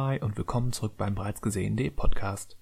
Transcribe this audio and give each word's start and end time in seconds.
Hi 0.00 0.20
und 0.20 0.36
willkommen 0.36 0.70
zurück 0.70 0.96
beim 0.96 1.16
bereits 1.16 1.42
gesehenen 1.42 1.92
Podcast. 1.96 2.56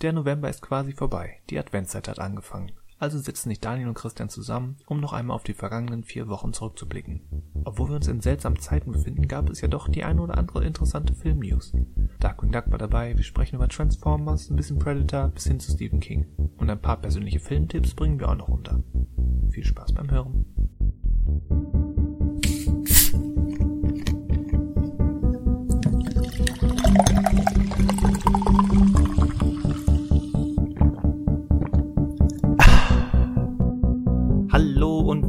Der 0.00 0.14
November 0.14 0.48
ist 0.48 0.62
quasi 0.62 0.92
vorbei, 0.92 1.42
die 1.50 1.58
Adventszeit 1.58 2.08
hat 2.08 2.18
angefangen. 2.18 2.72
Also 2.98 3.18
sitzen 3.18 3.50
sich 3.50 3.60
Daniel 3.60 3.88
und 3.88 3.94
Christian 3.94 4.30
zusammen, 4.30 4.78
um 4.86 4.98
noch 4.98 5.12
einmal 5.12 5.34
auf 5.34 5.42
die 5.42 5.52
vergangenen 5.52 6.02
vier 6.02 6.28
Wochen 6.28 6.54
zurückzublicken. 6.54 7.20
Obwohl 7.64 7.90
wir 7.90 7.96
uns 7.96 8.08
in 8.08 8.22
seltsamen 8.22 8.58
Zeiten 8.58 8.90
befinden, 8.90 9.28
gab 9.28 9.50
es 9.50 9.60
ja 9.60 9.68
doch 9.68 9.86
die 9.86 10.02
eine 10.02 10.22
oder 10.22 10.38
andere 10.38 10.64
interessante 10.64 11.12
Filmnews. 11.12 11.74
Darkwing 12.20 12.52
Duck 12.52 12.70
war 12.70 12.78
dabei, 12.78 13.18
wir 13.18 13.24
sprechen 13.24 13.56
über 13.56 13.68
Transformers, 13.68 14.48
ein 14.48 14.56
bisschen 14.56 14.78
Predator 14.78 15.28
bis 15.28 15.44
hin 15.44 15.60
zu 15.60 15.72
Stephen 15.72 16.00
King. 16.00 16.24
Und 16.56 16.70
ein 16.70 16.80
paar 16.80 17.02
persönliche 17.02 17.40
Filmtipps 17.40 17.92
bringen 17.92 18.18
wir 18.18 18.30
auch 18.30 18.36
noch 18.36 18.48
unter. 18.48 18.82
Viel 19.50 19.64
Spaß 19.64 19.92
beim 19.92 20.10
Hören. 20.10 20.46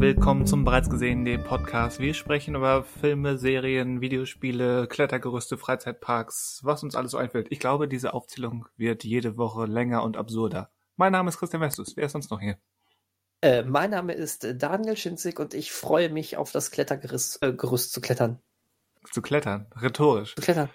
Willkommen 0.03 0.45
zum 0.45 0.65
bereits 0.65 0.89
gesehenen 0.89 1.41
Podcast. 1.45 2.01
Wir 2.01 2.13
sprechen 2.13 2.55
über 2.55 2.83
Filme, 2.83 3.37
Serien, 3.37 4.01
Videospiele, 4.01 4.85
Klettergerüste, 4.87 5.57
Freizeitparks, 5.57 6.59
was 6.61 6.83
uns 6.83 6.93
alles 6.97 7.11
so 7.11 7.17
einfällt. 7.17 7.47
Ich 7.51 7.59
glaube, 7.59 7.87
diese 7.87 8.13
Aufzählung 8.13 8.67
wird 8.75 9.05
jede 9.05 9.37
Woche 9.37 9.65
länger 9.65 10.03
und 10.03 10.17
absurder. 10.17 10.69
Mein 10.97 11.13
Name 11.13 11.29
ist 11.29 11.37
Christian 11.37 11.61
Westus. 11.61 11.95
Wer 11.95 12.07
ist 12.07 12.11
sonst 12.11 12.31
noch 12.31 12.41
hier? 12.41 12.57
Äh, 13.39 13.63
mein 13.63 13.91
Name 13.91 14.11
ist 14.11 14.45
Daniel 14.55 14.97
Schinzig 14.97 15.39
und 15.39 15.53
ich 15.53 15.71
freue 15.71 16.09
mich 16.09 16.35
auf 16.35 16.51
das 16.51 16.71
Klettergerüst 16.71 17.41
äh, 17.41 17.53
Gerüst 17.53 17.93
zu 17.93 18.01
klettern. 18.01 18.41
Zu 19.09 19.21
klettern, 19.21 19.67
rhetorisch. 19.73 20.35
Zu 20.35 20.41
klettern. 20.41 20.69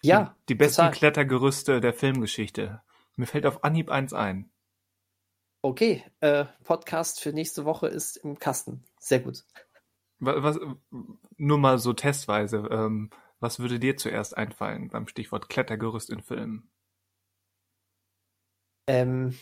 Ja. 0.00 0.34
Die, 0.48 0.54
die 0.54 0.54
besten 0.54 0.76
total. 0.76 0.92
Klettergerüste 0.92 1.82
der 1.82 1.92
Filmgeschichte. 1.92 2.80
Mir 3.16 3.26
fällt 3.26 3.44
auf 3.44 3.62
Anhieb 3.62 3.90
eins 3.90 4.14
ein. 4.14 4.50
Okay, 5.62 6.02
äh, 6.20 6.46
Podcast 6.64 7.20
für 7.20 7.32
nächste 7.32 7.64
Woche 7.64 7.86
ist 7.86 8.16
im 8.16 8.38
Kasten. 8.38 8.84
Sehr 8.98 9.20
gut. 9.20 9.44
Was, 10.18 10.58
nur 11.36 11.58
mal 11.58 11.78
so 11.78 11.92
testweise. 11.92 12.68
Ähm, 12.70 13.10
was 13.40 13.58
würde 13.58 13.78
dir 13.78 13.96
zuerst 13.96 14.36
einfallen 14.36 14.88
beim 14.88 15.06
Stichwort 15.06 15.48
Klettergerüst 15.48 16.10
in 16.10 16.22
Filmen? 16.22 16.70
Ähm, 18.86 19.38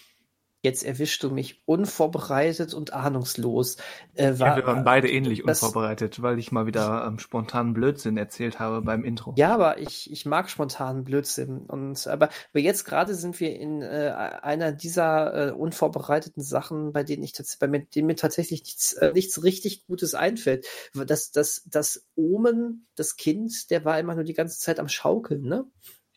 jetzt 0.62 0.82
erwischst 0.84 1.22
du 1.22 1.30
mich 1.30 1.62
unvorbereitet 1.66 2.74
und 2.74 2.92
ahnungslos. 2.92 3.76
Äh, 4.14 4.32
Ja, 4.34 4.56
wir 4.56 4.66
waren 4.66 4.84
beide 4.84 5.08
ähnlich 5.08 5.42
das- 5.46 5.62
unvorbereitet, 5.62 6.20
weil 6.22 6.38
ich 6.38 6.50
mal 6.52 6.66
wieder 6.66 7.04
ähm, 7.06 7.18
spontanen 7.18 7.74
Blödsinn 7.74 8.16
erzählt 8.16 8.58
habe 8.58 8.82
beim 8.82 9.04
Intro. 9.04 9.34
Ja, 9.36 9.54
aber 9.54 9.78
ich, 9.78 10.10
ich 10.10 10.26
mag 10.26 10.50
spontanen 10.50 11.04
Blödsinn. 11.04 11.58
Und 11.66 12.06
aber, 12.08 12.28
aber 12.52 12.60
jetzt 12.60 12.84
gerade 12.84 13.14
sind 13.14 13.38
wir 13.40 13.54
in 13.58 13.82
äh, 13.82 14.12
einer 14.42 14.72
dieser 14.72 15.48
äh, 15.48 15.52
unvorbereiteten 15.52 16.42
Sachen, 16.42 16.92
bei 16.92 17.04
denen 17.04 17.22
ich 17.22 17.34
bei 17.60 17.68
mir, 17.68 17.84
denen 17.84 18.06
mir 18.06 18.16
tatsächlich 18.16 18.62
nichts, 18.62 18.94
äh, 18.94 19.12
nichts 19.12 19.42
richtig 19.44 19.86
Gutes 19.86 20.14
einfällt. 20.14 20.66
Das, 20.94 21.30
das, 21.30 21.62
das 21.66 22.04
Omen, 22.16 22.86
das 22.96 23.16
Kind, 23.16 23.70
der 23.70 23.84
war 23.84 23.98
immer 23.98 24.14
nur 24.14 24.24
die 24.24 24.34
ganze 24.34 24.58
Zeit 24.58 24.80
am 24.80 24.88
Schaukeln, 24.88 25.42
ne? 25.42 25.64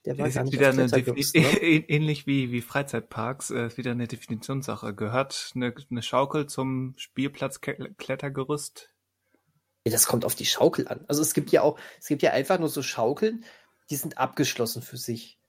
Der 0.05 0.17
war 0.17 0.25
Das 0.25 0.35
gar 0.35 0.43
ist 0.43 0.51
nicht 0.51 0.59
wieder 0.59 0.69
eine 0.69 0.87
Defini 0.87 1.41
ne? 1.41 1.57
ähnlich 1.89 2.25
wie, 2.27 2.51
wie 2.51 2.61
Freizeitparks, 2.61 3.51
äh, 3.51 3.67
ist 3.67 3.77
wieder 3.77 3.91
eine 3.91 4.07
Definitionssache. 4.07 4.95
Gehört 4.95 5.51
eine, 5.55 5.73
eine 5.89 6.01
Schaukel 6.01 6.47
zum 6.47 6.93
Spielplatz 6.97 7.61
Ke- 7.61 7.93
Klettergerüst? 7.97 8.89
Ja, 9.85 9.91
das 9.91 10.05
kommt 10.07 10.25
auf 10.25 10.35
die 10.35 10.45
Schaukel 10.45 10.87
an. 10.87 11.05
Also 11.07 11.21
es 11.21 11.33
gibt 11.33 11.51
ja 11.51 11.61
auch, 11.61 11.79
es 11.99 12.07
gibt 12.07 12.21
ja 12.23 12.31
einfach 12.31 12.59
nur 12.59 12.69
so 12.69 12.81
Schaukeln, 12.81 13.45
die 13.89 13.95
sind 13.95 14.17
abgeschlossen 14.17 14.81
für 14.81 14.97
sich. 14.97 15.39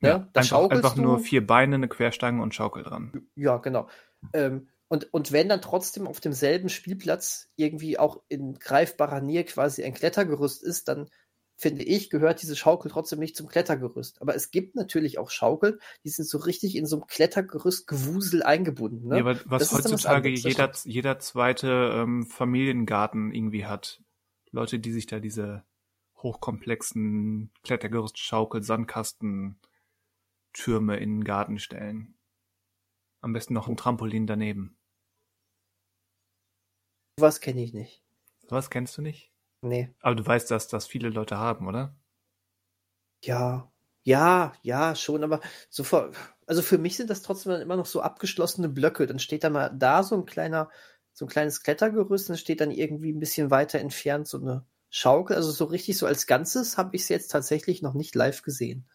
Ne? 0.00 0.08
Ja, 0.10 0.28
Da 0.32 0.40
einfach, 0.40 0.70
einfach 0.70 0.96
nur 0.96 1.16
du- 1.18 1.22
vier 1.24 1.46
Beine, 1.46 1.76
eine 1.76 1.88
Querstange 1.88 2.42
und 2.42 2.54
Schaukel 2.54 2.82
dran. 2.84 3.26
Ja, 3.34 3.56
genau. 3.58 3.88
Ähm, 4.32 4.68
und, 4.88 5.12
und 5.12 5.32
wenn 5.32 5.48
dann 5.48 5.62
trotzdem 5.62 6.06
auf 6.06 6.20
demselben 6.20 6.68
Spielplatz 6.68 7.48
irgendwie 7.56 7.98
auch 7.98 8.22
in 8.28 8.58
greifbarer 8.58 9.20
Nähe 9.20 9.44
quasi 9.44 9.82
ein 9.82 9.94
Klettergerüst 9.94 10.62
ist, 10.62 10.86
dann 10.88 11.08
finde 11.56 11.84
ich, 11.84 12.10
gehört 12.10 12.42
diese 12.42 12.54
Schaukel 12.54 12.90
trotzdem 12.90 13.18
nicht 13.18 13.34
zum 13.34 13.48
Klettergerüst. 13.48 14.20
Aber 14.20 14.34
es 14.34 14.50
gibt 14.50 14.76
natürlich 14.76 15.18
auch 15.18 15.30
Schaukeln, 15.30 15.78
die 16.04 16.10
sind 16.10 16.28
so 16.28 16.38
richtig 16.38 16.76
in 16.76 16.86
so 16.86 16.96
einem 16.96 17.06
Klettergerüst-Gewusel 17.06 18.42
eingebunden. 18.42 19.08
Ne? 19.08 19.16
Ja, 19.16 19.20
aber 19.22 19.40
was 19.46 19.72
was 19.72 19.72
heutzutage 19.72 20.32
das 20.32 20.42
jeder, 20.42 20.72
jeder 20.84 21.18
zweite 21.18 21.92
ähm, 21.94 22.26
Familiengarten 22.26 23.32
irgendwie 23.32 23.64
hat. 23.64 24.02
Leute, 24.50 24.78
die 24.78 24.92
sich 24.92 25.06
da 25.06 25.18
diese 25.18 25.64
hochkomplexen 26.18 27.50
Klettergerüst, 27.62 28.18
Schaukel, 28.18 28.62
Sandkasten, 28.62 29.58
Türme 30.52 30.96
in 30.96 31.16
den 31.16 31.24
Garten 31.24 31.58
stellen. 31.58 32.14
Am 33.20 33.32
besten 33.32 33.54
noch 33.54 33.68
ein 33.68 33.76
Trampolin 33.76 34.26
daneben. 34.26 34.76
Was 37.18 37.40
kenne 37.40 37.62
ich 37.62 37.72
nicht. 37.72 38.02
Was 38.48 38.70
kennst 38.70 38.96
du 38.98 39.02
nicht? 39.02 39.32
Nee. 39.62 39.94
Aber 40.00 40.14
du 40.14 40.24
weißt, 40.24 40.50
dass 40.50 40.68
das 40.68 40.86
viele 40.86 41.08
Leute 41.08 41.38
haben, 41.38 41.66
oder? 41.66 41.96
Ja, 43.24 43.70
ja, 44.02 44.52
ja, 44.62 44.94
schon, 44.94 45.24
aber 45.24 45.40
so 45.68 45.82
vor, 45.82 46.12
also 46.46 46.62
für 46.62 46.78
mich 46.78 46.96
sind 46.96 47.10
das 47.10 47.22
trotzdem 47.22 47.52
dann 47.52 47.60
immer 47.60 47.76
noch 47.76 47.86
so 47.86 48.00
abgeschlossene 48.00 48.68
Blöcke. 48.68 49.06
Dann 49.06 49.18
steht 49.18 49.42
da 49.42 49.50
mal 49.50 49.70
da 49.70 50.02
so 50.02 50.14
ein 50.14 50.26
kleiner, 50.26 50.70
so 51.12 51.24
ein 51.24 51.28
kleines 51.28 51.62
Klettergerüst, 51.62 52.28
dann 52.28 52.36
steht 52.36 52.60
dann 52.60 52.70
irgendwie 52.70 53.12
ein 53.12 53.18
bisschen 53.18 53.50
weiter 53.50 53.80
entfernt 53.80 54.28
so 54.28 54.38
eine 54.38 54.64
Schaukel. 54.90 55.34
Also 55.34 55.50
so 55.50 55.64
richtig 55.64 55.98
so 55.98 56.06
als 56.06 56.26
Ganzes 56.26 56.78
habe 56.78 56.94
ich 56.94 57.02
es 57.02 57.08
jetzt 57.08 57.28
tatsächlich 57.28 57.82
noch 57.82 57.94
nicht 57.94 58.14
live 58.14 58.42
gesehen. 58.42 58.88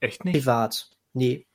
Echt 0.00 0.24
nicht? 0.24 0.34
Privat. 0.34 0.90
Nee. 1.14 1.46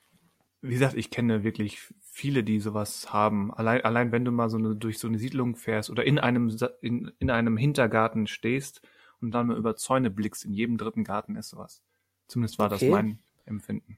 Wie 0.62 0.74
gesagt, 0.74 0.96
ich 0.96 1.12
kenne 1.12 1.44
wirklich 1.44 1.94
viele, 2.18 2.44
die 2.44 2.60
sowas 2.60 3.14
haben. 3.14 3.54
Allein, 3.54 3.82
allein 3.86 4.12
wenn 4.12 4.26
du 4.26 4.32
mal 4.32 4.50
so 4.50 4.58
eine, 4.58 4.76
durch 4.76 4.98
so 5.00 5.08
eine 5.08 5.20
Siedlung 5.20 5.56
fährst 5.56 5.90
oder 5.92 6.04
in 6.04 6.18
einem, 6.20 6.56
in, 6.82 7.12
in 7.20 7.30
einem 7.30 7.58
Hintergarten 7.58 8.26
stehst 8.28 8.82
und 9.22 9.32
dann 9.32 9.48
mal 9.48 9.58
über 9.58 9.76
Zäune 9.76 10.10
blickst, 10.10 10.44
in 10.44 10.54
jedem 10.54 10.78
dritten 10.78 11.04
Garten 11.04 11.36
ist 11.36 11.50
sowas. 11.50 11.84
Zumindest 12.28 12.58
war 12.60 12.72
Okay. 12.72 12.86
das 12.86 12.90
mein 12.92 13.20
Empfinden. 13.46 13.98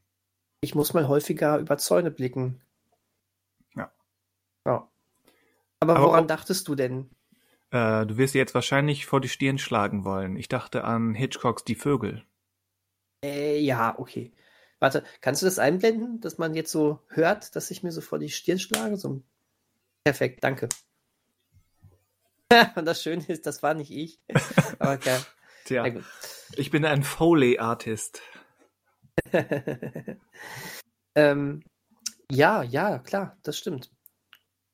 Ich 0.62 0.76
muss 0.76 0.94
mal 0.94 1.08
häufiger 1.08 1.58
über 1.60 1.78
Zäune 1.78 2.12
blicken. 2.12 2.62
Ja. 3.76 3.92
Ja. 4.66 4.90
Aber, 5.80 5.96
Aber 5.96 6.04
woran 6.04 6.24
auch- 6.26 6.28
dachtest 6.28 6.68
du 6.68 6.76
denn? 6.76 7.10
Äh, 7.72 8.06
du 8.06 8.18
wirst 8.18 8.34
dir 8.34 8.40
jetzt 8.40 8.54
wahrscheinlich 8.56 9.06
vor 9.06 9.22
die 9.22 9.30
Stirn 9.30 9.58
schlagen 9.58 10.04
wollen. 10.04 10.36
Ich 10.36 10.50
dachte 10.50 10.84
an 10.84 11.14
Hitchcocks 11.16 11.64
Die 11.64 11.76
Vögel. 11.76 12.26
Äh, 13.24 13.60
ja, 13.60 13.98
okay. 13.98 14.34
Warte, 14.80 15.04
kannst 15.22 15.42
du 15.42 15.46
das 15.46 15.60
einblenden, 15.60 16.22
dass 16.22 16.38
man 16.38 16.54
jetzt 16.56 16.72
so 16.72 17.00
hört, 17.10 17.56
dass 17.56 17.70
ich 17.70 17.84
mir 17.84 17.92
so 17.92 18.02
vor 18.02 18.18
die 18.18 18.30
Stirn 18.30 18.60
schlage? 18.60 18.98
So. 18.98 19.22
Perfekt, 20.04 20.44
danke. 20.44 20.70
Und 22.76 22.86
das 22.86 23.04
Schöne 23.04 23.26
ist, 23.28 23.46
das 23.46 23.62
war 23.62 23.74
nicht 23.74 23.92
ich. 23.92 24.20
Aber 24.80 24.94
okay. 24.94 25.18
Tja, 25.66 25.86
ich 26.56 26.72
bin 26.72 26.86
ein 26.86 27.04
Foley-Artist. 27.04 28.22
ähm, 31.16 31.64
ja, 32.32 32.64
ja, 32.64 33.00
klar, 33.00 33.38
das 33.44 33.58
stimmt. 33.58 33.92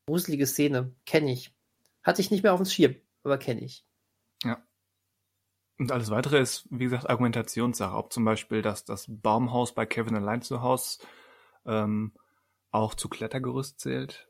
Gruselige 0.07 0.45
Szene, 0.45 0.93
kenne 1.05 1.31
ich. 1.31 1.53
Hatte 2.03 2.22
ich 2.22 2.29
nicht 2.29 2.43
mehr 2.43 2.53
auf 2.53 2.61
dem 2.61 2.67
Schirm, 2.67 2.95
aber 3.23 3.39
kenne 3.39 3.61
ich. 3.61 3.83
Und 5.77 5.91
alles 5.91 6.09
weitere 6.09 6.39
ist, 6.39 6.67
wie 6.69 6.85
gesagt, 6.85 7.09
Argumentationssache. 7.09 7.95
Ob 7.95 8.13
zum 8.13 8.23
Beispiel, 8.23 8.61
dass 8.61 8.85
das 8.85 9.05
Baumhaus 9.09 9.73
bei 9.73 9.85
Kevin 9.85 10.15
allein 10.15 10.41
zu 10.41 10.61
Haus 10.61 10.99
ähm, 11.65 12.13
auch 12.71 12.93
zu 12.93 13.09
Klettergerüst 13.09 13.79
zählt. 13.79 14.29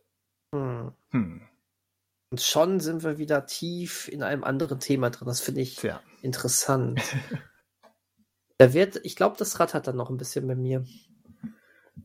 Hm. 0.53 0.94
Hm, 1.11 1.47
Und 2.31 2.41
schon 2.41 2.79
sind 2.79 3.03
wir 3.03 3.17
wieder 3.17 3.45
tief 3.45 4.07
in 4.07 4.23
einem 4.23 4.44
anderen 4.44 4.79
Thema 4.79 5.09
drin. 5.09 5.28
Das 5.28 5.41
finde 5.41 5.61
ich 5.61 5.75
tja. 5.75 6.01
interessant. 6.22 7.01
da 8.57 8.73
wird, 8.73 9.00
ich 9.03 9.16
glaube, 9.16 9.35
das 9.38 9.59
rattert 9.59 9.88
dann 9.88 9.97
noch 9.97 10.09
ein 10.09 10.17
bisschen 10.17 10.48
bei 10.48 10.56
mir. 10.56 10.86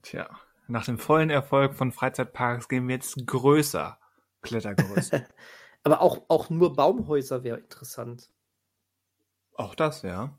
Tja, 0.02 0.28
nach 0.66 0.84
dem 0.84 0.98
vollen 0.98 1.31
Erfolg 1.31 1.75
von 1.75 1.93
Freizeitparks 1.93 2.69
gehen 2.69 2.88
wir 2.88 2.96
jetzt 2.96 3.26
größer 3.26 3.98
Klettergerüst. 4.43 5.12
Aber 5.82 6.02
auch, 6.02 6.22
auch 6.28 6.50
nur 6.50 6.75
Baumhäuser 6.76 7.43
wäre 7.43 7.58
interessant. 7.58 8.31
Auch 9.60 9.74
das, 9.74 10.02
ja. 10.02 10.36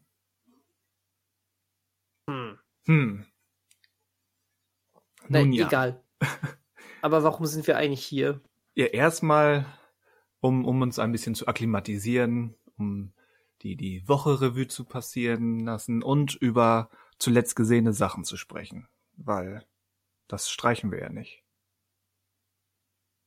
Hm. 2.29 2.57
Hm. 2.85 3.25
Nein, 5.27 5.45
Nun 5.50 5.53
ja. 5.53 5.68
egal. 5.68 6.03
Aber 7.01 7.23
warum 7.23 7.45
sind 7.45 7.68
wir 7.68 7.77
eigentlich 7.77 8.06
hier? 8.06 8.41
Ja, 8.75 8.85
erstmal, 8.88 9.65
um, 10.39 10.65
um 10.65 10.81
uns 10.81 11.00
ein 11.00 11.12
bisschen 11.12 11.35
zu 11.35 11.47
akklimatisieren, 11.47 12.56
um 12.77 13.13
die, 13.62 13.75
die 13.75 14.07
Woche 14.07 14.41
Revue 14.41 14.68
zu 14.68 14.85
passieren 14.85 15.59
lassen 15.59 16.01
und 16.03 16.35
über 16.35 16.89
zuletzt 17.19 17.56
gesehene 17.56 17.94
Sachen 17.94 18.23
zu 18.23 18.38
sprechen. 18.38 18.88
Weil 19.18 19.65
das 20.27 20.50
streichen 20.50 20.91
wir 20.91 21.00
ja 21.00 21.09
nicht. 21.09 21.44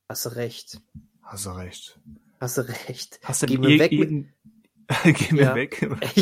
Hast 0.09 0.27
du 0.27 0.31
recht. 0.31 0.81
Hast 1.23 1.47
du 1.47 1.51
recht. 1.51 2.01
Hast 2.41 2.59
du 2.59 2.63
recht. 2.63 3.21
Hast 3.23 3.43
du 3.43 3.47
Geh 3.47 3.59
mir 3.59 3.69
ir- 3.71 3.79
weg 3.81 3.93
mit- 3.93 4.35
Geh 5.05 5.33
mir 5.35 5.43
Ja. 5.43 5.55
weg. 5.55 5.89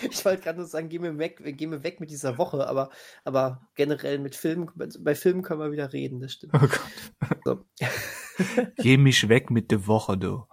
Ich, 0.00 0.10
ich 0.10 0.24
wollte 0.24 0.42
gerade 0.42 0.58
nur 0.58 0.66
sagen, 0.66 0.88
geh 0.88 0.98
mir 0.98 1.16
weg, 1.18 1.40
geh 1.56 1.66
mir 1.68 1.84
weg 1.84 2.00
mit 2.00 2.10
dieser 2.10 2.36
Woche, 2.36 2.66
aber, 2.66 2.90
aber 3.22 3.60
generell 3.76 4.18
mit 4.18 4.34
Filmen, 4.34 4.68
bei 4.74 5.14
Filmen 5.14 5.42
können 5.42 5.60
wir 5.60 5.70
wieder 5.70 5.92
reden, 5.92 6.18
das 6.20 6.32
stimmt. 6.32 6.52
Oh 6.54 6.58
Gott. 6.66 7.38
So. 7.44 7.64
geh 8.78 8.96
mich 8.96 9.28
weg 9.28 9.50
mit 9.52 9.70
der 9.70 9.86
Woche, 9.86 10.18
du. 10.18 10.46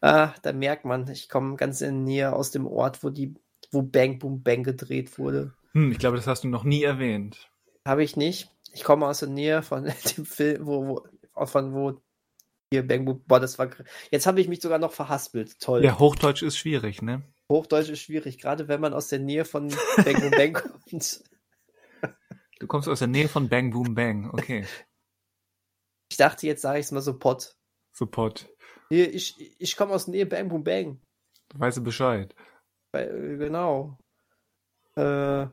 ah, 0.00 0.32
da 0.42 0.52
merkt 0.52 0.84
man, 0.84 1.08
ich 1.10 1.28
komme 1.28 1.56
ganz 1.56 1.80
in 1.80 2.04
Nähe 2.04 2.32
aus 2.32 2.50
dem 2.50 2.66
Ort, 2.66 3.02
wo 3.02 3.10
die, 3.10 3.34
wo 3.72 3.82
Bang 3.82 4.18
Boom 4.18 4.42
Bang 4.42 4.62
gedreht 4.62 5.18
wurde. 5.18 5.52
Hm, 5.72 5.92
ich 5.92 5.98
glaube, 5.98 6.16
das 6.16 6.26
hast 6.26 6.44
du 6.44 6.48
noch 6.48 6.64
nie 6.64 6.82
erwähnt. 6.82 7.50
Habe 7.84 8.04
ich 8.04 8.16
nicht. 8.16 8.50
Ich 8.72 8.84
komme 8.84 9.06
aus 9.06 9.20
der 9.20 9.28
Nähe 9.28 9.62
von 9.62 9.84
dem 9.84 10.24
Film, 10.24 10.66
wo, 10.66 11.04
wo 11.34 11.46
von 11.46 11.72
wo 11.74 12.00
hier 12.72 12.86
Bang 12.86 13.04
Boom. 13.04 13.22
Boah, 13.26 13.40
das 13.40 13.58
war. 13.58 13.70
Jetzt 14.10 14.26
habe 14.26 14.40
ich 14.40 14.48
mich 14.48 14.60
sogar 14.60 14.78
noch 14.78 14.92
verhaspelt. 14.92 15.60
Toll. 15.60 15.84
Ja, 15.84 15.98
Hochdeutsch 15.98 16.42
ist 16.42 16.56
schwierig, 16.56 17.02
ne? 17.02 17.22
Hochdeutsch 17.48 17.88
ist 17.88 18.00
schwierig, 18.00 18.38
gerade 18.38 18.68
wenn 18.68 18.80
man 18.80 18.94
aus 18.94 19.08
der 19.08 19.18
Nähe 19.18 19.44
von 19.44 19.68
Bang 19.96 20.20
Boom 20.20 20.30
Bang 20.30 20.52
kommt. 20.90 21.24
Du 22.60 22.66
kommst 22.66 22.88
aus 22.88 23.00
der 23.00 23.08
Nähe 23.08 23.28
von 23.28 23.48
Bang 23.48 23.70
Boom 23.70 23.94
Bang, 23.94 24.30
okay. 24.32 24.66
Ich 26.10 26.16
dachte, 26.16 26.46
jetzt 26.46 26.62
sage 26.62 26.78
ich 26.78 26.86
es 26.86 26.92
mal 26.92 27.00
so 27.00 27.18
Pott. 27.18 27.56
So 27.92 28.06
Pott. 28.06 28.48
Hier, 28.88 29.12
ich, 29.12 29.60
ich 29.60 29.76
komme 29.76 29.92
aus 29.94 30.04
der 30.04 30.12
Nähe 30.12 30.26
Bang 30.26 30.48
Boom 30.48 30.62
Bang. 30.62 31.00
Weißt 31.54 31.78
du 31.78 31.82
Bescheid. 31.82 32.34
Weil, 32.92 33.38
genau. 33.38 33.98
Äh, 34.96 35.46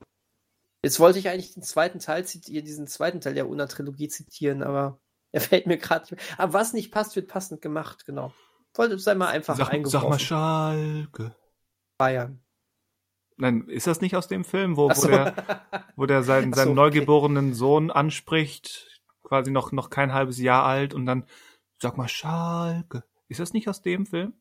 jetzt 0.83 0.99
wollte 0.99 1.19
ich 1.19 1.29
eigentlich 1.29 1.53
den 1.53 1.63
zweiten 1.63 1.99
Teil 1.99 2.25
zitieren, 2.25 2.65
diesen 2.65 2.87
zweiten 2.87 3.21
Teil 3.21 3.33
der 3.33 3.49
Una-Trilogie 3.49 4.07
zitieren, 4.07 4.61
aber 4.61 4.99
er 5.31 5.41
fällt 5.41 5.67
mir 5.67 5.77
gerade 5.77 6.03
nicht 6.03 6.11
mehr. 6.11 6.39
Aber 6.39 6.53
was 6.53 6.73
nicht 6.73 6.91
passt, 6.91 7.15
wird 7.15 7.27
passend 7.27 7.61
gemacht, 7.61 8.05
genau. 8.05 8.33
Wollte 8.75 8.95
es 8.95 9.07
einmal 9.07 9.29
einfach 9.29 9.55
sag, 9.55 9.73
eingeworfen. 9.73 10.01
Sag 10.01 10.09
mal 10.09 10.19
Schalke. 10.19 11.35
Bayern. 11.97 12.43
Nein, 13.37 13.67
ist 13.67 13.87
das 13.87 14.01
nicht 14.01 14.15
aus 14.15 14.27
dem 14.27 14.43
Film, 14.43 14.77
wo, 14.77 14.91
so. 14.93 15.03
wo 15.03 15.07
der, 15.07 15.65
wo 15.95 16.05
der 16.05 16.23
seinen, 16.23 16.53
seinen 16.53 16.69
so, 16.69 16.73
neugeborenen 16.73 17.53
Sohn 17.53 17.91
anspricht, 17.91 19.01
quasi 19.23 19.51
noch, 19.51 19.71
noch 19.71 19.89
kein 19.89 20.13
halbes 20.13 20.39
Jahr 20.39 20.63
alt 20.65 20.93
und 20.93 21.05
dann, 21.05 21.25
sag 21.79 21.97
mal 21.97 22.07
Schalke. 22.07 23.03
Ist 23.27 23.39
das 23.39 23.53
nicht 23.53 23.67
aus 23.69 23.81
dem 23.81 24.05
Film? 24.05 24.33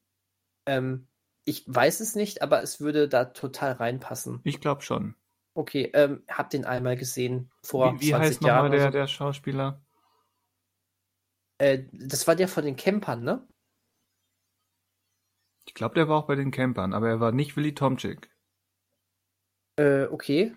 Ähm, 0.67 1.09
ich 1.44 1.65
weiß 1.67 2.00
es 2.00 2.15
nicht, 2.15 2.43
aber 2.43 2.62
es 2.62 2.81
würde 2.81 3.09
da 3.09 3.27
total 3.27 3.73
reinpassen. 3.73 4.41
Ich 4.44 4.61
glaube 4.61 4.82
schon. 4.82 5.15
Okay, 5.55 5.91
ähm, 5.94 6.23
hab 6.29 6.50
den 6.50 6.65
einmal 6.65 6.97
gesehen 6.97 7.50
vor 7.62 7.94
wie, 7.94 8.00
wie 8.00 8.11
20 8.11 8.12
heißt 8.12 8.43
Jahren. 8.43 8.43
Wie 8.43 8.43
heißt 8.43 8.43
nochmal 8.43 8.71
der, 8.71 8.82
so. 8.82 8.91
der 8.91 9.06
Schauspieler? 9.06 9.86
Äh, 11.58 11.85
das 11.93 12.26
war 12.26 12.37
der 12.37 12.49
von 12.49 12.64
den 12.64 12.76
Campern, 12.76 13.23
ne? 13.23 13.47
Ich 15.67 15.75
glaube, 15.75 15.94
der 15.94 16.08
war 16.08 16.19
auch 16.19 16.26
bei 16.26 16.37
den 16.37 16.50
Campern, 16.50 16.93
aber 16.93 17.08
er 17.08 17.20
war 17.20 17.32
nicht 17.32 17.56
Willy 17.56 17.75
Tomczyk. 17.75 18.31
Äh, 19.76 20.05
okay. 20.05 20.55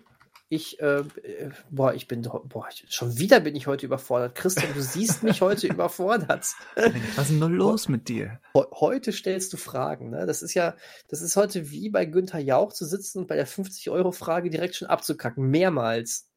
Ich, 0.52 0.80
äh, 0.80 1.00
äh 1.00 1.50
boah, 1.70 1.94
ich 1.94 2.08
bin, 2.08 2.22
boah, 2.22 2.68
schon 2.88 3.18
wieder 3.18 3.38
bin 3.40 3.54
ich 3.54 3.66
heute 3.66 3.86
überfordert. 3.86 4.34
Christian, 4.34 4.72
du 4.74 4.82
siehst 4.82 5.22
mich 5.22 5.42
heute 5.42 5.66
überfordert. 5.68 6.54
Was 6.74 7.24
ist 7.24 7.30
denn 7.30 7.38
nur 7.38 7.50
los 7.50 7.88
mit 7.88 8.08
dir? 8.08 8.40
Heute 8.54 9.12
stellst 9.12 9.52
du 9.52 9.56
Fragen, 9.56 10.10
ne? 10.10 10.26
Das 10.26 10.42
ist 10.42 10.54
ja, 10.54 10.76
das 11.08 11.22
ist 11.22 11.36
heute 11.36 11.70
wie 11.70 11.88
bei 11.88 12.04
Günther 12.04 12.40
Jauch 12.40 12.72
zu 12.72 12.84
sitzen 12.84 13.20
und 13.20 13.26
bei 13.28 13.36
der 13.36 13.46
50-Euro-Frage 13.46 14.50
direkt 14.50 14.74
schon 14.74 14.88
abzukacken. 14.88 15.50
Mehrmals. 15.50 16.28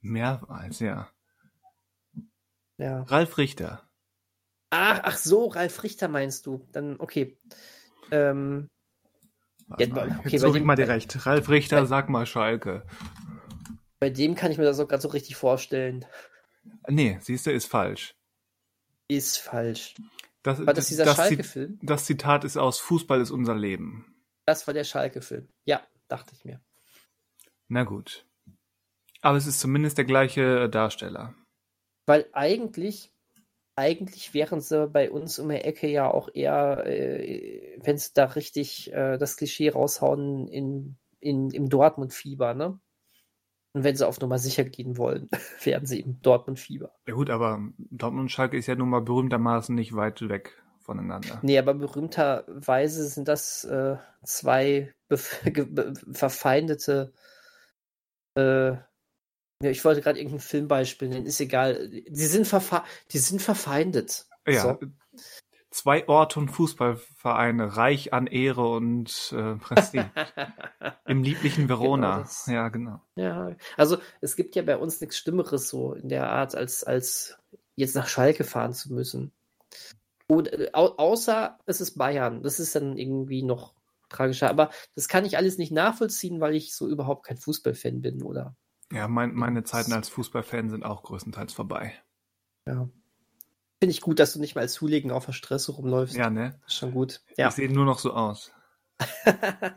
Mehrmals, 0.00 0.80
ja. 0.80 1.10
Ja. 2.78 3.02
Ralf 3.02 3.36
Richter. 3.36 3.86
Ach, 4.74 5.00
ach 5.02 5.18
so, 5.18 5.48
Ralf 5.48 5.82
Richter 5.82 6.08
meinst 6.08 6.46
du. 6.46 6.66
Dann, 6.72 6.98
okay. 6.98 7.36
Ähm, 8.10 8.70
ja, 9.78 9.86
okay, 9.86 10.30
Jetzt 10.30 10.42
ich 10.44 10.62
mal 10.62 10.76
direkt. 10.76 11.26
Ralf 11.26 11.50
Richter, 11.50 11.82
bei, 11.82 11.86
sag 11.86 12.08
mal 12.08 12.24
Schalke. 12.24 12.86
Bei 14.00 14.08
dem 14.08 14.34
kann 14.34 14.50
ich 14.50 14.56
mir 14.56 14.64
das 14.64 14.80
auch 14.80 14.88
gerade 14.88 15.02
so 15.02 15.08
richtig 15.08 15.36
vorstellen. 15.36 16.06
Nee, 16.88 17.18
siehst 17.20 17.44
du, 17.44 17.52
ist 17.52 17.66
falsch. 17.66 18.14
Ist 19.08 19.36
falsch. 19.36 19.94
Das, 20.42 20.64
war 20.64 20.72
das 20.72 20.88
dieser 20.88 21.14
Schalke-Film? 21.14 21.78
Das 21.82 22.06
Zitat 22.06 22.44
ist 22.44 22.56
aus 22.56 22.78
Fußball 22.80 23.20
ist 23.20 23.30
unser 23.30 23.54
Leben. 23.54 24.16
Das 24.46 24.66
war 24.66 24.72
der 24.72 24.84
Schalke-Film. 24.84 25.48
Ja, 25.66 25.86
dachte 26.08 26.32
ich 26.34 26.46
mir. 26.46 26.62
Na 27.68 27.84
gut. 27.84 28.26
Aber 29.20 29.36
es 29.36 29.46
ist 29.46 29.60
zumindest 29.60 29.98
der 29.98 30.06
gleiche 30.06 30.70
Darsteller. 30.70 31.34
Weil 32.06 32.26
eigentlich 32.32 33.11
eigentlich 33.76 34.34
wären 34.34 34.60
sie 34.60 34.86
bei 34.88 35.10
uns 35.10 35.38
um 35.38 35.48
die 35.48 35.56
Ecke 35.56 35.88
ja 35.88 36.10
auch 36.10 36.28
eher, 36.32 36.86
äh, 36.86 37.78
wenn 37.82 37.98
sie 37.98 38.10
da 38.14 38.24
richtig 38.26 38.92
äh, 38.92 39.18
das 39.18 39.36
Klischee 39.36 39.70
raushauen, 39.70 40.48
in, 40.48 40.96
in, 41.20 41.50
im 41.50 41.68
Dortmund-Fieber, 41.68 42.54
ne? 42.54 42.78
Und 43.74 43.84
wenn 43.84 43.96
sie 43.96 44.06
auf 44.06 44.20
Nummer 44.20 44.38
sicher 44.38 44.64
gehen 44.64 44.98
wollen, 44.98 45.30
werden 45.64 45.86
sie 45.86 46.00
im 46.00 46.20
Dortmund-Fieber. 46.20 46.92
Ja 47.06 47.14
gut, 47.14 47.30
aber 47.30 47.60
Dortmund 47.78 48.24
und 48.24 48.28
Schalke 48.28 48.58
ist 48.58 48.66
ja 48.66 48.74
nun 48.74 48.90
mal 48.90 49.00
berühmtermaßen 49.00 49.74
nicht 49.74 49.94
weit 49.94 50.28
weg 50.28 50.62
voneinander. 50.80 51.38
Nee, 51.42 51.58
aber 51.58 51.74
berühmterweise 51.74 53.08
sind 53.08 53.28
das 53.28 53.64
äh, 53.64 53.96
zwei 54.24 54.92
verfeindete 56.12 57.12
äh, 58.34 58.76
ja, 59.62 59.70
ich 59.70 59.84
wollte 59.84 60.02
gerade 60.02 60.18
irgendein 60.18 60.40
Filmbeispiel 60.40 61.08
nennen, 61.08 61.26
ist 61.26 61.40
egal. 61.40 61.88
Die 61.88 62.26
sind, 62.26 62.46
verfe 62.46 62.82
die 63.12 63.18
sind 63.18 63.40
verfeindet. 63.40 64.26
Ja. 64.46 64.62
So. 64.62 64.78
Zwei 65.70 66.06
Orte 66.06 66.38
und 66.38 66.50
Fußballvereine, 66.50 67.76
reich 67.76 68.12
an 68.12 68.26
Ehre 68.26 68.68
und 68.68 69.32
äh, 69.34 69.54
Prestige. 69.54 70.10
Im 71.06 71.22
lieblichen 71.22 71.66
genau 71.66 71.80
Verona. 71.80 72.26
Genau 72.44 72.56
ja, 72.58 72.68
genau. 72.68 73.00
Ja, 73.16 73.56
also 73.78 73.96
es 74.20 74.36
gibt 74.36 74.54
ja 74.54 74.62
bei 74.62 74.76
uns 74.76 75.00
nichts 75.00 75.16
Schlimmeres 75.16 75.68
so 75.70 75.94
in 75.94 76.10
der 76.10 76.28
Art, 76.28 76.54
als, 76.54 76.84
als 76.84 77.38
jetzt 77.74 77.96
nach 77.96 78.06
Schalke 78.06 78.44
fahren 78.44 78.74
zu 78.74 78.92
müssen. 78.92 79.32
Und, 80.26 80.52
äh, 80.52 80.70
au 80.74 80.88
außer 80.96 81.58
es 81.64 81.80
ist 81.80 81.96
Bayern. 81.96 82.42
Das 82.42 82.60
ist 82.60 82.74
dann 82.74 82.98
irgendwie 82.98 83.42
noch 83.42 83.72
tragischer. 84.10 84.50
Aber 84.50 84.70
das 84.94 85.08
kann 85.08 85.24
ich 85.24 85.36
alles 85.36 85.58
nicht 85.58 85.72
nachvollziehen, 85.72 86.40
weil 86.40 86.54
ich 86.54 86.74
so 86.74 86.88
überhaupt 86.88 87.24
kein 87.26 87.38
Fußballfan 87.38 88.02
bin, 88.02 88.22
oder? 88.22 88.54
Ja, 88.92 89.08
mein, 89.08 89.34
meine 89.34 89.64
Zeiten 89.64 89.92
als 89.92 90.08
Fußballfan 90.10 90.70
sind 90.70 90.84
auch 90.84 91.02
größtenteils 91.02 91.52
vorbei. 91.52 91.94
Ja. 92.66 92.88
Finde 93.80 93.90
ich 93.90 94.00
gut, 94.00 94.20
dass 94.20 94.34
du 94.34 94.38
nicht 94.38 94.54
mal 94.54 94.60
als 94.60 94.80
Hooligan 94.80 95.10
auf 95.10 95.26
der 95.26 95.32
Stresse 95.32 95.72
rumläufst. 95.72 96.14
Ja, 96.14 96.30
ne? 96.30 96.60
Ist 96.66 96.76
schon 96.76 96.92
gut. 96.92 97.22
Ja. 97.36 97.48
Ich 97.48 97.54
sehe 97.54 97.72
nur 97.72 97.84
noch 97.84 97.98
so 97.98 98.12
aus. 98.12 98.52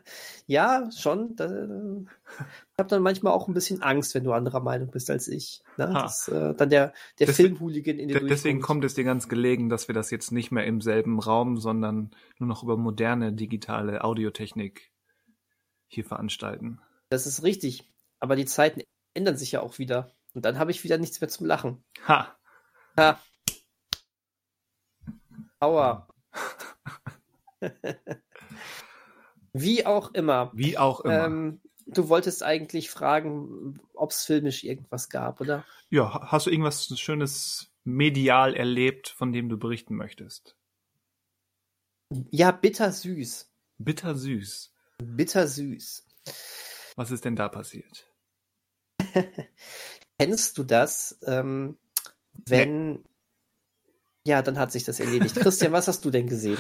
ja, 0.47 0.89
schon. 0.91 1.35
Da, 1.35 1.45
ich 1.45 2.77
habe 2.77 2.89
dann 2.89 3.01
manchmal 3.01 3.33
auch 3.33 3.47
ein 3.47 3.53
bisschen 3.53 3.81
Angst, 3.81 4.13
wenn 4.13 4.23
du 4.23 4.34
anderer 4.34 4.60
Meinung 4.60 4.91
bist 4.91 5.10
als 5.10 5.27
ich. 5.27 5.63
Ne? 5.77 5.89
Das, 5.91 6.27
äh, 6.27 6.53
dann 6.53 6.69
der, 6.69 6.93
der 7.19 7.29
Filmhooligan 7.29 7.98
in 7.98 8.10
den 8.10 8.27
Deswegen 8.27 8.62
kommt 8.62 8.84
es 8.84 8.93
dir 8.93 9.05
ganz 9.05 9.27
gelegen, 9.27 9.69
dass 9.69 9.88
wir 9.88 9.95
das 9.95 10.12
jetzt 10.12 10.31
nicht 10.31 10.51
mehr 10.51 10.65
im 10.65 10.81
selben 10.81 11.19
Raum, 11.19 11.57
sondern 11.57 12.12
nur 12.38 12.48
noch 12.48 12.63
über 12.63 12.77
moderne 12.77 13.34
digitale 13.34 14.03
Audiotechnik 14.03 14.91
hier 15.88 16.05
veranstalten. 16.05 16.79
Das 17.10 17.25
ist 17.25 17.43
richtig. 17.43 17.89
Aber 18.19 18.36
die 18.36 18.45
Zeiten 18.45 18.81
ändern 19.15 19.38
sich 19.38 19.51
ja 19.53 19.62
auch 19.62 19.79
wieder. 19.79 20.12
Und 20.34 20.45
dann 20.45 20.60
habe 20.60 20.72
ich 20.72 20.84
wieder 20.84 20.98
nichts 20.98 21.19
mehr 21.22 21.29
zum 21.29 21.48
Lachen. 21.48 21.84
Ha. 22.07 22.36
Ha. 22.98 23.19
Aua. 25.60 26.07
Wie 29.53 29.86
auch 29.86 30.13
immer. 30.13 30.51
Wie 30.53 30.77
auch 30.77 31.00
immer. 31.00 31.25
Ähm, 31.25 31.62
du 31.88 32.10
wolltest 32.10 32.43
eigentlich 32.43 32.89
fragen, 32.89 33.79
ob 33.93 34.12
es 34.12 34.25
filmisch 34.25 34.63
irgendwas 34.63 35.10
gab, 35.10 35.39
oder? 35.39 35.65
Ja, 35.89 36.29
hast 36.29 36.45
du 36.45 36.50
irgendwas 36.51 36.88
Schönes 37.00 37.72
medial 37.86 38.53
erlebt, 38.53 39.07
von 39.07 39.31
dem 39.31 39.48
du 39.48 39.57
berichten 39.57 39.95
möchtest? 39.95 40.57
Ja, 42.31 42.51
bittersüß. 42.51 43.50
Bittersüß. 43.77 44.74
Bittersüß. 44.98 46.05
Was 46.95 47.12
ist 47.12 47.25
denn 47.25 47.36
da 47.36 47.50
passiert? 47.50 48.07
Kennst 50.19 50.57
du 50.57 50.63
das, 50.63 51.19
ähm, 51.25 51.77
wenn. 52.45 52.93
Nee. 52.93 53.00
Ja, 54.27 54.41
dann 54.41 54.57
hat 54.57 54.72
sich 54.72 54.84
das 54.84 55.00
erledigt. 55.00 55.36
Christian, 55.36 55.72
was 55.72 55.88
hast 55.88 56.03
du 56.03 56.10
denn 56.10 56.25
gesehen? 56.25 56.57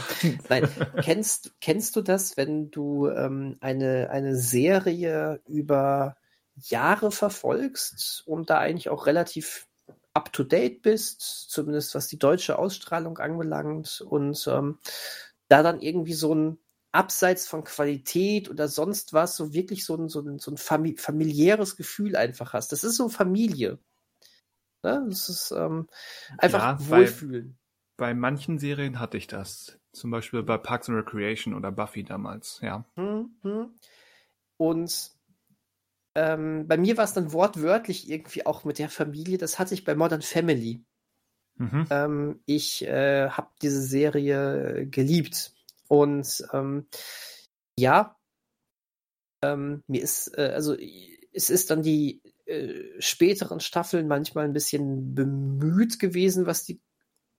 Nein, 0.49 0.69
kennst, 1.01 1.55
kennst 1.61 1.95
du 1.95 2.01
das, 2.01 2.37
wenn 2.37 2.69
du 2.69 3.07
ähm, 3.07 3.57
eine, 3.59 4.11
eine 4.11 4.35
Serie 4.37 5.41
über 5.47 6.15
Jahre 6.55 7.11
verfolgst 7.11 8.21
und 8.27 8.51
da 8.51 8.59
eigentlich 8.59 8.89
auch 8.89 9.07
relativ 9.07 9.67
up 10.13 10.31
to 10.31 10.43
date 10.43 10.83
bist, 10.83 11.21
zumindest 11.49 11.95
was 11.95 12.07
die 12.07 12.19
deutsche 12.19 12.59
Ausstrahlung 12.59 13.17
anbelangt 13.17 13.99
und 14.07 14.47
ähm, 14.47 14.77
da 15.47 15.63
dann 15.63 15.81
irgendwie 15.81 16.13
so 16.13 16.35
ein 16.35 16.59
abseits 16.95 17.47
von 17.47 17.63
Qualität 17.63 18.49
oder 18.49 18.67
sonst 18.67 19.13
was, 19.13 19.35
so 19.35 19.53
wirklich 19.53 19.85
so 19.85 19.95
ein, 19.95 20.09
so 20.09 20.21
ein, 20.21 20.39
so 20.39 20.51
ein 20.51 20.57
familiäres 20.57 21.75
Gefühl 21.75 22.15
einfach 22.15 22.53
hast. 22.53 22.71
Das 22.71 22.83
ist 22.83 22.95
so 22.95 23.09
Familie. 23.09 23.79
Ne? 24.83 25.05
Das 25.09 25.29
ist 25.29 25.51
ähm, 25.51 25.87
einfach 26.37 26.79
ja, 26.79 26.89
Wohlfühlen. 26.89 27.57
Bei, 27.97 28.07
bei, 28.07 28.13
manchen 28.13 28.59
Serien 28.59 28.99
hatte 28.99 29.17
ich 29.17 29.27
das. 29.27 29.77
Zum 29.91 30.11
Beispiel 30.11 30.43
bei 30.43 30.57
Parks 30.57 30.89
and 30.89 30.97
Recreation 30.97 31.53
oder 31.53 31.71
Buffy 31.71 32.03
damals, 32.03 32.59
ja. 32.61 32.85
Hm, 32.95 33.29
hm. 33.41 33.73
Und 34.57 35.11
ähm, 36.15 36.67
bei 36.67 36.77
mir 36.77 36.97
war 36.97 37.03
es 37.03 37.13
dann 37.13 37.33
wortwörtlich 37.33 38.09
irgendwie 38.09 38.45
auch 38.45 38.63
mit 38.63 38.79
der 38.79 38.89
Familie. 38.89 39.37
Das 39.37 39.59
hatte 39.59 39.73
ich 39.73 39.83
bei 39.83 39.95
Modern 39.95 40.21
Family. 40.21 40.83
Mhm. 41.57 41.87
Ähm, 41.89 42.39
ich 42.45 42.85
äh, 42.85 43.29
habe 43.29 43.49
diese 43.61 43.81
Serie 43.81 44.87
geliebt. 44.87 45.54
Und 45.87 46.43
ähm, 46.53 46.87
ja, 47.77 48.15
ähm, 49.43 49.83
mir 49.87 50.01
ist, 50.01 50.37
äh, 50.37 50.51
also 50.53 50.75
es 51.33 51.49
ist 51.49 51.69
dann 51.69 51.83
die 51.83 52.21
äh, 52.45 52.99
späteren 52.99 53.59
Staffeln 53.59 54.07
manchmal 54.07 54.45
ein 54.45 54.53
bisschen 54.53 55.13
bemüht 55.15 55.99
gewesen, 55.99 56.45
was 56.45 56.63
die 56.63 56.79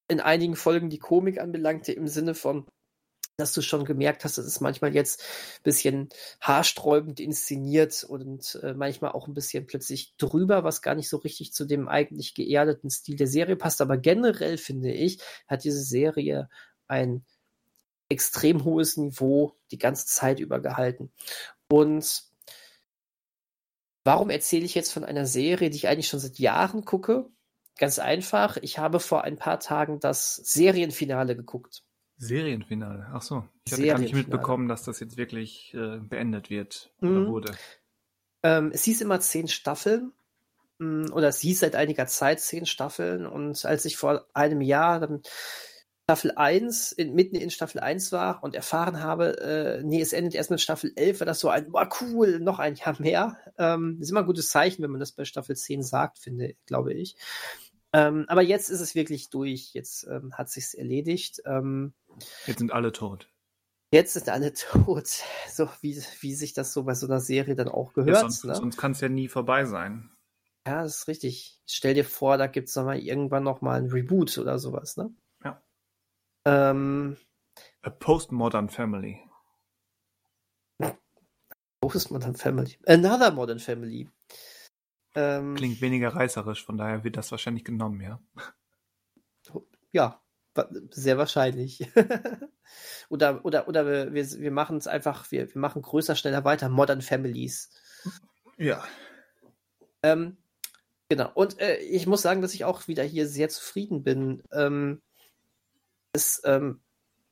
in 0.08 0.20
einigen 0.20 0.56
Folgen 0.56 0.90
die 0.90 0.98
Komik 0.98 1.40
anbelangte, 1.40 1.92
im 1.92 2.06
Sinne 2.06 2.34
von, 2.34 2.66
dass 3.36 3.52
du 3.52 3.60
schon 3.60 3.84
gemerkt 3.84 4.24
hast, 4.24 4.38
es 4.38 4.46
ist 4.46 4.60
manchmal 4.60 4.94
jetzt 4.94 5.20
ein 5.20 5.62
bisschen 5.64 6.08
haarsträubend 6.40 7.20
inszeniert 7.20 8.04
und 8.04 8.58
äh, 8.62 8.72
manchmal 8.72 9.12
auch 9.12 9.28
ein 9.28 9.34
bisschen 9.34 9.66
plötzlich 9.66 10.14
drüber, 10.16 10.64
was 10.64 10.80
gar 10.80 10.94
nicht 10.94 11.08
so 11.08 11.18
richtig 11.18 11.52
zu 11.52 11.66
dem 11.66 11.88
eigentlich 11.88 12.34
geerdeten 12.34 12.88
Stil 12.88 13.16
der 13.16 13.26
Serie 13.26 13.56
passt. 13.56 13.80
Aber 13.80 13.98
generell 13.98 14.58
finde 14.58 14.92
ich, 14.92 15.20
hat 15.46 15.64
diese 15.64 15.82
Serie 15.82 16.48
ein 16.88 17.24
extrem 18.08 18.64
hohes 18.64 18.96
Niveau 18.96 19.56
die 19.70 19.78
ganze 19.78 20.06
Zeit 20.06 20.40
über 20.40 20.60
gehalten. 20.60 21.12
Und 21.68 22.24
warum 24.04 24.30
erzähle 24.30 24.64
ich 24.64 24.74
jetzt 24.74 24.92
von 24.92 25.04
einer 25.04 25.26
Serie, 25.26 25.70
die 25.70 25.76
ich 25.76 25.88
eigentlich 25.88 26.08
schon 26.08 26.20
seit 26.20 26.38
Jahren 26.38 26.84
gucke? 26.84 27.28
Ganz 27.78 27.98
einfach, 27.98 28.56
ich 28.58 28.78
habe 28.78 29.00
vor 29.00 29.24
ein 29.24 29.36
paar 29.36 29.60
Tagen 29.60 30.00
das 30.00 30.36
Serienfinale 30.36 31.36
geguckt. 31.36 31.82
Serienfinale, 32.18 33.08
ach 33.12 33.20
so. 33.20 33.46
Ich 33.66 33.72
hatte 33.72 33.86
gar 33.86 33.98
nicht 33.98 34.14
mitbekommen, 34.14 34.68
dass 34.68 34.84
das 34.84 35.00
jetzt 35.00 35.18
wirklich 35.18 35.74
äh, 35.74 35.98
beendet 35.98 36.48
wird 36.48 36.90
mhm. 37.00 37.10
oder 37.10 37.28
wurde. 37.28 37.54
Ähm, 38.42 38.70
es 38.72 38.84
hieß 38.84 39.02
immer 39.02 39.20
zehn 39.20 39.48
Staffeln 39.48 40.12
mm, 40.78 41.12
oder 41.12 41.28
es 41.28 41.40
hieß 41.40 41.60
seit 41.60 41.74
einiger 41.74 42.06
Zeit 42.06 42.40
zehn 42.40 42.64
Staffeln 42.64 43.26
und 43.26 43.62
als 43.66 43.84
ich 43.84 43.98
vor 43.98 44.26
einem 44.32 44.62
Jahr 44.62 45.00
dann 45.00 45.22
Staffel 46.08 46.30
1, 46.36 46.92
in, 46.92 47.14
mitten 47.14 47.34
in 47.34 47.50
Staffel 47.50 47.80
1 47.80 48.12
war 48.12 48.44
und 48.44 48.54
erfahren 48.54 49.02
habe, 49.02 49.40
äh, 49.40 49.82
nee, 49.82 50.00
es 50.00 50.12
endet 50.12 50.36
erst 50.36 50.52
mit 50.52 50.60
Staffel 50.60 50.92
11, 50.94 51.18
war 51.18 51.26
das 51.26 51.40
so 51.40 51.48
ein, 51.48 51.72
boah, 51.72 51.88
cool, 52.00 52.38
noch 52.38 52.60
ein 52.60 52.76
Jahr 52.76 52.94
mehr. 53.00 53.36
Ähm, 53.58 53.98
ist 54.00 54.10
immer 54.10 54.20
ein 54.20 54.26
gutes 54.26 54.48
Zeichen, 54.48 54.84
wenn 54.84 54.92
man 54.92 55.00
das 55.00 55.10
bei 55.10 55.24
Staffel 55.24 55.56
10 55.56 55.82
sagt, 55.82 56.20
finde, 56.20 56.54
glaube 56.64 56.94
ich. 56.94 57.16
Ähm, 57.92 58.24
aber 58.28 58.42
jetzt 58.42 58.68
ist 58.68 58.80
es 58.80 58.94
wirklich 58.94 59.30
durch, 59.30 59.74
jetzt 59.74 60.06
ähm, 60.06 60.32
hat 60.32 60.48
sich's 60.48 60.74
erledigt. 60.74 61.42
Ähm, 61.44 61.92
jetzt 62.46 62.60
sind 62.60 62.72
alle 62.72 62.92
tot. 62.92 63.28
Jetzt 63.92 64.12
sind 64.12 64.28
alle 64.28 64.52
tot, 64.54 65.08
so 65.50 65.68
wie, 65.80 66.00
wie 66.20 66.34
sich 66.36 66.52
das 66.52 66.72
so 66.72 66.84
bei 66.84 66.94
so 66.94 67.08
einer 67.08 67.18
Serie 67.18 67.56
dann 67.56 67.68
auch 67.68 67.94
gehört. 67.94 68.14
Ja, 68.14 68.20
sonst 68.20 68.44
ne? 68.44 68.54
sonst 68.54 68.76
kann 68.76 68.92
es 68.92 69.00
ja 69.00 69.08
nie 69.08 69.26
vorbei 69.26 69.64
sein. 69.64 70.12
Ja, 70.68 70.84
das 70.84 70.98
ist 70.98 71.08
richtig. 71.08 71.60
Stell 71.66 71.94
dir 71.94 72.04
vor, 72.04 72.38
da 72.38 72.46
gibt 72.46 72.68
es 72.68 72.76
mal 72.76 72.96
irgendwann 72.96 73.42
noch 73.42 73.60
mal 73.60 73.76
ein 73.76 73.90
Reboot 73.90 74.38
oder 74.38 74.60
sowas, 74.60 74.96
ne? 74.96 75.12
Ähm, 76.46 77.16
A 77.82 77.90
Postmodern 77.90 78.68
Family. 78.68 79.20
Postmodern 81.80 82.36
Family. 82.36 82.78
Another 82.86 83.32
Modern 83.32 83.58
Family. 83.58 84.08
Ähm, 85.16 85.56
Klingt 85.56 85.80
weniger 85.80 86.14
reißerisch, 86.14 86.64
von 86.64 86.78
daher 86.78 87.02
wird 87.02 87.16
das 87.16 87.30
wahrscheinlich 87.32 87.64
genommen, 87.64 88.00
ja. 88.00 88.20
Ja, 89.90 90.22
sehr 90.90 91.18
wahrscheinlich. 91.18 91.90
oder 93.08 93.44
oder, 93.44 93.66
oder 93.66 94.12
wir, 94.12 94.12
wir 94.12 94.50
machen 94.50 94.76
es 94.76 94.86
einfach, 94.86 95.30
wir, 95.32 95.52
wir 95.52 95.60
machen 95.60 95.82
größer, 95.82 96.14
schneller 96.14 96.44
weiter. 96.44 96.68
Modern 96.68 97.02
Families. 97.02 97.70
Ja. 98.56 98.84
Ähm, 100.02 100.36
genau. 101.08 101.30
Und 101.34 101.58
äh, 101.60 101.78
ich 101.78 102.06
muss 102.06 102.22
sagen, 102.22 102.40
dass 102.40 102.54
ich 102.54 102.64
auch 102.64 102.86
wieder 102.86 103.02
hier 103.02 103.26
sehr 103.26 103.48
zufrieden 103.48 104.02
bin. 104.02 104.42
Ähm, 104.52 105.02
es 106.16 106.42
ähm, 106.44 106.80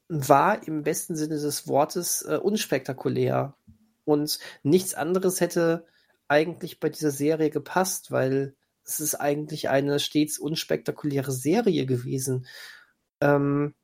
war 0.09 0.67
im 0.69 0.83
besten 0.83 1.17
Sinne 1.17 1.37
des 1.37 1.67
Wortes 1.67 2.23
äh, 2.23 2.37
unspektakulär. 2.37 3.57
Und 4.05 4.39
nichts 4.63 4.95
anderes 4.95 5.41
hätte 5.41 5.87
eigentlich 6.29 6.79
bei 6.79 6.91
dieser 6.91 7.11
Serie 7.11 7.51
gepasst, 7.51 8.11
weil 8.11 8.55
es 8.85 9.01
ist 9.01 9.15
eigentlich 9.15 9.69
eine 9.71 9.99
stets 9.99 10.39
unspektakuläre 10.39 11.33
Serie 11.33 11.87
gewesen. 11.87 12.47
Ähm, 13.21 13.75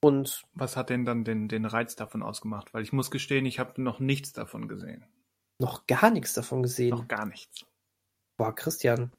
und 0.00 0.42
was 0.54 0.76
hat 0.76 0.90
denn 0.90 1.04
dann 1.04 1.24
den, 1.24 1.48
den 1.48 1.64
Reiz 1.64 1.96
davon 1.96 2.22
ausgemacht? 2.22 2.74
Weil 2.74 2.82
ich 2.82 2.92
muss 2.92 3.10
gestehen, 3.10 3.46
ich 3.46 3.58
habe 3.58 3.80
noch 3.80 4.00
nichts 4.00 4.32
davon 4.32 4.68
gesehen. 4.68 5.04
Noch 5.60 5.86
gar 5.86 6.10
nichts 6.10 6.34
davon 6.34 6.62
gesehen. 6.62 6.90
Noch 6.90 7.08
gar 7.08 7.26
nichts. 7.26 7.64
Boah, 8.36 8.54
Christian. 8.54 9.12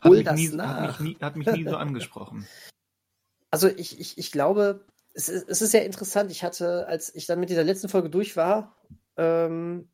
Hat, 0.00 0.12
mich 0.12 0.30
nie, 0.30 0.58
hat, 0.58 1.00
mich 1.00 1.00
nie, 1.00 1.16
hat 1.20 1.36
mich 1.36 1.46
nie 1.48 1.64
so 1.64 1.76
angesprochen. 1.76 2.46
Also 3.50 3.68
ich, 3.68 3.98
ich, 3.98 4.18
ich 4.18 4.32
glaube, 4.32 4.84
es 5.14 5.28
ist, 5.28 5.48
es 5.48 5.62
ist 5.62 5.70
sehr 5.70 5.86
interessant. 5.86 6.30
Ich 6.30 6.44
hatte, 6.44 6.86
als 6.86 7.14
ich 7.14 7.26
dann 7.26 7.40
mit 7.40 7.50
dieser 7.50 7.64
letzten 7.64 7.88
Folge 7.88 8.10
durch 8.10 8.36
war, 8.36 8.76
ähm, 9.16 9.90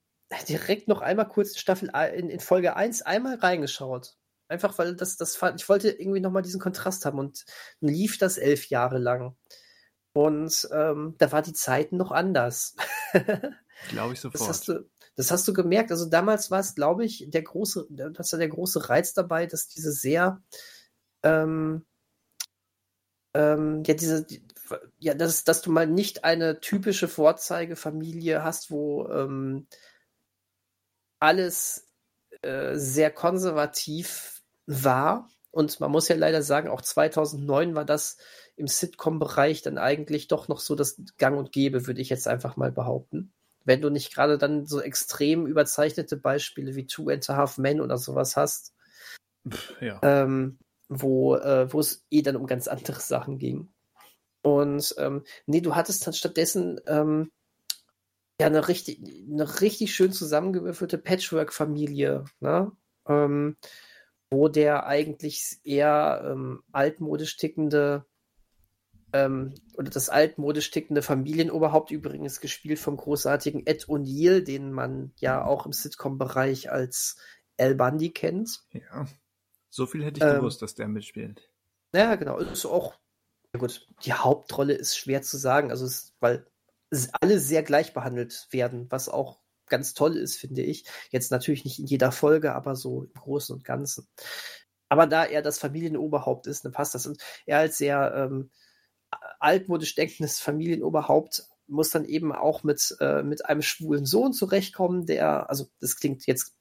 direkt 0.49 0.88
noch 0.88 1.00
einmal 1.00 1.28
kurz 1.28 1.52
in 1.52 1.58
Staffel 1.58 1.90
in, 2.14 2.28
in 2.28 2.40
Folge 2.40 2.76
1 2.76 3.02
einmal 3.02 3.37
reingeschaut. 3.37 4.16
Einfach 4.49 4.76
weil 4.78 4.94
das, 4.94 5.16
das 5.16 5.37
fand, 5.37 5.61
ich 5.61 5.68
wollte 5.68 5.90
irgendwie 5.90 6.20
nochmal 6.20 6.42
diesen 6.42 6.61
Kontrast 6.61 7.06
haben 7.06 7.18
und 7.18 7.44
lief 7.80 8.18
das 8.18 8.37
elf 8.37 8.66
Jahre 8.66 8.99
lang. 8.99 9.37
Und 10.12 10.68
ähm, 10.73 11.14
da 11.18 11.32
war 11.32 11.42
die 11.42 11.54
Zeit 11.54 11.92
noch 11.92 12.12
anders. 12.12 12.76
glaube 13.88 14.14
ich 14.14 14.20
sofort. 14.20 14.40
Das 14.40 14.49
hast, 14.49 14.68
du, 14.68 14.88
das 15.16 15.30
hast 15.30 15.49
du 15.49 15.52
gemerkt. 15.52 15.90
Also 15.90 16.06
damals 16.06 16.50
war 16.50 16.61
es, 16.61 16.75
glaube 16.75 17.04
ich, 17.04 17.26
der 17.28 17.42
große, 17.42 17.88
das 17.90 18.32
war 18.32 18.38
der 18.38 18.49
große 18.49 18.88
Reiz 18.88 19.14
dabei, 19.14 19.46
dass 19.46 19.68
diese 19.68 19.92
sehr 19.92 20.42
ähm, 21.23 21.84
ähm, 23.35 23.83
ja, 23.85 23.95
diese, 23.95 24.26
ja, 24.99 25.14
dass, 25.14 25.45
dass 25.45 25.62
du 25.62 25.71
mal 25.71 25.87
nicht 25.87 26.25
eine 26.25 26.61
typische 26.61 27.09
Vorzeigefamilie 27.09 28.43
hast, 28.43 28.71
wo 28.71 29.07
ähm, 29.09 29.67
alles 31.19 31.88
äh, 32.43 32.76
sehr 32.76 33.11
konservativ 33.11 34.43
war. 34.67 35.29
Und 35.50 35.79
man 35.81 35.91
muss 35.91 36.09
ja 36.09 36.17
leider 36.17 36.43
sagen, 36.43 36.69
auch 36.69 36.81
2009 36.81 37.75
war 37.75 37.85
das 37.85 38.17
im 38.57 38.67
Sitcom-Bereich 38.67 39.62
dann 39.62 39.79
eigentlich 39.79 40.29
doch 40.29 40.49
noch 40.49 40.61
so 40.61 40.75
das 40.75 41.00
Gang 41.17 41.38
und 41.38 41.53
Gäbe, 41.53 41.87
würde 41.87 42.00
ich 42.00 42.09
jetzt 42.09 42.26
einfach 42.26 42.57
mal 42.57 42.73
behaupten. 42.73 43.33
Wenn 43.64 43.81
du 43.81 43.88
nicht 43.88 44.12
gerade 44.14 44.37
dann 44.37 44.67
so 44.67 44.81
extrem 44.81 45.47
überzeichnete 45.47 46.17
Beispiele 46.17 46.75
wie 46.75 46.87
Two 46.87 47.09
and 47.09 47.29
a 47.31 47.37
Half 47.37 47.59
Men 47.59 47.81
oder 47.81 47.99
sowas 47.99 48.37
hast. 48.37 48.75
Ja. 49.81 50.00
Ähm, 50.03 50.59
wo, 50.88 51.37
äh, 51.37 51.73
wo 51.73 51.81
es 51.81 52.05
eh 52.11 52.23
dann 52.23 52.37
um 52.37 52.47
ganz 52.47 52.69
andere 52.69 53.00
Sachen 53.00 53.38
ging. 53.38 53.69
Und 54.43 54.95
ähm, 54.99 55.25
nee, 55.47 55.61
du 55.61 55.75
hattest 55.75 56.07
dann 56.07 56.14
stattdessen 56.14 56.81
ähm, 56.87 57.31
ja 58.41 58.47
eine 58.47 58.69
richtig, 58.69 59.00
eine 59.31 59.61
richtig 59.61 59.95
schön 59.95 60.12
zusammengewürfelte 60.12 60.99
Patchwork-Familie, 60.99 62.25
ne? 62.41 62.73
Ähm, 63.07 63.57
wo 64.31 64.49
der 64.49 64.87
eigentlich 64.87 65.61
eher 65.62 66.23
ähm, 66.26 66.62
altmodisch 66.73 67.37
tickende 67.37 68.05
ähm, 69.12 69.55
oder 69.76 69.91
das 69.91 70.09
altmodisch 70.09 70.71
tickende 70.71 71.03
Familienoberhaupt 71.03 71.91
übrigens 71.91 72.41
gespielt 72.41 72.81
vom 72.81 72.97
großartigen 72.97 73.67
Ed 73.67 73.85
O'Neill, 73.85 74.43
den 74.43 74.73
man 74.73 75.12
ja 75.17 75.45
auch 75.45 75.67
im 75.67 75.73
Sitcom-Bereich 75.73 76.71
als 76.71 77.17
Al 77.59 77.76
Bundy 77.76 78.11
kennt. 78.11 78.64
Ja. 78.73 79.07
So 79.75 79.87
viel 79.87 80.04
hätte 80.04 80.21
ich 80.21 80.25
ähm, 80.25 80.37
gewusst, 80.37 80.62
dass 80.62 80.76
der 80.76 80.87
mitspielt. 80.87 81.50
Ja, 81.93 82.14
genau. 82.14 82.38
Ist 82.38 82.64
auch, 82.64 82.95
ja 83.52 83.59
gut, 83.59 83.88
die 84.04 84.12
Hauptrolle 84.12 84.73
ist 84.73 84.97
schwer 84.97 85.23
zu 85.23 85.37
sagen, 85.37 85.73
also 85.73 85.85
es, 85.85 86.14
weil 86.21 86.47
alle 87.21 87.40
sehr 87.40 87.64
gleich 87.64 87.93
behandelt 87.93 88.47
werden, 88.52 88.87
was 88.90 89.09
auch 89.09 89.40
ganz 89.66 89.95
toll 89.95 90.16
ist, 90.16 90.37
finde 90.37 90.62
ich. 90.62 90.85
Jetzt 91.11 91.33
natürlich 91.33 91.64
nicht 91.64 91.81
in 91.81 91.87
jeder 91.87 92.12
Folge, 92.12 92.54
aber 92.54 92.76
so 92.76 93.02
im 93.02 93.14
Großen 93.14 93.57
und 93.57 93.64
Ganzen. 93.64 94.07
Aber 94.88 95.09
da 95.09 95.25
er 95.25 95.43
das 95.43 95.59
Familienoberhaupt 95.59 96.47
ist, 96.47 96.64
dann 96.64 96.71
passt 96.71 96.95
das. 96.95 97.09
Und 97.09 97.21
er 97.45 97.59
als 97.59 97.76
sehr 97.76 98.14
ähm, 98.14 98.52
altmodisch 99.40 99.97
denkendes 99.97 100.38
Familienoberhaupt 100.38 101.49
muss 101.66 101.90
dann 101.90 102.04
eben 102.04 102.31
auch 102.31 102.62
mit, 102.62 102.97
äh, 103.00 103.25
mit 103.25 103.47
einem 103.47 103.62
schwulen 103.62 104.07
Sohn 104.07 104.35
zurechtkommen, 104.35 105.04
der, 105.04 105.50
also 105.50 105.66
das 105.81 105.97
klingt 105.97 106.28
jetzt 106.28 106.54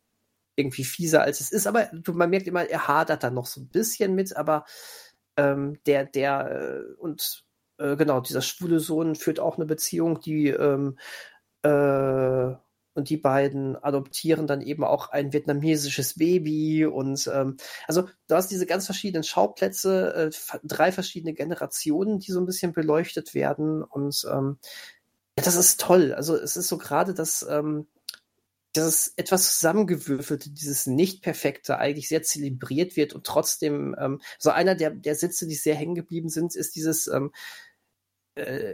irgendwie 0.56 0.84
fieser 0.84 1.22
als 1.22 1.42
es 1.42 1.52
ist, 1.52 1.68
aber 1.68 1.90
man 2.12 2.30
merkt 2.30 2.48
immer, 2.48 2.68
er 2.70 2.88
hadert 2.88 3.24
da 3.24 3.30
noch 3.30 3.46
so 3.46 3.62
ein 3.62 3.70
bisschen 3.70 4.16
mit, 4.16 4.36
aber 4.36 4.66
ähm, 5.38 5.80
der, 5.86 6.06
der 6.06 6.52
äh, 6.52 6.94
und 7.00 7.44
äh, 7.78 7.96
genau, 7.96 8.22
dieser 8.22 8.42
schwule 8.42 8.80
Sohn 8.80 9.16
führt 9.16 9.40
auch 9.40 9.58
eine 9.58 9.66
Beziehung, 9.66 10.20
die 10.20 10.50
ähm, 10.50 10.98
äh, 11.64 12.56
und 12.96 13.10
die 13.10 13.18
beiden 13.18 13.76
adoptieren 13.76 14.46
dann 14.46 14.62
eben 14.62 14.84
auch 14.84 15.10
ein 15.10 15.34
vietnamesisches 15.34 16.16
Baby 16.20 16.86
und 16.86 17.28
ähm, 17.34 17.58
also 17.88 18.04
du 18.28 18.36
hast 18.36 18.52
diese 18.52 18.68
ganz 18.68 18.86
verschiedenen 18.86 19.24
Schauplätze, 19.24 20.32
äh, 20.32 20.58
drei 20.64 20.92
verschiedene 20.92 21.34
Generationen, 21.34 22.20
die 22.20 22.32
so 22.32 22.40
ein 22.40 22.46
bisschen 22.46 22.74
beleuchtet 22.74 23.34
werden 23.34 23.84
und 23.84 24.28
ähm, 24.32 24.60
das 25.36 25.56
ist 25.56 25.82
toll. 25.82 26.14
Also 26.14 26.36
es 26.36 26.56
ist 26.56 26.68
so 26.68 26.78
gerade 26.78 27.16
das, 27.16 27.44
ähm, 27.50 27.88
das 28.74 29.14
etwas 29.18 29.54
zusammengewürfelte, 29.54 30.50
dieses 30.50 30.88
Nicht-Perfekte 30.88 31.78
eigentlich 31.78 32.10
sehr 32.10 32.24
zelebriert 32.24 32.96
wird 32.96 33.14
und 33.14 33.26
trotzdem, 33.26 33.96
ähm, 34.00 34.20
so 34.40 34.50
einer 34.50 34.76
der, 34.76 34.90
der 34.90 35.16
Sätze, 35.16 35.48
die 35.48 35.56
sehr 35.56 35.76
hängen 35.76 35.96
geblieben 35.96 36.30
sind, 36.30 36.56
ist 36.56 36.76
dieses, 36.76 37.08
ähm, 37.08 37.32
äh, 38.36 38.74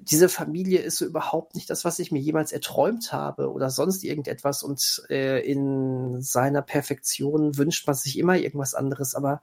diese 0.00 0.28
Familie 0.28 0.80
ist 0.80 0.98
so 0.98 1.04
überhaupt 1.04 1.54
nicht 1.54 1.68
das, 1.70 1.84
was 1.84 1.98
ich 1.98 2.12
mir 2.12 2.20
jemals 2.20 2.52
erträumt 2.52 3.12
habe 3.12 3.50
oder 3.50 3.70
sonst 3.70 4.04
irgendetwas 4.04 4.62
und 4.62 5.02
äh, 5.10 5.40
in 5.40 6.20
seiner 6.22 6.62
Perfektion 6.62 7.56
wünscht 7.56 7.86
man 7.86 7.96
sich 7.96 8.18
immer 8.18 8.36
irgendwas 8.36 8.74
anderes, 8.74 9.14
aber 9.14 9.42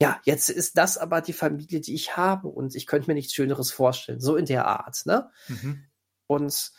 ja, 0.00 0.20
jetzt 0.24 0.50
ist 0.50 0.76
das 0.76 0.98
aber 0.98 1.20
die 1.20 1.32
Familie, 1.32 1.80
die 1.80 1.94
ich 1.94 2.16
habe 2.16 2.48
und 2.48 2.74
ich 2.74 2.86
könnte 2.86 3.08
mir 3.08 3.14
nichts 3.14 3.32
Schöneres 3.32 3.70
vorstellen, 3.70 4.20
so 4.20 4.36
in 4.36 4.46
der 4.46 4.66
Art, 4.66 5.06
ne? 5.06 5.30
Mhm. 5.48 5.84
Und 6.26 6.72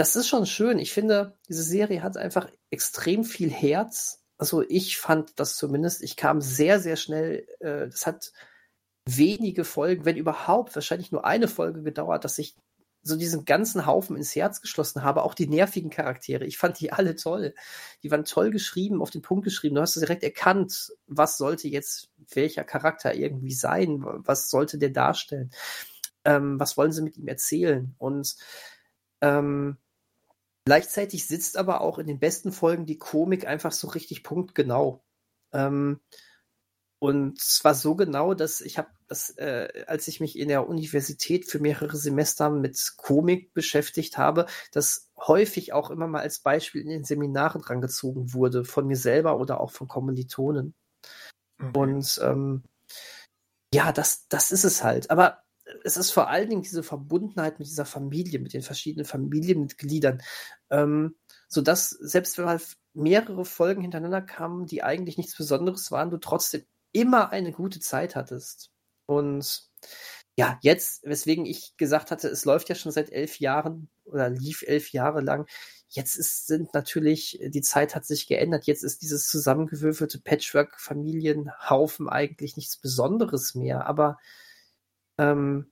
das 0.00 0.16
ist 0.16 0.28
schon 0.28 0.46
schön. 0.46 0.78
Ich 0.78 0.94
finde, 0.94 1.36
diese 1.46 1.62
Serie 1.62 2.02
hat 2.02 2.16
einfach 2.16 2.48
extrem 2.70 3.22
viel 3.22 3.50
Herz. 3.50 4.24
Also 4.38 4.64
ich 4.66 4.96
fand 4.96 5.38
das 5.38 5.58
zumindest. 5.58 6.02
Ich 6.02 6.16
kam 6.16 6.40
sehr, 6.40 6.80
sehr 6.80 6.96
schnell. 6.96 7.46
Äh, 7.60 7.86
das 7.88 8.06
hat 8.06 8.32
wenige 9.04 9.62
Folgen, 9.62 10.06
wenn 10.06 10.16
überhaupt, 10.16 10.74
wahrscheinlich 10.74 11.12
nur 11.12 11.26
eine 11.26 11.48
Folge 11.48 11.82
gedauert, 11.82 12.24
dass 12.24 12.38
ich 12.38 12.56
so 13.02 13.14
diesen 13.14 13.44
ganzen 13.44 13.84
Haufen 13.84 14.16
ins 14.16 14.34
Herz 14.34 14.62
geschlossen 14.62 15.02
habe. 15.02 15.22
Auch 15.22 15.34
die 15.34 15.48
nervigen 15.48 15.90
Charaktere. 15.90 16.46
Ich 16.46 16.56
fand 16.56 16.80
die 16.80 16.92
alle 16.92 17.14
toll. 17.14 17.54
Die 18.02 18.10
waren 18.10 18.24
toll 18.24 18.50
geschrieben, 18.50 19.02
auf 19.02 19.10
den 19.10 19.20
Punkt 19.20 19.44
geschrieben. 19.44 19.74
Du 19.74 19.82
hast 19.82 19.96
direkt 19.96 20.24
erkannt, 20.24 20.94
was 21.08 21.36
sollte 21.36 21.68
jetzt 21.68 22.08
welcher 22.32 22.64
Charakter 22.64 23.14
irgendwie 23.14 23.52
sein? 23.52 24.02
Was 24.02 24.48
sollte 24.48 24.78
der 24.78 24.90
darstellen? 24.90 25.50
Ähm, 26.24 26.58
was 26.58 26.78
wollen 26.78 26.92
sie 26.92 27.02
mit 27.02 27.18
ihm 27.18 27.28
erzählen? 27.28 27.94
Und 27.98 28.36
ähm, 29.20 29.76
Gleichzeitig 30.70 31.26
sitzt 31.26 31.56
aber 31.56 31.80
auch 31.80 31.98
in 31.98 32.06
den 32.06 32.20
besten 32.20 32.52
Folgen 32.52 32.86
die 32.86 32.96
Komik 32.96 33.44
einfach 33.44 33.72
so 33.72 33.88
richtig 33.88 34.22
punktgenau. 34.22 35.02
Ähm, 35.52 35.98
und 37.00 37.40
zwar 37.40 37.74
so 37.74 37.96
genau, 37.96 38.34
dass 38.34 38.60
ich 38.60 38.78
habe 38.78 38.86
das, 39.08 39.30
äh, 39.30 39.82
als 39.88 40.06
ich 40.06 40.20
mich 40.20 40.38
in 40.38 40.46
der 40.46 40.68
Universität 40.68 41.44
für 41.44 41.58
mehrere 41.58 41.96
Semester 41.96 42.50
mit 42.50 42.92
Komik 42.98 43.52
beschäftigt 43.52 44.16
habe, 44.16 44.46
das 44.70 45.10
häufig 45.18 45.72
auch 45.72 45.90
immer 45.90 46.06
mal 46.06 46.20
als 46.20 46.38
Beispiel 46.38 46.82
in 46.82 46.90
den 46.90 47.02
Seminaren 47.02 47.62
rangezogen 47.62 48.32
wurde, 48.32 48.64
von 48.64 48.86
mir 48.86 48.96
selber 48.96 49.40
oder 49.40 49.58
auch 49.58 49.72
von 49.72 49.88
Kommilitonen. 49.88 50.76
Okay. 51.60 51.80
Und 51.80 52.20
ähm, 52.22 52.62
ja, 53.74 53.90
das, 53.90 54.28
das 54.28 54.52
ist 54.52 54.62
es 54.62 54.84
halt. 54.84 55.10
Aber 55.10 55.42
es 55.84 55.96
ist 55.96 56.10
vor 56.10 56.28
allen 56.28 56.48
Dingen 56.48 56.62
diese 56.62 56.82
Verbundenheit 56.82 57.58
mit 57.58 57.68
dieser 57.68 57.84
Familie, 57.84 58.38
mit 58.38 58.52
den 58.52 58.62
verschiedenen 58.62 59.04
Familienmitgliedern, 59.04 60.22
ähm, 60.70 61.16
sodass 61.48 61.90
selbst 61.90 62.38
wenn 62.38 62.44
mal 62.44 62.60
mehrere 62.92 63.44
Folgen 63.44 63.82
hintereinander 63.82 64.22
kamen, 64.22 64.66
die 64.66 64.82
eigentlich 64.82 65.16
nichts 65.16 65.36
Besonderes 65.36 65.90
waren, 65.90 66.10
du 66.10 66.18
trotzdem 66.18 66.64
immer 66.92 67.30
eine 67.30 67.52
gute 67.52 67.80
Zeit 67.80 68.16
hattest. 68.16 68.70
Und 69.06 69.70
ja, 70.36 70.58
jetzt, 70.62 71.02
weswegen 71.04 71.44
ich 71.44 71.76
gesagt 71.76 72.10
hatte, 72.10 72.28
es 72.28 72.44
läuft 72.44 72.68
ja 72.68 72.74
schon 72.74 72.92
seit 72.92 73.10
elf 73.10 73.40
Jahren 73.40 73.90
oder 74.04 74.30
lief 74.30 74.62
elf 74.62 74.92
Jahre 74.92 75.20
lang. 75.20 75.46
Jetzt 75.88 76.16
ist, 76.16 76.46
sind 76.46 76.72
natürlich, 76.72 77.40
die 77.42 77.62
Zeit 77.62 77.94
hat 77.94 78.06
sich 78.06 78.26
geändert. 78.26 78.66
Jetzt 78.66 78.84
ist 78.84 79.02
dieses 79.02 79.28
zusammengewürfelte 79.28 80.20
Patchwork-Familienhaufen 80.20 82.08
eigentlich 82.08 82.56
nichts 82.56 82.76
Besonderes 82.76 83.54
mehr. 83.54 83.86
Aber 83.86 84.18
ähm, 85.20 85.70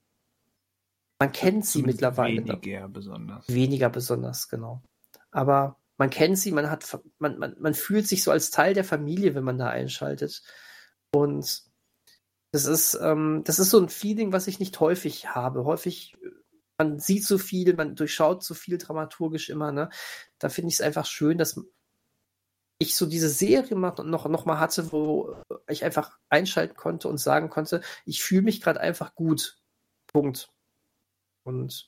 man 1.19 1.31
kennt 1.31 1.65
sie 1.65 1.81
mittlerweile. 1.81 2.45
Weniger 2.45 2.87
besonders. 2.87 3.47
Weniger 3.49 3.89
besonders, 3.89 4.47
genau. 4.47 4.83
Aber 5.31 5.77
man 5.97 6.09
kennt 6.09 6.37
sie, 6.37 6.51
man 6.51 6.69
hat, 6.69 6.99
man, 7.17 7.37
man, 7.39 7.55
man 7.59 7.73
fühlt 7.73 8.07
sich 8.07 8.23
so 8.23 8.31
als 8.31 8.51
Teil 8.51 8.73
der 8.73 8.85
Familie, 8.85 9.35
wenn 9.35 9.43
man 9.43 9.57
da 9.57 9.67
einschaltet. 9.67 10.43
Und 11.11 11.63
das 12.51 12.65
ist, 12.65 12.97
ähm, 13.01 13.41
das 13.43 13.59
ist 13.59 13.71
so 13.71 13.79
ein 13.79 13.89
Feeling, 13.89 14.31
was 14.31 14.47
ich 14.47 14.59
nicht 14.59 14.79
häufig 14.79 15.29
habe. 15.35 15.65
Häufig, 15.65 16.15
man 16.77 16.99
sieht 16.99 17.25
so 17.25 17.37
viel, 17.37 17.75
man 17.75 17.95
durchschaut 17.95 18.43
so 18.43 18.53
viel 18.53 18.77
dramaturgisch 18.77 19.49
immer, 19.49 19.71
ne? 19.71 19.89
Da 20.37 20.49
finde 20.49 20.69
ich 20.69 20.75
es 20.75 20.81
einfach 20.81 21.05
schön, 21.05 21.37
dass 21.37 21.59
ich 22.79 22.95
so 22.95 23.05
diese 23.05 23.29
Serie 23.29 23.77
noch, 23.77 24.25
noch 24.27 24.45
mal 24.45 24.59
hatte, 24.59 24.91
wo 24.91 25.35
ich 25.67 25.83
einfach 25.83 26.17
einschalten 26.29 26.75
konnte 26.75 27.09
und 27.09 27.17
sagen 27.17 27.49
konnte, 27.49 27.81
ich 28.05 28.23
fühle 28.23 28.41
mich 28.43 28.61
gerade 28.61 28.79
einfach 28.79 29.15
gut. 29.15 29.61
Punkt. 30.07 30.49
Und 31.43 31.87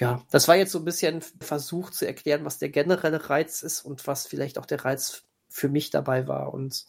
ja, 0.00 0.22
das 0.30 0.48
war 0.48 0.56
jetzt 0.56 0.72
so 0.72 0.78
ein 0.78 0.84
bisschen 0.84 1.22
Versuch 1.40 1.90
zu 1.90 2.06
erklären, 2.06 2.44
was 2.44 2.58
der 2.58 2.68
generelle 2.68 3.30
Reiz 3.30 3.62
ist 3.62 3.82
und 3.82 4.06
was 4.06 4.26
vielleicht 4.26 4.58
auch 4.58 4.66
der 4.66 4.84
Reiz 4.84 5.24
für 5.48 5.68
mich 5.68 5.90
dabei 5.90 6.26
war. 6.26 6.52
Und 6.52 6.84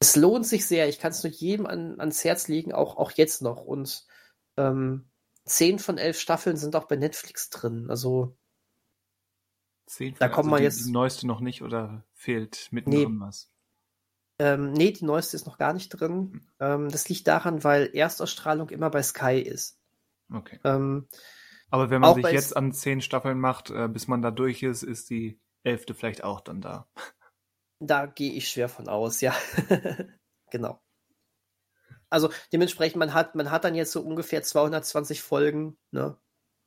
es 0.00 0.16
lohnt 0.16 0.46
sich 0.46 0.66
sehr. 0.66 0.88
Ich 0.88 0.98
kann 0.98 1.12
es 1.12 1.22
nur 1.22 1.32
jedem 1.32 1.66
an, 1.66 2.00
ans 2.00 2.24
Herz 2.24 2.48
legen, 2.48 2.72
auch, 2.72 2.96
auch 2.96 3.12
jetzt 3.12 3.40
noch. 3.40 3.64
Und 3.64 4.04
ähm, 4.56 5.08
zehn 5.46 5.78
von 5.78 5.96
elf 5.96 6.18
Staffeln 6.18 6.56
sind 6.56 6.74
auch 6.76 6.86
bei 6.86 6.96
Netflix 6.96 7.50
drin. 7.50 7.86
Also 7.88 8.36
Zehn 9.86 10.14
da 10.18 10.28
kommen 10.28 10.52
also 10.52 10.60
wir 10.60 10.64
jetzt. 10.64 10.86
Die 10.86 10.92
neueste 10.92 11.26
noch 11.26 11.40
nicht 11.40 11.62
oder 11.62 12.04
fehlt 12.14 12.68
mittendrin 12.70 13.18
nee. 13.18 13.20
was? 13.20 13.50
Ähm, 14.38 14.72
nee, 14.72 14.90
die 14.90 15.04
neueste 15.04 15.36
ist 15.36 15.46
noch 15.46 15.58
gar 15.58 15.72
nicht 15.72 15.90
drin. 15.90 16.32
Hm. 16.32 16.40
Ähm, 16.60 16.90
das 16.90 17.08
liegt 17.08 17.26
daran, 17.26 17.62
weil 17.62 17.90
Erstausstrahlung 17.94 18.70
immer 18.70 18.90
bei 18.90 19.02
Sky 19.02 19.38
ist. 19.40 19.78
Okay. 20.32 20.58
Ähm, 20.64 21.06
Aber 21.70 21.90
wenn 21.90 22.00
man 22.00 22.14
sich 22.14 22.26
jetzt 22.26 22.56
an 22.56 22.72
zehn 22.72 23.00
Staffeln 23.00 23.38
macht, 23.38 23.70
äh, 23.70 23.88
bis 23.88 24.08
man 24.08 24.22
da 24.22 24.30
durch 24.30 24.62
ist, 24.62 24.82
ist 24.82 25.10
die 25.10 25.38
elfte 25.62 25.94
vielleicht 25.94 26.24
auch 26.24 26.40
dann 26.40 26.60
da. 26.60 26.88
Da 27.80 28.06
gehe 28.06 28.32
ich 28.32 28.48
schwer 28.48 28.68
von 28.68 28.88
aus, 28.88 29.20
ja. 29.20 29.34
genau. 30.50 30.80
Also 32.08 32.30
dementsprechend, 32.52 32.96
man 32.96 33.12
hat, 33.12 33.34
man 33.34 33.50
hat 33.50 33.64
dann 33.64 33.74
jetzt 33.74 33.90
so 33.92 34.00
ungefähr 34.00 34.42
220 34.42 35.20
Folgen, 35.20 35.76
ne? 35.90 36.16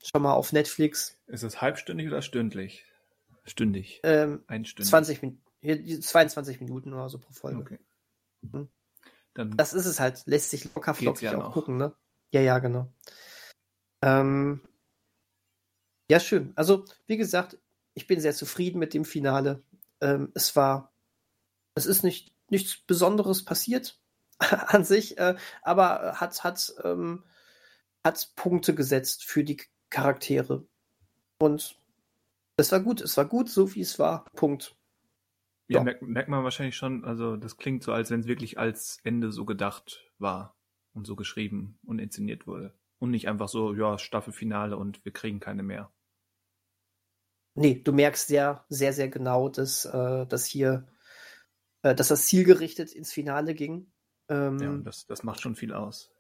Schon 0.04 0.22
mal 0.22 0.34
auf 0.34 0.52
Netflix. 0.52 1.18
Ist 1.26 1.44
es 1.44 1.62
halbstündig 1.62 2.08
oder 2.08 2.22
stündlich? 2.22 2.86
Stündig. 3.48 4.02
Ähm, 4.04 4.44
Einstündig. 4.48 4.90
20 4.90 5.22
Minuten. 5.22 5.42
22 6.02 6.60
Minuten 6.60 6.94
oder 6.94 7.10
so 7.10 7.18
pro 7.18 7.34
Folge. 7.34 7.60
Okay. 7.60 7.80
Hm. 8.52 8.70
Dann 9.34 9.58
das 9.58 9.74
ist 9.74 9.86
es 9.86 10.00
halt. 10.00 10.24
Lässt 10.26 10.52
sich 10.52 10.74
locker 10.76 10.94
flockig 10.94 11.24
ja 11.24 11.38
auch 11.38 11.44
noch. 11.44 11.54
gucken, 11.54 11.78
ne? 11.78 11.94
Ja, 12.32 12.42
ja, 12.42 12.60
genau. 12.60 12.92
Ähm, 14.04 14.62
ja, 16.10 16.20
schön. 16.20 16.54
Also, 16.56 16.86
wie 17.08 17.18
gesagt, 17.18 17.58
ich 17.94 18.08
bin 18.08 18.20
sehr 18.20 18.36
zufrieden 18.36 18.80
mit 18.80 18.94
dem 18.94 19.06
Finale. 19.06 19.64
Ähm, 20.02 20.32
es 20.36 20.56
war, 20.56 20.94
es 21.76 21.86
ist 21.86 22.04
nicht 22.04 22.34
nichts 22.50 22.78
Besonderes 22.78 23.44
passiert 23.44 24.00
an 24.40 24.84
sich, 24.84 25.18
äh, 25.18 25.36
aber 25.62 26.20
hat, 26.20 26.44
hat, 26.44 26.74
ähm, 26.84 27.24
hat 28.04 28.32
Punkte 28.36 28.76
gesetzt 28.76 29.26
für 29.26 29.44
die 29.44 29.58
Charaktere. 29.90 30.66
Und 31.40 31.78
es 32.58 32.72
war 32.72 32.80
gut, 32.82 33.02
es 33.02 33.16
war 33.16 33.26
gut, 33.26 33.50
so 33.50 33.74
wie 33.76 33.82
es 33.82 33.98
war. 34.00 34.26
Punkt. 34.36 34.76
Ja, 35.70 35.84
merkt, 35.84 36.02
merkt 36.02 36.30
man 36.30 36.44
wahrscheinlich 36.44 36.76
schon, 36.76 37.04
also 37.06 37.36
das 37.36 37.58
klingt 37.58 37.84
so, 37.84 37.92
als 37.92 38.10
wenn 38.10 38.22
es 38.22 38.28
wirklich 38.28 38.58
als 38.58 39.00
Ende 39.04 39.32
so 39.32 39.46
gedacht 39.46 40.12
war 40.18 40.56
und 40.94 41.06
so 41.06 41.16
geschrieben 41.16 41.78
und 41.86 42.00
inszeniert 42.00 42.48
wurde. 42.48 42.74
Und 43.00 43.12
nicht 43.12 43.28
einfach 43.28 43.48
so, 43.48 43.76
ja, 43.76 44.00
Staffelfinale 44.00 44.76
und 44.78 45.04
wir 45.06 45.12
kriegen 45.12 45.40
keine 45.40 45.62
mehr. 45.62 45.92
Nee, 47.54 47.82
du 47.84 47.92
merkst 47.92 48.28
sehr, 48.28 48.66
sehr, 48.70 48.94
sehr 48.94 49.10
genau, 49.10 49.50
dass, 49.50 49.86
äh, 49.86 50.26
dass 50.26 50.46
hier, 50.46 50.88
äh, 51.82 51.94
dass 51.94 52.08
das 52.08 52.26
zielgerichtet 52.26 52.94
ins 52.94 53.12
Finale 53.12 53.54
ging. 53.54 53.92
Ähm, 54.30 54.60
ja, 54.60 54.78
das, 54.78 55.06
das 55.06 55.24
macht 55.24 55.42
schon 55.42 55.56
viel 55.56 55.74
aus. 55.74 56.12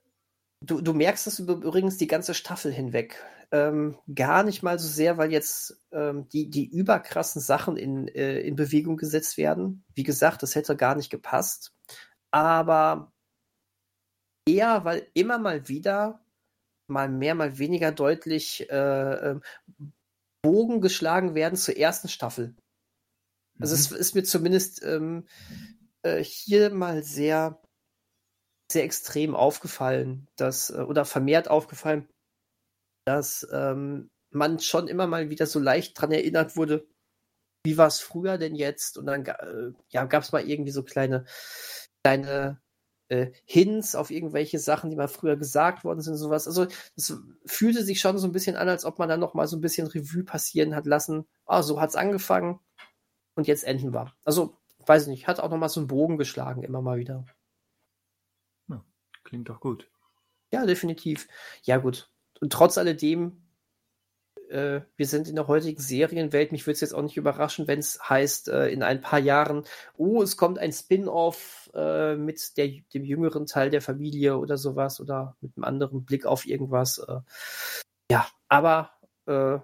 Du, 0.62 0.82
du 0.82 0.94
merkst 0.94 1.28
es 1.28 1.40
übrigens 1.40 1.98
die 1.98 2.08
ganze 2.08 2.34
Staffel 2.34 2.72
hinweg. 2.72 3.24
Ähm, 3.52 3.98
gar 4.14 4.44
nicht 4.44 4.64
mal 4.64 4.78
so 4.80 4.88
sehr, 4.88 5.18
weil 5.18 5.32
jetzt 5.32 5.80
ähm, 5.92 6.28
die, 6.30 6.50
die 6.50 6.66
überkrassen 6.66 7.42
Sachen 7.42 7.78
in, 7.78 8.08
äh, 8.10 8.40
in 8.42 8.56
Bewegung 8.56 8.98
gesetzt 8.98 9.38
werden. 9.38 9.86
Wie 9.94 10.04
gesagt, 10.04 10.44
das 10.44 10.56
hätte 10.56 10.76
gar 10.76 10.96
nicht 10.96 11.10
gepasst. 11.10 11.74
Aber 12.32 13.14
eher, 14.48 14.84
weil 14.84 15.08
immer 15.14 15.38
mal 15.38 15.68
wieder, 15.70 16.26
mal 16.88 17.08
mehr, 17.08 17.36
mal 17.36 17.58
weniger 17.58 17.92
deutlich 17.92 18.70
äh, 18.70 19.32
ähm, 19.32 19.42
Bogen 20.42 20.82
geschlagen 20.82 21.36
werden 21.36 21.56
zur 21.56 21.78
ersten 21.78 22.10
Staffel. 22.10 22.56
Also 23.60 23.76
mhm. 23.76 23.80
es 23.80 23.92
ist 23.92 24.16
mir 24.16 24.24
zumindest 24.24 24.84
ähm, 24.84 25.28
äh, 26.02 26.24
hier 26.24 26.74
mal 26.74 27.04
sehr 27.04 27.62
sehr 28.72 28.84
extrem 28.84 29.36
aufgefallen, 29.36 30.28
dass, 30.36 30.70
äh, 30.70 30.82
oder 30.82 31.06
vermehrt 31.06 31.50
aufgefallen, 31.50 32.08
dass 33.06 33.48
ähm, 33.52 34.10
man 34.32 34.60
schon 34.60 34.88
immer 34.88 35.08
mal 35.08 35.30
wieder 35.30 35.46
so 35.46 35.60
leicht 35.60 36.00
dran 36.00 36.12
erinnert 36.12 36.56
wurde, 36.58 36.88
wie 37.64 37.78
war 37.78 37.88
es 37.88 38.00
früher 38.00 38.38
denn 38.38 38.56
jetzt? 38.56 38.98
Und 38.98 39.08
dann 39.08 39.26
äh, 39.26 39.72
ja, 39.90 40.06
gab 40.06 40.24
es 40.24 40.32
mal 40.32 40.48
irgendwie 40.48 40.72
so 40.72 40.84
kleine, 40.84 41.26
kleine 42.04 42.62
äh, 43.10 43.32
Hints 43.46 43.96
auf 43.96 44.12
irgendwelche 44.12 44.60
Sachen, 44.60 44.90
die 44.90 44.96
mal 44.96 45.08
früher 45.08 45.38
gesagt 45.38 45.84
worden 45.84 46.02
sind, 46.02 46.16
sowas. 46.16 46.48
Also 46.48 46.68
es 46.96 47.18
fühlte 47.46 47.84
sich 47.84 48.00
schon 48.00 48.18
so 48.18 48.28
ein 48.28 48.34
bisschen 48.34 48.56
an, 48.56 48.70
als 48.70 48.86
ob 48.86 49.00
man 49.00 49.10
dann 49.10 49.20
noch 49.20 49.34
mal 49.34 49.48
so 49.48 49.58
ein 49.58 49.62
bisschen 49.62 49.88
Revue 49.88 50.24
passieren 50.24 50.76
hat 50.76 50.86
lassen. 50.86 51.26
Ah, 51.46 51.64
so 51.64 51.80
hat's 51.82 51.96
angefangen 51.96 52.60
und 53.36 53.48
jetzt 53.48 53.64
enden 53.64 53.94
wir. 53.94 54.14
Also 54.26 54.58
weiß 54.86 55.04
ich 55.04 55.10
nicht, 55.10 55.28
hat 55.28 55.40
auch 55.40 55.50
noch 55.50 55.58
mal 55.58 55.70
so 55.70 55.80
einen 55.80 55.88
Bogen 55.88 56.18
geschlagen 56.18 56.64
immer 56.64 56.82
mal 56.82 56.98
wieder. 56.98 57.26
Klingt 59.28 59.50
doch 59.50 59.60
gut. 59.60 59.90
Ja, 60.52 60.66
definitiv. 60.66 61.28
Ja 61.64 61.78
gut. 61.78 62.10
Und 62.40 62.54
trotz 62.54 62.78
alledem 62.78 63.48
äh, 64.50 64.82
wir 64.96 65.06
sind 65.06 65.28
in 65.28 65.36
der 65.36 65.48
heutigen 65.48 65.82
Serienwelt. 65.82 66.54
Mich 66.54 66.66
würde 66.66 66.76
es 66.76 66.82
jetzt 66.82 66.94
auch 66.94 67.02
nicht 67.02 67.18
überraschen, 67.18 67.68
wenn 67.68 67.80
es 67.80 68.00
heißt, 68.08 68.48
äh, 68.48 68.70
in 68.70 68.82
ein 68.82 69.02
paar 69.02 69.20
Jahren, 69.20 69.66
oh, 69.98 70.22
es 70.22 70.38
kommt 70.38 70.58
ein 70.60 70.72
Spin-off 70.72 71.70
äh, 71.74 72.16
mit 72.16 72.56
der, 72.56 72.70
dem 72.94 73.04
jüngeren 73.04 73.46
Teil 73.46 73.70
der 73.70 73.82
Familie 73.82 74.38
oder 74.38 74.58
sowas 74.58 75.02
oder 75.02 75.36
mit 75.42 75.58
einem 75.58 75.66
anderen 75.66 76.06
Blick 76.06 76.26
auf 76.26 76.46
irgendwas. 76.46 77.00
Äh. 77.00 77.20
ja, 78.10 78.26
aber 78.48 78.92
äh, 79.26 79.60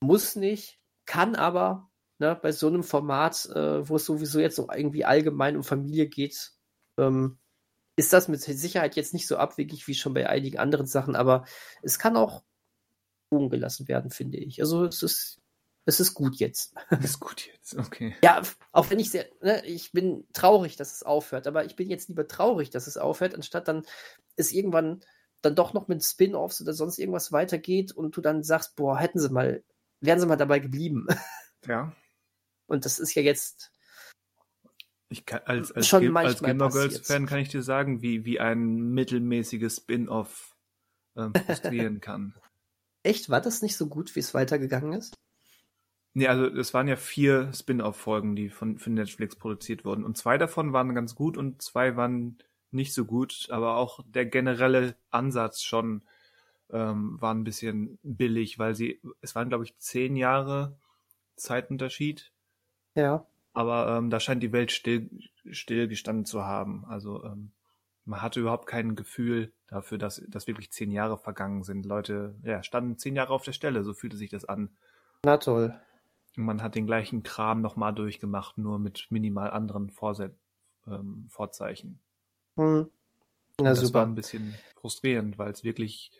muss 0.00 0.34
nicht, 0.34 0.80
kann 1.06 1.36
aber 1.36 1.88
ne, 2.18 2.36
bei 2.40 2.50
so 2.50 2.66
einem 2.66 2.82
Format, 2.82 3.46
äh, 3.54 3.88
wo 3.88 3.94
es 3.94 4.06
sowieso 4.06 4.40
jetzt 4.40 4.56
so 4.56 4.68
irgendwie 4.74 5.04
allgemein 5.04 5.56
um 5.56 5.62
Familie 5.62 6.08
geht, 6.08 6.52
ähm, 6.98 7.38
ist 8.00 8.14
das 8.14 8.28
mit 8.28 8.40
Sicherheit 8.40 8.96
jetzt 8.96 9.12
nicht 9.12 9.26
so 9.26 9.36
abwegig 9.36 9.86
wie 9.86 9.94
schon 9.94 10.14
bei 10.14 10.26
einigen 10.26 10.58
anderen 10.58 10.86
Sachen, 10.86 11.14
aber 11.14 11.44
es 11.82 11.98
kann 11.98 12.16
auch 12.16 12.42
Ruhen 13.30 13.50
gelassen 13.50 13.88
werden, 13.88 14.10
finde 14.10 14.38
ich. 14.38 14.62
Also 14.62 14.86
es 14.86 15.02
ist, 15.02 15.38
es 15.84 16.00
ist 16.00 16.14
gut 16.14 16.36
jetzt. 16.36 16.74
Es 16.88 17.04
ist 17.04 17.20
gut 17.20 17.46
jetzt, 17.46 17.76
okay. 17.76 18.16
Ja, 18.24 18.40
auch 18.72 18.88
wenn 18.88 18.98
ich 18.98 19.10
sehr, 19.10 19.26
ne, 19.42 19.64
ich 19.66 19.92
bin 19.92 20.26
traurig, 20.32 20.76
dass 20.76 20.94
es 20.94 21.02
aufhört, 21.02 21.46
aber 21.46 21.66
ich 21.66 21.76
bin 21.76 21.90
jetzt 21.90 22.08
lieber 22.08 22.26
traurig, 22.26 22.70
dass 22.70 22.86
es 22.86 22.96
aufhört, 22.96 23.34
anstatt 23.34 23.68
dann 23.68 23.84
es 24.34 24.50
irgendwann 24.50 25.04
dann 25.42 25.54
doch 25.54 25.74
noch 25.74 25.86
mit 25.86 26.02
Spin-offs 26.02 26.62
oder 26.62 26.72
sonst 26.72 26.98
irgendwas 26.98 27.32
weitergeht 27.32 27.92
und 27.92 28.16
du 28.16 28.22
dann 28.22 28.42
sagst, 28.42 28.76
boah, 28.76 28.98
hätten 28.98 29.18
sie 29.18 29.28
mal, 29.28 29.62
wären 30.00 30.20
sie 30.20 30.26
mal 30.26 30.36
dabei 30.36 30.58
geblieben. 30.58 31.06
Ja. 31.66 31.92
Und 32.66 32.86
das 32.86 32.98
ist 32.98 33.14
ja 33.14 33.20
jetzt. 33.20 33.72
Ich 35.10 35.26
kann, 35.26 35.40
als, 35.44 35.72
als, 35.72 35.88
schon 35.88 36.16
als 36.16 36.40
Gilmore 36.40 36.70
Girls 36.70 37.00
Fan 37.00 37.26
kann 37.26 37.40
ich 37.40 37.48
dir 37.48 37.62
sagen, 37.62 38.00
wie, 38.00 38.24
wie 38.24 38.38
ein 38.38 38.92
mittelmäßiges 38.94 39.78
Spin-off 39.78 40.56
ähm, 41.16 41.32
frustrieren 41.34 42.00
kann. 42.00 42.34
Echt? 43.02 43.28
War 43.28 43.40
das 43.40 43.60
nicht 43.60 43.76
so 43.76 43.88
gut, 43.88 44.14
wie 44.14 44.20
es 44.20 44.34
weitergegangen 44.34 44.92
ist? 44.92 45.14
Nee, 46.12 46.28
also 46.28 46.46
es 46.46 46.74
waren 46.74 46.88
ja 46.88 46.96
vier 46.96 47.52
Spin-off-Folgen, 47.52 48.36
die 48.36 48.50
von, 48.50 48.78
von 48.78 48.94
Netflix 48.94 49.36
produziert 49.36 49.84
wurden. 49.84 50.04
Und 50.04 50.16
zwei 50.16 50.38
davon 50.38 50.72
waren 50.72 50.94
ganz 50.94 51.14
gut 51.14 51.36
und 51.36 51.60
zwei 51.60 51.96
waren 51.96 52.38
nicht 52.70 52.94
so 52.94 53.04
gut, 53.04 53.48
aber 53.50 53.76
auch 53.76 54.00
der 54.06 54.26
generelle 54.26 54.96
Ansatz 55.10 55.62
schon 55.62 56.02
ähm, 56.70 57.20
war 57.20 57.34
ein 57.34 57.44
bisschen 57.44 57.98
billig, 58.02 58.58
weil 58.58 58.74
sie, 58.74 59.00
es 59.20 59.34
waren, 59.34 59.48
glaube 59.48 59.64
ich, 59.64 59.76
zehn 59.78 60.16
Jahre 60.16 60.76
Zeitunterschied. 61.36 62.32
Ja. 62.94 63.26
Aber 63.52 63.96
ähm, 63.96 64.10
da 64.10 64.20
scheint 64.20 64.42
die 64.42 64.52
Welt 64.52 64.70
still, 64.72 65.10
still 65.50 65.88
gestanden 65.88 66.24
zu 66.24 66.44
haben. 66.44 66.84
Also 66.86 67.24
ähm, 67.24 67.52
man 68.04 68.22
hatte 68.22 68.40
überhaupt 68.40 68.66
kein 68.66 68.96
Gefühl 68.96 69.52
dafür, 69.68 69.98
dass, 69.98 70.22
dass 70.28 70.46
wirklich 70.46 70.70
zehn 70.72 70.90
Jahre 70.90 71.18
vergangen 71.18 71.62
sind. 71.62 71.86
Leute, 71.86 72.36
ja, 72.42 72.62
standen 72.62 72.98
zehn 72.98 73.16
Jahre 73.16 73.32
auf 73.32 73.44
der 73.44 73.52
Stelle, 73.52 73.84
so 73.84 73.94
fühlte 73.94 74.16
sich 74.16 74.30
das 74.30 74.44
an. 74.44 74.70
Na 75.24 75.36
toll. 75.36 75.74
Und 76.36 76.44
man 76.44 76.62
hat 76.62 76.74
den 76.74 76.86
gleichen 76.86 77.22
Kram 77.22 77.60
nochmal 77.60 77.94
durchgemacht, 77.94 78.56
nur 78.58 78.78
mit 78.78 79.06
minimal 79.10 79.50
anderen 79.50 79.90
Vorse 79.90 80.34
ähm, 80.86 81.26
Vorzeichen. 81.28 82.00
Hm. 82.56 82.88
Na, 83.60 83.70
das 83.70 83.80
super. 83.80 84.00
war 84.00 84.06
ein 84.06 84.14
bisschen 84.14 84.54
frustrierend, 84.76 85.38
weil 85.38 85.50
es 85.50 85.64
wirklich 85.64 86.12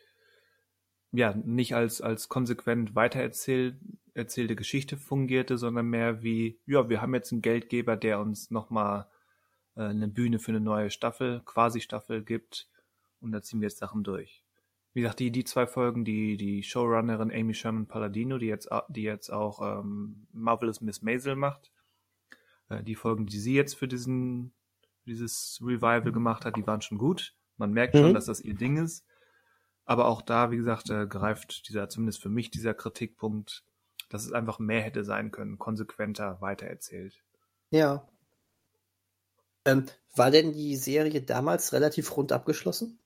ja 1.12 1.34
nicht 1.34 1.74
als 1.74 2.00
als 2.00 2.28
konsequent 2.28 2.94
weitererzählt 2.94 3.76
erzählte 4.14 4.56
Geschichte 4.56 4.96
fungierte, 4.96 5.58
sondern 5.58 5.86
mehr 5.86 6.22
wie 6.22 6.58
ja 6.66 6.88
wir 6.88 7.00
haben 7.02 7.14
jetzt 7.14 7.32
einen 7.32 7.42
Geldgeber, 7.42 7.96
der 7.96 8.20
uns 8.20 8.50
nochmal 8.50 9.06
äh, 9.76 9.82
eine 9.82 10.08
Bühne 10.08 10.38
für 10.38 10.52
eine 10.52 10.60
neue 10.60 10.90
Staffel, 10.90 11.42
quasi 11.44 11.80
Staffel 11.80 12.22
gibt 12.22 12.68
und 13.20 13.32
da 13.32 13.42
ziehen 13.42 13.60
wir 13.60 13.68
jetzt 13.68 13.78
Sachen 13.78 14.02
durch. 14.02 14.44
Wie 14.92 15.02
gesagt, 15.02 15.20
die, 15.20 15.30
die 15.30 15.44
zwei 15.44 15.66
Folgen, 15.66 16.04
die, 16.04 16.36
die 16.36 16.62
Showrunnerin 16.62 17.30
Amy 17.30 17.54
Sherman 17.54 17.86
Palladino, 17.86 18.38
die 18.38 18.46
jetzt, 18.46 18.68
die 18.88 19.02
jetzt 19.02 19.30
auch 19.30 19.60
ähm, 19.62 20.26
Marvelous 20.32 20.80
Miss 20.80 21.00
Maisel 21.02 21.36
macht, 21.36 21.70
äh, 22.68 22.82
die 22.82 22.96
Folgen, 22.96 23.26
die 23.26 23.38
sie 23.38 23.54
jetzt 23.54 23.74
für 23.74 23.86
diesen, 23.86 24.52
dieses 25.06 25.60
Revival 25.62 26.10
gemacht 26.10 26.44
hat, 26.44 26.56
die 26.56 26.66
waren 26.66 26.82
schon 26.82 26.98
gut. 26.98 27.34
Man 27.56 27.72
merkt 27.72 27.96
schon, 27.96 28.08
mhm. 28.08 28.14
dass 28.14 28.26
das 28.26 28.40
ihr 28.40 28.54
Ding 28.54 28.78
ist. 28.78 29.06
Aber 29.84 30.06
auch 30.06 30.22
da, 30.22 30.50
wie 30.50 30.56
gesagt, 30.56 30.90
äh, 30.90 31.06
greift 31.06 31.68
dieser, 31.68 31.88
zumindest 31.88 32.20
für 32.20 32.28
mich, 32.28 32.50
dieser 32.50 32.74
Kritikpunkt, 32.74 33.64
dass 34.10 34.26
es 34.26 34.32
einfach 34.32 34.58
mehr 34.58 34.82
hätte 34.82 35.04
sein 35.04 35.30
können, 35.30 35.58
konsequenter 35.58 36.40
weitererzählt. 36.40 37.22
Ja, 37.70 38.06
ähm, 39.64 39.86
war 40.14 40.30
denn 40.30 40.52
die 40.52 40.76
Serie 40.76 41.22
damals 41.22 41.72
relativ 41.72 42.16
rund 42.16 42.32
abgeschlossen? 42.32 42.98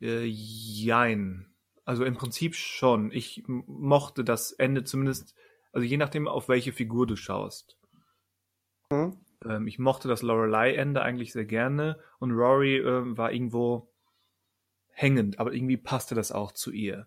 Äh, 0.00 0.24
jein. 0.24 1.46
Also 1.84 2.04
im 2.04 2.14
Prinzip 2.14 2.54
schon. 2.54 3.10
Ich 3.12 3.42
mochte 3.46 4.24
das 4.24 4.52
Ende 4.52 4.84
zumindest, 4.84 5.34
also 5.72 5.86
je 5.86 5.96
nachdem, 5.96 6.28
auf 6.28 6.48
welche 6.48 6.72
Figur 6.72 7.06
du 7.06 7.16
schaust. 7.16 7.78
Hm. 8.90 9.18
Ähm, 9.44 9.66
ich 9.66 9.78
mochte 9.78 10.08
das 10.08 10.22
Lorelei-Ende 10.22 11.02
eigentlich 11.02 11.32
sehr 11.32 11.46
gerne 11.46 11.98
und 12.18 12.32
Rory 12.32 12.78
äh, 12.78 13.16
war 13.16 13.32
irgendwo 13.32 13.90
hängend, 14.88 15.40
aber 15.40 15.52
irgendwie 15.52 15.76
passte 15.76 16.14
das 16.14 16.30
auch 16.30 16.52
zu 16.52 16.70
ihr. 16.70 17.06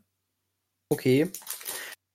Okay. 0.89 1.31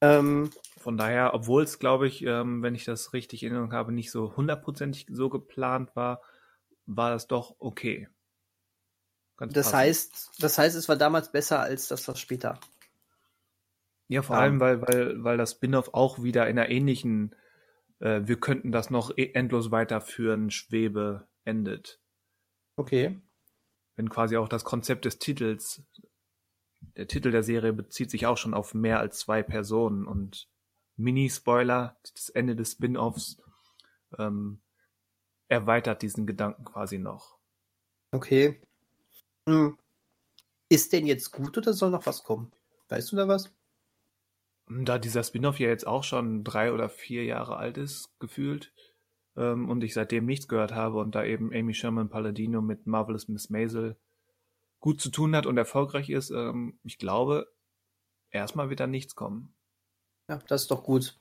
Ähm, 0.03 0.51
Von 0.79 0.97
daher, 0.97 1.33
obwohl 1.33 1.63
es, 1.63 1.79
glaube 1.79 2.09
ich, 2.09 2.25
ähm, 2.25 2.63
wenn 2.63 2.75
ich 2.75 2.85
das 2.85 3.13
richtig 3.13 3.45
in 3.45 3.53
Erinnerung 3.53 3.73
habe, 3.73 3.93
nicht 3.93 4.11
so 4.11 4.37
hundertprozentig 4.37 5.07
so 5.09 5.31
geplant 5.31 5.95
war, 5.95 6.21
war 6.87 7.11
das 7.11 7.29
doch 7.29 7.55
okay. 7.61 8.09
Ganz 9.37 9.55
das 9.55 9.73
heißt, 9.73 10.33
das 10.41 10.59
heißt, 10.59 10.77
es 10.77 10.89
war 10.89 10.97
damals 10.97 11.31
besser 11.31 11.61
als 11.61 11.87
das, 11.87 12.07
was 12.09 12.19
später. 12.19 12.59
Ja, 14.09 14.23
vor 14.23 14.37
um, 14.37 14.43
allem, 14.43 14.61
weil, 14.61 14.83
weil, 14.83 15.23
weil 15.23 15.39
das 15.39 15.53
Spin-off 15.53 15.95
auch 15.95 16.23
wieder 16.23 16.49
in 16.49 16.59
einer 16.59 16.69
ähnlichen, 16.69 17.37
äh, 18.01 18.23
wir 18.25 18.41
könnten 18.41 18.73
das 18.73 18.91
noch 18.91 19.17
e-, 19.17 19.33
endlos 19.33 19.71
weiterführen, 19.71 20.51
Schwebe 20.51 21.29
endet. 21.45 22.01
Okay. 22.77 23.23
Wenn 23.95 24.11
quasi 24.11 24.37
auch 24.37 24.49
das 24.49 24.65
Konzept 24.65 25.05
des 25.05 25.19
Titels, 25.19 25.83
der 26.97 27.09
Titel 27.09 27.31
der 27.31 27.43
Serie 27.43 27.73
bezieht 27.73 28.11
sich 28.11 28.27
auch 28.27 28.37
schon 28.37 28.55
auf 28.55 28.75
mehr 28.75 29.01
als 29.01 29.19
zwei 29.19 29.43
Personen 29.43 30.07
und 30.07 30.49
Mini-Spoiler, 30.97 31.97
das 32.15 32.29
Ende 32.29 32.55
des 32.55 32.73
Spin-offs, 32.73 33.39
ähm, 34.19 34.61
erweitert 35.49 36.03
diesen 36.03 36.27
Gedanken 36.27 36.65
quasi 36.65 36.99
noch. 36.99 37.39
Okay. 38.13 38.61
Hm. 39.49 39.79
Ist 40.69 40.93
denn 40.93 41.07
jetzt 41.07 41.33
gut 41.33 41.57
oder 41.59 41.73
soll 41.73 41.91
noch 41.91 42.07
was 42.07 42.23
kommen? 42.25 42.53
Weißt 42.89 43.13
du 43.13 43.17
da 43.17 43.29
was? 43.29 43.53
Da 44.69 44.99
dieser 44.99 45.25
Spin-off 45.25 45.59
ja 45.59 45.69
jetzt 45.69 45.87
auch 45.87 46.05
schon 46.05 46.45
drei 46.45 46.73
oder 46.73 46.89
vier 46.89 47.25
Jahre 47.25 47.57
alt 47.57 47.77
ist, 47.79 48.11
gefühlt, 48.21 48.73
ähm, 49.37 49.69
und 49.69 49.83
ich 49.83 49.95
seitdem 49.95 50.25
nichts 50.25 50.49
gehört 50.49 50.73
habe 50.73 50.99
und 50.99 51.15
da 51.15 51.25
eben 51.25 51.53
Amy 51.53 51.75
Sherman 51.75 52.09
Palladino 52.09 52.63
mit 52.63 52.87
Marvelous 52.87 53.29
Miss 53.29 53.51
Maisel 53.51 53.97
gut 54.83 55.01
zu 55.01 55.11
tun 55.11 55.35
hat 55.35 55.47
und 55.47 55.57
erfolgreich 55.57 56.11
ist, 56.11 56.31
ähm, 56.31 56.79
ich 56.83 56.99
glaube, 56.99 57.51
erstmal 58.31 58.69
wird 58.69 58.81
da 58.81 58.87
nichts 58.87 59.15
kommen. 59.15 59.55
Ja, 60.29 60.39
das 60.49 60.63
ist 60.63 60.71
doch 60.71 60.83
gut. 60.83 61.19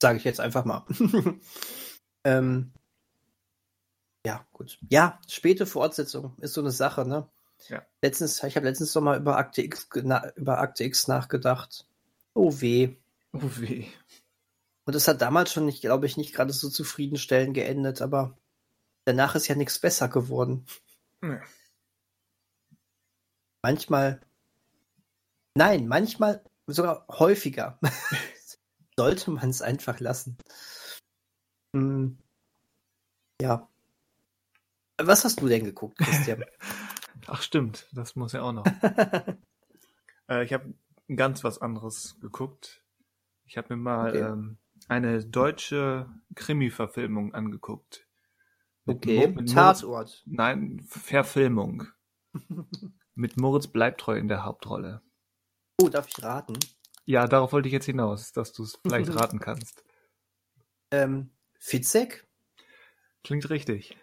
Sage 0.00 0.18
ich 0.18 0.24
jetzt 0.24 0.40
einfach 0.40 0.64
mal. 0.64 0.86
ähm, 2.24 2.72
ja, 4.24 4.46
gut. 4.52 4.78
Ja, 4.88 5.20
späte 5.28 5.66
Fortsetzung 5.66 6.36
ist 6.38 6.54
so 6.54 6.60
eine 6.60 6.70
Sache, 6.70 7.04
ne? 7.06 7.28
Ja. 7.68 7.82
Letztens, 8.02 8.42
ich 8.42 8.56
habe 8.56 8.66
letztens 8.66 8.94
noch 8.94 9.02
mal 9.02 9.18
über 9.18 9.36
Akte 9.36 9.62
X, 9.62 9.88
über 9.92 10.58
Akte 10.58 10.84
X 10.84 11.08
nachgedacht. 11.08 11.86
Oh 12.34 12.60
weh. 12.60 12.96
Oh 13.32 13.40
weh. 13.42 13.86
Und 14.84 14.94
es 14.94 15.08
hat 15.08 15.20
damals 15.20 15.52
schon 15.52 15.66
nicht, 15.66 15.80
glaube 15.80 16.06
ich, 16.06 16.16
nicht 16.16 16.34
gerade 16.34 16.52
so 16.52 16.68
zufriedenstellend 16.68 17.54
geendet, 17.54 18.00
aber 18.00 18.38
danach 19.04 19.34
ist 19.34 19.48
ja 19.48 19.54
nichts 19.54 19.78
besser 19.78 20.08
geworden. 20.08 20.66
Nee. 21.20 21.40
Manchmal. 23.64 24.20
Nein, 25.54 25.88
manchmal 25.88 26.44
sogar 26.66 27.06
häufiger. 27.08 27.78
Sollte 28.98 29.30
man 29.30 29.48
es 29.48 29.62
einfach 29.62 30.00
lassen. 30.00 30.36
Hm. 31.74 32.18
Ja. 33.40 33.66
Was 34.98 35.24
hast 35.24 35.40
du 35.40 35.48
denn 35.48 35.64
geguckt, 35.64 35.96
Christian? 35.96 36.44
Ach 37.26 37.40
stimmt, 37.40 37.88
das 37.94 38.16
muss 38.16 38.34
ja 38.34 38.42
auch 38.42 38.52
noch. 38.52 38.66
äh, 40.28 40.44
ich 40.44 40.52
habe 40.52 40.74
ganz 41.16 41.42
was 41.42 41.58
anderes 41.58 42.20
geguckt. 42.20 42.84
Ich 43.46 43.56
habe 43.56 43.74
mir 43.74 43.82
mal 43.82 44.10
okay. 44.10 44.20
ähm, 44.20 44.58
eine 44.88 45.24
deutsche 45.24 46.10
Krimi-Verfilmung 46.34 47.32
angeguckt. 47.32 48.06
Okay, 48.84 49.26
Mo- 49.26 49.40
mit 49.40 49.54
Tatort. 49.54 50.22
Nein, 50.26 50.84
Verfilmung. 50.86 51.86
Mit 53.14 53.36
Moritz 53.36 53.66
Bleibtreu 53.66 54.16
in 54.16 54.28
der 54.28 54.44
Hauptrolle. 54.44 55.02
Oh, 55.80 55.88
darf 55.88 56.08
ich 56.08 56.22
raten? 56.22 56.58
Ja, 57.04 57.26
darauf 57.26 57.52
wollte 57.52 57.68
ich 57.68 57.72
jetzt 57.72 57.86
hinaus, 57.86 58.32
dass 58.32 58.52
du 58.52 58.62
es 58.62 58.78
vielleicht 58.82 59.14
raten 59.14 59.38
kannst. 59.38 59.84
Ähm, 60.90 61.30
Fitzek? 61.58 62.26
Klingt 63.22 63.48
richtig. 63.50 63.96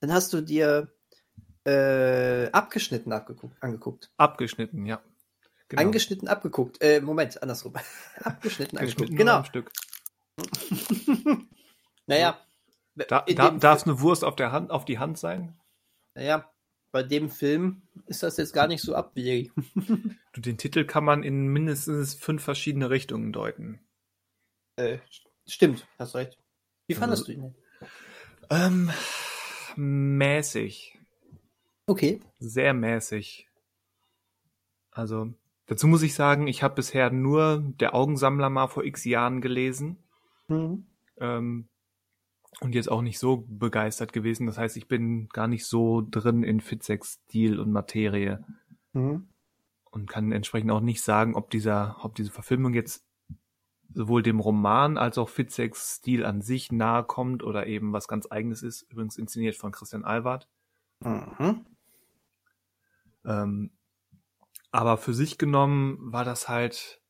Dann 0.00 0.12
hast 0.12 0.32
du 0.32 0.40
dir 0.40 0.94
äh, 1.64 2.50
abgeschnitten 2.50 3.12
abgeguckt, 3.12 3.62
angeguckt. 3.62 4.10
Abgeschnitten, 4.16 4.86
ja. 4.86 5.02
Genau. 5.68 5.82
Angeschnitten 5.82 6.28
abgeguckt. 6.28 6.80
Äh, 6.80 7.00
Moment, 7.00 7.42
andersrum. 7.42 7.74
abgeschnitten 8.22 8.78
angeguckt. 8.78 9.16
Genau. 9.16 9.36
am 9.36 9.44
Stück. 9.44 9.72
Naja. 12.06 12.38
Da, 12.96 13.22
da, 13.22 13.50
darf 13.50 13.80
es 13.80 13.86
eine 13.86 14.00
Wurst 14.00 14.24
auf, 14.24 14.36
der 14.36 14.52
Hand, 14.52 14.70
auf 14.70 14.84
die 14.84 14.98
Hand 14.98 15.18
sein? 15.18 15.58
Naja, 16.14 16.53
bei 16.94 17.02
dem 17.02 17.28
Film 17.28 17.82
ist 18.06 18.22
das 18.22 18.36
jetzt 18.36 18.52
gar 18.52 18.68
nicht 18.68 18.80
so 18.80 18.94
abwegig. 18.94 19.50
Du, 20.32 20.40
den 20.40 20.58
Titel 20.58 20.84
kann 20.84 21.04
man 21.04 21.22
in 21.22 21.46
mindestens 21.46 22.14
fünf 22.14 22.42
verschiedene 22.42 22.90
Richtungen 22.90 23.32
deuten. 23.32 23.80
Äh, 24.74 24.98
stimmt, 25.46 25.86
hast 25.96 26.14
recht. 26.16 26.38
Wie 26.88 26.94
fandest 26.94 27.28
Also- 27.28 27.40
du 27.40 27.46
ihn? 27.46 27.54
Ähm, 28.50 28.90
mäßig. 29.76 30.98
Okay. 31.86 32.18
Sehr 32.40 32.74
mäßig. 32.74 33.48
Also, 34.90 35.34
dazu 35.66 35.86
muss 35.86 36.02
ich 36.02 36.14
sagen, 36.14 36.46
ich 36.48 36.62
habe 36.64 36.74
bisher 36.76 37.10
nur 37.10 37.62
Der 37.80 37.94
Augensammler 37.94 38.50
mal 38.50 38.66
vor 38.68 38.84
x 38.84 39.04
Jahren 39.04 39.40
gelesen. 39.40 39.98
Mhm. 40.48 40.86
Ähm, 41.18 41.68
und 42.60 42.74
jetzt 42.74 42.90
auch 42.90 43.02
nicht 43.02 43.18
so 43.18 43.44
begeistert 43.48 44.12
gewesen. 44.12 44.46
Das 44.46 44.58
heißt, 44.58 44.76
ich 44.76 44.88
bin 44.88 45.28
gar 45.28 45.48
nicht 45.48 45.66
so 45.66 46.02
drin 46.08 46.42
in 46.42 46.60
Fitzeks 46.60 47.20
Stil 47.24 47.58
und 47.60 47.72
Materie 47.72 48.44
Mhm. 48.92 49.28
und 49.90 50.08
kann 50.08 50.30
entsprechend 50.32 50.70
auch 50.70 50.80
nicht 50.80 51.02
sagen, 51.02 51.34
ob 51.34 51.50
dieser, 51.50 51.96
ob 52.02 52.14
diese 52.14 52.30
Verfilmung 52.30 52.74
jetzt 52.74 53.04
sowohl 53.92 54.22
dem 54.22 54.40
Roman 54.40 54.98
als 54.98 55.18
auch 55.18 55.28
Fitzeks 55.28 55.96
Stil 55.96 56.24
an 56.24 56.40
sich 56.42 56.72
nahe 56.72 57.04
kommt 57.04 57.42
oder 57.42 57.66
eben 57.66 57.92
was 57.92 58.08
ganz 58.08 58.26
eigenes 58.30 58.62
ist. 58.62 58.82
Übrigens 58.90 59.18
inszeniert 59.18 59.56
von 59.56 59.72
Christian 59.72 60.04
Albert. 60.04 60.48
Mhm. 61.00 61.66
Ähm, 63.24 63.70
aber 64.70 64.96
für 64.96 65.14
sich 65.14 65.38
genommen 65.38 65.98
war 66.12 66.24
das 66.24 66.48
halt, 66.48 67.00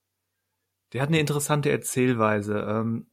der 0.93 1.03
hat 1.03 1.09
eine 1.09 1.19
interessante 1.21 1.71
Erzählweise. 1.71 2.61
Ähm, 2.69 3.07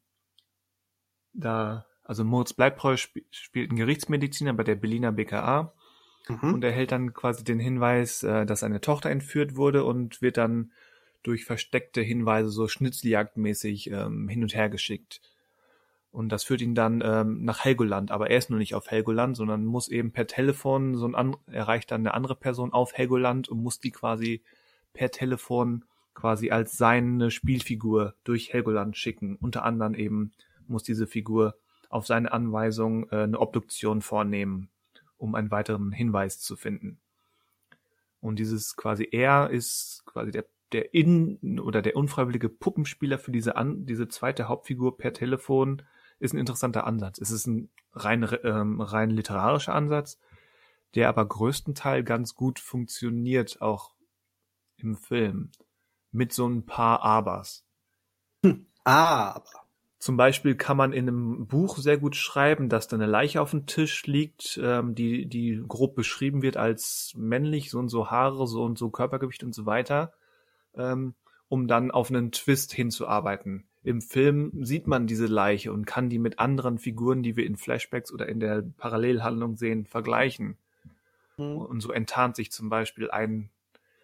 da, 1.33 1.85
also 2.03 2.23
Moritz 2.23 2.53
Bleibtreu 2.53 2.93
sp 2.99 3.23
spielt 3.31 3.69
einen 3.69 3.77
Gerichtsmediziner 3.79 4.53
bei 4.53 4.63
der 4.63 4.75
Berliner 4.75 5.11
BKA 5.11 5.73
Mhm. 6.29 6.53
und 6.53 6.63
erhält 6.63 6.91
dann 6.91 7.13
quasi 7.13 7.43
den 7.43 7.59
Hinweis, 7.59 8.23
äh, 8.23 8.45
dass 8.45 8.61
seine 8.61 8.81
Tochter 8.81 9.09
entführt 9.09 9.55
wurde 9.55 9.83
und 9.83 10.21
wird 10.21 10.37
dann 10.37 10.71
durch 11.23 11.45
versteckte 11.45 12.01
Hinweise 12.01 12.49
so 12.49 12.67
schnitzeljagdmäßig 12.67 13.91
ähm, 13.91 14.27
hin 14.27 14.41
und 14.43 14.55
her 14.55 14.69
geschickt. 14.69 15.21
Und 16.11 16.29
das 16.29 16.43
führt 16.43 16.61
ihn 16.61 16.75
dann 16.75 17.01
ähm, 17.05 17.43
nach 17.43 17.63
Helgoland, 17.63 18.11
aber 18.11 18.29
er 18.29 18.37
ist 18.37 18.49
nur 18.49 18.59
nicht 18.59 18.75
auf 18.75 18.91
Helgoland, 18.91 19.37
sondern 19.37 19.65
muss 19.65 19.87
eben 19.87 20.11
per 20.11 20.27
Telefon 20.27 20.95
so 20.95 21.05
ein 21.07 21.35
erreicht 21.47 21.91
dann 21.91 22.01
eine 22.01 22.13
andere 22.13 22.35
Person 22.35 22.73
auf 22.73 22.93
Helgoland 22.93 23.47
und 23.47 23.61
muss 23.63 23.79
die 23.79 23.91
quasi 23.91 24.41
per 24.93 25.09
Telefon 25.09 25.85
quasi 26.13 26.51
als 26.51 26.73
seine 26.77 27.31
Spielfigur 27.31 28.15
durch 28.25 28.51
Helgoland 28.51 28.97
schicken. 28.97 29.37
Unter 29.37 29.63
anderem 29.63 29.93
eben 29.93 30.33
muss 30.67 30.83
diese 30.83 31.07
Figur 31.07 31.55
auf 31.91 32.07
seine 32.07 32.31
Anweisung 32.31 33.09
äh, 33.09 33.23
eine 33.23 33.39
Obduktion 33.39 34.01
vornehmen, 34.01 34.69
um 35.17 35.35
einen 35.35 35.51
weiteren 35.51 35.91
Hinweis 35.91 36.39
zu 36.39 36.55
finden. 36.55 36.99
Und 38.19 38.39
dieses 38.39 38.75
quasi 38.75 39.07
er 39.11 39.49
ist 39.49 40.03
quasi 40.05 40.31
der 40.31 40.45
der 40.71 40.93
in 40.93 41.59
oder 41.59 41.81
der 41.81 41.95
unfreiwillige 41.95 42.49
Puppenspieler 42.49 43.19
für 43.19 43.31
diese 43.31 43.55
an 43.55 43.85
diese 43.85 44.07
zweite 44.07 44.47
Hauptfigur 44.47 44.97
per 44.97 45.13
Telefon 45.13 45.81
ist 46.19 46.33
ein 46.33 46.37
interessanter 46.37 46.85
Ansatz. 46.85 47.19
Es 47.19 47.31
ist 47.31 47.47
ein 47.47 47.69
rein 47.93 48.27
ähm, 48.43 48.79
rein 48.79 49.09
literarischer 49.09 49.73
Ansatz, 49.73 50.19
der 50.95 51.09
aber 51.09 51.25
größtenteils 51.25 52.05
ganz 52.05 52.35
gut 52.35 52.59
funktioniert 52.59 53.61
auch 53.61 53.93
im 54.77 54.95
Film 54.95 55.51
mit 56.11 56.33
so 56.33 56.47
ein 56.47 56.65
paar 56.65 57.01
Abers. 57.01 57.65
Ah, 58.83 59.35
aber. 59.35 59.60
Zum 60.01 60.17
Beispiel 60.17 60.55
kann 60.55 60.77
man 60.77 60.93
in 60.93 61.07
einem 61.07 61.45
Buch 61.45 61.77
sehr 61.77 61.99
gut 61.99 62.15
schreiben, 62.15 62.69
dass 62.69 62.87
da 62.87 62.95
eine 62.95 63.05
Leiche 63.05 63.39
auf 63.39 63.51
dem 63.51 63.67
Tisch 63.67 64.07
liegt, 64.07 64.59
ähm, 64.59 64.95
die, 64.95 65.27
die 65.27 65.63
grob 65.67 65.93
beschrieben 65.93 66.41
wird 66.41 66.57
als 66.57 67.13
männlich, 67.15 67.69
so 67.69 67.77
und 67.77 67.89
so 67.89 68.09
Haare, 68.09 68.47
so 68.47 68.63
und 68.63 68.79
so 68.79 68.89
Körpergewicht 68.89 69.43
und 69.43 69.53
so 69.53 69.67
weiter, 69.67 70.11
ähm, 70.73 71.13
um 71.49 71.67
dann 71.67 71.91
auf 71.91 72.09
einen 72.09 72.31
Twist 72.31 72.73
hinzuarbeiten. 72.73 73.65
Im 73.83 74.01
Film 74.01 74.65
sieht 74.65 74.87
man 74.87 75.05
diese 75.05 75.27
Leiche 75.27 75.71
und 75.71 75.85
kann 75.85 76.09
die 76.09 76.17
mit 76.17 76.39
anderen 76.39 76.79
Figuren, 76.79 77.21
die 77.21 77.35
wir 77.35 77.45
in 77.45 77.55
Flashbacks 77.55 78.11
oder 78.11 78.27
in 78.27 78.39
der 78.39 78.63
Parallelhandlung 78.77 79.55
sehen, 79.55 79.85
vergleichen. 79.85 80.57
Mhm. 81.37 81.57
Und 81.57 81.79
so 81.81 81.91
enttarnt 81.91 82.35
sich 82.35 82.51
zum 82.51 82.69
Beispiel 82.69 83.11
ein, 83.11 83.51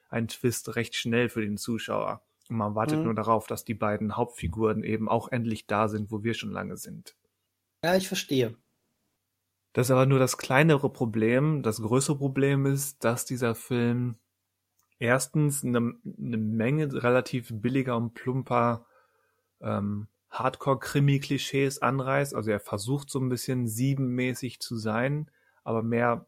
ein 0.10 0.28
Twist 0.28 0.76
recht 0.76 0.96
schnell 0.96 1.28
für 1.28 1.42
den 1.42 1.58
Zuschauer. 1.58 2.22
Und 2.50 2.58
man 2.58 2.76
wartet 2.76 3.00
Mhm. 3.00 3.06
nur 3.06 3.14
darauf, 3.16 3.48
dass 3.48 3.66
die 3.66 3.74
beiden 3.74 4.16
Hauptfiguren 4.16 4.84
eben 4.84 5.10
auch 5.10 5.30
endlich 5.32 5.68
da 5.68 5.88
sind, 5.88 6.12
wo 6.12 6.24
wir 6.24 6.34
schon 6.34 6.52
lange 6.52 6.78
sind. 6.78 7.16
Ja, 7.84 7.96
ich 7.96 8.08
verstehe. 8.08 8.56
Das 9.74 9.88
ist 9.88 9.92
aber 9.92 10.06
nur 10.06 10.20
das 10.20 10.38
kleinere 10.38 10.92
Problem. 10.92 11.62
Das 11.62 11.82
größere 11.82 12.18
Problem 12.18 12.66
ist, 12.66 13.04
dass 13.04 13.26
dieser 13.26 13.54
Film 13.54 14.16
erstens 15.00 15.64
eine, 15.64 15.94
eine 16.04 16.38
Menge 16.38 16.92
relativ 17.04 17.50
billiger 17.54 17.96
und 17.98 18.14
plumper 18.14 18.86
ähm, 19.62 20.08
Hardcore-Krimi-Klischees 20.32 21.82
anreißt. 21.82 22.34
Also 22.34 22.52
er 22.52 22.60
versucht 22.60 23.10
so 23.10 23.20
ein 23.20 23.30
bisschen 23.30 23.68
siebenmäßig 23.68 24.60
zu 24.60 24.76
sein, 24.78 25.30
aber 25.64 25.84
mehr, 25.84 26.26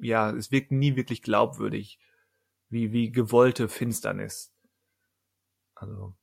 ja, 0.00 0.30
es 0.30 0.50
wirkt 0.50 0.72
nie 0.72 0.96
wirklich 0.96 1.22
glaubwürdig, 1.22 2.00
wie, 2.68 2.92
wie 2.92 3.12
gewollte 3.12 3.68
Finsternis. 3.68 4.52
Also, 5.80 6.14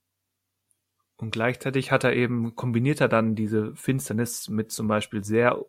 und 1.18 1.32
gleichzeitig 1.32 1.92
hat 1.92 2.04
er 2.04 2.16
eben, 2.16 2.56
kombiniert 2.56 3.02
er 3.02 3.08
dann 3.08 3.34
diese 3.36 3.76
Finsternis 3.76 4.50
mit 4.50 4.72
zum 4.72 4.88
Beispiel 4.88 5.24
sehr 5.24 5.66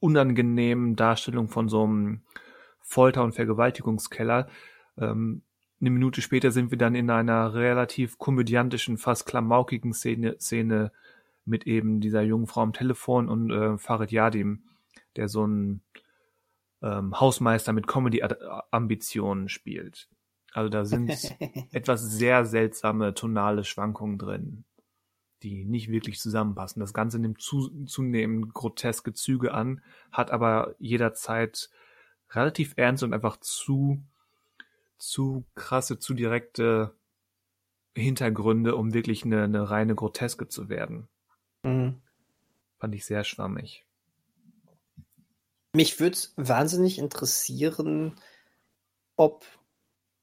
unangenehmen 0.00 0.96
Darstellungen 0.96 1.50
von 1.50 1.68
so 1.68 1.84
einem 1.84 2.22
Folter- 2.80 3.22
und 3.22 3.32
Vergewaltigungskeller. 3.32 4.48
Ähm, 4.96 5.42
eine 5.78 5.90
Minute 5.90 6.22
später 6.22 6.50
sind 6.52 6.70
wir 6.70 6.78
dann 6.78 6.94
in 6.94 7.10
einer 7.10 7.52
relativ 7.52 8.16
komödiantischen, 8.16 8.96
fast 8.96 9.26
klamaukigen 9.26 9.92
Szene, 9.92 10.38
Szene 10.40 10.90
mit 11.44 11.66
eben 11.66 12.00
dieser 12.00 12.22
jungen 12.22 12.46
Frau 12.46 12.62
am 12.62 12.72
Telefon 12.72 13.28
und 13.28 13.50
äh, 13.50 13.76
Farid 13.76 14.10
Yadim, 14.10 14.64
der 15.16 15.28
so 15.28 15.46
ein 15.46 15.82
ähm, 16.82 17.20
Hausmeister 17.20 17.74
mit 17.74 17.86
Comedy-Ambitionen 17.86 19.50
spielt. 19.50 20.08
Also 20.56 20.70
da 20.70 20.86
sind 20.86 21.10
etwas 21.72 22.00
sehr 22.00 22.46
seltsame 22.46 23.12
tonale 23.12 23.62
Schwankungen 23.62 24.16
drin, 24.16 24.64
die 25.42 25.66
nicht 25.66 25.90
wirklich 25.90 26.18
zusammenpassen. 26.18 26.80
Das 26.80 26.94
Ganze 26.94 27.18
nimmt 27.18 27.42
zu, 27.42 27.84
zunehmend 27.84 28.54
groteske 28.54 29.12
Züge 29.12 29.52
an, 29.52 29.82
hat 30.10 30.30
aber 30.30 30.74
jederzeit 30.78 31.68
relativ 32.30 32.72
ernst 32.76 33.02
und 33.02 33.12
einfach 33.12 33.36
zu, 33.36 34.02
zu 34.96 35.44
krasse, 35.56 35.98
zu 35.98 36.14
direkte 36.14 36.94
Hintergründe, 37.94 38.76
um 38.76 38.94
wirklich 38.94 39.26
eine, 39.26 39.44
eine 39.44 39.68
reine 39.68 39.94
Groteske 39.94 40.48
zu 40.48 40.70
werden. 40.70 41.06
Mhm. 41.64 42.00
Fand 42.78 42.94
ich 42.94 43.04
sehr 43.04 43.24
schwammig. 43.24 43.84
Mich 45.74 46.00
würde 46.00 46.16
wahnsinnig 46.36 46.98
interessieren, 46.98 48.18
ob 49.16 49.44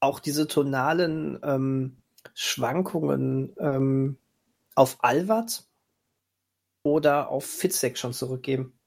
auch 0.04 0.20
diese 0.20 0.46
tonalen 0.46 1.38
ähm, 1.42 1.96
Schwankungen 2.34 3.54
ähm, 3.58 4.18
auf 4.74 5.02
Alvat 5.02 5.64
oder 6.82 7.30
auf 7.30 7.46
Fitzek 7.46 7.98
schon 7.98 8.12
zurückgeben. 8.12 8.78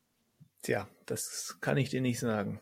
Tja, 0.62 0.88
das 1.06 1.58
kann 1.60 1.78
ich 1.78 1.90
dir 1.90 2.02
nicht 2.02 2.20
sagen. 2.20 2.62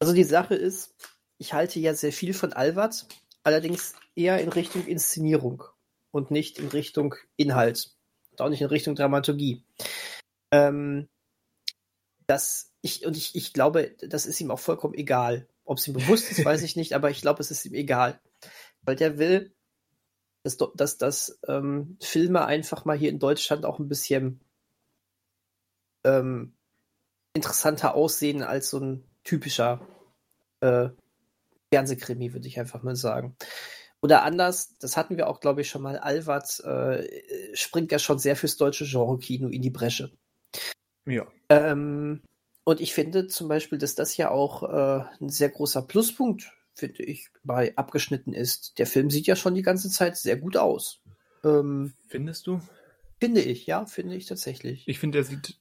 Also 0.00 0.12
die 0.12 0.24
Sache 0.24 0.54
ist, 0.56 0.94
ich 1.38 1.52
halte 1.52 1.78
ja 1.78 1.94
sehr 1.94 2.12
viel 2.12 2.34
von 2.34 2.52
Alvat, 2.52 3.06
allerdings 3.44 3.94
eher 4.14 4.40
in 4.40 4.48
Richtung 4.48 4.84
Inszenierung 4.86 5.62
und 6.10 6.30
nicht 6.30 6.58
in 6.58 6.68
Richtung 6.68 7.14
Inhalt 7.36 7.94
und 8.32 8.40
auch 8.40 8.48
nicht 8.48 8.60
in 8.60 8.68
Richtung 8.68 8.96
Dramaturgie. 8.96 9.64
Ähm, 10.50 11.08
das, 12.26 12.72
ich, 12.82 13.06
und 13.06 13.16
ich, 13.16 13.36
ich 13.36 13.52
glaube, 13.52 13.94
das 14.00 14.26
ist 14.26 14.40
ihm 14.40 14.50
auch 14.50 14.58
vollkommen 14.58 14.94
egal. 14.94 15.48
Ob 15.66 15.78
es 15.78 15.86
ihm 15.86 15.94
bewusst 15.94 16.30
ist, 16.30 16.44
weiß 16.44 16.62
ich 16.62 16.76
nicht, 16.76 16.94
aber 16.94 17.10
ich 17.10 17.20
glaube, 17.20 17.40
es 17.40 17.50
ist 17.50 17.66
ihm 17.66 17.74
egal. 17.74 18.20
Weil 18.82 18.96
der 18.96 19.18
will, 19.18 19.54
dass, 20.42 20.56
dass, 20.74 20.96
dass 20.96 21.38
ähm, 21.48 21.98
Filme 22.00 22.46
einfach 22.46 22.84
mal 22.84 22.96
hier 22.96 23.10
in 23.10 23.18
Deutschland 23.18 23.66
auch 23.66 23.78
ein 23.78 23.88
bisschen 23.88 24.40
ähm, 26.04 26.54
interessanter 27.34 27.94
aussehen 27.94 28.42
als 28.42 28.70
so 28.70 28.78
ein 28.78 29.04
typischer 29.24 29.86
äh, 30.60 30.88
Fernsehkrimi, 31.72 32.32
würde 32.32 32.46
ich 32.46 32.60
einfach 32.60 32.82
mal 32.82 32.96
sagen. 32.96 33.36
Oder 34.00 34.22
anders, 34.22 34.76
das 34.78 34.96
hatten 34.96 35.16
wir 35.16 35.26
auch, 35.26 35.40
glaube 35.40 35.62
ich, 35.62 35.68
schon 35.68 35.82
mal, 35.82 35.98
Alvat 35.98 36.60
äh, 36.60 37.08
springt 37.54 37.90
ja 37.90 37.98
schon 37.98 38.20
sehr 38.20 38.36
fürs 38.36 38.56
deutsche 38.56 38.84
Genre-Kino 38.84 39.48
in 39.48 39.62
die 39.62 39.70
Bresche. 39.70 40.12
Ja. 41.06 41.26
Ähm, 41.48 42.22
und 42.66 42.80
ich 42.80 42.94
finde 42.94 43.28
zum 43.28 43.46
Beispiel, 43.46 43.78
dass 43.78 43.94
das 43.94 44.16
ja 44.16 44.32
auch 44.32 44.64
äh, 44.64 45.04
ein 45.20 45.28
sehr 45.28 45.50
großer 45.50 45.82
Pluspunkt, 45.82 46.52
finde 46.74 47.04
ich, 47.04 47.28
bei 47.44 47.72
abgeschnitten 47.76 48.32
ist. 48.32 48.80
Der 48.80 48.88
Film 48.88 49.08
sieht 49.08 49.28
ja 49.28 49.36
schon 49.36 49.54
die 49.54 49.62
ganze 49.62 49.88
Zeit 49.88 50.16
sehr 50.16 50.36
gut 50.36 50.56
aus. 50.56 51.00
Ähm, 51.44 51.92
Findest 52.08 52.48
du? 52.48 52.60
Finde 53.20 53.40
ich, 53.40 53.68
ja, 53.68 53.86
finde 53.86 54.16
ich 54.16 54.26
tatsächlich. 54.26 54.82
Ich 54.88 54.98
finde, 54.98 55.18
er 55.18 55.24
sieht, 55.24 55.60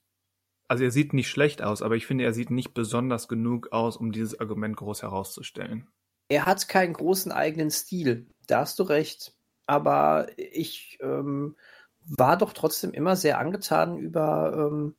also 0.67 0.83
er 0.83 0.89
sieht 0.89 1.13
nicht 1.13 1.29
schlecht 1.29 1.61
aus, 1.61 1.83
aber 1.83 1.95
ich 1.95 2.07
finde, 2.07 2.23
er 2.23 2.33
sieht 2.33 2.49
nicht 2.49 2.73
besonders 2.73 3.27
genug 3.27 3.71
aus, 3.71 3.97
um 3.97 4.11
dieses 4.11 4.39
Argument 4.39 4.75
groß 4.75 5.03
herauszustellen. 5.03 5.87
Er 6.27 6.47
hat 6.47 6.67
keinen 6.67 6.93
großen 6.93 7.31
eigenen 7.31 7.69
Stil, 7.69 8.25
da 8.47 8.61
hast 8.61 8.79
du 8.79 8.83
recht. 8.83 9.35
Aber 9.67 10.27
ich 10.37 10.97
ähm, 11.01 11.55
war 11.99 12.35
doch 12.35 12.53
trotzdem 12.53 12.93
immer 12.93 13.15
sehr 13.15 13.37
angetan 13.37 13.99
über, 13.99 14.71
ähm, 14.71 14.95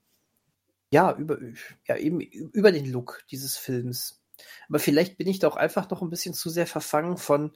ja, 0.90 1.14
über, 1.16 1.38
ja, 1.87 1.96
eben 1.96 2.20
über 2.20 2.72
den 2.72 2.90
Look 2.90 3.25
dieses 3.31 3.57
Films. 3.57 4.22
Aber 4.68 4.79
vielleicht 4.79 5.16
bin 5.18 5.29
ich 5.29 5.38
doch 5.38 5.57
einfach 5.57 5.90
noch 5.90 6.03
ein 6.03 6.11
bisschen 6.11 6.35
zu 6.35 6.51
sehr 6.51 6.66
verfangen 6.66 7.16
von, 7.16 7.53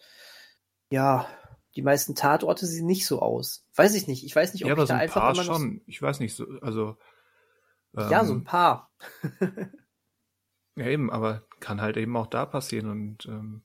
ja, 0.91 1.29
die 1.77 1.83
meisten 1.83 2.15
Tatorte 2.15 2.67
sehen 2.67 2.87
nicht 2.87 3.07
so 3.07 3.21
aus. 3.21 3.67
Weiß 3.75 3.95
ich 3.95 4.09
nicht. 4.09 4.25
Ich 4.25 4.35
weiß 4.35 4.53
nicht, 4.53 4.65
ob 4.65 4.69
ja, 4.69 4.75
aber 4.75 4.83
ich 4.83 4.89
so 4.89 4.95
da 4.95 4.99
ein 4.99 5.03
einfach 5.03 5.21
paar 5.21 5.35
immer 5.35 5.45
schon. 5.45 5.83
Ich 5.87 6.03
weiß 6.03 6.21
nicht 6.21 6.35
so, 6.35 6.47
also. 6.61 6.97
Ähm, 7.97 8.11
ja, 8.11 8.25
so 8.25 8.35
ein 8.35 8.45
paar. 8.45 8.93
ja, 10.77 10.87
eben, 10.87 11.11
aber 11.11 11.47
kann 11.61 11.81
halt 11.81 11.97
eben 11.97 12.17
auch 12.17 12.27
da 12.27 12.47
passieren 12.47 12.91
und 12.91 13.27
ähm, 13.27 13.63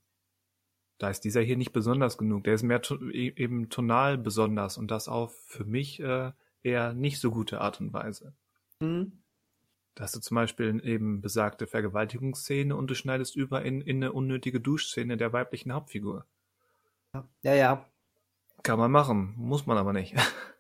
da 0.97 1.09
ist 1.09 1.21
dieser 1.21 1.41
hier 1.41 1.57
nicht 1.57 1.73
besonders 1.73 2.17
genug. 2.17 2.43
Der 2.43 2.53
ist 2.53 2.63
mehr 2.63 2.81
e-, 3.11 3.33
eben 3.35 3.69
tonal 3.69 4.17
besonders 4.17 4.77
und 4.77 4.89
das 4.91 5.07
auf 5.07 5.35
für 5.45 5.65
mich 5.65 5.99
äh, 5.99 6.31
eher 6.63 6.93
nicht 6.93 7.19
so 7.19 7.31
gute 7.31 7.61
Art 7.61 7.81
und 7.81 7.93
Weise. 7.93 8.35
Mhm. 8.79 9.23
Da 9.95 10.03
hast 10.03 10.15
du 10.15 10.19
zum 10.19 10.35
Beispiel 10.35 10.85
eben 10.85 11.21
besagte 11.21 11.67
Vergewaltigungsszene 11.67 12.75
und 12.75 12.87
du 12.87 12.95
schneidest 12.95 13.35
über 13.37 13.63
in, 13.63 13.79
in 13.81 13.97
eine 13.97 14.11
unnötige 14.11 14.59
Duschszene 14.59 15.15
der 15.15 15.31
weiblichen 15.31 15.71
Hauptfigur. 15.71 16.25
Ja, 17.43 17.53
ja. 17.53 17.89
Kann 18.61 18.77
man 18.77 18.91
machen, 18.91 19.33
muss 19.37 19.65
man 19.65 19.77
aber 19.77 19.93
nicht. 19.93 20.15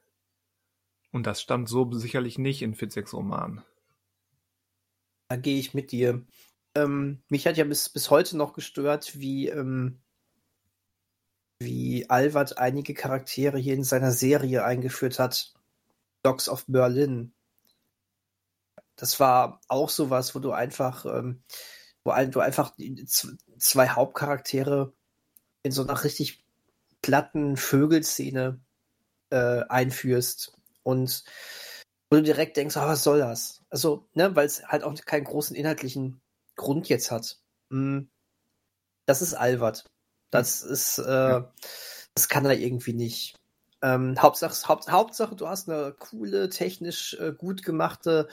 Und 1.11 1.25
das 1.25 1.41
stand 1.41 1.69
so 1.69 1.89
sicherlich 1.93 2.37
nicht 2.37 2.61
in 2.61 2.75
Fitzeks 2.75 3.13
Roman. 3.13 3.63
Da 5.29 5.37
gehe 5.37 5.57
ich 5.57 5.73
mit 5.73 5.93
dir. 5.93 6.25
Ähm, 6.75 7.23
mich 7.29 7.47
hat 7.47 7.55
ja 7.55 7.63
bis, 7.63 7.87
bis 7.89 8.09
heute 8.09 8.35
noch 8.35 8.53
gestört, 8.53 9.17
wie, 9.17 9.47
ähm, 9.47 10.01
wie 11.57 12.09
Alward 12.09 12.57
einige 12.57 12.93
Charaktere 12.93 13.57
hier 13.57 13.75
in 13.75 13.85
seiner 13.85 14.11
Serie 14.11 14.65
eingeführt 14.65 15.17
hat. 15.17 15.53
Dogs 16.21 16.49
of 16.49 16.65
Berlin. 16.67 17.33
Das 18.95 19.19
war 19.19 19.61
auch 19.67 19.89
sowas, 19.89 20.35
wo 20.35 20.39
du 20.39 20.51
einfach, 20.51 21.05
ähm, 21.05 21.43
wo 22.03 22.11
ein, 22.11 22.31
du 22.31 22.39
einfach 22.39 22.73
zwei 23.57 23.89
Hauptcharaktere 23.89 24.93
in 25.63 25.71
so 25.71 25.83
einer 25.83 26.03
richtig 26.03 26.45
platten 27.01 27.57
Vögelszene 27.57 28.59
äh, 29.29 29.61
einführst 29.67 30.57
und 30.83 31.23
wo 32.09 32.17
du 32.17 32.23
direkt 32.23 32.57
denkst, 32.57 32.77
oh, 32.77 32.81
was 32.81 33.03
soll 33.03 33.19
das? 33.19 33.63
Also, 33.69 34.07
ne, 34.13 34.35
weil 34.35 34.45
es 34.45 34.63
halt 34.65 34.83
auch 34.83 34.93
keinen 35.05 35.23
großen 35.23 35.55
inhaltlichen 35.55 36.21
Grund 36.55 36.87
jetzt 36.87 37.11
hat. 37.11 37.39
Mm, 37.69 38.03
das 39.05 39.21
ist 39.21 39.33
Albert. 39.33 39.85
Das 40.29 40.61
ist, 40.61 40.99
äh, 40.99 41.29
ja. 41.29 41.53
das 42.13 42.29
kann 42.29 42.45
er 42.45 42.57
irgendwie 42.57 42.93
nicht. 42.93 43.35
Ähm, 43.81 44.15
Hauptsache, 44.21 44.67
Haupt, 44.67 44.89
Hauptsache, 44.89 45.35
du 45.35 45.47
hast 45.47 45.69
eine 45.69 45.93
coole, 45.97 46.49
technisch 46.49 47.15
äh, 47.19 47.33
gut 47.33 47.63
gemachte, 47.63 48.27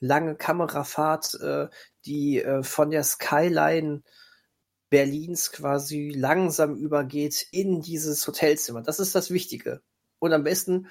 lange 0.00 0.36
Kamerafahrt, 0.36 1.34
äh, 1.40 1.68
die 2.04 2.42
äh, 2.42 2.62
von 2.62 2.90
der 2.90 3.04
Skyline 3.04 4.02
Berlins 4.90 5.52
quasi 5.52 6.10
langsam 6.14 6.76
übergeht 6.76 7.46
in 7.52 7.82
dieses 7.82 8.26
Hotelzimmer. 8.26 8.82
Das 8.82 9.00
ist 9.00 9.14
das 9.14 9.30
Wichtige. 9.30 9.82
Und 10.18 10.32
am 10.32 10.44
besten. 10.44 10.88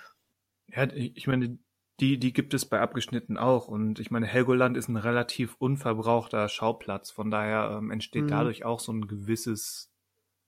Ja, 0.68 0.88
ich 0.94 1.28
meine, 1.28 1.58
die, 2.00 2.20
die 2.20 2.34
gibt 2.34 2.54
es 2.54 2.66
bei 2.66 2.80
Abgeschnitten 2.80 3.38
auch. 3.38 3.68
Und 3.68 4.00
ich 4.00 4.12
meine, 4.12 4.28
Helgoland 4.28 4.78
ist 4.78 4.88
ein 4.88 4.98
relativ 4.98 5.56
unverbrauchter 5.58 6.48
Schauplatz. 6.48 7.10
Von 7.10 7.32
daher 7.32 7.78
ähm, 7.78 7.92
entsteht 7.92 8.26
mhm. 8.26 8.30
dadurch 8.30 8.66
auch 8.66 8.80
so 8.80 8.92
ein 8.92 9.08
gewisses 9.08 9.92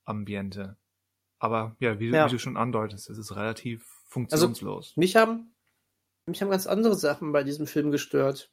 Ambiente. 0.05 0.77
Aber 1.39 1.75
ja 1.79 1.99
wie, 1.99 2.09
ja. 2.09 2.27
wie 2.27 2.31
du 2.31 2.39
schon 2.39 2.57
andeutest, 2.57 3.09
es 3.09 3.17
ist 3.17 3.35
relativ 3.35 3.85
funktionslos. 4.05 4.89
Also, 4.89 4.99
mich 4.99 5.15
haben, 5.15 5.55
mich 6.29 6.41
haben 6.41 6.49
ganz 6.49 6.67
andere 6.67 6.95
Sachen 6.95 7.31
bei 7.31 7.43
diesem 7.43 7.67
Film 7.67 7.91
gestört. 7.91 8.51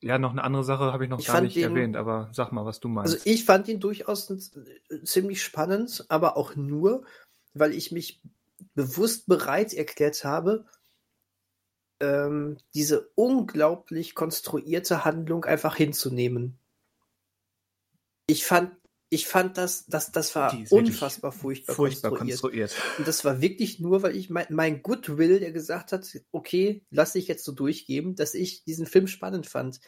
Ja, 0.00 0.18
noch 0.18 0.32
eine 0.32 0.44
andere 0.44 0.64
Sache 0.64 0.92
habe 0.92 1.04
ich 1.04 1.10
noch 1.10 1.20
ich 1.20 1.26
gar 1.26 1.40
nicht 1.40 1.56
den, 1.56 1.64
erwähnt, 1.64 1.96
aber 1.96 2.28
sag 2.32 2.52
mal, 2.52 2.66
was 2.66 2.80
du 2.80 2.88
meinst. 2.88 3.14
Also 3.14 3.30
ich 3.30 3.44
fand 3.44 3.66
ihn 3.68 3.80
durchaus 3.80 4.30
ziemlich 5.04 5.42
spannend, 5.42 6.04
aber 6.08 6.36
auch 6.36 6.54
nur, 6.54 7.04
weil 7.54 7.72
ich 7.72 7.92
mich 7.92 8.20
bewusst 8.74 9.26
bereit 9.26 9.72
erklärt 9.72 10.22
habe, 10.24 10.66
ähm, 12.00 12.58
diese 12.74 13.10
unglaublich 13.14 14.14
konstruierte 14.14 15.04
Handlung 15.04 15.44
einfach 15.44 15.76
hinzunehmen. 15.76 16.58
Ich 18.26 18.44
fand, 18.44 18.72
ich 19.08 19.26
fand 19.26 19.56
das, 19.56 19.86
das, 19.86 20.10
das 20.10 20.34
war 20.34 20.56
unfassbar 20.70 21.32
furchtbar, 21.32 21.74
furchtbar 21.74 22.10
konstruiert. 22.10 22.70
konstruiert. 22.70 22.98
Und 22.98 23.06
das 23.06 23.24
war 23.24 23.40
wirklich 23.40 23.78
nur, 23.78 24.02
weil 24.02 24.16
ich 24.16 24.30
mein, 24.30 24.46
mein 24.50 24.82
Goodwill, 24.82 25.38
der 25.38 25.52
gesagt 25.52 25.92
hat, 25.92 26.06
okay, 26.32 26.84
lass 26.90 27.14
ich 27.14 27.28
jetzt 27.28 27.44
so 27.44 27.52
durchgeben, 27.52 28.16
dass 28.16 28.34
ich 28.34 28.64
diesen 28.64 28.86
Film 28.86 29.06
spannend 29.06 29.46
fand. 29.46 29.80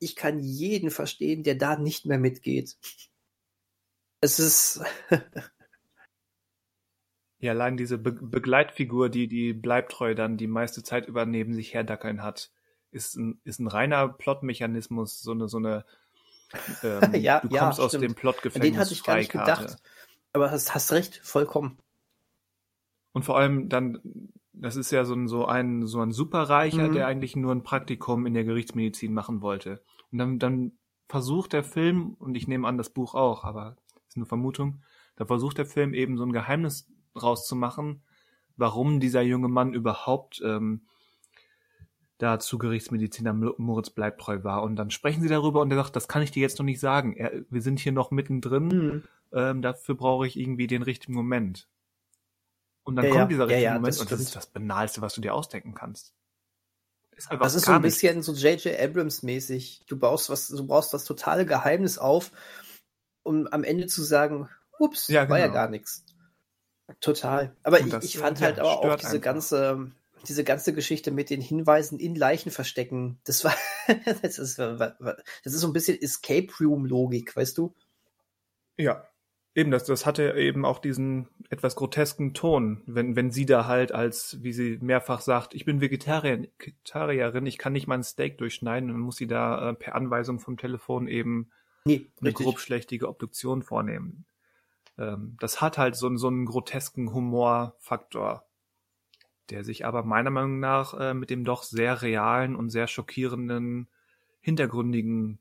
Ich 0.00 0.16
kann 0.16 0.40
jeden 0.40 0.90
verstehen, 0.90 1.44
der 1.44 1.54
da 1.54 1.78
nicht 1.78 2.06
mehr 2.06 2.18
mitgeht. 2.18 2.76
Es 4.20 4.38
ist, 4.38 4.80
Ja, 7.44 7.52
allein 7.52 7.76
diese 7.76 7.98
Be 7.98 8.12
Begleitfigur, 8.12 9.10
die 9.10 9.28
die 9.28 9.52
Bleibtreu 9.52 10.14
dann 10.14 10.38
die 10.38 10.46
meiste 10.46 10.82
Zeit 10.82 11.06
über 11.08 11.26
neben 11.26 11.52
sich 11.52 11.74
herdackeln 11.74 12.22
hat, 12.22 12.50
ist 12.90 13.16
ein, 13.16 13.38
ist 13.44 13.60
ein 13.60 13.66
reiner 13.66 14.08
Plotmechanismus, 14.08 15.20
so 15.20 15.32
eine, 15.32 15.46
so 15.46 15.58
eine 15.58 15.84
ähm, 16.82 17.14
ja, 17.14 17.40
du 17.40 17.48
kommst 17.48 17.78
ja, 17.78 17.84
aus 17.84 17.92
dem 17.92 18.14
Plotgefängnis 18.14 18.70
Den 18.70 18.78
hatte 18.78 18.92
ich 18.92 19.02
gar 19.02 19.16
nicht 19.16 19.32
gedacht. 19.32 19.76
Aber 20.32 20.50
hast, 20.50 20.74
hast 20.74 20.92
recht, 20.92 21.20
vollkommen. 21.22 21.78
Und 23.12 23.24
vor 23.24 23.38
allem 23.38 23.68
dann, 23.68 24.00
das 24.52 24.76
ist 24.76 24.90
ja 24.90 25.04
so 25.04 25.14
ein, 25.14 25.28
so 25.28 25.46
ein, 25.46 25.86
so 25.86 26.00
ein 26.00 26.12
Superreicher, 26.12 26.88
mhm. 26.88 26.92
der 26.92 27.06
eigentlich 27.06 27.36
nur 27.36 27.52
ein 27.52 27.62
Praktikum 27.62 28.26
in 28.26 28.34
der 28.34 28.44
Gerichtsmedizin 28.44 29.14
machen 29.14 29.40
wollte. 29.40 29.82
Und 30.10 30.18
dann, 30.18 30.38
dann 30.38 30.72
versucht 31.08 31.52
der 31.52 31.62
Film, 31.62 32.14
und 32.18 32.36
ich 32.36 32.48
nehme 32.48 32.66
an, 32.66 32.78
das 32.78 32.90
Buch 32.90 33.14
auch, 33.14 33.44
aber 33.44 33.76
ist 34.08 34.16
eine 34.16 34.26
Vermutung, 34.26 34.82
da 35.16 35.26
versucht 35.26 35.58
der 35.58 35.66
Film 35.66 35.94
eben 35.94 36.16
so 36.16 36.24
ein 36.24 36.32
Geheimnis 36.32 36.88
rauszumachen, 37.20 38.02
warum 38.56 39.00
dieser 39.00 39.22
junge 39.22 39.48
Mann 39.48 39.74
überhaupt 39.74 40.40
ähm, 40.44 40.86
da 42.18 42.38
zu 42.38 42.58
Gerichtsmediziner 42.58 43.32
Moritz 43.32 43.90
Bleibtreu 43.90 44.44
war. 44.44 44.62
Und 44.62 44.76
dann 44.76 44.90
sprechen 44.90 45.22
sie 45.22 45.28
darüber 45.28 45.60
und 45.60 45.70
er 45.70 45.76
sagt, 45.76 45.96
das 45.96 46.08
kann 46.08 46.22
ich 46.22 46.30
dir 46.30 46.40
jetzt 46.40 46.58
noch 46.58 46.64
nicht 46.64 46.80
sagen. 46.80 47.16
Er, 47.16 47.32
wir 47.50 47.62
sind 47.62 47.80
hier 47.80 47.92
noch 47.92 48.10
mittendrin. 48.10 48.66
Mhm. 48.68 49.02
Ähm, 49.32 49.62
dafür 49.62 49.96
brauche 49.96 50.26
ich 50.26 50.38
irgendwie 50.38 50.66
den 50.66 50.82
richtigen 50.82 51.14
Moment. 51.14 51.68
Und 52.84 52.96
dann 52.96 53.06
ja, 53.06 53.10
kommt 53.10 53.22
ja. 53.22 53.28
dieser 53.28 53.46
richtige 53.46 53.62
ja, 53.62 53.74
Moment 53.74 53.94
das 53.94 54.00
und 54.00 54.12
das 54.12 54.20
ist 54.20 54.36
das 54.36 54.46
Banalste, 54.46 55.00
was 55.00 55.14
du 55.14 55.20
dir 55.20 55.34
ausdenken 55.34 55.74
kannst. 55.74 56.14
Ist 57.16 57.30
das 57.30 57.54
ist 57.54 57.66
so 57.66 57.72
ein 57.72 57.82
bisschen 57.82 58.22
so 58.22 58.32
J.J. 58.32 58.78
Abrams 58.78 59.22
mäßig. 59.22 59.84
Du 59.86 59.98
baust 59.98 60.30
was, 60.30 60.48
du 60.48 60.66
brauchst 60.66 60.92
das 60.92 61.04
totale 61.04 61.46
Geheimnis 61.46 61.96
auf, 61.98 62.32
um 63.22 63.46
am 63.46 63.64
Ende 63.64 63.86
zu 63.86 64.02
sagen, 64.02 64.48
ups, 64.78 65.06
genau. 65.06 65.28
war 65.28 65.38
ja 65.38 65.46
genau. 65.46 65.54
gar 65.54 65.68
nichts. 65.68 66.04
Total. 67.00 67.56
Aber 67.62 67.80
ich, 67.80 67.92
ich, 68.02 68.18
fand 68.18 68.40
halt 68.40 68.58
aber 68.58 68.78
auch 68.78 68.96
diese 68.96 69.12
einfach. 69.12 69.20
ganze, 69.20 69.90
diese 70.28 70.44
ganze 70.44 70.72
Geschichte 70.72 71.10
mit 71.10 71.30
den 71.30 71.40
Hinweisen 71.40 71.98
in 71.98 72.14
Leichen 72.14 72.50
verstecken, 72.50 73.18
das 73.24 73.44
war, 73.44 73.54
das 74.22 74.38
ist, 74.38 74.58
das 74.58 74.96
ist 75.44 75.60
so 75.60 75.66
ein 75.66 75.72
bisschen 75.72 76.00
Escape 76.00 76.48
Room 76.60 76.84
Logik, 76.84 77.34
weißt 77.36 77.56
du? 77.58 77.74
Ja. 78.76 79.06
Eben, 79.56 79.70
das, 79.70 79.84
das 79.84 80.04
hatte 80.04 80.34
eben 80.36 80.64
auch 80.64 80.80
diesen 80.80 81.28
etwas 81.48 81.76
grotesken 81.76 82.34
Ton, 82.34 82.82
wenn, 82.86 83.14
wenn 83.14 83.30
sie 83.30 83.46
da 83.46 83.66
halt 83.66 83.92
als, 83.92 84.42
wie 84.42 84.52
sie 84.52 84.78
mehrfach 84.80 85.20
sagt, 85.20 85.54
ich 85.54 85.64
bin 85.64 85.80
Vegetarierin, 85.80 86.48
Vegetarierin 86.58 87.46
ich 87.46 87.56
kann 87.56 87.72
nicht 87.72 87.86
mein 87.86 88.02
Steak 88.02 88.36
durchschneiden, 88.38 88.88
dann 88.88 88.98
muss 88.98 89.14
sie 89.14 89.28
da 89.28 89.70
äh, 89.70 89.74
per 89.74 89.94
Anweisung 89.94 90.40
vom 90.40 90.56
Telefon 90.56 91.06
eben 91.06 91.52
nee, 91.84 92.10
eine 92.20 92.32
grobschlächtige 92.32 93.08
Obduktion 93.08 93.62
vornehmen 93.62 94.26
ähm, 94.98 95.36
das 95.40 95.60
hat 95.60 95.78
halt 95.78 95.96
so, 95.96 96.14
so 96.16 96.28
einen 96.28 96.46
grotesken 96.46 97.12
Humorfaktor. 97.12 98.46
Der 99.50 99.64
sich 99.64 99.84
aber 99.84 100.02
meiner 100.02 100.30
Meinung 100.30 100.60
nach 100.60 100.94
äh, 100.98 101.14
mit 101.14 101.30
dem 101.30 101.44
doch 101.44 101.62
sehr 101.62 102.02
realen 102.02 102.56
und 102.56 102.70
sehr 102.70 102.86
schockierenden, 102.86 103.88
hintergründigen 104.40 105.38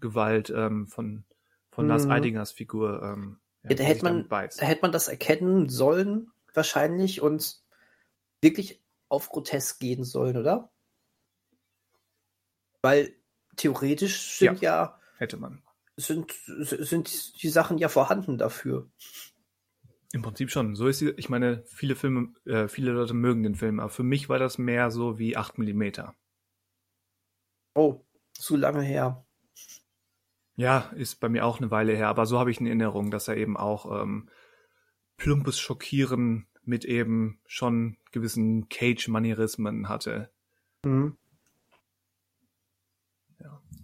Gewalt 0.00 0.50
ähm, 0.50 0.86
von, 0.86 1.24
von 1.70 1.86
Lars 1.86 2.06
Mhm. 2.06 2.10
Eidingers 2.10 2.52
Figur 2.52 3.02
ähm, 3.02 3.38
Ja, 3.62 3.74
da 3.74 3.84
hätte 3.84 4.04
man-. 4.04 4.28
Da 4.28 4.66
hätte 4.66 4.82
man 4.82 4.92
das 4.92 5.08
erkennen 5.08 5.68
sollen, 5.68 6.30
wahrscheinlich, 6.54 7.20
und 7.20 7.60
wirklich 8.40 8.80
auf 9.08 9.28
grotesk 9.28 9.80
gehen 9.80 10.04
sollen, 10.04 10.36
oder? 10.36 10.70
Weil 12.82 13.14
theoretisch 13.56 14.38
sind 14.38 14.60
ja, 14.62 14.98
Hätte 15.18 15.36
man. 15.36 15.62
sind, 15.96 16.32
sind 16.46 17.42
die 17.42 17.50
Sachen 17.50 17.76
ja 17.76 17.88
vorhanden 17.90 18.38
dafür. 18.38 18.88
Im 20.12 20.22
Prinzip 20.22 20.50
schon. 20.50 20.74
So 20.74 20.88
ist 20.88 20.98
sie, 20.98 21.10
ich 21.10 21.28
meine, 21.28 21.62
viele 21.66 21.94
Filme, 21.94 22.32
äh, 22.44 22.66
viele 22.68 22.92
Leute 22.92 23.14
mögen 23.14 23.42
den 23.42 23.54
Film, 23.54 23.78
aber 23.78 23.90
für 23.90 24.02
mich 24.02 24.28
war 24.28 24.38
das 24.38 24.58
mehr 24.58 24.90
so 24.90 25.18
wie 25.18 25.36
8 25.36 25.58
Millimeter. 25.58 26.16
Oh, 27.74 28.04
zu 28.32 28.56
lange 28.56 28.82
her. 28.82 29.24
Ja, 30.56 30.90
ist 30.96 31.20
bei 31.20 31.28
mir 31.28 31.46
auch 31.46 31.58
eine 31.58 31.70
Weile 31.70 31.94
her, 31.94 32.08
aber 32.08 32.26
so 32.26 32.38
habe 32.38 32.50
ich 32.50 32.60
in 32.60 32.66
Erinnerung, 32.66 33.10
dass 33.10 33.28
er 33.28 33.36
eben 33.36 33.56
auch 33.56 34.02
ähm, 34.02 34.28
plumpes 35.16 35.60
Schockieren 35.60 36.48
mit 36.64 36.84
eben 36.84 37.40
schon 37.46 37.96
gewissen 38.10 38.68
Cage-Manierismen 38.68 39.88
hatte. 39.88 40.32
Mhm. 40.84 41.16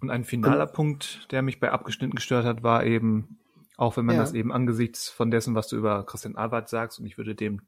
Und 0.01 0.11
ein 0.11 0.25
finaler 0.25 0.67
Punkt, 0.67 1.27
der 1.33 1.43
mich 1.43 1.59
bei 1.59 1.71
Abgeschnitten 1.71 2.17
gestört 2.17 2.45
hat, 2.45 2.63
war 2.63 2.85
eben, 2.85 3.39
auch 3.77 3.97
wenn 3.97 4.05
man 4.07 4.17
Ja. 4.17 4.23
das 4.23 4.33
eben 4.35 4.53
angesichts 4.53 5.09
von 5.09 5.31
dessen, 5.31 5.55
was 5.55 5.69
du 5.69 5.77
über 5.77 6.05
Christian 6.05 6.37
Albert 6.37 6.69
sagst, 6.69 6.99
und 6.99 7.07
ich 7.07 7.19
würde 7.19 7.35
dem 7.35 7.63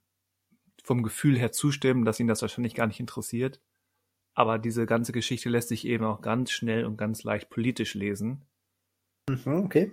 vom 0.85 1.03
Gefühl 1.03 1.39
her 1.39 1.53
zustimmen, 1.53 2.05
dass 2.05 2.21
ihn 2.21 2.29
das 2.29 2.41
wahrscheinlich 2.43 2.75
gar 2.75 2.87
nicht 2.87 3.01
interessiert, 3.01 3.61
aber 4.35 4.59
diese 4.59 4.87
ganze 4.87 5.13
Geschichte 5.13 5.49
lässt 5.49 5.69
sich 5.69 5.87
eben 5.87 6.05
auch 6.05 6.21
ganz 6.23 6.51
schnell 6.51 6.85
und 6.87 6.97
ganz 6.97 7.25
leicht 7.25 7.51
politisch 7.51 7.95
lesen. 7.95 8.47
Mhm, 9.29 9.65
okay. 9.65 9.93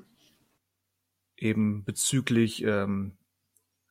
eben 1.38 1.84
bezüglich, 1.84 2.64
ähm, 2.64 3.18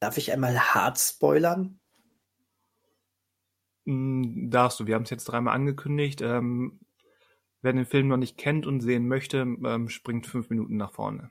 darf 0.00 0.16
ich 0.18 0.32
einmal 0.32 0.58
hart 0.58 0.98
spoilern? 0.98 1.78
Mm, 3.84 4.50
Darfst 4.50 4.80
du, 4.80 4.86
wir 4.86 4.94
haben 4.94 5.02
es 5.04 5.10
jetzt 5.10 5.24
dreimal 5.26 5.54
angekündigt. 5.54 6.20
Ähm, 6.22 6.80
wer 7.62 7.72
den 7.72 7.86
Film 7.86 8.08
noch 8.08 8.16
nicht 8.16 8.38
kennt 8.38 8.66
und 8.66 8.80
sehen 8.80 9.06
möchte, 9.08 9.38
ähm, 9.38 9.88
springt 9.88 10.26
fünf 10.26 10.50
Minuten 10.50 10.76
nach 10.76 10.92
vorne. 10.92 11.30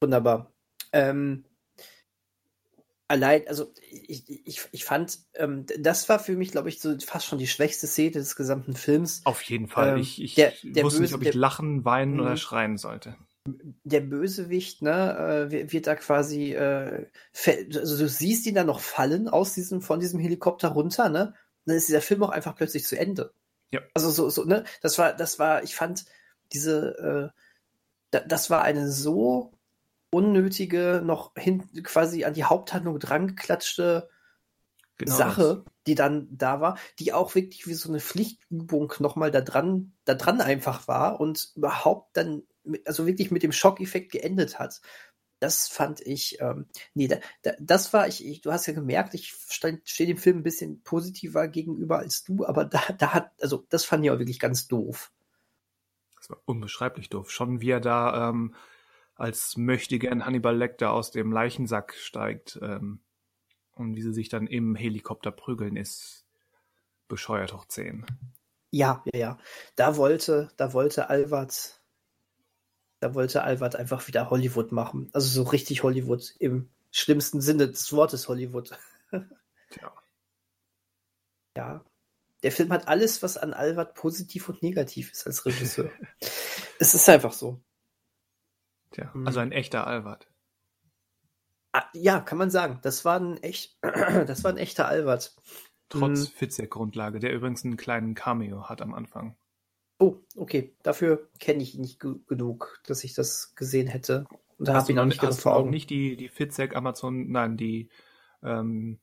Wunderbar. 0.00 0.52
Ähm, 0.92 1.44
allein, 3.08 3.46
also 3.48 3.72
ich, 3.90 4.28
ich, 4.46 4.62
ich 4.72 4.84
fand, 4.84 5.18
ähm, 5.34 5.66
das 5.78 6.08
war 6.08 6.18
für 6.18 6.32
mich, 6.36 6.50
glaube 6.50 6.68
ich, 6.68 6.80
so 6.80 6.98
fast 6.98 7.26
schon 7.26 7.38
die 7.38 7.46
schwächste 7.46 7.86
Szene 7.86 8.12
des 8.12 8.36
gesamten 8.36 8.74
Films. 8.74 9.22
Auf 9.24 9.42
jeden 9.42 9.68
Fall. 9.68 9.90
Ähm, 9.90 9.96
ich 9.98 10.22
ich 10.22 10.34
der- 10.34 10.52
der 10.62 10.84
wusste 10.84 11.02
nicht, 11.02 11.14
ob 11.14 11.22
ich 11.22 11.30
der- 11.30 11.38
lachen, 11.40 11.84
weinen 11.84 12.14
Mhm. 12.14 12.20
oder 12.20 12.36
schreien 12.36 12.78
sollte. 12.78 13.16
Der 13.46 14.00
Bösewicht, 14.00 14.80
ne, 14.80 15.48
äh, 15.50 15.70
wird- 15.72 15.86
da 15.86 15.96
quasi, 15.96 16.52
äh, 16.54 17.06
also 17.46 17.98
du 17.98 18.08
siehst 18.08 18.46
ihn 18.46 18.54
da 18.54 18.64
noch 18.64 18.80
fallen 18.80 19.28
aus 19.28 19.52
diesem, 19.54 19.82
von 19.82 20.00
diesem 20.00 20.18
Helikopter 20.18 20.68
runter, 20.68 21.08
ne? 21.10 21.34
Dann 21.66 21.76
ist 21.76 21.88
dieser 21.88 22.00
Film 22.02 22.22
auch 22.22 22.30
einfach 22.30 22.56
plötzlich 22.56 22.84
zu 22.84 22.98
Ende. 22.98 23.32
Ja. 23.70 23.80
Also 23.94 24.10
so, 24.10 24.30
so, 24.30 24.44
ne, 24.44 24.64
das 24.80 24.98
war, 24.98 25.12
das 25.14 25.38
war, 25.38 25.62
ich 25.62 25.74
fand 25.74 26.04
diese, 26.52 27.32
äh, 27.34 27.40
da, 28.12 28.20
das 28.20 28.48
war 28.50 28.62
eine 28.62 28.90
so 28.90 29.52
unnötige, 30.14 31.02
noch 31.04 31.32
hin, 31.36 31.64
quasi 31.82 32.24
an 32.24 32.34
die 32.34 32.44
Haupthandlung 32.44 32.98
drangeklatschte 32.98 34.08
Genau 34.96 35.16
Sache, 35.16 35.64
die 35.88 35.96
dann 35.96 36.28
da 36.30 36.60
war, 36.60 36.78
die 37.00 37.12
auch 37.12 37.34
wirklich 37.34 37.66
wie 37.66 37.74
so 37.74 37.88
eine 37.88 37.98
Pflichtübung 37.98 38.92
nochmal 39.00 39.32
da 39.32 39.40
dran, 39.40 39.92
da 40.04 40.14
dran 40.14 40.40
einfach 40.40 40.86
war 40.86 41.20
und 41.20 41.50
überhaupt 41.56 42.16
dann, 42.16 42.44
mit, 42.62 42.86
also 42.86 43.04
wirklich 43.06 43.32
mit 43.32 43.42
dem 43.42 43.50
Schockeffekt 43.50 44.12
geendet 44.12 44.60
hat. 44.60 44.80
Das 45.40 45.66
fand 45.66 46.00
ich, 46.00 46.40
ähm, 46.40 46.66
nee, 46.94 47.08
da, 47.08 47.16
da, 47.42 47.52
das 47.58 47.92
war 47.92 48.06
ich, 48.06 48.24
ich, 48.24 48.40
du 48.40 48.52
hast 48.52 48.66
ja 48.66 48.72
gemerkt, 48.72 49.14
ich 49.14 49.34
stehe 49.48 50.06
dem 50.06 50.16
Film 50.16 50.38
ein 50.38 50.42
bisschen 50.44 50.80
positiver 50.82 51.48
gegenüber 51.48 51.98
als 51.98 52.22
du, 52.22 52.46
aber 52.46 52.64
da, 52.64 52.80
da 52.96 53.12
hat, 53.12 53.32
also 53.40 53.66
das 53.70 53.84
fand 53.84 54.04
ich 54.04 54.12
auch 54.12 54.20
wirklich 54.20 54.38
ganz 54.38 54.68
doof. 54.68 55.10
Das 56.16 56.30
war 56.30 56.38
unbeschreiblich 56.44 57.10
doof. 57.10 57.30
Schon 57.30 57.60
wie 57.60 57.70
er 57.70 57.80
da 57.80 58.30
ähm, 58.30 58.54
als 59.14 59.56
möchtegern 59.56 60.24
Hannibal 60.24 60.56
Lecter 60.56 60.92
aus 60.92 61.10
dem 61.10 61.32
Leichensack 61.32 61.94
steigt 61.94 62.58
ähm, 62.62 63.00
und 63.72 63.96
wie 63.96 64.02
sie 64.02 64.12
sich 64.12 64.28
dann 64.28 64.46
im 64.46 64.74
Helikopter 64.74 65.30
prügeln, 65.30 65.76
ist 65.76 66.24
bescheuert 67.08 67.52
hoch 67.52 67.66
10. 67.66 68.06
Ja, 68.70 69.02
ja, 69.12 69.18
ja. 69.18 69.38
Da 69.76 69.96
wollte, 69.96 70.50
da 70.56 70.72
wollte 70.72 71.08
Albert, 71.08 71.80
da 73.00 73.14
wollte 73.14 73.44
Albert 73.44 73.76
einfach 73.76 74.08
wieder 74.08 74.30
Hollywood 74.30 74.72
machen. 74.72 75.10
Also 75.12 75.28
so 75.28 75.48
richtig 75.48 75.82
Hollywood 75.82 76.34
im 76.38 76.68
schlimmsten 76.90 77.40
Sinne 77.40 77.68
des 77.68 77.92
Wortes 77.92 78.28
Hollywood. 78.28 78.76
Tja. 79.70 79.92
Ja. 81.56 81.84
Der 82.42 82.50
Film 82.50 82.72
hat 82.72 82.88
alles, 82.88 83.22
was 83.22 83.36
an 83.36 83.54
Albert 83.54 83.94
positiv 83.94 84.48
und 84.48 84.60
negativ 84.60 85.12
ist 85.12 85.24
als 85.24 85.46
Regisseur. 85.46 85.88
es 86.80 86.94
ist 86.94 87.08
einfach 87.08 87.32
so. 87.32 87.60
Tja. 88.94 89.10
Mhm. 89.12 89.26
Also 89.26 89.40
ein 89.40 89.52
echter 89.52 89.86
Albert. 89.86 90.28
Ah, 91.72 91.84
ja, 91.92 92.20
kann 92.20 92.38
man 92.38 92.50
sagen. 92.50 92.78
Das 92.82 93.04
war 93.04 93.18
ein 93.18 93.36
echt, 93.42 93.76
das 93.82 94.44
war 94.44 94.52
ein 94.52 94.58
echter 94.58 94.86
Albert. 94.86 95.34
Trotz 95.88 96.20
Mhm. 96.30 96.32
Fitzek-Grundlage, 96.36 97.18
der 97.18 97.32
übrigens 97.32 97.64
einen 97.64 97.76
kleinen 97.76 98.14
Cameo 98.14 98.68
hat 98.68 98.80
am 98.80 98.94
Anfang. 98.94 99.36
Oh, 99.98 100.16
okay. 100.36 100.76
Dafür 100.82 101.28
kenne 101.40 101.62
ich 101.62 101.74
ihn 101.74 101.80
nicht 101.82 102.00
ge 102.00 102.14
genug, 102.26 102.80
dass 102.86 103.04
ich 103.04 103.14
das 103.14 103.54
gesehen 103.56 103.88
hätte. 103.88 104.26
Und 104.58 104.68
da 104.68 104.74
habe 104.74 104.92
ich 104.92 104.98
auch 104.98 105.02
noch 105.02 105.06
nicht 105.06 105.22
hast 105.22 105.40
vor 105.40 105.54
auch 105.54 105.60
Augen. 105.60 105.70
nicht 105.70 105.90
die, 105.90 106.16
die 106.16 106.28
Fitzek 106.28 106.76
Amazon, 106.76 107.30
nein, 107.30 107.56
die, 107.56 107.90
ähm, 108.42 109.00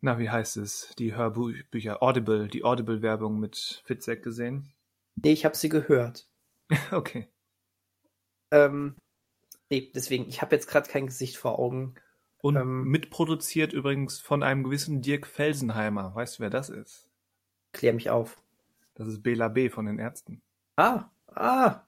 na, 0.00 0.18
wie 0.18 0.30
heißt 0.30 0.58
es? 0.58 0.94
Die 0.98 1.14
Hörbücher, 1.14 2.02
Audible, 2.02 2.48
die 2.48 2.62
Audible-Werbung 2.64 3.40
mit 3.40 3.82
Fitzek 3.84 4.22
gesehen? 4.22 4.72
Nee, 5.16 5.32
ich 5.32 5.44
habe 5.44 5.56
sie 5.56 5.70
gehört. 5.70 6.28
okay. 6.92 7.28
Ähm, 8.50 8.96
nee, 9.70 9.90
deswegen, 9.94 10.28
ich 10.28 10.42
habe 10.42 10.54
jetzt 10.54 10.68
gerade 10.68 10.88
kein 10.88 11.06
Gesicht 11.06 11.36
vor 11.36 11.58
Augen. 11.58 11.94
Und 12.40 12.56
Ähm. 12.56 12.84
mitproduziert 12.84 13.72
übrigens 13.72 14.20
von 14.20 14.42
einem 14.42 14.62
gewissen 14.64 15.02
Dirk 15.02 15.26
Felsenheimer. 15.26 16.14
Weißt 16.14 16.38
du, 16.38 16.42
wer 16.42 16.50
das 16.50 16.68
ist? 16.68 17.10
Klär 17.72 17.92
mich 17.92 18.10
auf. 18.10 18.40
Das 18.94 19.08
ist 19.08 19.22
Bela 19.22 19.48
B. 19.48 19.70
von 19.70 19.86
den 19.86 19.98
Ärzten. 19.98 20.40
Ah, 20.76 21.10
ah, 21.26 21.82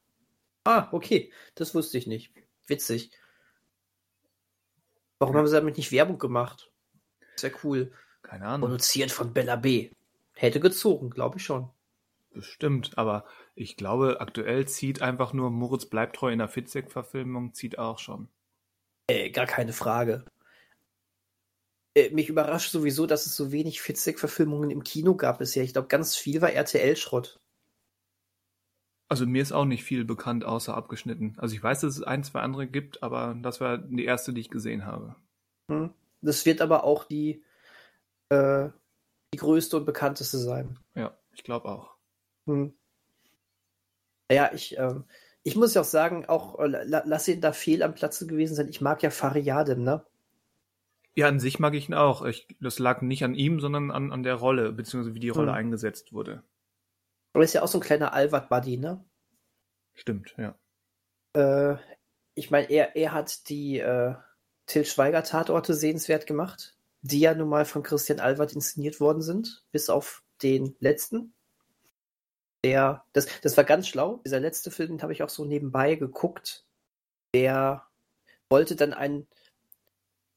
ah, 0.65 0.89
okay. 0.93 1.33
Das 1.55 1.75
wusste 1.75 1.99
ich 1.99 2.07
nicht. 2.07 2.33
Witzig. 2.67 3.11
Warum 5.19 5.37
haben 5.37 5.47
sie 5.47 5.55
damit 5.55 5.77
nicht 5.77 5.93
Werbung 5.93 6.19
gemacht? 6.19 6.71
Sehr 7.37 7.53
cool. 7.65 7.93
Keine 8.23 8.47
Ahnung. 8.47 8.69
Produziert 8.69 9.13
von 9.13 9.33
Bella 9.33 9.57
B. 9.57 9.91
Hätte 10.35 10.61
gezogen, 10.61 11.11
glaube 11.11 11.39
ich 11.39 11.45
schon. 11.45 11.71
Bestimmt, 12.33 12.97
aber 12.97 13.25
ich 13.57 13.77
glaube, 13.77 14.21
aktuell 14.21 14.67
zieht 14.67 15.03
einfach 15.03 15.33
nur 15.33 15.51
Moritz 15.51 15.87
bleibt 15.87 16.17
treu 16.17 16.31
in 16.31 16.39
der 16.39 16.49
Fitzek-Verfilmung, 16.49 17.55
zieht 17.55 17.79
auch 17.79 17.99
schon. 17.99 18.29
Äh, 19.09 19.31
gar 19.31 19.47
keine 19.47 19.73
Frage. 19.73 20.25
Äh, 21.97 22.11
mich 22.11 22.29
überrascht 22.29 22.71
sowieso, 22.71 23.07
dass 23.07 23.27
es 23.27 23.35
so 23.35 23.51
wenig 23.51 23.81
Fitzek-Verfilmungen 23.81 24.71
im 24.71 24.85
Kino 24.85 25.17
gab 25.17 25.39
bisher. 25.39 25.65
Ich 25.65 25.73
glaube, 25.73 25.89
ganz 25.89 26.17
viel 26.17 26.41
war 26.41 26.53
RTL-Schrott. 26.53 27.41
Also 29.09 29.27
mir 29.27 29.43
ist 29.43 29.51
auch 29.51 29.65
nicht 29.65 29.83
viel 29.83 30.05
bekannt, 30.05 30.45
außer 30.45 30.77
abgeschnitten. 30.77 31.35
Also 31.39 31.57
ich 31.57 31.63
weiß, 31.63 31.81
dass 31.81 31.97
es 31.97 32.05
ein, 32.05 32.23
zwei 32.23 32.43
andere 32.43 32.69
gibt, 32.69 33.03
aber 33.03 33.37
das 33.43 33.61
war 33.61 33.79
die 33.79 34.05
erste, 34.05 34.33
die 34.33 34.41
ich 34.41 34.51
gesehen 34.51 34.87
habe. 34.87 35.17
Hm? 35.69 35.91
Das 36.23 36.47
wird 36.47 36.61
aber 36.61 36.85
auch 36.85 37.05
die, 37.05 37.43
äh, 38.29 38.69
die 39.35 39.39
größte 39.39 39.79
und 39.79 39.85
bekannteste 39.85 40.39
sein. 40.39 40.79
Ja, 40.95 41.19
ich 41.33 41.43
glaube 41.43 41.69
auch. 41.69 41.90
Hm. 42.51 42.75
Ja, 44.31 44.51
ich, 44.53 44.79
ähm, 44.79 45.05
ich 45.43 45.57
muss 45.57 45.75
ja 45.75 45.81
auch 45.81 45.87
sagen, 45.87 46.27
auch 46.27 46.59
äh, 46.59 46.67
la, 46.67 47.03
lass 47.05 47.29
ihn 47.29 47.41
da 47.41 47.53
fehl 47.53 47.83
am 47.83 47.95
Platze 47.95 48.27
gewesen 48.27 48.55
sein. 48.55 48.69
Ich 48.69 48.81
mag 48.81 49.03
ja 49.03 49.11
Fariadim, 49.11 49.83
ne? 49.83 50.05
Ja, 51.17 51.27
an 51.27 51.41
sich 51.41 51.59
mag 51.59 51.75
ich 51.75 51.89
ihn 51.89 51.95
auch. 51.95 52.25
Ich, 52.25 52.47
das 52.61 52.79
lag 52.79 53.03
nicht 53.03 53.25
an 53.25 53.35
ihm, 53.35 53.61
sondern 53.61 53.91
an, 53.91 54.13
an 54.13 54.23
der 54.23 54.35
Rolle, 54.35 54.73
beziehungsweise 54.73 55.15
wie 55.15 55.21
die 55.21 55.31
Rolle 55.31 55.51
hm. 55.51 55.59
eingesetzt 55.59 56.13
wurde. 56.13 56.43
Aber 57.33 57.45
ist 57.45 57.53
ja 57.53 57.63
auch 57.63 57.69
so 57.69 57.79
ein 57.79 57.83
kleiner 57.83 58.13
Alvat-Buddy, 58.13 58.77
ne? 58.77 59.05
Stimmt, 59.95 60.35
ja. 60.39 60.55
Äh, 61.35 61.77
ich 62.35 62.51
meine, 62.51 62.71
er, 62.71 62.97
er 62.97 63.13
hat 63.13 63.49
die 63.49 63.79
äh, 63.79 64.15
Till 64.67 64.85
Schweiger-Tatorte 64.85 65.75
sehenswert 65.75 66.27
gemacht, 66.27 66.77
die 67.03 67.21
ja 67.21 67.35
nun 67.35 67.49
mal 67.49 67.65
von 67.65 67.83
Christian 67.83 68.21
Alward 68.21 68.53
inszeniert 68.53 69.01
worden 69.01 69.23
sind, 69.23 69.65
bis 69.73 69.91
auf 69.91 70.23
den 70.43 70.77
letzten. 70.79 71.35
Der, 72.65 73.05
das, 73.13 73.27
das 73.43 73.57
war 73.57 73.65
ganz 73.65 73.89
schlau. 73.89 74.21
Dieser 74.25 74.41
letzte 74.41 74.71
Film, 74.71 74.91
den 74.91 75.03
habe 75.03 75.13
ich 75.13 75.23
auch 75.23 75.29
so 75.29 75.45
nebenbei 75.45 75.95
geguckt. 75.95 76.65
Der 77.35 77.87
wollte 78.51 78.77
dann 78.77 78.93
einen, 78.93 79.27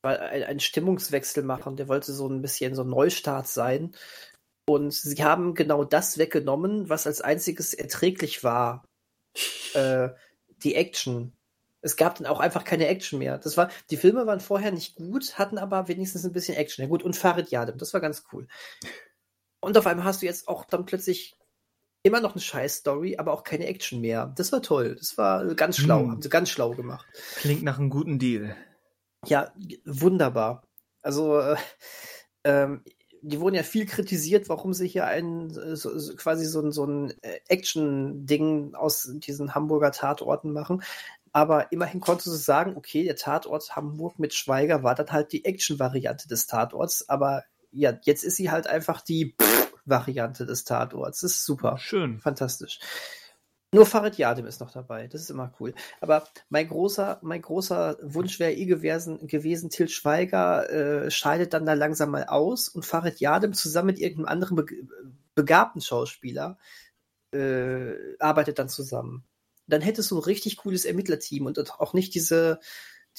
einen 0.04 0.60
Stimmungswechsel 0.60 1.44
machen. 1.44 1.76
Der 1.76 1.88
wollte 1.88 2.14
so 2.14 2.28
ein 2.28 2.42
bisschen 2.42 2.76
so 2.76 2.84
ein 2.84 2.90
Neustart 2.90 3.48
sein. 3.48 3.96
Und 4.66 4.94
sie 4.94 5.24
haben 5.24 5.56
genau 5.56 5.84
das 5.84 6.18
weggenommen, 6.18 6.90
was 6.90 7.08
als 7.08 7.22
einziges 7.22 7.74
erträglich 7.74 8.44
war. 8.44 8.84
Äh, 9.74 10.10
die 10.64 10.76
Action. 10.76 11.34
Es 11.82 11.98
gab 11.98 12.16
dann 12.20 12.28
auch 12.28 12.40
einfach 12.40 12.64
keine 12.64 12.88
Action 12.88 13.18
mehr. 13.18 13.40
Das 13.40 13.58
war, 13.58 13.72
die 13.90 13.98
Filme 13.98 14.28
waren 14.28 14.40
vorher 14.40 14.72
nicht 14.72 14.96
gut, 14.96 15.40
hatten 15.40 15.58
aber 15.58 15.88
wenigstens 15.88 16.24
ein 16.24 16.32
bisschen 16.32 16.56
Action. 16.56 16.84
Ja 16.84 16.90
gut, 16.90 17.02
und 17.02 17.18
Farid 17.18 17.50
Yadem, 17.50 17.80
das 17.80 17.92
war 17.96 18.02
ganz 18.02 18.26
cool. 18.32 18.48
Und 19.62 19.78
auf 19.78 19.88
einmal 19.88 20.06
hast 20.06 20.22
du 20.22 20.28
jetzt 20.28 20.48
auch 20.48 20.66
dann 20.66 20.86
plötzlich 20.86 21.36
immer 22.04 22.20
noch 22.20 22.34
eine 22.34 22.42
Scheiß-Story, 22.42 23.18
aber 23.18 23.34
auch 23.34 23.44
keine 23.44 23.66
Action 23.66 24.02
mehr. 24.02 24.34
Das 24.36 24.52
war 24.52 24.62
toll. 24.62 24.96
Das 25.00 25.18
war 25.18 25.46
ganz 25.56 25.78
schlau. 25.78 26.02
Hm. 26.02 26.12
Haben 26.12 26.22
sie 26.22 26.30
ganz 26.30 26.50
schlau 26.50 26.72
gemacht. 26.72 27.08
Klingt 27.38 27.64
nach 27.64 27.80
einem 27.80 27.90
guten 27.90 28.20
Deal. 28.20 28.56
Ja, 29.26 29.54
wunderbar. 29.86 30.68
Also, 31.02 31.40
äh, 31.40 31.56
ähm, 32.44 32.84
die 33.22 33.40
wurden 33.40 33.56
ja 33.56 33.64
viel 33.64 33.86
kritisiert, 33.86 34.50
warum 34.50 34.74
sie 34.74 34.88
hier 34.88 35.06
ein 35.08 35.50
so, 35.50 35.98
so, 35.98 36.16
quasi 36.16 36.46
so, 36.46 36.70
so 36.72 36.86
ein 36.86 37.14
äh, 37.22 37.40
Action-Ding 37.48 38.76
aus 38.76 39.10
diesen 39.14 39.56
Hamburger 39.56 39.94
Tatorten 39.94 40.52
machen. 40.52 40.84
Aber 41.32 41.72
immerhin 41.72 42.02
konntest 42.02 42.28
du 42.28 42.32
sagen, 42.32 42.76
okay, 42.76 43.06
der 43.06 43.16
Tatort 43.16 43.76
Hamburg 43.78 44.20
mit 44.20 44.34
Schweiger 44.34 44.84
war 44.84 44.94
dann 44.94 45.12
halt 45.12 45.32
die 45.32 45.46
Action-Variante 45.46 46.28
des 46.28 46.48
Tatorts. 46.48 47.08
Aber 47.08 47.44
ja, 47.72 47.98
jetzt 48.04 48.26
ist 48.26 48.36
sie 48.36 48.52
halt 48.52 48.68
einfach 48.68 49.02
die 49.02 49.36
Variante 49.86 50.46
des 50.46 50.64
Tatorts. 50.64 51.22
Das 51.22 51.32
ist 51.32 51.46
super. 51.46 51.78
Schön. 51.78 52.20
Fantastisch. 52.20 52.80
Nur 53.74 53.88
Farid 53.88 54.20
Yadim 54.20 54.46
ist 54.46 54.62
noch 54.62 54.72
dabei. 54.72 55.08
Das 55.08 55.22
ist 55.22 55.32
immer 55.32 55.52
cool. 55.60 55.74
Aber 56.00 56.28
mein 56.50 56.68
großer, 56.68 57.20
mein 57.24 57.42
großer 57.42 57.98
Wunsch 58.04 58.40
wäre 58.40 58.54
eh 58.54 58.66
gewesen, 58.66 59.26
gewesen 59.26 59.72
Till 59.72 59.90
Schweiger 59.90 60.70
äh, 60.70 61.10
scheidet 61.10 61.54
dann 61.54 61.66
da 61.66 61.74
langsam 61.74 62.12
mal 62.12 62.26
aus 62.26 62.70
und 62.70 62.86
Farid 62.86 63.20
Yadim 63.20 63.54
zusammen 63.54 63.88
mit 63.88 64.00
irgendeinem 64.00 64.28
anderen 64.32 64.56
be 64.58 64.66
begabten 65.36 65.82
Schauspieler 65.82 66.60
äh, 67.32 67.96
arbeitet 68.20 68.60
dann 68.60 68.70
zusammen. 68.70 69.24
Dann 69.66 69.82
hättest 69.82 70.12
du 70.12 70.18
ein 70.18 70.24
richtig 70.24 70.58
cooles 70.58 70.86
Ermittlerteam 70.86 71.48
und 71.48 71.58
auch 71.80 71.94
nicht 71.94 72.14
diese, 72.14 72.60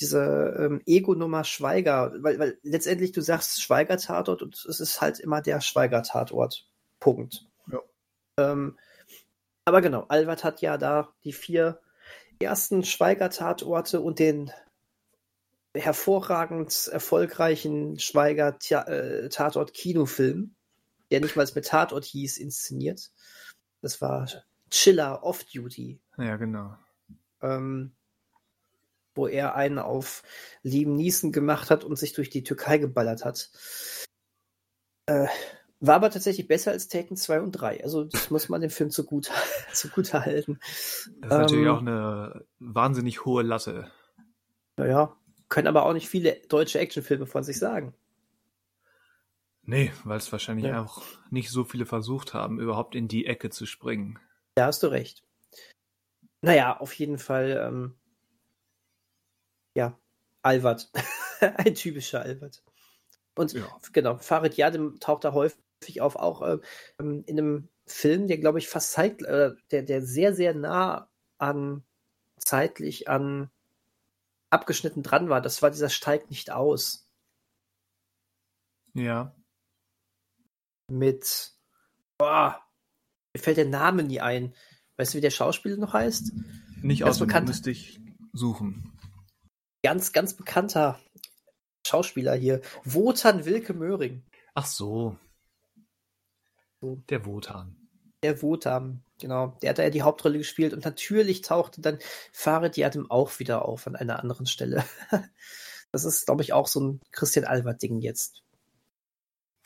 diese 0.01 0.57
ähm, 0.59 0.83
Ego-Nummer 0.87 1.45
Schweiger, 1.45 2.13
weil, 2.19 2.39
weil 2.39 2.59
letztendlich 2.63 3.13
du 3.13 3.21
sagst 3.21 3.63
Schweiger-Tatort 3.63 4.43
und 4.43 4.65
es 4.69 4.81
ist 4.81 5.01
halt 5.01 5.21
immer 5.21 5.41
der 5.41 5.61
Schweiger-Tatort. 5.61 6.67
Punkt. 7.01 7.47
Ja. 7.71 7.81
Ähm, 8.39 8.79
aber 9.65 9.81
genau, 9.81 10.05
Albert 10.09 10.45
hat 10.45 10.61
ja 10.61 10.79
da 10.79 11.15
die 11.23 11.33
vier 11.33 11.81
ersten 12.41 12.83
Schweiger-Tatorte 12.85 14.01
und 14.01 14.19
den 14.19 14.51
hervorragend 15.75 16.89
erfolgreichen 16.93 17.99
Schweiger-Tatort-Kinofilm, 17.99 20.55
der 21.11 21.21
nicht 21.21 21.37
mal 21.37 21.47
mit 21.55 21.67
Tatort 21.67 22.05
hieß, 22.05 22.39
inszeniert. 22.39 23.11
Das 23.81 24.01
war 24.01 24.29
Chiller 24.71 25.23
Off-Duty. 25.23 26.01
Ja, 26.19 26.37
genau. 26.37 26.77
Ähm, 27.43 27.93
wo 29.15 29.27
er 29.27 29.55
einen 29.55 29.79
auf 29.79 30.23
Liam 30.63 30.95
Neeson 30.95 31.33
gemacht 31.33 31.71
hat 31.71 31.85
und 31.85 31.97
sich 31.99 32.13
durch 32.13 32.31
die 32.31 32.43
Türkei 32.43 32.79
geballert 32.79 33.25
hat. 33.25 33.51
Äh, 35.07 35.27
war 35.81 35.97
aber 35.97 36.11
tatsächlich 36.11 36.49
besser 36.49 36.71
als 36.71 36.89
Taken 36.89 37.17
2 37.17 37.41
und 37.41 37.53
3. 37.53 37.83
Also 37.83 38.05
das 38.05 38.31
muss 38.31 38.49
man 38.49 38.61
dem 38.61 38.71
Film 38.71 38.91
zugute, 38.91 39.33
zugute 39.73 40.25
halten. 40.25 40.59
Das 40.61 40.71
ist 40.71 41.11
ähm, 41.23 41.29
natürlich 41.29 41.69
auch 41.69 41.81
eine 41.81 42.45
wahnsinnig 42.59 43.25
hohe 43.25 43.43
Latte. 43.43 43.91
Naja, 44.77 45.17
können 45.49 45.69
aber 45.69 45.85
auch 45.85 45.93
nicht 45.93 46.09
viele 46.09 46.41
deutsche 46.49 46.79
Actionfilme 46.79 47.27
von 47.27 47.45
sich 47.45 47.59
sagen. 47.59 47.95
Nee, 49.67 49.93
weil 50.05 50.19
es 50.19 50.31
wahrscheinlich 50.31 50.67
ja. 50.67 50.83
auch 50.83 51.03
nicht 51.31 51.51
so 51.51 51.65
viele 51.65 51.87
versucht 51.87 52.35
haben, 52.35 52.61
überhaupt 52.61 52.95
in 52.95 53.09
die 53.09 53.27
Ecke 53.27 53.51
zu 53.51 53.67
springen. 53.67 54.19
Da 54.55 54.67
hast 54.67 54.83
du 54.83 54.89
recht. 54.89 55.23
Naja, 56.43 56.77
auf 56.79 56.93
jeden 56.95 57.19
Fall, 57.19 57.59
ähm, 57.67 57.95
Albert. 60.45 60.91
Ein 61.41 61.75
typischer 61.75 62.23
Albert. 62.23 62.63
Und 63.35 63.53
ja. 63.53 63.67
genau, 63.93 64.19
Farid 64.19 64.57
Yadim 64.57 65.01
taucht 65.01 65.25
da 65.25 65.33
häufig 65.33 66.01
auf, 66.01 66.17
auch 66.17 66.61
ähm, 67.01 67.25
in 67.27 67.39
einem 67.39 67.69
Film, 67.87 68.29
der 68.29 68.39
glaube 68.39 68.59
ich 68.59 68.69
fast 68.69 68.93
zeigt, 68.93 69.23
äh, 69.23 69.53
der, 69.71 69.83
der 69.83 70.03
sehr, 70.03 70.35
sehr 70.35 70.55
nah 70.55 71.11
an 71.39 71.83
zeitlich 72.39 73.09
an 73.09 73.51
abgeschnitten 74.51 75.03
dran 75.03 75.29
war. 75.29 75.41
Das 75.41 75.63
war 75.63 75.71
dieser 75.71 75.91
Steig 75.91 76.31
nicht 76.31 76.53
aus. 76.53 77.09
Ja. 78.93 79.35
Mit, 80.89 81.55
boah, 82.19 82.63
mir 83.35 83.41
fällt 83.41 83.57
der 83.57 83.65
Name 83.67 84.05
nie 84.05 84.21
ein. 84.21 84.55
Weißt 84.97 85.13
du, 85.15 85.19
wie 85.19 85.23
der 85.23 85.31
Schauspieler 85.31 85.77
noch 85.77 85.93
heißt? 85.93 86.33
Nicht 86.83 87.03
aus, 87.03 87.19
müsste 87.21 87.71
ich 87.71 88.01
suchen. 88.33 88.94
Ganz, 89.85 90.15
ganz 90.15 90.33
bekannter 90.33 90.99
Schauspieler 91.87 92.35
hier. 92.35 92.63
Wotan 92.85 93.45
Wilke 93.45 93.75
Möhring. 93.75 94.25
Ach 94.55 94.65
so. 94.65 95.19
Der 96.81 97.27
Wotan. 97.27 97.77
Der 98.23 98.41
Wotan, 98.41 99.05
genau. 99.21 99.59
Der 99.61 99.69
hat 99.69 99.79
da 99.79 99.83
ja 99.83 99.91
die 99.91 100.01
Hauptrolle 100.01 100.39
gespielt 100.39 100.73
und 100.73 100.87
natürlich 100.87 101.43
tauchte 101.43 101.83
dann 101.83 101.99
Farid 102.33 102.79
Yadim 102.79 103.11
auch 103.11 103.39
wieder 103.39 103.67
auf 103.67 103.87
an 103.87 103.95
einer 103.95 104.19
anderen 104.21 104.47
Stelle. 104.47 104.85
Das 105.93 106.05
ist, 106.05 106.27
glaube 106.27 106.43
ich, 106.43 106.53
auch 106.53 106.67
so 106.67 106.81
ein 106.81 107.01
Christian 107.13 107.45
Albert-Ding 107.45 108.01
jetzt. 108.01 108.43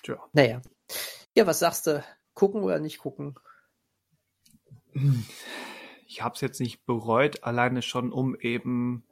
Tja. 0.03 0.23
Naja. 0.35 0.61
Ja, 1.35 1.47
was 1.47 1.61
sagst 1.61 1.87
du? 1.87 2.05
Gucken 2.35 2.63
oder 2.65 2.81
nicht 2.81 2.99
gucken? 2.99 3.35
Ich 6.07 6.21
habe 6.21 6.35
es 6.35 6.43
jetzt 6.43 6.61
nicht 6.61 6.85
bereut, 6.85 7.45
alleine 7.45 7.81
schon, 7.81 8.13
um 8.13 8.37
eben 8.39 9.08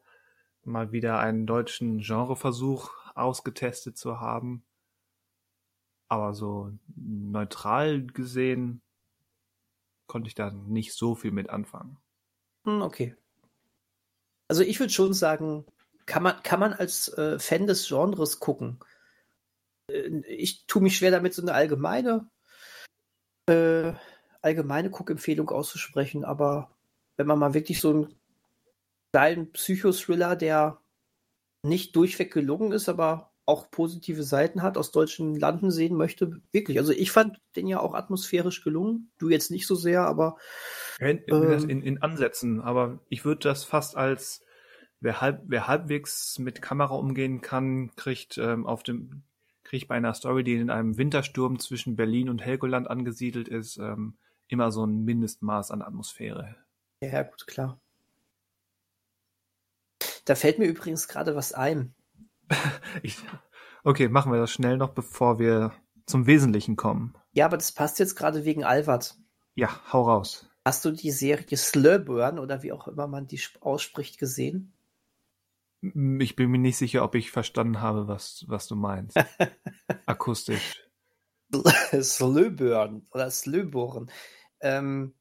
mal 0.66 0.92
wieder 0.92 1.18
einen 1.18 1.46
deutschen 1.46 1.98
Genreversuch 1.98 2.90
ausgetestet 3.14 3.96
zu 3.96 4.20
haben. 4.20 4.64
Aber 6.08 6.34
so 6.34 6.72
neutral 6.94 8.06
gesehen 8.06 8.82
konnte 10.06 10.28
ich 10.28 10.34
da 10.34 10.50
nicht 10.50 10.94
so 10.94 11.14
viel 11.14 11.32
mit 11.32 11.50
anfangen. 11.50 11.98
Hm, 12.64 12.82
okay. 12.82 13.16
Also 14.48 14.62
ich 14.62 14.78
würde 14.78 14.92
schon 14.92 15.14
sagen, 15.14 15.66
kann 16.06 16.22
man, 16.22 16.42
kann 16.42 16.60
man 16.60 16.72
als 16.72 17.08
äh, 17.08 17.38
Fan 17.38 17.66
des 17.66 17.88
Genres 17.88 18.38
gucken. 18.38 18.78
Äh, 19.90 20.20
ich 20.28 20.66
tue 20.66 20.82
mich 20.82 20.96
schwer 20.96 21.10
damit, 21.10 21.34
so 21.34 21.42
eine 21.42 21.54
allgemeine, 21.54 22.30
äh, 23.48 23.92
allgemeine 24.42 24.90
Guckempfehlung 24.90 25.50
auszusprechen, 25.50 26.24
aber 26.24 26.76
wenn 27.16 27.26
man 27.26 27.38
mal 27.38 27.54
wirklich 27.54 27.80
so 27.80 27.90
einen 27.90 28.14
kleinen 29.16 29.50
Psychothriller, 29.52 30.36
der 30.36 30.78
nicht 31.62 31.96
durchweg 31.96 32.34
gelungen 32.34 32.72
ist, 32.72 32.86
aber 32.90 33.32
auch 33.46 33.70
positive 33.70 34.22
Seiten 34.22 34.60
hat, 34.60 34.76
aus 34.76 34.90
deutschen 34.90 35.36
Landen 35.36 35.70
sehen 35.70 35.96
möchte, 35.96 36.42
wirklich. 36.52 36.78
Also 36.78 36.92
ich 36.92 37.10
fand 37.10 37.40
den 37.56 37.66
ja 37.66 37.80
auch 37.80 37.94
atmosphärisch 37.94 38.62
gelungen. 38.62 39.10
Du 39.16 39.30
jetzt 39.30 39.50
nicht 39.50 39.66
so 39.66 39.74
sehr, 39.74 40.02
aber 40.02 40.36
in, 40.98 41.22
ähm, 41.28 41.70
in, 41.70 41.80
in 41.82 42.02
Ansätzen. 42.02 42.60
Aber 42.60 42.98
ich 43.08 43.24
würde 43.24 43.40
das 43.48 43.64
fast 43.64 43.96
als 43.96 44.44
wer 45.00 45.22
halb, 45.22 45.44
wer 45.46 45.66
halbwegs 45.66 46.38
mit 46.38 46.60
Kamera 46.60 46.94
umgehen 46.94 47.40
kann, 47.40 47.96
kriegt 47.96 48.36
ähm, 48.36 48.66
auf 48.66 48.82
dem 48.82 49.22
kriegt 49.64 49.88
bei 49.88 49.94
einer 49.94 50.12
Story, 50.12 50.44
die 50.44 50.56
in 50.56 50.68
einem 50.68 50.98
Wintersturm 50.98 51.58
zwischen 51.58 51.96
Berlin 51.96 52.28
und 52.28 52.44
Helgoland 52.44 52.90
angesiedelt 52.90 53.48
ist, 53.48 53.78
ähm, 53.78 54.18
immer 54.46 54.70
so 54.70 54.84
ein 54.84 55.06
Mindestmaß 55.06 55.70
an 55.70 55.80
Atmosphäre. 55.80 56.54
Ja, 57.00 57.22
gut, 57.22 57.46
klar. 57.46 57.80
Da 60.26 60.34
fällt 60.34 60.58
mir 60.58 60.66
übrigens 60.66 61.08
gerade 61.08 61.34
was 61.34 61.54
ein. 61.54 61.94
ich, 63.02 63.16
Okay, 63.86 64.08
machen 64.08 64.32
wir 64.32 64.40
das 64.40 64.50
schnell 64.50 64.78
noch, 64.78 64.94
bevor 64.94 65.38
wir 65.38 65.72
zum 66.06 66.26
Wesentlichen 66.26 66.74
kommen. 66.74 67.16
Ja, 67.30 67.44
aber 67.44 67.56
das 67.56 67.70
passt 67.70 68.00
jetzt 68.00 68.16
gerade 68.16 68.44
wegen 68.44 68.64
Alvat. 68.64 69.14
Ja, 69.54 69.80
hau 69.92 70.02
raus. 70.02 70.50
Hast 70.64 70.84
du 70.84 70.90
die 70.90 71.12
Serie 71.12 71.56
Slurburn 71.56 72.40
oder 72.40 72.64
wie 72.64 72.72
auch 72.72 72.88
immer 72.88 73.06
man 73.06 73.28
die 73.28 73.40
ausspricht 73.60 74.18
gesehen? 74.18 74.72
Ich 75.82 76.34
bin 76.34 76.50
mir 76.50 76.58
nicht 76.58 76.78
sicher, 76.78 77.04
ob 77.04 77.14
ich 77.14 77.30
verstanden 77.30 77.80
habe, 77.80 78.08
was, 78.08 78.44
was 78.48 78.66
du 78.66 78.74
meinst. 78.74 79.16
Akustisch. 80.06 80.82
Slöburn 82.02 83.06
oder 83.12 83.30
Slöborn. 83.30 84.10
Ähm, 84.58 85.14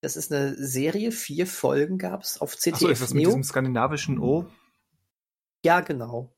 das 0.00 0.16
ist 0.16 0.32
eine 0.32 0.54
Serie, 0.54 1.12
vier 1.12 1.46
Folgen 1.46 1.98
gab 1.98 2.22
es 2.22 2.40
auf 2.40 2.56
CTF 2.56 2.74
Achso, 2.74 2.88
ist 2.88 3.02
das 3.02 3.14
mit 3.14 3.26
diesem 3.26 3.44
skandinavischen 3.44 4.18
O? 4.18 4.46
Ja, 5.64 5.80
genau. 5.80 6.34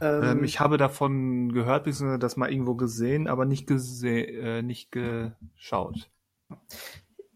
Ähm, 0.00 0.22
ähm, 0.24 0.44
ich 0.44 0.60
habe 0.60 0.76
davon 0.76 1.52
gehört, 1.52 1.84
beziehungsweise 1.84 2.18
das 2.18 2.36
mal 2.36 2.50
irgendwo 2.50 2.74
gesehen, 2.74 3.28
aber 3.28 3.44
nicht, 3.44 3.66
gese 3.66 4.08
äh, 4.08 4.62
nicht 4.62 4.90
geschaut. 4.90 6.10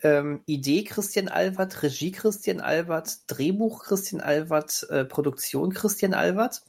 Ähm, 0.02 0.42
Idee 0.46 0.84
Christian 0.84 1.28
Albert, 1.28 1.82
Regie 1.82 2.12
Christian 2.12 2.61
Albert, 2.61 3.18
Drehbuch 3.26 3.84
Christian 3.84 4.20
Albert, 4.20 4.86
äh, 4.90 5.04
Produktion 5.04 5.72
Christian 5.72 6.14
Albert. 6.14 6.62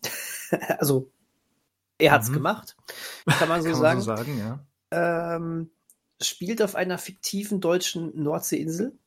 also 0.80 1.12
er 1.98 2.14
hat's 2.14 2.30
mhm. 2.30 2.36
gemacht, 2.36 2.78
kann 3.26 3.50
man 3.50 3.62
so 3.62 3.70
kann 3.72 3.80
sagen. 3.80 4.00
Man 4.00 4.06
so 4.06 4.16
sagen 4.16 4.38
ja. 4.38 4.66
Ähm, 4.92 5.72
spielt 6.22 6.62
auf 6.62 6.76
einer 6.76 6.98
fiktiven 6.98 7.62
deutschen 7.62 8.22
Nordseeinsel, 8.22 8.98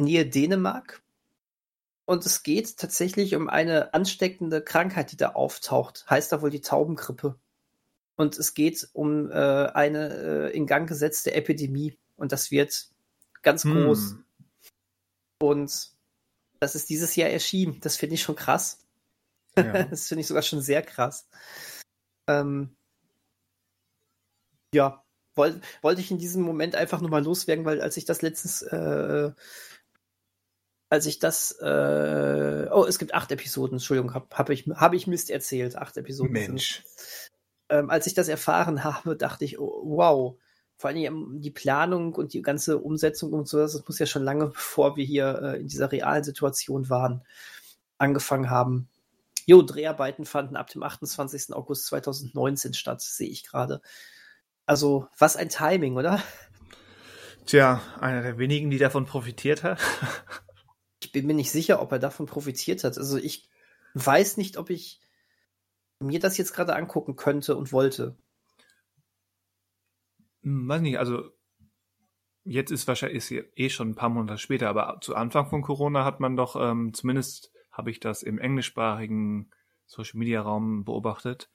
Nähe 0.00 0.26
Dänemark. 0.26 1.02
Und 2.06 2.26
es 2.26 2.42
geht 2.42 2.76
tatsächlich 2.76 3.36
um 3.36 3.48
eine 3.48 3.94
ansteckende 3.94 4.62
Krankheit, 4.62 5.12
die 5.12 5.16
da 5.16 5.30
auftaucht. 5.30 6.06
Heißt 6.10 6.32
da 6.32 6.42
wohl 6.42 6.50
die 6.50 6.60
Taubengrippe. 6.60 7.38
Und 8.16 8.36
es 8.36 8.54
geht 8.54 8.88
um 8.92 9.30
äh, 9.30 9.34
eine 9.34 10.50
äh, 10.50 10.56
in 10.56 10.66
Gang 10.66 10.88
gesetzte 10.88 11.32
Epidemie. 11.34 11.96
Und 12.16 12.32
das 12.32 12.50
wird 12.50 12.88
ganz 13.42 13.64
hm. 13.64 13.74
groß. 13.74 14.16
Und 15.40 15.90
das 16.58 16.74
ist 16.74 16.90
dieses 16.90 17.16
Jahr 17.16 17.30
erschienen. 17.30 17.80
Das 17.80 17.96
finde 17.96 18.14
ich 18.14 18.22
schon 18.22 18.36
krass. 18.36 18.78
Ja. 19.56 19.84
das 19.84 20.08
finde 20.08 20.20
ich 20.20 20.26
sogar 20.26 20.42
schon 20.42 20.60
sehr 20.60 20.82
krass. 20.82 21.28
Ähm, 22.26 22.74
ja, 24.74 25.04
wollte 25.40 25.60
wollt 25.82 25.98
ich 25.98 26.10
in 26.10 26.18
diesem 26.18 26.42
Moment 26.42 26.76
einfach 26.76 27.00
nur 27.00 27.10
mal 27.10 27.24
loswerden, 27.24 27.64
weil 27.64 27.80
als 27.80 27.96
ich 27.96 28.04
das 28.04 28.22
letztens, 28.22 28.62
äh, 28.62 29.32
als 30.90 31.06
ich 31.06 31.18
das, 31.18 31.52
äh, 31.60 32.68
oh, 32.70 32.84
es 32.84 32.98
gibt 32.98 33.14
acht 33.14 33.32
Episoden, 33.32 33.76
Entschuldigung, 33.76 34.12
habe 34.12 34.26
hab 34.32 34.50
ich, 34.50 34.66
hab 34.66 34.92
ich 34.92 35.06
Mist 35.06 35.30
erzählt, 35.30 35.76
acht 35.76 35.96
Episoden. 35.96 36.32
Mensch. 36.32 36.82
Ähm, 37.68 37.88
als 37.88 38.06
ich 38.06 38.14
das 38.14 38.28
erfahren 38.28 38.84
habe, 38.84 39.16
dachte 39.16 39.44
ich, 39.44 39.58
oh, 39.58 39.82
wow, 39.84 40.36
vor 40.76 40.90
allem 40.90 41.40
die 41.40 41.50
Planung 41.50 42.14
und 42.14 42.32
die 42.32 42.42
ganze 42.42 42.78
Umsetzung 42.78 43.32
und 43.32 43.46
so, 43.46 43.58
das 43.58 43.86
muss 43.86 43.98
ja 43.98 44.06
schon 44.06 44.24
lange 44.24 44.46
bevor 44.50 44.96
wir 44.96 45.04
hier 45.04 45.40
äh, 45.42 45.60
in 45.60 45.68
dieser 45.68 45.92
realen 45.92 46.24
Situation 46.24 46.90
waren, 46.90 47.22
angefangen 47.98 48.50
haben. 48.50 48.88
Jo, 49.46 49.62
Dreharbeiten 49.62 50.24
fanden 50.24 50.56
ab 50.56 50.68
dem 50.68 50.82
28. 50.82 51.54
August 51.54 51.86
2019 51.86 52.74
statt, 52.74 53.00
sehe 53.00 53.28
ich 53.28 53.44
gerade. 53.46 53.80
Also, 54.70 55.08
was 55.18 55.34
ein 55.34 55.48
Timing, 55.48 55.96
oder? 55.96 56.22
Tja, 57.44 57.82
einer 57.98 58.22
der 58.22 58.38
wenigen, 58.38 58.70
die 58.70 58.78
davon 58.78 59.04
profitiert 59.04 59.64
hat. 59.64 59.80
ich 61.02 61.10
bin 61.10 61.26
mir 61.26 61.34
nicht 61.34 61.50
sicher, 61.50 61.82
ob 61.82 61.90
er 61.90 61.98
davon 61.98 62.26
profitiert 62.26 62.84
hat. 62.84 62.96
Also, 62.96 63.16
ich 63.16 63.50
weiß 63.94 64.36
nicht, 64.36 64.58
ob 64.58 64.70
ich 64.70 65.00
mir 65.98 66.20
das 66.20 66.38
jetzt 66.38 66.52
gerade 66.52 66.76
angucken 66.76 67.16
könnte 67.16 67.56
und 67.56 67.72
wollte. 67.72 68.16
Hm, 70.44 70.68
weiß 70.68 70.82
nicht, 70.82 71.00
also 71.00 71.32
jetzt 72.44 72.70
ist 72.70 72.86
wahrscheinlich 72.86 73.28
ist 73.28 73.44
eh 73.56 73.70
schon 73.70 73.88
ein 73.88 73.96
paar 73.96 74.08
Monate 74.08 74.38
später, 74.38 74.68
aber 74.68 75.00
zu 75.00 75.16
Anfang 75.16 75.50
von 75.50 75.62
Corona 75.62 76.04
hat 76.04 76.20
man 76.20 76.36
doch 76.36 76.54
ähm, 76.54 76.94
zumindest 76.94 77.52
habe 77.72 77.90
ich 77.90 77.98
das 77.98 78.22
im 78.22 78.38
englischsprachigen 78.38 79.50
Social 79.86 80.20
Media 80.20 80.40
Raum 80.40 80.84
beobachtet, 80.84 81.50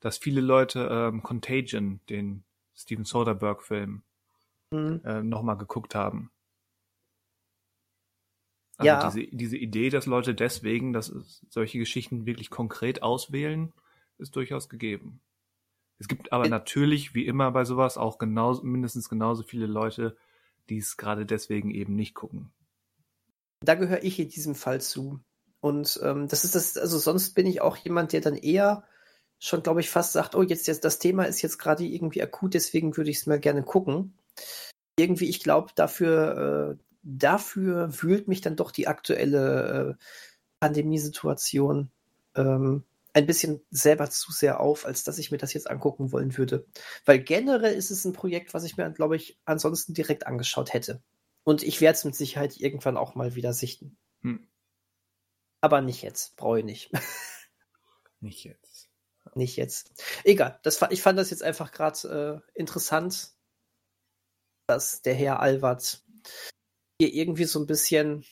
dass 0.00 0.18
viele 0.18 0.40
Leute 0.40 0.88
ähm, 0.90 1.22
Contagion, 1.22 2.00
den 2.10 2.42
Steven 2.76 3.04
Soderbergh 3.04 3.62
Film, 3.62 4.02
mhm. 4.70 5.00
äh, 5.04 5.22
nochmal 5.22 5.56
geguckt 5.56 5.94
haben. 5.94 6.30
Also 8.78 8.86
ja. 8.86 9.10
diese, 9.10 9.26
diese 9.34 9.56
Idee, 9.56 9.88
dass 9.88 10.06
Leute 10.06 10.34
deswegen, 10.34 10.92
dass 10.92 11.06
solche 11.48 11.78
Geschichten 11.78 12.26
wirklich 12.26 12.50
konkret 12.50 13.02
auswählen, 13.02 13.72
ist 14.18 14.36
durchaus 14.36 14.68
gegeben. 14.68 15.20
Es 15.98 16.08
gibt 16.08 16.32
aber 16.32 16.48
natürlich, 16.48 17.14
wie 17.14 17.26
immer 17.26 17.50
bei 17.52 17.64
sowas, 17.64 17.96
auch 17.96 18.18
genauso, 18.18 18.62
mindestens 18.64 19.08
genauso 19.08 19.42
viele 19.42 19.66
Leute, 19.66 20.16
die 20.68 20.78
es 20.78 20.98
gerade 20.98 21.24
deswegen 21.24 21.70
eben 21.70 21.94
nicht 21.94 22.14
gucken. 22.14 22.52
Da 23.60 23.74
gehöre 23.74 24.02
ich 24.02 24.18
in 24.18 24.28
diesem 24.28 24.54
Fall 24.54 24.82
zu. 24.82 25.20
Und 25.60 25.98
ähm, 26.02 26.28
das 26.28 26.44
ist 26.44 26.54
das, 26.54 26.76
also 26.76 26.98
sonst 26.98 27.34
bin 27.34 27.46
ich 27.46 27.62
auch 27.62 27.76
jemand, 27.78 28.12
der 28.12 28.20
dann 28.20 28.36
eher 28.36 28.84
schon, 29.38 29.62
glaube 29.62 29.80
ich, 29.80 29.90
fast 29.90 30.12
sagt, 30.12 30.34
oh, 30.34 30.42
jetzt, 30.42 30.66
jetzt 30.66 30.84
das 30.84 30.98
Thema 30.98 31.24
ist 31.24 31.42
jetzt 31.42 31.58
gerade 31.58 31.84
irgendwie 31.84 32.22
akut, 32.22 32.54
deswegen 32.54 32.96
würde 32.96 33.10
ich 33.10 33.18
es 33.18 33.26
mal 33.26 33.40
gerne 33.40 33.62
gucken. 33.62 34.16
Irgendwie, 34.98 35.28
ich 35.28 35.42
glaube, 35.42 35.72
dafür, 35.74 36.76
äh, 36.78 36.84
dafür 37.02 38.02
wühlt 38.02 38.28
mich 38.28 38.40
dann 38.40 38.56
doch 38.56 38.70
die 38.70 38.88
aktuelle 38.88 39.96
äh, 39.98 40.04
Pandemiesituation 40.60 41.90
ähm, 42.34 42.84
ein 43.16 43.26
bisschen 43.26 43.60
selber 43.70 44.10
zu 44.10 44.30
sehr 44.30 44.60
auf, 44.60 44.84
als 44.84 45.02
dass 45.04 45.18
ich 45.18 45.30
mir 45.30 45.38
das 45.38 45.54
jetzt 45.54 45.70
angucken 45.70 46.12
wollen 46.12 46.36
würde. 46.36 46.66
Weil 47.06 47.18
generell 47.18 47.74
ist 47.74 47.90
es 47.90 48.04
ein 48.04 48.12
Projekt, 48.12 48.52
was 48.52 48.64
ich 48.64 48.76
mir, 48.76 48.90
glaube 48.90 49.16
ich, 49.16 49.38
ansonsten 49.46 49.94
direkt 49.94 50.26
angeschaut 50.26 50.74
hätte. 50.74 51.02
Und 51.42 51.62
ich 51.62 51.80
werde 51.80 51.96
es 51.96 52.04
mit 52.04 52.14
Sicherheit 52.14 52.58
irgendwann 52.58 52.98
auch 52.98 53.14
mal 53.14 53.34
wieder 53.34 53.54
sichten. 53.54 53.96
Hm. 54.20 54.46
Aber 55.62 55.80
nicht 55.80 56.02
jetzt, 56.02 56.36
brauche 56.36 56.58
ich 56.58 56.64
nicht. 56.64 56.90
nicht 58.20 58.44
jetzt. 58.44 58.75
Nicht 59.36 59.56
jetzt. 59.56 60.02
Egal, 60.24 60.58
das, 60.62 60.80
ich 60.88 61.02
fand 61.02 61.18
das 61.18 61.28
jetzt 61.28 61.42
einfach 61.42 61.70
gerade 61.70 62.42
äh, 62.54 62.58
interessant, 62.58 63.32
dass 64.66 65.02
der 65.02 65.14
Herr 65.14 65.40
Alwart 65.40 66.02
hier 66.98 67.12
irgendwie 67.12 67.44
so 67.44 67.60
ein 67.60 67.66
bisschen 67.66 68.24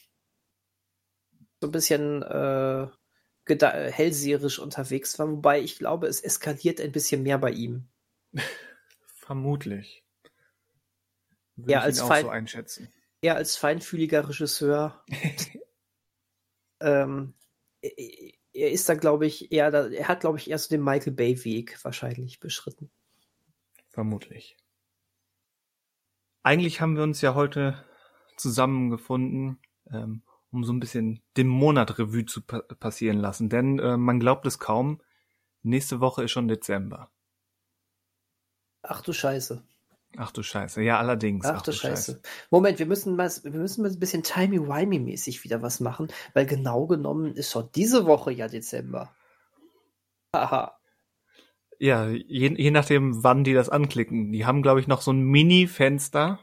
so 1.61 1.69
ein 1.69 1.73
bisschen 1.73 2.23
äh, 2.23 2.89
hellseherisch 3.47 4.59
unterwegs 4.59 5.19
war, 5.19 5.31
wobei 5.31 5.61
ich 5.61 5.79
glaube, 5.79 6.07
es 6.07 6.23
eskaliert 6.23 6.81
ein 6.81 6.93
bisschen 6.93 7.23
mehr 7.23 7.37
bei 7.37 7.51
ihm. 7.51 7.89
Vermutlich. 9.07 10.07
Würde 11.57 11.75
er 11.75 11.83
als, 11.83 12.01
fein, 12.01 12.25
so 12.25 12.31
einschätzen. 12.31 12.89
er 13.21 13.37
als 13.37 13.57
feinfühliger 13.57 14.27
Regisseur 14.27 15.05
ähm, 16.81 17.35
er 18.55 18.71
ist 18.71 18.89
da, 18.89 18.95
glaube 18.95 19.27
ich, 19.27 19.53
eher, 19.53 19.71
da, 19.71 19.89
er 19.89 20.09
hat, 20.09 20.21
glaube 20.21 20.39
ich, 20.39 20.49
eher 20.49 20.59
so 20.59 20.69
den 20.69 20.83
Michael 20.83 21.13
Bay-Weg 21.13 21.85
wahrscheinlich 21.85 22.41
beschritten. 22.41 22.91
Vermutlich. 23.91 24.57
Eigentlich 26.43 26.81
haben 26.81 26.97
wir 26.97 27.03
uns 27.03 27.21
ja 27.21 27.35
heute 27.35 27.85
zusammengefunden, 28.37 29.61
ähm, 29.91 30.23
um 30.51 30.65
so 30.65 30.73
ein 30.73 30.81
bisschen 30.81 31.23
den 31.37 31.49
Monat 31.49 31.99
Revue 31.99 32.27
zu 32.27 32.43
pa 32.43 32.61
passieren 32.61 33.19
lassen. 33.19 33.49
Denn 33.49 33.79
äh, 33.79 33.97
man 33.97 34.21
glaubt 34.21 34.47
es 34.47 34.59
kaum, 34.59 35.03
nächste 35.63 36.01
Woche 36.01 36.25
ist 36.25 36.31
schon 36.31 36.49
Dezember. 36.49 37.11
Ach 38.83 39.01
du 39.01 39.13
Scheiße. 39.13 39.65
Ach 40.17 40.31
du 40.31 40.43
Scheiße, 40.43 40.83
ja 40.83 40.99
allerdings. 40.99 41.45
Ach, 41.45 41.57
ach 41.57 41.62
du 41.62 41.73
Scheiße. 41.73 42.12
Scheiße. 42.12 42.23
Moment, 42.51 42.79
wir 42.79 42.87
müssen 42.87 43.17
mal, 43.17 43.31
wir 43.43 43.51
müssen 43.53 43.83
mal 43.83 43.91
ein 43.91 43.99
bisschen 43.99 44.23
timey-wimey-mäßig 44.23 45.43
wieder 45.45 45.62
was 45.62 45.81
machen, 45.81 46.09
weil 46.35 46.47
genau 46.47 46.87
genommen 46.87 47.35
ist 47.35 47.51
schon 47.51 47.69
diese 47.75 48.07
Woche 48.07 48.33
ja 48.33 48.49
Dezember. 48.49 49.15
Haha. 50.35 50.79
Ja, 51.79 52.09
je, 52.09 52.55
je 52.57 52.71
nachdem, 52.71 53.25
wann 53.25 53.45
die 53.45 53.53
das 53.53 53.69
anklicken. 53.69 54.33
Die 54.33 54.47
haben, 54.47 54.62
glaube 54.62 54.81
ich, 54.81 54.87
noch 54.87 55.03
so 55.03 55.12
ein 55.12 55.23
Mini-Fenster 55.23 56.39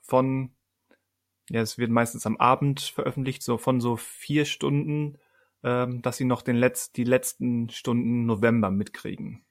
von, 0.00 0.54
ja, 1.50 1.60
es 1.60 1.78
wird 1.78 1.90
meistens 1.90 2.26
am 2.26 2.36
Abend 2.36 2.80
veröffentlicht, 2.80 3.42
so 3.42 3.58
von 3.58 3.80
so 3.80 3.96
vier 3.96 4.44
Stunden, 4.44 5.18
ähm, 5.64 6.02
dass 6.02 6.16
sie 6.16 6.24
noch 6.24 6.42
den 6.42 6.56
Letz-, 6.56 6.92
die 6.92 7.04
letzten 7.04 7.68
Stunden 7.70 8.26
November 8.26 8.70
mitkriegen. 8.70 9.44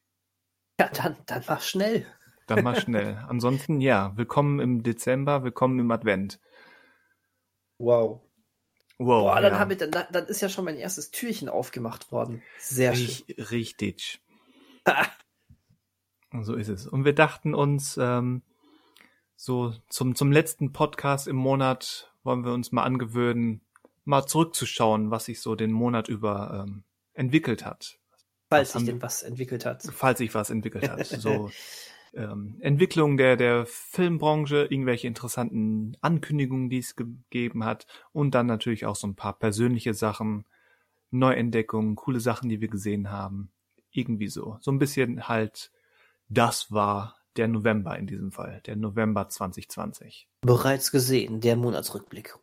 Ja, 0.79 0.89
dann, 0.89 1.17
dann 1.25 1.43
mach 1.47 1.61
schnell. 1.61 2.05
Dann 2.47 2.63
mal 2.63 2.79
schnell. 2.79 3.23
Ansonsten, 3.27 3.81
ja, 3.81 4.15
willkommen 4.15 4.59
im 4.59 4.83
Dezember, 4.83 5.43
willkommen 5.43 5.79
im 5.79 5.91
Advent. 5.91 6.39
Wow. 7.77 8.21
Wow. 8.97 9.23
Boah, 9.23 9.41
dann, 9.41 9.53
ja. 9.53 9.69
ich, 9.69 9.91
dann, 9.91 10.05
dann 10.11 10.25
ist 10.25 10.41
ja 10.41 10.49
schon 10.49 10.65
mein 10.65 10.77
erstes 10.77 11.11
Türchen 11.11 11.49
aufgemacht 11.49 12.11
worden. 12.11 12.41
Sehr 12.59 12.95
schön. 12.95 13.35
Richtig. 13.37 14.21
so 16.41 16.55
ist 16.55 16.69
es. 16.69 16.87
Und 16.87 17.05
wir 17.05 17.13
dachten 17.13 17.53
uns, 17.53 17.97
ähm, 17.97 18.43
so 19.35 19.73
zum, 19.89 20.15
zum 20.15 20.31
letzten 20.31 20.71
Podcast 20.71 21.27
im 21.27 21.35
Monat 21.35 22.13
wollen 22.23 22.45
wir 22.45 22.53
uns 22.53 22.71
mal 22.71 22.83
angewöhnen, 22.83 23.61
mal 24.05 24.25
zurückzuschauen, 24.25 25.11
was 25.11 25.25
sich 25.25 25.41
so 25.41 25.55
den 25.55 25.71
Monat 25.71 26.07
über 26.07 26.65
ähm, 26.65 26.83
entwickelt 27.13 27.65
hat. 27.65 27.99
Falls 28.49 28.73
sich 28.73 28.85
denn 28.85 29.01
was 29.01 29.23
entwickelt 29.23 29.65
hat. 29.65 29.81
Falls 29.81 30.19
sich 30.19 30.33
was 30.35 30.49
entwickelt 30.49 30.89
hat. 30.89 31.05
So 31.19 31.51
ähm, 32.13 32.57
Entwicklung 32.59 33.17
der, 33.17 33.35
der 33.35 33.65
Filmbranche, 33.65 34.67
irgendwelche 34.69 35.07
interessanten 35.07 35.97
Ankündigungen, 36.01 36.69
die 36.69 36.79
es 36.79 36.95
gegeben 36.95 37.65
hat 37.65 37.85
und 38.11 38.35
dann 38.35 38.45
natürlich 38.45 38.85
auch 38.85 38.95
so 38.95 39.07
ein 39.07 39.15
paar 39.15 39.37
persönliche 39.37 39.93
Sachen, 39.93 40.45
Neuentdeckungen, 41.11 41.95
coole 41.95 42.19
Sachen, 42.19 42.49
die 42.49 42.61
wir 42.61 42.69
gesehen 42.69 43.11
haben. 43.11 43.51
Irgendwie 43.91 44.27
so. 44.27 44.57
So 44.61 44.71
ein 44.71 44.79
bisschen 44.79 45.27
halt, 45.27 45.71
das 46.27 46.71
war 46.71 47.17
der 47.37 47.47
November 47.47 47.97
in 47.97 48.07
diesem 48.07 48.31
Fall, 48.31 48.61
der 48.65 48.75
November 48.75 49.29
2020. 49.29 50.27
Bereits 50.41 50.91
gesehen, 50.91 51.41
der 51.41 51.55
Monatsrückblick. 51.55 52.35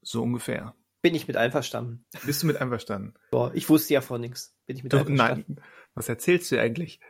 So 0.00 0.22
ungefähr. 0.22 0.74
Bin 1.00 1.14
ich 1.16 1.26
mit 1.26 1.36
einverstanden. 1.36 2.04
Bist 2.24 2.42
du 2.42 2.46
mit 2.46 2.56
einverstanden? 2.56 3.14
Boah, 3.32 3.52
ich 3.54 3.68
wusste 3.68 3.94
ja 3.94 4.00
von 4.00 4.20
nichts. 4.20 4.56
Bin 4.66 4.76
ich 4.76 4.84
mit 4.84 4.92
Doch, 4.92 5.00
einverstanden. 5.00 5.56
nein. 5.56 5.64
Was 5.94 6.08
erzählst 6.08 6.50
du 6.52 6.60
eigentlich? 6.60 7.00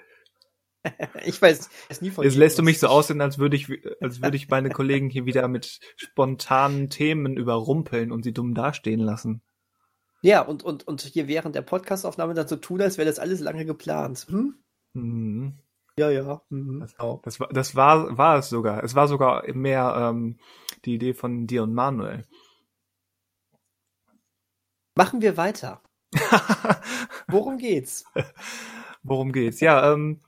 ich 1.24 1.40
weiß, 1.40 1.70
weiß 1.88 2.00
nie 2.00 2.10
von 2.10 2.24
Jetzt 2.24 2.36
lässt 2.36 2.58
du 2.58 2.62
mich 2.62 2.78
so 2.80 2.86
ich- 2.86 2.92
aussehen, 2.92 3.20
als 3.20 3.38
würde 3.38 3.56
ich, 3.56 3.68
als 4.00 4.20
würde 4.22 4.36
ich 4.36 4.48
meine 4.48 4.70
Kollegen 4.70 5.10
hier 5.10 5.26
wieder 5.26 5.46
mit 5.48 5.80
spontanen 5.96 6.90
Themen 6.90 7.36
überrumpeln 7.36 8.10
und 8.12 8.22
sie 8.24 8.32
dumm 8.32 8.54
dastehen 8.54 9.00
lassen. 9.00 9.42
Ja, 10.22 10.42
und, 10.42 10.62
und, 10.62 10.86
und 10.86 11.00
hier 11.02 11.26
während 11.26 11.56
der 11.56 11.62
Podcastaufnahme 11.62 12.34
dann 12.34 12.46
so 12.48 12.56
tun, 12.56 12.80
als 12.80 12.96
wäre 12.96 13.08
das 13.08 13.18
alles 13.18 13.40
lange 13.40 13.64
geplant. 13.64 14.26
Hm? 14.28 14.54
Mhm. 14.92 15.58
Ja, 15.98 16.10
ja. 16.10 16.42
Mhm. 16.48 16.80
Das, 16.80 16.94
das 17.22 17.40
war, 17.40 17.48
das 17.52 17.74
war, 17.76 18.16
war 18.16 18.38
es 18.38 18.48
sogar. 18.48 18.82
Es 18.84 18.94
war 18.94 19.08
sogar 19.08 19.44
mehr 19.52 19.94
ähm, 19.98 20.38
die 20.84 20.94
Idee 20.94 21.12
von 21.14 21.46
dir 21.46 21.64
und 21.64 21.74
Manuel. 21.74 22.24
Machen 24.94 25.22
wir 25.22 25.36
weiter. 25.36 25.82
Worum 27.26 27.58
geht's? 27.58 28.04
Worum 29.02 29.32
geht's? 29.32 29.60
Ja, 29.60 29.92
ähm, 29.92 30.20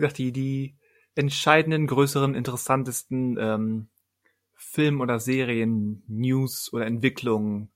wie 0.00 0.02
gesagt, 0.02 0.18
die, 0.18 0.32
die 0.32 0.76
entscheidenden, 1.14 1.86
größeren, 1.86 2.34
interessantesten 2.34 3.36
ähm, 3.38 3.88
Film- 4.54 5.00
oder 5.00 5.20
Serien-News 5.20 6.72
oder 6.72 6.86
Entwicklungen 6.86 7.70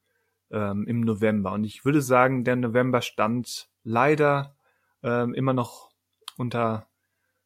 ähm, 0.51 0.87
im 0.87 1.03
November. 1.03 1.53
Und 1.53 1.65
ich 1.65 1.85
würde 1.85 2.01
sagen, 2.01 2.45
der 2.45 2.57
November 2.57 3.03
stand 3.03 3.69
leider 3.83 4.57
ähm, 5.03 5.35
immer 5.35 5.53
noch 5.53 5.91
unter, 6.39 6.87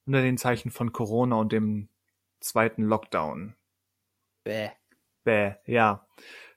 unter 0.06 0.22
den 0.22 0.38
Zeichen 0.38 0.70
von 0.70 0.92
Corona 0.92 1.36
und 1.36 1.50
dem 1.50 1.88
zweiten 2.38 2.84
Lockdown. 2.84 3.56
Bäh. 4.44 4.70
Bäh, 5.24 5.54
ja. 5.66 6.06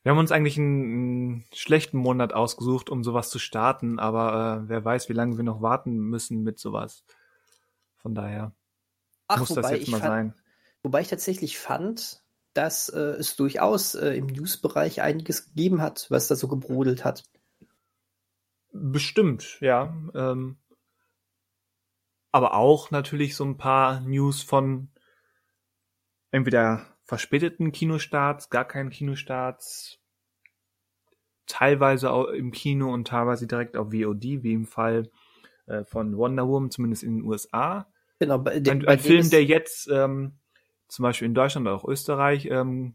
Wir 0.03 0.11
haben 0.11 0.19
uns 0.19 0.32
eigentlich 0.32 0.57
einen, 0.59 0.84
einen 0.84 1.45
schlechten 1.53 1.97
Monat 1.97 2.34
ausgesucht, 2.34 2.91
um 2.91 3.03
sowas 3.03 3.30
zu 3.30 3.39
starten, 3.39 3.97
aber 3.97 4.63
äh, 4.63 4.69
wer 4.69 4.86
weiß, 4.86 5.09
wie 5.09 5.13
lange 5.13 5.38
wir 5.38 5.43
noch 5.43 5.61
warten 5.61 5.97
müssen 5.97 6.43
mit 6.43 6.59
sowas. 6.59 7.03
Von 8.02 8.16
daher 8.16 8.54
Ach, 9.28 9.39
muss 9.39 9.49
das 9.49 9.58
wobei 9.58 9.76
jetzt 9.76 9.84
ich, 9.84 9.89
mal 9.89 9.99
fand, 9.99 10.10
sein. 10.10 10.43
wobei 10.84 11.02
ich 11.02 11.08
tatsächlich 11.08 11.58
fand, 11.58 12.24
dass 12.54 12.89
äh, 12.89 12.99
es 12.99 13.36
durchaus 13.36 13.95
äh, 13.95 14.16
im 14.16 14.28
News-Bereich 14.28 15.02
einiges 15.02 15.45
gegeben 15.45 15.82
hat, 15.82 16.08
was 16.10 16.28
da 16.28 16.36
so 16.36 16.47
gebrodelt 16.47 17.06
hat. 17.06 17.24
Bestimmt, 18.74 19.60
ja. 19.62 19.93
Ähm, 20.14 20.58
aber 22.32 22.56
auch 22.56 22.91
natürlich 22.91 23.36
so 23.36 23.43
ein 23.43 23.58
paar 23.58 23.99
News 24.02 24.41
von 24.41 24.89
entweder 26.32 26.88
verspäteten 27.04 27.72
Kinostarts, 27.72 28.49
gar 28.49 28.66
keinen 28.66 28.89
Kinostarts, 28.89 29.99
teilweise 31.45 32.12
auch 32.12 32.28
im 32.28 32.52
Kino 32.52 32.93
und 32.93 33.08
teilweise 33.08 33.47
direkt 33.47 33.76
auf 33.76 33.91
VOD, 33.91 34.43
wie 34.43 34.54
im 34.54 34.66
Fall 34.66 35.12
äh, 35.66 35.84
von 35.84 36.16
Wonder 36.16 36.47
Woman, 36.47 36.72
zumindest 36.72 37.04
in 37.04 37.18
den 37.18 37.26
USA. 37.26 37.91
Genau, 38.22 38.38
bei, 38.38 38.59
de, 38.59 38.72
Ein, 38.72 38.80
bei 38.82 38.91
ein 38.91 38.97
dem 38.99 39.03
Film, 39.03 39.30
der 39.32 39.43
jetzt 39.43 39.88
ähm, 39.91 40.34
zum 40.88 41.01
Beispiel 41.01 41.26
in 41.26 41.34
Deutschland 41.34 41.65
oder 41.65 41.76
auch 41.76 41.86
Österreich 41.86 42.45
ähm, 42.45 42.93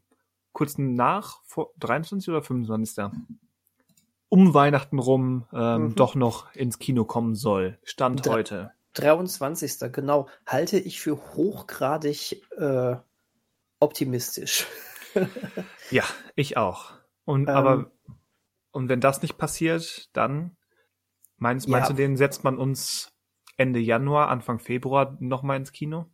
kurz 0.53 0.79
nach, 0.79 1.43
vor 1.45 1.73
23 1.81 2.29
oder 2.29 2.43
25. 2.45 3.07
um 4.29 4.55
Weihnachten 4.55 5.01
rum 5.01 5.45
ähm, 5.53 5.83
Mhm. 5.89 5.95
doch 5.97 6.15
noch 6.15 6.55
ins 6.55 6.79
Kino 6.79 7.05
kommen 7.05 7.35
soll. 7.35 7.77
Stand 7.83 8.25
Dre- 8.25 8.31
heute. 8.31 8.71
23. 8.95 9.93
genau, 9.93 10.29
halte 10.47 10.79
ich 10.79 11.01
für 11.01 11.17
hochgradig 11.35 12.41
äh, 12.57 12.95
optimistisch. 13.81 14.67
Ja, 15.91 16.05
ich 16.35 16.57
auch. 16.57 16.93
Und 17.25 17.49
Ähm. 17.49 17.55
aber 17.57 17.91
und 18.71 18.89
wenn 18.91 19.01
das 19.01 19.23
nicht 19.23 19.39
passiert, 19.39 20.09
dann 20.13 20.57
meinst, 21.39 21.67
meinst 21.69 21.89
Ja. 21.89 21.97
du, 21.97 22.01
den 22.03 22.17
setzt 22.17 22.45
man 22.45 22.59
uns 22.59 23.16
Ende 23.57 23.81
Januar, 23.81 24.29
Anfang 24.29 24.59
Februar 24.59 25.17
noch 25.21 25.43
mal 25.43 25.57
ins 25.57 25.73
Kino? 25.73 26.07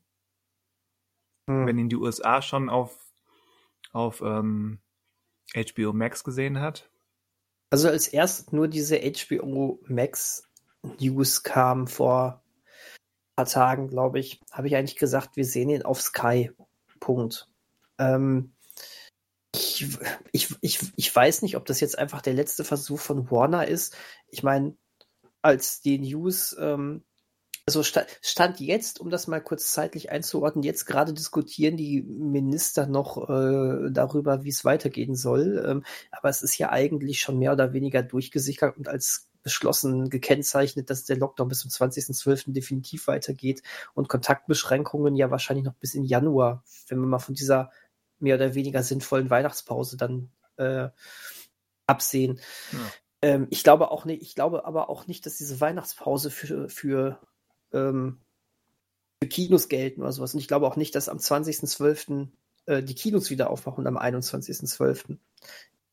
Hm. 1.49 1.67
Wenn 1.67 1.79
ihn 1.79 1.89
die 1.89 1.97
USA 1.97 2.43
schon 2.43 2.69
auf 2.69 3.13
auf 3.93 4.23
ähm, 4.23 4.81
HBO 5.55 5.93
Max 5.93 6.25
gesehen 6.25 6.61
hat? 6.61 6.91
Also 7.71 7.89
als 7.89 8.09
erst 8.09 8.53
nur 8.53 8.69
diese 8.69 9.01
HBO 9.01 9.81
Max 9.87 10.49
News 10.83 11.43
kam 11.43 11.87
vor 11.87 12.43
ein 13.33 13.45
paar 13.45 13.47
Tagen, 13.47 13.89
glaube 13.89 14.19
ich, 14.19 14.41
habe 14.51 14.67
ich 14.67 14.77
eigentlich 14.77 14.97
gesagt, 14.97 15.37
wir 15.37 15.45
sehen 15.45 15.71
ihn 15.71 15.83
auf 15.83 16.01
Sky. 16.01 16.51
Punkt. 17.01 17.49
Ähm, 17.99 18.53
ich, 19.55 19.99
ich, 20.33 20.55
ich, 20.61 20.81
ich 20.97 21.15
weiß 21.15 21.43
nicht, 21.43 21.57
ob 21.57 21.65
das 21.67 21.81
jetzt 21.81 21.99
einfach 21.99 22.23
der 22.23 22.35
letzte 22.35 22.65
Versuch 22.65 23.01
von 23.01 23.31
Warner 23.31 23.67
ist. 23.67 23.97
Ich 24.29 24.43
meine, 24.43 24.77
als 25.43 25.81
die 25.81 25.99
News, 25.99 26.57
ähm, 26.59 27.05
also 27.67 27.83
sta 27.83 28.05
stand 28.21 28.61
jetzt, 28.61 29.01
um 29.01 29.11
das 29.11 29.29
mal 29.29 29.41
kurz 29.41 29.73
zeitlich 29.73 30.11
einzuordnen, 30.11 30.65
jetzt 30.65 30.85
gerade 30.85 31.13
diskutieren 31.13 31.77
die 31.77 32.03
Minister 32.03 32.87
noch 32.87 33.29
äh, 33.29 33.91
darüber, 33.91 34.43
wie 34.45 34.49
es 34.49 34.65
weitergehen 34.65 35.15
soll. 35.15 35.65
Ähm, 35.67 35.85
aber 36.11 36.29
es 36.29 36.43
ist 36.43 36.59
ja 36.59 36.71
eigentlich 36.71 37.21
schon 37.21 37.39
mehr 37.39 37.53
oder 37.53 37.73
weniger 37.73 38.03
durchgesickert 38.03 38.77
und 38.77 38.89
als 38.89 39.29
beschlossen 39.43 40.09
gekennzeichnet, 40.09 40.91
dass 40.91 41.05
der 41.05 41.17
Lockdown 41.17 41.49
bis 41.49 41.61
zum 41.61 41.71
20.12. 41.71 42.53
definitiv 42.53 43.07
weitergeht 43.07 43.63
und 43.95 44.09
Kontaktbeschränkungen 44.09 45.17
ja 45.17 45.31
wahrscheinlich 45.31 45.65
noch 45.65 45.75
bis 45.75 45.95
in 45.95 46.05
Januar, 46.05 46.65
wenn 46.89 47.01
wir 47.01 47.07
mal 47.07 47.19
von 47.19 47.35
dieser 47.35 47.71
mehr 48.19 48.37
oder 48.37 48.55
weniger 48.55 48.83
sinnvollen 48.83 49.31
Weihnachtspause 49.31 49.97
dann 49.97 50.31
äh, 50.57 50.89
absehen. 51.87 52.41
Ja. 52.73 52.79
Ähm, 53.23 53.47
ich 53.51 53.65
glaube 53.65 53.91
auch 53.91 54.05
nicht, 54.05 54.23
ich 54.23 54.35
glaube 54.35 54.65
aber 54.65 54.89
auch 54.89 55.07
nicht, 55.07 55.27
dass 55.27 55.37
diese 55.37 55.61
Weihnachtspause 55.61 56.31
für, 56.31 56.69
für, 56.69 57.21
ähm, 57.73 58.21
für 59.23 59.29
Kinos 59.29 59.69
gelten 59.69 60.03
oder 60.03 60.13
sowas. 60.13 60.35
Und 60.35 60.41
ich 60.41 60.49
glaube 60.49 60.67
auch 60.67 60.77
nicht, 60.77 60.95
dass 60.95 61.09
am 61.09 61.19
20.12. 61.19 62.29
Äh, 62.67 62.83
die 62.83 62.95
Kinos 62.95 63.31
wieder 63.31 63.51
aufmachen 63.51 63.87
und 63.87 63.87
am 63.87 63.99
21.12. 63.99 65.19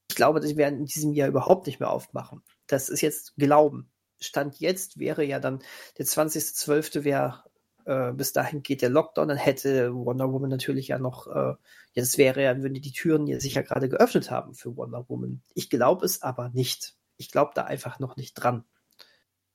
Ich 0.10 0.16
glaube, 0.16 0.40
die 0.40 0.58
werden 0.58 0.80
in 0.80 0.86
diesem 0.86 1.14
Jahr 1.14 1.28
überhaupt 1.28 1.68
nicht 1.68 1.80
mehr 1.80 1.92
aufmachen. 1.92 2.42
Das 2.68 2.90
ist 2.90 3.02
jetzt 3.02 3.36
Glauben. 3.38 3.92
Stand 4.20 4.60
jetzt 4.60 5.00
wäre 5.00 5.24
ja 5.24 5.40
dann 5.40 5.60
der 5.98 6.06
20.12. 6.06 7.04
wäre 7.04 7.44
äh, 7.90 8.14
bis 8.14 8.34
dahin 8.34 8.62
geht 8.62 8.84
der 8.84 8.90
Lockdown, 8.90 9.30
dann 9.30 9.38
hätte 9.38 9.94
Wonder 9.94 10.32
Woman 10.32 10.50
natürlich 10.50 10.90
ja 10.90 11.00
noch, 11.00 11.28
äh, 11.28 11.56
jetzt 11.94 12.20
wäre 12.20 12.44
ja, 12.44 12.56
würden 12.62 12.76
die 12.76 12.82
die 12.82 12.92
Türen 12.92 13.26
ja 13.26 13.40
sicher 13.40 13.64
gerade 13.64 13.90
geöffnet 13.90 14.30
haben 14.30 14.54
für 14.54 14.78
Wonder 14.78 15.10
Woman. 15.10 15.42
Ich 15.56 15.72
glaube 15.72 16.06
es 16.06 16.22
aber 16.22 16.50
nicht. 16.50 16.96
Ich 17.18 17.32
glaube 17.32 17.52
da 17.56 17.64
einfach 17.64 18.00
noch 18.00 18.16
nicht 18.16 18.36
dran. 18.36 18.64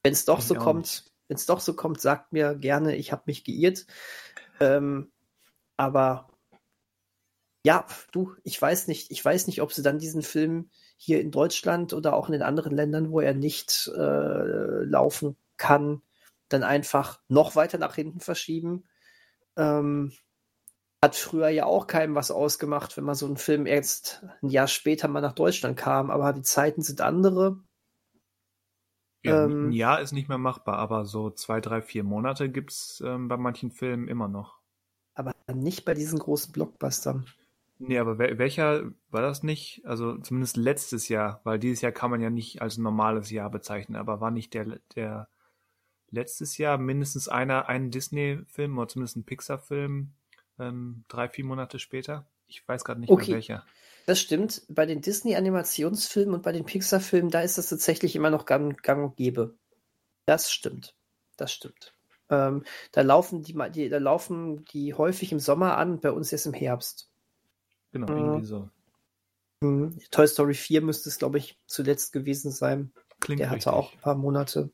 Wenn 0.03 0.13
es 0.13 0.25
doch 0.25 0.41
Ich 0.41 0.47
so 0.47 0.55
kommt, 0.55 1.05
wenn 1.29 1.37
es 1.37 1.47
doch 1.47 1.61
so 1.61 1.75
kommt, 1.75 2.01
sagt 2.01 2.33
mir 2.33 2.55
gerne, 2.55 2.97
ich 2.97 3.13
habe 3.13 3.23
mich 3.27 3.45
geirrt. 3.45 3.87
Ähm, 4.61 5.11
aber 5.77 6.29
ja, 7.67 7.87
du, 8.13 8.35
ich 8.43 8.61
weiß 8.61 8.89
nicht, 8.89 9.11
ich 9.11 9.25
weiß 9.25 9.47
nicht, 9.47 9.63
ob 9.63 9.73
sie 9.73 9.83
dann 9.83 9.99
diesen 9.99 10.23
Film 10.23 10.71
hier 10.97 11.21
in 11.21 11.31
Deutschland 11.31 11.93
oder 11.93 12.15
auch 12.15 12.29
in 12.29 12.33
den 12.33 12.43
anderen 12.43 12.75
Ländern, 12.75 13.11
wo 13.11 13.21
er 13.21 13.35
nicht 13.35 13.91
äh, 13.97 14.85
laufen 14.85 15.37
kann, 15.57 16.03
dann 16.49 16.63
einfach 16.63 17.21
noch 17.29 17.57
weiter 17.57 17.79
nach 17.79 17.95
hinten 17.95 18.21
verschieben. 18.21 18.85
Ähm, 19.57 20.13
hat 21.03 21.17
früher 21.17 21.49
ja 21.49 21.67
auch 21.67 21.87
keinem 21.87 22.15
was 22.15 22.31
ausgemacht, 22.31 22.97
wenn 22.97 23.05
man 23.05 23.15
so 23.15 23.27
einen 23.27 23.37
Film 23.37 23.67
erst 23.67 24.25
ein 24.43 24.49
Jahr 24.49 24.69
später 24.69 25.09
mal 25.09 25.21
nach 25.21 25.35
Deutschland 25.35 25.77
kam, 25.77 26.11
aber 26.11 26.33
die 26.33 26.43
Zeiten 26.43 26.83
sind 26.83 27.01
andere. 27.01 27.59
Ja, 29.25 29.35
Ähm, 29.35 29.61
ein 29.61 29.73
Jahr 29.73 30.01
ist 30.01 30.13
nicht 30.13 30.29
mehr 30.29 30.39
machbar, 30.39 30.77
aber 30.79 31.05
so 31.05 31.29
zwei, 31.31 31.61
drei, 31.61 31.83
vier 31.83 32.05
Monate 32.05 32.49
gibt's 32.49 33.03
ähm, 33.05 33.27
bei 33.27 33.37
manchen 33.37 33.73
Filmen 33.73 34.07
immer 34.07 34.29
noch. 34.29 34.61
Aber 35.17 35.35
nicht 35.53 35.85
bei 35.85 35.93
diesen 35.93 36.21
großen 36.21 36.53
Blockbustern. 36.53 37.27
Nee, 37.79 37.99
aber 37.99 38.19
wel 38.19 38.39
welcher 38.39 38.93
war 39.11 39.23
das 39.23 39.43
nicht? 39.43 39.85
Also 39.85 40.17
zumindest 40.19 40.57
letztes 40.57 41.09
Jahr, 41.09 41.41
weil 41.45 41.59
dieses 41.59 41.81
Jahr 41.81 41.93
kann 41.93 42.11
man 42.11 42.21
ja 42.21 42.31
nicht 42.31 42.63
als 42.63 42.79
normales 42.79 43.31
Jahr 43.31 43.51
bezeichnen, 43.51 43.97
aber 43.97 44.21
war 44.21 44.31
nicht 44.31 44.55
der, 44.55 44.79
der 44.95 45.29
letztes 46.11 46.59
Jahr 46.59 46.79
mindestens 46.79 47.29
einer, 47.29 47.69
ein 47.69 47.91
Disney-Film 47.91 48.79
oder 48.79 48.89
zumindest 48.89 49.17
ein 49.17 49.25
Pixar-Film 49.27 50.15
ähm, 50.59 51.05
drei, 51.09 51.29
vier 51.29 51.45
Monate 51.47 51.79
später? 51.81 52.27
Ich 52.49 52.67
weiß 52.69 52.85
gerade 52.85 53.01
nicht 53.01 53.17
Okay. 53.17 53.17
mehr 53.17 53.31
welcher. 53.31 53.67
Das 54.07 54.21
stimmt. 54.21 54.63
Bei 54.69 54.87
den 54.87 55.01
Disney-Animationsfilmen 55.01 56.35
und 56.35 56.43
bei 56.43 56.53
den 56.53 56.65
Pixar-Filmen, 56.65 57.31
da 57.31 57.41
ist 57.41 57.59
das 57.59 57.69
tatsächlich 57.69 58.17
immer 58.17 58.31
noch 58.31 58.45
gang, 58.45 58.81
gang 58.83 59.05
und 59.05 59.17
gäbe. 59.17 59.57
Das 60.27 60.51
stimmt. 60.51 60.95
Das 61.37 61.53
stimmt. 61.53 61.95
Ähm, 62.31 62.65
da 62.93 63.03
laufen 63.03 63.43
die, 63.43 63.57
die, 63.71 63.89
da 63.89 63.99
laufen 63.99 64.65
die 64.67 64.95
häufig 64.95 65.33
im 65.33 65.41
Sommer 65.41 65.77
an, 65.77 66.01
bei 66.01 66.11
uns 66.11 66.31
jetzt 66.31 66.47
im 66.47 66.55
Herbst. 66.55 67.11
Genau, 67.93 68.13
mhm. 68.13 68.19
irgendwie 68.19 68.47
so. 68.47 68.69
Mhm. 69.61 69.99
Toy 70.11 70.27
Story 70.27 70.55
4 70.55 70.83
müsste 70.83 71.09
es, 71.09 71.19
glaube 71.19 71.39
ich, 71.39 71.59
zuletzt 71.67 72.13
gewesen 72.13 72.51
sein. 72.51 72.93
Klingt 73.21 73.41
Der 73.41 73.51
richtig. 73.51 73.67
hatte 73.67 73.77
auch 73.77 73.93
ein 73.93 74.01
paar 74.01 74.15
Monate. 74.15 74.71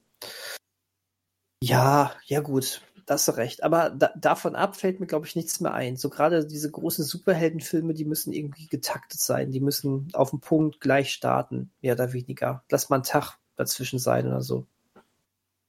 Ja, 1.62 2.14
ja 2.24 2.40
gut, 2.40 2.82
das 3.10 3.26
hast 3.26 3.36
recht. 3.38 3.64
Aber 3.64 3.90
da, 3.90 4.12
davon 4.16 4.54
ab 4.54 4.76
fällt 4.76 5.00
mir, 5.00 5.06
glaube 5.06 5.26
ich, 5.26 5.34
nichts 5.34 5.58
mehr 5.58 5.74
ein. 5.74 5.96
So 5.96 6.10
gerade 6.10 6.46
diese 6.46 6.70
großen 6.70 7.04
Superheldenfilme, 7.04 7.92
die 7.92 8.04
müssen 8.04 8.32
irgendwie 8.32 8.68
getaktet 8.68 9.18
sein. 9.18 9.50
Die 9.50 9.58
müssen 9.58 10.10
auf 10.12 10.30
den 10.30 10.38
Punkt 10.38 10.80
gleich 10.80 11.12
starten, 11.12 11.72
mehr 11.82 11.94
oder 11.94 12.12
weniger. 12.12 12.62
Lass 12.70 12.88
mal 12.88 12.96
einen 12.96 13.02
Tag 13.02 13.38
dazwischen 13.56 13.98
sein 13.98 14.28
oder 14.28 14.42
so. 14.42 14.68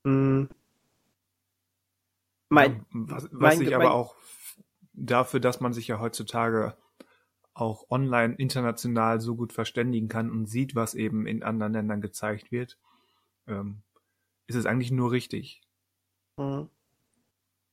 Hm. 0.03 0.49
Mein, 2.49 2.85
was, 2.91 3.23
was 3.31 3.31
mein, 3.31 3.61
ich 3.61 3.73
aber 3.73 3.85
mein, 3.85 3.93
auch 3.93 4.15
dafür, 4.93 5.39
dass 5.39 5.61
man 5.61 5.73
sich 5.73 5.87
ja 5.87 5.99
heutzutage 5.99 6.77
auch 7.55 7.89
online 7.89 8.35
international 8.35 9.19
so 9.19 9.35
gut 9.35 9.51
verständigen 9.51 10.09
kann 10.09 10.29
und 10.29 10.45
sieht, 10.45 10.75
was 10.75 10.93
eben 10.93 11.25
in 11.25 11.41
anderen 11.41 11.73
Ländern 11.73 12.01
gezeigt 12.01 12.51
wird, 12.51 12.77
ähm, 13.47 13.81
ist 14.45 14.57
es 14.57 14.67
eigentlich 14.67 14.91
nur 14.91 15.11
richtig. 15.11 15.63
Mhm. 16.37 16.69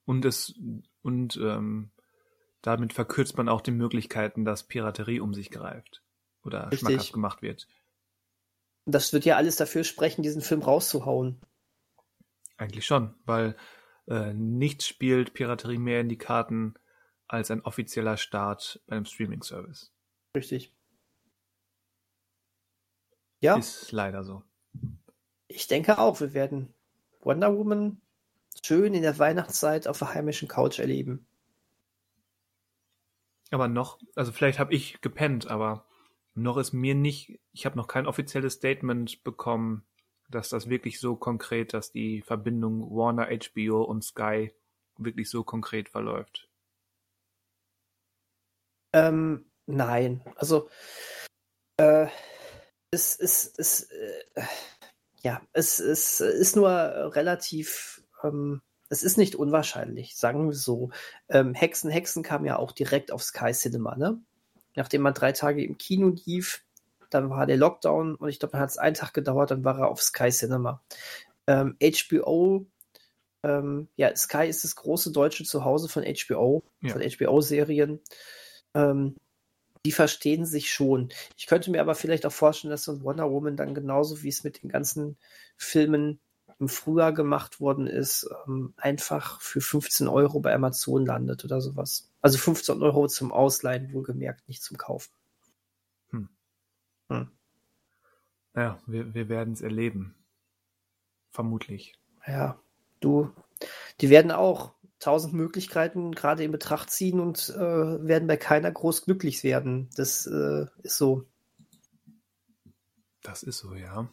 Und 0.08 0.24
es 0.24 0.54
und 1.02 1.36
ähm, 1.36 1.90
damit 2.62 2.94
verkürzt 2.94 3.36
man 3.36 3.50
auch 3.50 3.60
die 3.60 3.72
Möglichkeiten, 3.72 4.46
dass 4.46 4.66
Piraterie 4.66 5.20
um 5.20 5.34
sich 5.34 5.50
greift 5.50 6.02
oder 6.42 6.72
richtig. 6.72 6.80
schmackhaft 6.80 7.12
gemacht 7.12 7.42
wird. 7.42 7.68
Das 8.86 9.12
wird 9.12 9.26
ja 9.26 9.36
alles 9.36 9.56
dafür 9.56 9.84
sprechen, 9.84 10.22
diesen 10.22 10.40
Film 10.40 10.62
rauszuhauen. 10.62 11.42
Eigentlich 12.56 12.86
schon, 12.86 13.16
weil 13.26 13.54
äh, 14.06 14.32
nichts 14.32 14.86
spielt 14.86 15.34
Piraterie 15.34 15.76
mehr 15.76 16.00
in 16.00 16.08
die 16.08 16.16
Karten 16.16 16.72
als 17.26 17.50
ein 17.50 17.60
offizieller 17.60 18.16
Start 18.16 18.82
beim 18.86 19.04
Streaming-Service. 19.04 19.92
Richtig. 20.34 20.72
Ja. 23.40 23.58
Ist 23.58 23.92
leider 23.92 24.24
so. 24.24 24.42
Ich 25.48 25.66
denke 25.66 25.98
auch, 25.98 26.18
wir 26.18 26.32
werden 26.32 26.72
Wonder 27.20 27.54
Woman 27.54 28.00
schön 28.64 28.94
in 28.94 29.02
der 29.02 29.18
Weihnachtszeit 29.18 29.88
auf 29.88 29.98
der 29.98 30.14
heimischen 30.14 30.48
Couch 30.48 30.78
erleben. 30.78 31.26
Aber 33.50 33.68
noch, 33.68 33.98
also 34.14 34.32
vielleicht 34.32 34.58
habe 34.58 34.74
ich 34.74 35.00
gepennt, 35.00 35.48
aber 35.48 35.86
noch 36.34 36.56
ist 36.56 36.72
mir 36.72 36.94
nicht, 36.94 37.40
ich 37.52 37.66
habe 37.66 37.76
noch 37.76 37.88
kein 37.88 38.06
offizielles 38.06 38.54
Statement 38.54 39.24
bekommen, 39.24 39.86
dass 40.28 40.50
das 40.50 40.68
wirklich 40.68 41.00
so 41.00 41.16
konkret, 41.16 41.72
dass 41.72 41.90
die 41.90 42.22
Verbindung 42.22 42.90
Warner, 42.90 43.28
HBO 43.28 43.82
und 43.82 44.04
Sky 44.04 44.52
wirklich 44.98 45.30
so 45.30 45.42
konkret 45.44 45.88
verläuft. 45.88 46.48
Ähm, 48.92 49.50
nein, 49.66 50.22
also 50.36 50.68
äh, 51.78 52.08
es 52.90 53.16
ist, 53.16 53.58
es, 53.58 53.82
äh, 53.90 54.42
ja, 55.22 55.42
es, 55.52 55.78
es 55.78 56.20
ist 56.20 56.56
nur 56.56 56.70
relativ, 56.70 58.02
ähm, 58.22 58.62
es 58.88 59.02
ist 59.02 59.18
nicht 59.18 59.34
unwahrscheinlich, 59.34 60.16
sagen 60.16 60.46
wir 60.48 60.54
so. 60.54 60.90
Ähm, 61.28 61.54
Hexen, 61.54 61.90
Hexen 61.90 62.22
kam 62.22 62.44
ja 62.44 62.56
auch 62.56 62.72
direkt 62.72 63.12
auf 63.12 63.22
Sky 63.22 63.52
Cinema, 63.52 63.96
ne? 63.96 64.20
Nachdem 64.74 65.02
man 65.02 65.14
drei 65.14 65.32
Tage 65.32 65.64
im 65.64 65.76
Kino 65.76 66.14
lief, 66.24 66.64
dann 67.10 67.30
war 67.30 67.46
der 67.46 67.56
Lockdown 67.56 68.14
und 68.14 68.28
ich 68.28 68.38
glaube, 68.38 68.52
dann 68.52 68.60
hat 68.60 68.70
es 68.70 68.78
einen 68.78 68.94
Tag 68.94 69.12
gedauert, 69.12 69.50
dann 69.50 69.64
war 69.64 69.78
er 69.78 69.88
auf 69.88 70.02
Sky 70.02 70.30
Cinema. 70.30 70.82
Ähm, 71.46 71.76
HBO, 71.80 72.66
ähm, 73.42 73.88
ja, 73.96 74.14
Sky 74.14 74.46
ist 74.46 74.64
das 74.64 74.76
große 74.76 75.12
deutsche 75.12 75.44
Zuhause 75.44 75.88
von 75.88 76.04
HBO, 76.04 76.62
ja. 76.80 76.92
von 76.92 77.02
HBO-Serien. 77.02 78.00
Ähm, 78.74 79.16
die 79.86 79.92
verstehen 79.92 80.44
sich 80.44 80.72
schon. 80.72 81.10
Ich 81.36 81.46
könnte 81.46 81.70
mir 81.70 81.80
aber 81.80 81.94
vielleicht 81.94 82.26
auch 82.26 82.32
vorstellen, 82.32 82.70
dass 82.70 82.84
so 82.84 82.92
ein 82.92 83.02
Wonder 83.02 83.30
Woman 83.30 83.56
dann 83.56 83.74
genauso 83.74 84.22
wie 84.22 84.28
es 84.28 84.44
mit 84.44 84.62
den 84.62 84.68
ganzen 84.68 85.16
Filmen 85.56 86.20
im 86.60 86.68
Frühjahr 86.68 87.12
gemacht 87.12 87.60
worden 87.60 87.86
ist, 87.86 88.28
ähm, 88.46 88.74
einfach 88.76 89.40
für 89.40 89.60
15 89.60 90.08
Euro 90.08 90.40
bei 90.40 90.54
Amazon 90.54 91.06
landet 91.06 91.44
oder 91.44 91.60
sowas. 91.60 92.10
Also 92.20 92.38
15 92.38 92.82
Euro 92.82 93.06
zum 93.06 93.32
Ausleihen, 93.32 93.92
wohlgemerkt, 93.92 94.48
nicht 94.48 94.62
zum 94.62 94.76
Kaufen. 94.76 95.12
Hm. 96.10 96.28
Hm. 97.08 97.30
Ja, 98.56 98.80
wir, 98.86 99.14
wir 99.14 99.28
werden 99.28 99.54
es 99.54 99.60
erleben. 99.60 100.16
Vermutlich. 101.30 101.94
Ja, 102.26 102.58
du, 103.00 103.30
die 104.00 104.10
werden 104.10 104.32
auch 104.32 104.72
tausend 104.98 105.34
Möglichkeiten 105.34 106.12
gerade 106.12 106.42
in 106.42 106.50
Betracht 106.50 106.90
ziehen 106.90 107.20
und 107.20 107.50
äh, 107.50 107.58
werden 108.06 108.26
bei 108.26 108.36
keiner 108.36 108.72
groß 108.72 109.04
glücklich 109.04 109.44
werden. 109.44 109.88
Das 109.94 110.26
äh, 110.26 110.66
ist 110.82 110.96
so. 110.96 111.24
Das 113.22 113.44
ist 113.44 113.58
so, 113.58 113.74
ja. 113.74 114.08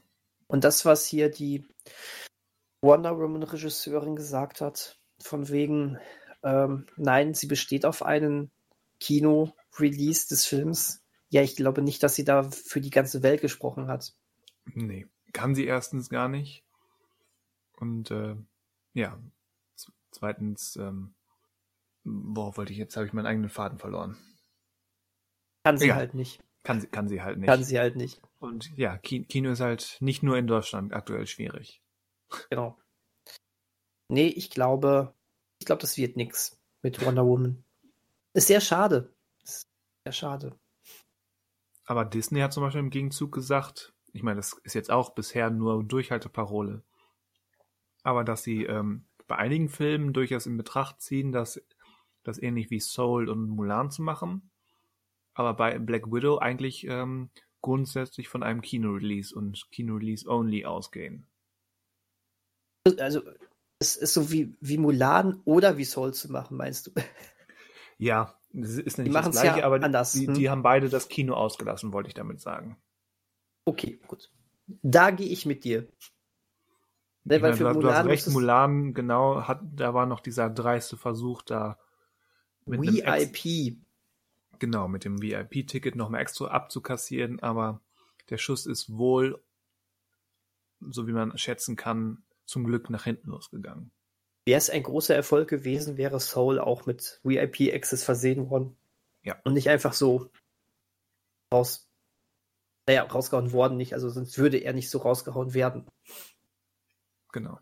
Und 0.47 0.63
das, 0.63 0.85
was 0.85 1.05
hier 1.05 1.29
die 1.29 1.65
Wonder 2.85 3.17
Woman 3.17 3.43
Regisseurin 3.43 4.15
gesagt 4.15 4.61
hat, 4.61 4.99
von 5.19 5.49
wegen, 5.49 5.97
ähm, 6.43 6.87
nein, 6.97 7.33
sie 7.33 7.47
besteht 7.47 7.85
auf 7.85 8.03
einen 8.03 8.51
Kino-Release 8.99 10.27
des 10.27 10.45
Films. 10.45 11.03
Ja, 11.29 11.41
ich 11.41 11.55
glaube 11.55 11.81
nicht, 11.81 12.03
dass 12.03 12.15
sie 12.15 12.23
da 12.23 12.43
für 12.43 12.81
die 12.81 12.91
ganze 12.91 13.23
Welt 13.23 13.41
gesprochen 13.41 13.87
hat. 13.87 14.13
Nee, 14.73 15.07
kann 15.33 15.55
sie 15.55 15.65
erstens 15.65 16.09
gar 16.09 16.29
nicht. 16.29 16.63
Und 17.77 18.11
äh, 18.11 18.35
ja, 18.93 19.19
Zweitens, 20.15 20.77
ähm, 20.77 21.13
worauf 22.05 22.55
wollte 22.55 22.71
ich 22.71 22.79
jetzt? 22.79 22.95
Habe 22.95 23.05
ich 23.05 23.11
meinen 23.11 23.25
eigenen 23.25 23.49
Faden 23.49 23.79
verloren. 23.79 24.15
Kann 25.65 25.77
sie 25.77 25.85
Egal. 25.85 25.97
halt 25.97 26.13
nicht. 26.13 26.41
Kann 26.63 26.79
sie, 26.79 26.87
kann 26.87 27.09
sie 27.09 27.21
halt 27.21 27.37
nicht. 27.37 27.47
Kann 27.47 27.63
sie 27.65 27.77
halt 27.77 27.97
nicht. 27.97 28.21
Und 28.39 28.71
ja, 28.77 28.97
Kino 28.97 29.51
ist 29.51 29.59
halt 29.59 29.97
nicht 29.99 30.23
nur 30.23 30.37
in 30.37 30.47
Deutschland 30.47 30.93
aktuell 30.93 31.27
schwierig. 31.27 31.81
Genau. 32.49 32.77
Nee, 34.09 34.27
ich 34.27 34.49
glaube, 34.49 35.13
ich 35.59 35.65
glaube, 35.65 35.81
das 35.81 35.97
wird 35.97 36.15
nichts 36.15 36.59
mit 36.81 37.03
Wonder 37.05 37.25
Woman. 37.25 37.63
Ist 38.33 38.47
sehr 38.47 38.61
schade. 38.61 39.13
Ist 39.43 39.67
sehr 40.05 40.13
schade. 40.13 40.59
Aber 41.85 42.05
Disney 42.05 42.39
hat 42.39 42.53
zum 42.53 42.63
Beispiel 42.63 42.81
im 42.81 42.89
Gegenzug 42.89 43.31
gesagt, 43.31 43.93
ich 44.11 44.23
meine, 44.23 44.37
das 44.37 44.53
ist 44.63 44.73
jetzt 44.73 44.91
auch 44.91 45.11
bisher 45.11 45.49
nur 45.49 45.83
Durchhalteparole, 45.83 46.83
aber 48.03 48.23
dass 48.23 48.43
sie 48.43 48.63
ähm, 48.65 49.05
bei 49.27 49.35
einigen 49.37 49.69
Filmen 49.69 50.13
durchaus 50.13 50.45
in 50.45 50.57
Betracht 50.57 51.01
ziehen, 51.01 51.31
das, 51.31 51.61
das 52.23 52.41
ähnlich 52.41 52.69
wie 52.69 52.79
Soul 52.79 53.29
und 53.29 53.49
Mulan 53.49 53.91
zu 53.91 54.01
machen. 54.01 54.51
Aber 55.33 55.53
bei 55.53 55.77
Black 55.79 56.11
Widow 56.11 56.37
eigentlich 56.37 56.85
ähm, 56.87 57.29
grundsätzlich 57.61 58.29
von 58.29 58.43
einem 58.43 58.61
Kino-Release 58.61 59.35
und 59.35 59.69
Kino-Release 59.71 60.29
only 60.29 60.65
ausgehen. 60.65 61.27
Also, 62.99 63.21
es 63.79 63.95
ist 63.95 64.13
so 64.13 64.31
wie, 64.31 64.55
wie 64.61 64.77
Mulan 64.77 65.41
oder 65.45 65.77
wie 65.77 65.85
Soul 65.85 66.13
zu 66.13 66.31
machen, 66.31 66.57
meinst 66.57 66.87
du? 66.87 66.91
Ja, 67.97 68.35
das 68.51 68.71
ist 68.71 68.97
nicht 68.97 69.07
die 69.07 69.13
das 69.13 69.31
gleiche, 69.31 69.59
ja 69.59 69.65
aber 69.65 69.81
anders. 69.83 70.13
Die, 70.13 70.27
hm? 70.27 70.33
die 70.33 70.49
haben 70.49 70.63
beide 70.63 70.89
das 70.89 71.07
Kino 71.07 71.33
ausgelassen, 71.33 71.93
wollte 71.93 72.09
ich 72.09 72.13
damit 72.13 72.41
sagen. 72.41 72.77
Okay, 73.65 73.99
gut. 74.07 74.31
Da 74.81 75.11
gehe 75.11 75.27
ich 75.27 75.45
mit 75.45 75.63
dir. 75.63 75.87
Ne, 77.23 77.41
weil 77.41 77.51
meine, 77.51 77.57
für 77.57 77.79
du, 77.79 77.91
hast 77.91 78.05
recht, 78.05 78.27
Mulan, 78.27 78.93
genau, 78.93 79.47
hat, 79.47 79.61
da 79.63 79.93
war 79.93 80.05
noch 80.05 80.19
dieser 80.19 80.49
dreiste 80.49 80.97
Versuch 80.97 81.41
da. 81.41 81.79
Mit 82.65 82.81
VIP. 82.81 83.77
Genau, 84.59 84.87
mit 84.87 85.05
dem 85.05 85.21
VIP-Ticket 85.21 85.95
noch 85.95 86.09
mal 86.09 86.19
extra 86.19 86.47
abzukassieren, 86.47 87.39
aber 87.41 87.81
der 88.29 88.37
Schuss 88.37 88.65
ist 88.65 88.95
wohl, 88.97 89.41
so 90.81 91.07
wie 91.07 91.13
man 91.13 91.37
schätzen 91.37 91.75
kann, 91.75 92.23
zum 92.45 92.65
Glück 92.65 92.89
nach 92.89 93.03
hinten 93.03 93.29
losgegangen. 93.29 93.91
Wäre 94.45 94.57
es 94.57 94.69
ein 94.69 94.83
großer 94.83 95.15
Erfolg 95.15 95.49
gewesen, 95.49 95.97
wäre 95.97 96.19
Soul 96.19 96.59
auch 96.59 96.85
mit 96.85 97.19
VIP-Access 97.23 98.03
versehen 98.03 98.49
worden. 98.49 98.77
Ja. 99.23 99.39
Und 99.43 99.53
nicht 99.53 99.69
einfach 99.69 99.93
so 99.93 100.29
raus, 101.51 101.89
naja, 102.87 103.03
rausgehauen 103.03 103.51
worden 103.51 103.77
nicht, 103.77 103.93
also 103.93 104.09
sonst 104.09 104.37
würde 104.37 104.57
er 104.57 104.73
nicht 104.73 104.89
so 104.89 104.99
rausgehauen 104.99 105.53
werden. 105.55 105.87
Genau. 107.31 107.59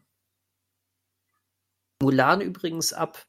Mulan 2.01 2.41
übrigens 2.41 2.91
ab, 2.91 3.25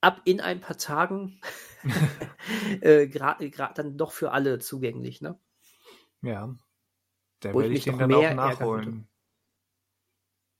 ab 0.00 0.20
in 0.24 0.40
ein 0.40 0.60
paar 0.60 0.76
Tagen 0.76 1.40
äh, 2.80 3.06
gerade 3.06 3.50
dann 3.74 3.96
doch 3.96 4.12
für 4.12 4.32
alle 4.32 4.58
zugänglich, 4.58 5.20
ne? 5.20 5.38
Ja. 6.22 6.54
Da 7.40 7.54
werde 7.54 7.74
ich 7.74 7.84
den 7.84 7.98
dann 7.98 8.14
auch 8.14 8.34
nachholen. 8.34 9.08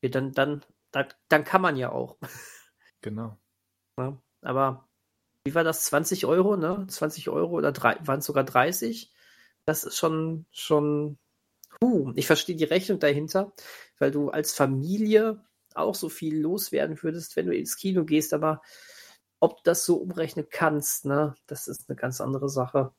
Ja, 0.02 0.10
dann, 0.10 0.32
dann, 0.32 0.64
dann, 0.90 1.06
dann 1.28 1.44
kann 1.44 1.62
man 1.62 1.76
ja 1.76 1.90
auch. 1.90 2.18
Genau. 3.00 3.38
Ja, 3.98 4.18
aber 4.40 4.88
wie 5.44 5.54
war 5.54 5.64
das? 5.64 5.84
20 5.84 6.24
Euro, 6.24 6.56
ne? 6.56 6.86
20 6.88 7.28
Euro 7.28 7.58
oder 7.58 7.76
waren 7.76 8.20
es 8.20 8.24
sogar 8.24 8.42
30? 8.42 9.12
Das 9.66 9.84
ist 9.84 9.98
schon, 9.98 10.46
schon 10.50 11.18
Uh, 11.82 12.12
ich 12.14 12.26
verstehe 12.26 12.54
die 12.54 12.64
Rechnung 12.64 13.00
dahinter, 13.00 13.52
weil 13.98 14.12
du 14.12 14.30
als 14.30 14.54
Familie 14.54 15.44
auch 15.74 15.94
so 15.94 16.08
viel 16.08 16.40
loswerden 16.40 17.02
würdest, 17.02 17.34
wenn 17.34 17.46
du 17.46 17.56
ins 17.56 17.76
Kino 17.76 18.04
gehst, 18.04 18.34
aber 18.34 18.62
ob 19.40 19.56
du 19.56 19.62
das 19.64 19.84
so 19.84 19.96
umrechnen 19.96 20.46
kannst, 20.48 21.06
ne, 21.06 21.34
das 21.46 21.66
ist 21.66 21.88
eine 21.88 21.96
ganz 21.96 22.20
andere 22.20 22.48
Sache. 22.48 22.92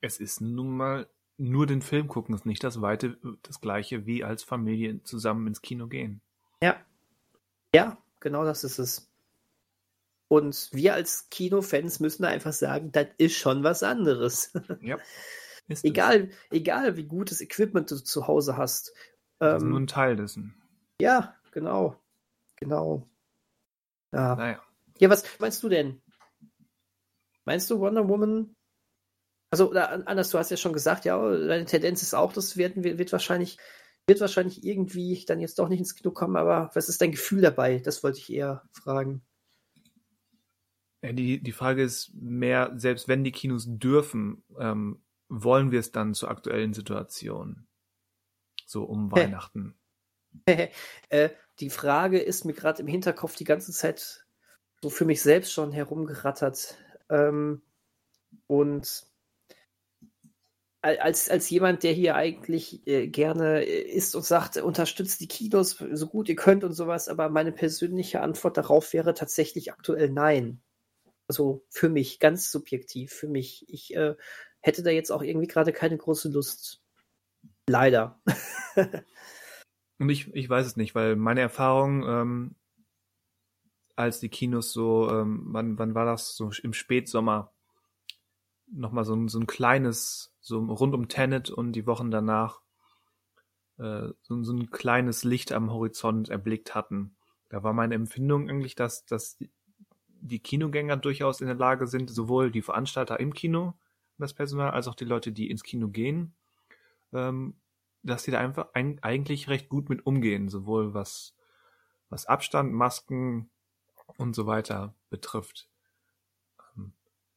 Es 0.00 0.20
ist 0.20 0.40
nun 0.42 0.76
mal 0.76 1.08
nur 1.38 1.66
den 1.66 1.80
Film 1.80 2.08
gucken, 2.08 2.34
ist 2.34 2.44
nicht 2.44 2.64
das 2.64 2.82
weite, 2.82 3.16
das 3.42 3.60
gleiche 3.60 4.04
wie 4.04 4.24
als 4.24 4.42
Familie 4.42 5.02
zusammen 5.04 5.46
ins 5.46 5.62
Kino 5.62 5.86
gehen. 5.86 6.20
Ja. 6.62 6.80
Ja, 7.74 7.98
genau 8.20 8.44
das 8.44 8.64
ist 8.64 8.78
es. 8.78 9.10
Und 10.28 10.68
wir 10.72 10.94
als 10.94 11.30
Kinofans 11.30 12.00
müssen 12.00 12.22
da 12.22 12.28
einfach 12.28 12.52
sagen, 12.52 12.92
das 12.92 13.06
ist 13.16 13.36
schon 13.36 13.64
was 13.64 13.82
anderes. 13.82 14.52
Ja. 14.80 14.98
egal, 15.82 16.30
egal 16.50 16.96
wie 16.96 17.04
gutes 17.04 17.40
Equipment 17.42 17.90
du 17.90 17.96
zu 17.96 18.26
Hause 18.26 18.56
hast. 18.56 18.94
Das 19.38 19.62
ist 19.62 19.68
nur 19.68 19.80
ein 19.80 19.86
Teil 19.86 20.16
dessen. 20.16 20.54
Ja, 21.00 21.36
genau. 21.52 21.96
Genau. 22.56 23.06
Ja. 24.12 24.34
Naja. 24.34 24.62
Ja, 24.98 25.10
was 25.10 25.24
meinst 25.38 25.62
du 25.62 25.68
denn? 25.68 26.02
Meinst 27.44 27.70
du 27.70 27.78
Wonder 27.80 28.08
Woman? 28.08 28.54
Also, 29.50 29.72
anders, 29.72 30.30
du 30.30 30.38
hast 30.38 30.50
ja 30.50 30.56
schon 30.56 30.72
gesagt, 30.74 31.04
ja, 31.06 31.18
deine 31.18 31.64
Tendenz 31.64 32.02
ist 32.02 32.14
auch, 32.14 32.32
das 32.32 32.56
wird, 32.56 32.82
wird 32.82 33.12
wahrscheinlich, 33.12 33.58
wird 34.08 34.20
wahrscheinlich 34.20 34.64
irgendwie 34.64 35.24
dann 35.26 35.40
jetzt 35.40 35.58
doch 35.58 35.68
nicht 35.68 35.80
ins 35.80 35.94
Kino 35.94 36.10
kommen, 36.10 36.36
aber 36.36 36.70
was 36.74 36.88
ist 36.88 37.00
dein 37.00 37.12
Gefühl 37.12 37.42
dabei? 37.42 37.78
Das 37.78 38.02
wollte 38.02 38.18
ich 38.18 38.32
eher 38.32 38.62
fragen. 38.72 39.22
Ja, 41.02 41.12
die, 41.12 41.40
die 41.40 41.52
Frage 41.52 41.82
ist 41.82 42.12
mehr, 42.14 42.72
selbst 42.76 43.06
wenn 43.06 43.22
die 43.22 43.32
Kinos 43.32 43.66
dürfen, 43.68 44.42
ähm, 44.58 45.00
wollen 45.28 45.70
wir 45.70 45.78
es 45.78 45.92
dann 45.92 46.14
zur 46.14 46.30
aktuellen 46.30 46.72
Situation? 46.74 47.66
So 48.66 48.84
um 48.84 49.12
Weihnachten. 49.12 49.78
äh, 50.46 51.30
die 51.60 51.70
Frage 51.70 52.18
ist 52.18 52.44
mir 52.44 52.54
gerade 52.54 52.82
im 52.82 52.88
Hinterkopf 52.88 53.36
die 53.36 53.44
ganze 53.44 53.72
Zeit 53.72 54.26
so 54.82 54.90
für 54.90 55.04
mich 55.04 55.22
selbst 55.22 55.52
schon 55.52 55.72
herumgerattert. 55.72 56.78
Ähm, 57.10 57.62
und 58.46 59.07
als, 60.80 61.28
als 61.28 61.50
jemand, 61.50 61.82
der 61.82 61.92
hier 61.92 62.14
eigentlich 62.14 62.86
äh, 62.86 63.08
gerne 63.08 63.64
ist 63.64 64.14
und 64.14 64.24
sagt, 64.24 64.56
unterstützt 64.58 65.20
die 65.20 65.28
Kinos 65.28 65.82
so 65.92 66.06
gut 66.06 66.28
ihr 66.28 66.36
könnt 66.36 66.62
und 66.62 66.72
sowas, 66.72 67.08
aber 67.08 67.28
meine 67.30 67.52
persönliche 67.52 68.20
Antwort 68.20 68.56
darauf 68.56 68.92
wäre 68.92 69.14
tatsächlich 69.14 69.72
aktuell 69.72 70.10
nein. 70.10 70.62
Also 71.26 71.64
für 71.68 71.88
mich, 71.88 72.20
ganz 72.20 72.50
subjektiv, 72.50 73.12
für 73.12 73.28
mich. 73.28 73.66
Ich 73.68 73.94
äh, 73.94 74.14
hätte 74.60 74.82
da 74.82 74.90
jetzt 74.90 75.10
auch 75.10 75.22
irgendwie 75.22 75.48
gerade 75.48 75.72
keine 75.72 75.96
große 75.96 76.30
Lust. 76.30 76.80
Leider. 77.68 78.22
und 79.98 80.08
ich, 80.08 80.32
ich 80.34 80.48
weiß 80.48 80.64
es 80.64 80.76
nicht, 80.76 80.94
weil 80.94 81.16
meine 81.16 81.40
Erfahrung 81.40 82.04
ähm, 82.08 82.56
als 83.94 84.20
die 84.20 84.28
Kinos 84.30 84.72
so, 84.72 85.10
ähm, 85.10 85.42
wann, 85.48 85.78
wann 85.78 85.94
war 85.94 86.06
das? 86.06 86.36
So 86.36 86.50
im 86.62 86.72
Spätsommer 86.72 87.52
nochmal 88.70 89.04
so 89.04 89.28
so 89.28 89.40
ein 89.40 89.46
kleines, 89.46 90.34
so 90.48 90.58
rund 90.58 90.94
um 90.94 91.08
Tenet 91.08 91.50
und 91.50 91.72
die 91.72 91.86
Wochen 91.86 92.10
danach 92.10 92.60
äh, 93.78 94.08
so, 94.22 94.42
so 94.42 94.52
ein 94.52 94.70
kleines 94.70 95.24
Licht 95.24 95.52
am 95.52 95.70
Horizont 95.70 96.28
erblickt 96.28 96.74
hatten. 96.74 97.16
Da 97.48 97.62
war 97.62 97.72
meine 97.72 97.94
Empfindung 97.94 98.50
eigentlich, 98.50 98.74
dass, 98.74 99.06
dass 99.06 99.38
die 100.20 100.40
Kinogänger 100.40 100.96
durchaus 100.96 101.40
in 101.40 101.46
der 101.46 101.56
Lage 101.56 101.86
sind, 101.86 102.10
sowohl 102.10 102.50
die 102.50 102.62
Veranstalter 102.62 103.20
im 103.20 103.32
Kino, 103.32 103.74
das 104.18 104.34
Personal, 104.34 104.72
als 104.72 104.88
auch 104.88 104.96
die 104.96 105.04
Leute, 105.04 105.30
die 105.30 105.48
ins 105.48 105.62
Kino 105.62 105.88
gehen, 105.88 106.34
ähm, 107.12 107.54
dass 108.02 108.24
die 108.24 108.32
da 108.32 108.40
einfach 108.40 108.68
ein, 108.74 108.98
eigentlich 109.02 109.48
recht 109.48 109.68
gut 109.68 109.88
mit 109.88 110.04
umgehen, 110.06 110.48
sowohl 110.48 110.92
was, 110.92 111.36
was 112.10 112.26
Abstand, 112.26 112.72
Masken, 112.72 113.50
und 114.16 114.34
so 114.34 114.46
weiter 114.46 114.94
betrifft. 115.10 115.67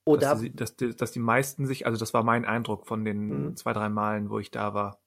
Oder 0.03 0.29
dass 0.29 0.41
die, 0.41 0.55
dass, 0.55 0.75
die, 0.75 0.95
dass 0.95 1.11
die 1.11 1.19
meisten 1.19 1.67
sich, 1.67 1.85
also 1.85 1.99
das 1.99 2.13
war 2.13 2.23
mein 2.23 2.45
Eindruck 2.45 2.87
von 2.87 3.05
den 3.05 3.45
mhm. 3.45 3.57
zwei, 3.57 3.73
drei 3.73 3.89
Malen, 3.89 4.29
wo 4.29 4.39
ich 4.39 4.51
da 4.51 4.73
war, 4.73 4.99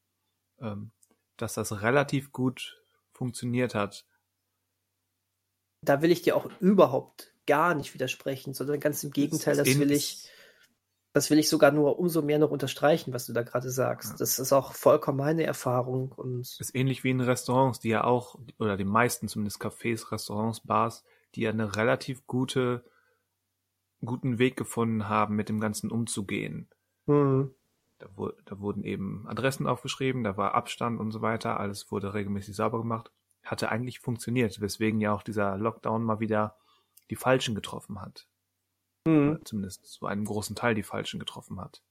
ähm, 0.60 0.92
dass 1.36 1.54
das 1.54 1.82
relativ 1.82 2.32
gut 2.32 2.82
funktioniert 3.12 3.74
hat. 3.74 4.06
Da 5.82 6.00
will 6.00 6.10
ich 6.10 6.22
dir 6.22 6.36
auch 6.36 6.48
überhaupt 6.60 7.34
gar 7.46 7.74
nicht 7.74 7.92
widersprechen, 7.94 8.54
sondern 8.54 8.80
ganz 8.80 9.02
im 9.04 9.10
Gegenteil, 9.10 9.56
das, 9.56 9.68
das 9.68 9.78
will 9.78 9.90
ich, 9.90 10.28
das 11.12 11.30
will 11.30 11.38
ich 11.38 11.48
sogar 11.48 11.72
nur 11.72 11.98
umso 11.98 12.22
mehr 12.22 12.38
noch 12.38 12.50
unterstreichen, 12.50 13.12
was 13.12 13.26
du 13.26 13.32
da 13.32 13.42
gerade 13.42 13.70
sagst. 13.70 14.12
Ja. 14.12 14.16
Das 14.18 14.38
ist 14.38 14.52
auch 14.52 14.72
vollkommen 14.72 15.18
meine 15.18 15.44
Erfahrung 15.44 16.12
und. 16.12 16.40
Ist 16.40 16.74
ähnlich 16.74 17.04
wie 17.04 17.10
in 17.10 17.20
Restaurants, 17.20 17.80
die 17.80 17.90
ja 17.90 18.04
auch, 18.04 18.38
oder 18.58 18.76
die 18.76 18.84
meisten 18.84 19.28
zumindest 19.28 19.60
Cafés, 19.60 20.10
Restaurants, 20.10 20.60
Bars, 20.60 21.04
die 21.34 21.42
ja 21.42 21.50
eine 21.50 21.76
relativ 21.76 22.26
gute, 22.26 22.84
guten 24.04 24.38
Weg 24.38 24.56
gefunden 24.56 25.08
haben, 25.08 25.36
mit 25.36 25.48
dem 25.48 25.60
Ganzen 25.60 25.90
umzugehen. 25.90 26.68
Mhm. 27.06 27.54
Da, 27.98 28.08
da, 28.44 28.60
wurden 28.60 28.82
eben 28.82 29.26
Adressen 29.28 29.66
aufgeschrieben, 29.66 30.24
da 30.24 30.36
war 30.36 30.54
Abstand 30.54 31.00
und 31.00 31.10
so 31.10 31.22
weiter, 31.22 31.60
alles 31.60 31.90
wurde 31.90 32.14
regelmäßig 32.14 32.56
sauber 32.56 32.78
gemacht. 32.78 33.12
Hatte 33.44 33.70
eigentlich 33.70 34.00
funktioniert, 34.00 34.60
weswegen 34.60 35.00
ja 35.00 35.12
auch 35.12 35.22
dieser 35.22 35.56
Lockdown 35.56 36.02
mal 36.02 36.20
wieder 36.20 36.56
die 37.10 37.16
Falschen 37.16 37.54
getroffen 37.54 38.00
hat. 38.00 38.26
Mhm. 39.06 39.40
Zumindest 39.44 39.86
zu 39.86 40.06
einem 40.06 40.24
großen 40.24 40.56
Teil 40.56 40.74
die 40.74 40.82
Falschen 40.82 41.20
getroffen 41.20 41.60
hat. 41.60 41.82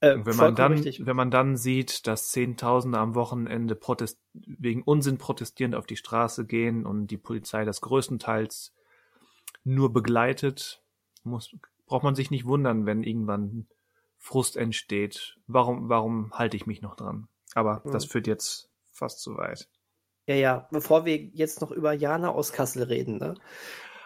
Äh, 0.00 0.24
wenn 0.24 0.36
man 0.36 0.54
dann, 0.54 0.72
richtig. 0.72 1.06
wenn 1.06 1.16
man 1.16 1.30
dann 1.30 1.56
sieht, 1.56 2.06
dass 2.06 2.30
Zehntausende 2.30 2.98
am 2.98 3.14
Wochenende 3.14 3.74
protest 3.74 4.20
wegen 4.32 4.82
Unsinn 4.82 5.16
protestierend 5.18 5.74
auf 5.74 5.86
die 5.86 5.96
Straße 5.96 6.46
gehen 6.46 6.84
und 6.84 7.06
die 7.06 7.16
Polizei 7.16 7.64
das 7.64 7.80
größtenteils 7.80 8.74
nur 9.64 9.92
begleitet, 9.92 10.82
muss, 11.22 11.54
braucht 11.86 12.04
man 12.04 12.14
sich 12.14 12.30
nicht 12.30 12.46
wundern, 12.46 12.86
wenn 12.86 13.02
irgendwann 13.02 13.66
Frust 14.18 14.56
entsteht. 14.56 15.36
Warum, 15.46 15.88
warum 15.88 16.32
halte 16.32 16.56
ich 16.56 16.66
mich 16.66 16.82
noch 16.82 16.96
dran? 16.96 17.28
Aber 17.54 17.82
mhm. 17.84 17.92
das 17.92 18.04
führt 18.04 18.26
jetzt 18.26 18.70
fast 18.90 19.20
zu 19.20 19.36
weit. 19.36 19.68
Ja, 20.26 20.34
ja, 20.34 20.68
bevor 20.70 21.04
wir 21.04 21.16
jetzt 21.16 21.60
noch 21.60 21.70
über 21.70 21.92
Jana 21.92 22.30
aus 22.30 22.52
Kassel 22.52 22.84
reden, 22.84 23.18
ne? 23.18 23.34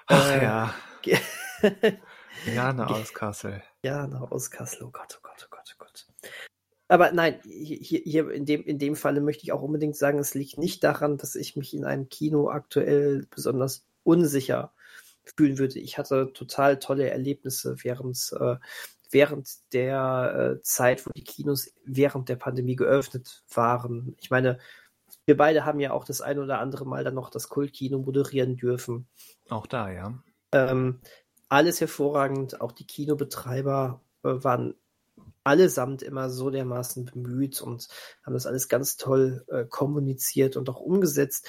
Ach 0.07 0.31
äh, 0.31 0.43
ja. 0.43 0.75
Jana 2.47 2.87
aus 2.87 3.15
Kassel. 3.15 3.63
Jana 3.83 4.23
aus 4.23 4.51
Kassel, 4.51 4.85
oh 4.85 4.91
Gott, 4.91 5.17
oh 5.17 5.23
Gott, 5.23 5.45
oh 5.45 5.49
Gott, 5.51 5.75
oh 5.75 5.85
Gott. 5.85 6.07
Aber 6.89 7.13
nein, 7.13 7.41
hier, 7.45 8.01
hier 8.03 8.31
in, 8.31 8.47
dem, 8.47 8.65
in 8.65 8.79
dem 8.79 8.97
Falle 8.97 9.21
möchte 9.21 9.45
ich 9.45 9.53
auch 9.53 9.63
unbedingt 9.63 9.97
sagen, 9.97 10.19
es 10.19 10.35
liegt 10.35 10.59
nicht 10.59 10.83
daran, 10.83 11.19
dass 11.19 11.37
ich 11.37 11.55
mich 11.55 11.75
in 11.75 11.85
einem 11.85 12.09
Kino 12.09 12.49
aktuell 12.49 13.27
besonders 13.31 13.87
unsicher 14.03 14.73
fühlen 15.37 15.59
würde. 15.59 15.79
Ich 15.79 15.99
hatte 15.99 16.33
total 16.33 16.79
tolle 16.79 17.11
Erlebnisse 17.11 17.77
während, 17.83 18.33
äh, 18.39 18.57
während 19.11 19.73
der 19.73 20.59
äh, 20.59 20.63
Zeit, 20.63 21.07
wo 21.07 21.11
die 21.11 21.25
Kinos 21.25 21.73
während 21.85 22.29
der 22.29 22.37
Pandemie 22.37 22.77
geöffnet 22.77 23.43
waren. 23.53 24.15
Ich 24.21 24.31
meine, 24.31 24.59
wir 25.25 25.37
beide 25.37 25.65
haben 25.65 25.81
ja 25.81 25.93
auch 25.93 26.05
das 26.05 26.21
ein 26.21 26.39
oder 26.39 26.59
andere 26.59 26.87
Mal 26.87 27.05
dann 27.05 27.15
noch 27.15 27.31
das 27.31 27.49
Kultkino 27.49 27.99
moderieren 27.99 28.57
dürfen. 28.57 29.07
Auch 29.49 29.67
da, 29.67 29.91
ja. 29.91 30.23
Ähm, 30.53 31.01
alles 31.49 31.81
hervorragend. 31.81 32.61
Auch 32.61 32.73
die 32.73 32.87
Kinobetreiber 32.87 34.01
äh, 34.23 34.29
waren 34.43 34.75
allesamt 35.45 36.03
immer 36.03 36.31
so 36.31 36.51
dermaßen 36.51 37.07
bemüht 37.07 37.61
und 37.63 37.89
haben 38.23 38.35
das 38.35 38.47
alles 38.47 38.69
ganz 38.69 38.97
toll 38.97 39.45
äh, 39.49 39.65
kommuniziert 39.65 40.57
und 40.57 40.69
auch 40.69 40.81
umgesetzt. 40.81 41.47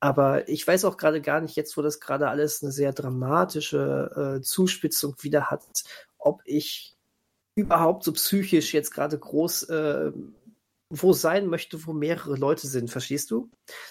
Aber 0.00 0.48
ich 0.48 0.66
weiß 0.66 0.86
auch 0.86 0.96
gerade 0.96 1.20
gar 1.20 1.40
nicht, 1.40 1.56
jetzt 1.56 1.76
wo 1.76 1.82
das 1.82 2.00
gerade 2.00 2.28
alles 2.28 2.62
eine 2.62 2.72
sehr 2.72 2.92
dramatische 2.92 4.38
äh, 4.38 4.42
Zuspitzung 4.42 5.14
wieder 5.20 5.50
hat, 5.50 5.84
ob 6.18 6.40
ich 6.46 6.96
überhaupt 7.54 8.04
so 8.04 8.12
psychisch 8.12 8.72
jetzt 8.72 8.92
gerade 8.92 9.18
groß 9.18 9.64
äh, 9.64 10.12
wo 10.90 11.12
sein 11.12 11.46
möchte, 11.46 11.86
wo 11.86 11.92
mehrere 11.92 12.36
Leute 12.36 12.66
sind, 12.66 12.90
verstehst 12.90 13.30
du? 13.30 13.48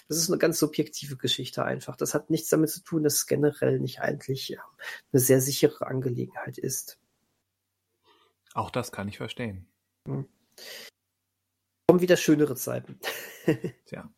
Das 0.08 0.18
ist 0.18 0.28
eine 0.28 0.38
ganz 0.38 0.58
subjektive 0.58 1.16
Geschichte 1.16 1.64
einfach. 1.64 1.96
Das 1.96 2.12
hat 2.14 2.28
nichts 2.28 2.50
damit 2.50 2.68
zu 2.70 2.82
tun, 2.82 3.02
dass 3.02 3.14
es 3.14 3.26
generell 3.26 3.80
nicht 3.80 4.00
eigentlich 4.00 4.50
ja, 4.50 4.62
eine 5.10 5.20
sehr 5.20 5.40
sichere 5.40 5.86
Angelegenheit 5.86 6.58
ist. 6.58 6.98
Auch 8.52 8.70
das 8.70 8.92
kann 8.92 9.08
ich 9.08 9.16
verstehen. 9.16 9.66
Hm. 10.06 10.28
Kommen 11.88 12.02
wieder 12.02 12.18
schönere 12.18 12.54
Zeiten. 12.54 13.00
Tja. 13.86 14.12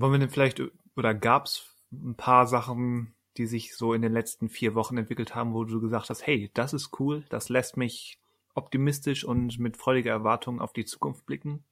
Wollen 0.00 0.12
wir 0.12 0.18
denn 0.18 0.30
vielleicht, 0.30 0.62
oder 0.96 1.14
gab 1.14 1.46
es 1.46 1.76
ein 1.92 2.14
paar 2.14 2.46
Sachen, 2.46 3.14
die 3.36 3.46
sich 3.46 3.76
so 3.76 3.92
in 3.92 4.02
den 4.02 4.12
letzten 4.12 4.48
vier 4.48 4.74
Wochen 4.74 4.96
entwickelt 4.96 5.34
haben, 5.34 5.52
wo 5.52 5.64
du 5.64 5.80
gesagt 5.80 6.08
hast, 6.08 6.26
hey, 6.26 6.50
das 6.54 6.72
ist 6.72 6.98
cool, 6.98 7.24
das 7.28 7.48
lässt 7.48 7.76
mich 7.76 8.18
optimistisch 8.54 9.24
und 9.24 9.58
mit 9.58 9.76
freudiger 9.76 10.10
Erwartung 10.10 10.60
auf 10.60 10.72
die 10.72 10.84
Zukunft 10.84 11.26
blicken? 11.26 11.64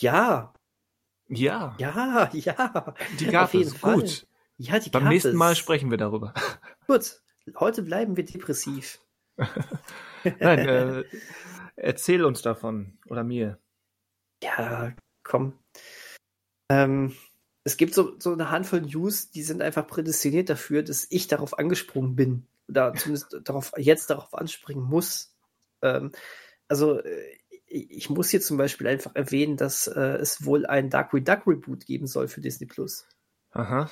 Ja. 0.00 0.52
Ja. 1.28 1.74
Ja, 1.78 2.30
ja. 2.32 2.94
Die 3.18 3.26
gab 3.26 3.44
auf 3.44 3.54
es. 3.54 3.74
Fall. 3.74 3.94
Gut. 3.94 4.26
Ja, 4.58 4.78
die 4.78 4.90
Beim 4.90 5.08
nächsten 5.08 5.30
es. 5.30 5.34
Mal 5.34 5.56
sprechen 5.56 5.90
wir 5.90 5.98
darüber. 5.98 6.34
Gut. 6.86 7.22
Heute 7.56 7.82
bleiben 7.82 8.16
wir 8.16 8.24
depressiv. 8.24 9.00
Nein, 10.38 10.58
äh, 10.58 11.04
erzähl 11.76 12.24
uns 12.24 12.42
davon 12.42 12.98
oder 13.08 13.24
mir. 13.24 13.58
Ja, 14.42 14.92
komm. 15.24 15.58
Ähm, 16.72 17.14
es 17.64 17.76
gibt 17.76 17.94
so, 17.94 18.18
so 18.18 18.32
eine 18.32 18.50
Handvoll 18.50 18.80
News, 18.80 19.30
die 19.30 19.42
sind 19.42 19.62
einfach 19.62 19.86
prädestiniert 19.86 20.48
dafür, 20.48 20.82
dass 20.82 21.06
ich 21.10 21.28
darauf 21.28 21.58
angesprungen 21.58 22.16
bin. 22.16 22.46
Oder 22.68 22.94
zumindest 22.94 23.36
darauf, 23.44 23.72
jetzt 23.76 24.10
darauf 24.10 24.34
anspringen 24.34 24.84
muss. 24.84 25.36
Ähm, 25.82 26.12
also, 26.68 27.00
äh, 27.00 27.38
ich 27.66 28.10
muss 28.10 28.28
hier 28.28 28.40
zum 28.40 28.58
Beispiel 28.58 28.86
einfach 28.86 29.14
erwähnen, 29.14 29.56
dass 29.56 29.86
äh, 29.86 30.16
es 30.16 30.44
wohl 30.44 30.66
ein 30.66 30.90
Darkwing 30.90 31.24
Duck 31.24 31.46
Reboot 31.46 31.86
geben 31.86 32.06
soll 32.06 32.28
für 32.28 32.42
Disney 32.42 32.66
Plus. 32.66 33.06
Aha, 33.50 33.90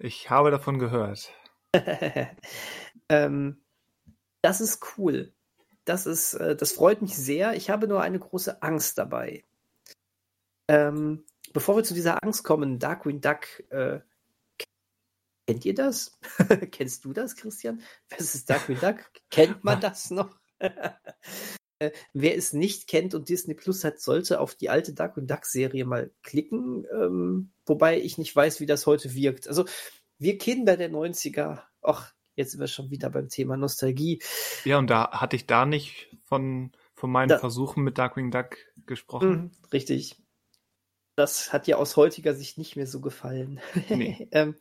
ich 0.00 0.30
habe 0.30 0.50
davon 0.50 0.78
gehört. 0.78 1.32
ähm, 3.08 3.62
das 4.42 4.60
ist 4.60 4.84
cool. 4.96 5.32
Das 5.84 6.06
ist, 6.06 6.34
äh, 6.34 6.56
das 6.56 6.72
freut 6.72 7.02
mich 7.02 7.16
sehr. 7.16 7.54
Ich 7.54 7.70
habe 7.70 7.86
nur 7.86 8.02
eine 8.02 8.18
große 8.18 8.62
Angst 8.62 8.98
dabei. 8.98 9.44
Ähm, 10.66 11.24
bevor 11.52 11.76
wir 11.76 11.84
zu 11.84 11.94
dieser 11.94 12.22
Angst 12.22 12.44
kommen, 12.44 12.78
Darkwing 12.78 13.20
Duck, 13.20 13.46
äh, 13.70 14.00
kennt 15.46 15.64
ihr 15.64 15.74
das? 15.74 16.18
Kennst 16.70 17.04
du 17.04 17.12
das, 17.12 17.36
Christian? 17.36 17.82
Was 18.10 18.34
ist 18.34 18.48
Darkwing 18.50 18.78
Duck? 18.80 18.98
Kennt 19.30 19.64
man 19.64 19.80
das 19.80 20.10
noch? 20.10 20.38
äh, 20.58 21.90
wer 22.12 22.36
es 22.36 22.52
nicht 22.52 22.86
kennt 22.86 23.14
und 23.14 23.28
Disney 23.28 23.54
Plus 23.54 23.84
hat, 23.84 24.00
sollte 24.00 24.40
auf 24.40 24.54
die 24.54 24.70
alte 24.70 24.94
Darkwing 24.94 25.26
Duck 25.26 25.44
Serie 25.44 25.84
mal 25.84 26.12
klicken, 26.22 26.86
ähm, 26.92 27.52
wobei 27.66 28.00
ich 28.00 28.18
nicht 28.18 28.34
weiß, 28.34 28.60
wie 28.60 28.66
das 28.66 28.86
heute 28.86 29.14
wirkt. 29.14 29.48
Also 29.48 29.64
wir 30.18 30.38
Kinder 30.38 30.76
der 30.76 30.90
90er, 30.90 31.62
ach, 31.82 32.12
jetzt 32.36 32.52
sind 32.52 32.60
wir 32.60 32.68
schon 32.68 32.90
wieder 32.90 33.10
beim 33.10 33.28
Thema 33.28 33.56
Nostalgie. 33.56 34.22
Ja, 34.64 34.78
und 34.78 34.88
da 34.88 35.10
hatte 35.12 35.36
ich 35.36 35.46
da 35.46 35.66
nicht 35.66 36.14
von, 36.26 36.72
von 36.94 37.10
meinen 37.10 37.30
da, 37.30 37.38
Versuchen 37.38 37.82
mit 37.82 37.98
Darkwing 37.98 38.30
Duck 38.30 38.56
gesprochen. 38.86 39.30
Mh, 39.30 39.50
richtig 39.72 40.19
das 41.16 41.52
hat 41.52 41.66
ja 41.66 41.76
aus 41.76 41.96
heutiger 41.96 42.34
Sicht 42.34 42.58
nicht 42.58 42.76
mehr 42.76 42.86
so 42.86 43.00
gefallen. 43.00 43.60
Nee. 43.88 44.28
ähm, 44.32 44.56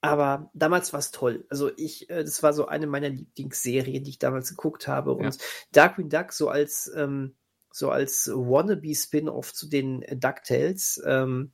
aber 0.00 0.50
damals 0.54 0.92
war 0.92 1.00
es 1.00 1.10
toll. 1.10 1.44
Also 1.50 1.70
ich, 1.76 2.08
äh, 2.08 2.24
das 2.24 2.42
war 2.42 2.52
so 2.52 2.66
eine 2.66 2.86
meiner 2.86 3.10
Lieblingsserien, 3.10 4.02
die 4.02 4.10
ich 4.10 4.18
damals 4.18 4.50
geguckt 4.50 4.88
habe. 4.88 5.12
Und 5.12 5.36
ja. 5.36 5.42
Darkwing 5.72 6.08
Duck 6.08 6.32
so 6.32 6.48
als 6.48 6.90
ähm, 6.96 7.36
so 7.72 7.90
als 7.90 8.28
Wannabe-Spin-off 8.28 9.52
zu 9.52 9.68
den 9.68 10.00
DuckTales. 10.00 11.02
Ähm, 11.04 11.52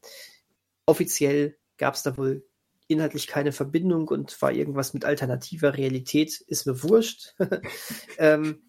offiziell 0.87 1.59
gab 1.77 1.95
es 1.95 2.03
da 2.03 2.17
wohl 2.17 2.47
inhaltlich 2.89 3.27
keine 3.27 3.53
Verbindung 3.53 4.09
und 4.09 4.41
war 4.41 4.53
irgendwas 4.53 4.95
mit 4.95 5.05
alternativer 5.05 5.77
Realität, 5.77 6.41
ist 6.41 6.67
mir 6.67 6.83
wurscht. 6.83 7.35
ähm, 8.19 8.62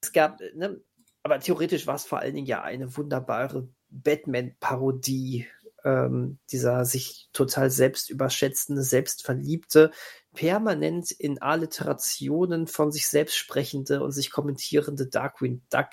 es 0.00 0.12
gab, 0.12 0.40
ne, 0.54 0.80
aber 1.22 1.38
theoretisch 1.40 1.86
war 1.86 1.94
es 1.94 2.04
vor 2.04 2.18
allen 2.18 2.34
Dingen 2.34 2.46
ja 2.46 2.62
eine 2.62 2.96
wunderbare 2.96 3.68
Batman-Parodie, 4.02 5.46
ähm, 5.84 6.38
dieser 6.50 6.84
sich 6.84 7.28
total 7.32 7.70
selbst 7.70 8.10
überschätzende, 8.10 8.82
selbstverliebte, 8.82 9.90
permanent 10.32 11.10
in 11.10 11.40
Alliterationen 11.40 12.66
von 12.66 12.90
sich 12.90 13.06
selbst 13.06 13.36
sprechende 13.36 14.02
und 14.02 14.12
sich 14.12 14.30
kommentierende 14.30 15.06
Darkwing 15.06 15.62
Duck, 15.70 15.90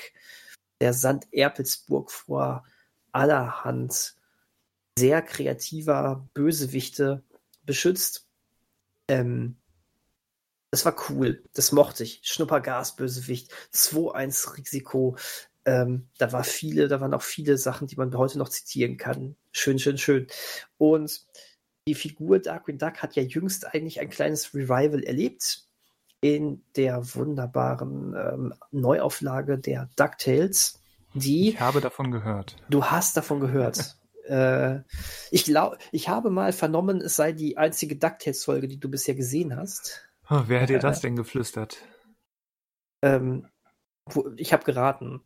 der 0.79 0.93
Sand 0.93 1.27
Erpelsburg 1.31 2.11
vor 2.11 2.63
allerhand 3.11 4.15
sehr 4.97 5.21
kreativer 5.21 6.27
Bösewichte 6.33 7.23
beschützt. 7.63 8.27
Ähm, 9.07 9.57
das 10.71 10.85
war 10.85 10.95
cool. 11.09 11.43
Das 11.53 11.73
mochte 11.73 12.03
ich. 12.03 12.21
Schnuppergas, 12.23 12.95
Bösewicht, 12.95 13.51
2-1 13.73 14.57
Risiko, 14.57 15.17
ähm, 15.65 16.09
da 16.17 16.31
war 16.31 16.43
viele, 16.43 16.87
da 16.87 17.01
waren 17.01 17.13
auch 17.13 17.21
viele 17.21 17.57
Sachen, 17.57 17.87
die 17.87 17.95
man 17.95 18.15
heute 18.17 18.37
noch 18.37 18.49
zitieren 18.49 18.97
kann. 18.97 19.35
Schön, 19.51 19.79
schön, 19.79 19.97
schön. 19.97 20.27
Und 20.77 21.25
die 21.87 21.95
Figur 21.95 22.39
Darkwing 22.39 22.77
Duck 22.77 23.01
hat 23.01 23.15
ja 23.15 23.23
jüngst 23.23 23.73
eigentlich 23.73 23.99
ein 23.99 24.09
kleines 24.09 24.53
Revival 24.53 25.03
erlebt 25.03 25.67
in 26.21 26.63
der 26.75 27.15
wunderbaren 27.15 28.15
ähm, 28.15 28.53
Neuauflage 28.71 29.57
der 29.57 29.89
DuckTales. 29.95 30.79
Die, 31.13 31.49
ich 31.49 31.59
habe 31.59 31.81
davon 31.81 32.11
gehört. 32.11 32.55
Du 32.69 32.85
hast 32.85 33.17
davon 33.17 33.39
gehört. 33.39 33.97
äh, 34.27 34.79
ich 35.31 35.43
glaube, 35.43 35.77
ich 35.91 36.09
habe 36.09 36.29
mal 36.29 36.53
vernommen, 36.53 37.01
es 37.01 37.15
sei 37.15 37.33
die 37.33 37.57
einzige 37.57 37.95
DuckTales-Folge, 37.97 38.67
die 38.67 38.79
du 38.79 38.89
bisher 38.89 39.15
gesehen 39.15 39.55
hast. 39.55 40.07
Oh, 40.29 40.43
wer 40.47 40.61
hat 40.61 40.69
dir 40.69 40.77
äh, 40.77 40.79
das 40.79 41.01
denn 41.01 41.15
geflüstert? 41.15 41.77
Ähm, 43.01 43.47
ich 44.37 44.53
habe 44.53 44.63
geraten. 44.63 45.21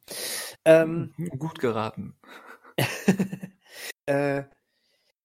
Ähm, 0.64 1.14
Gut 1.40 1.60
geraten. 1.60 2.16
äh, 4.06 4.44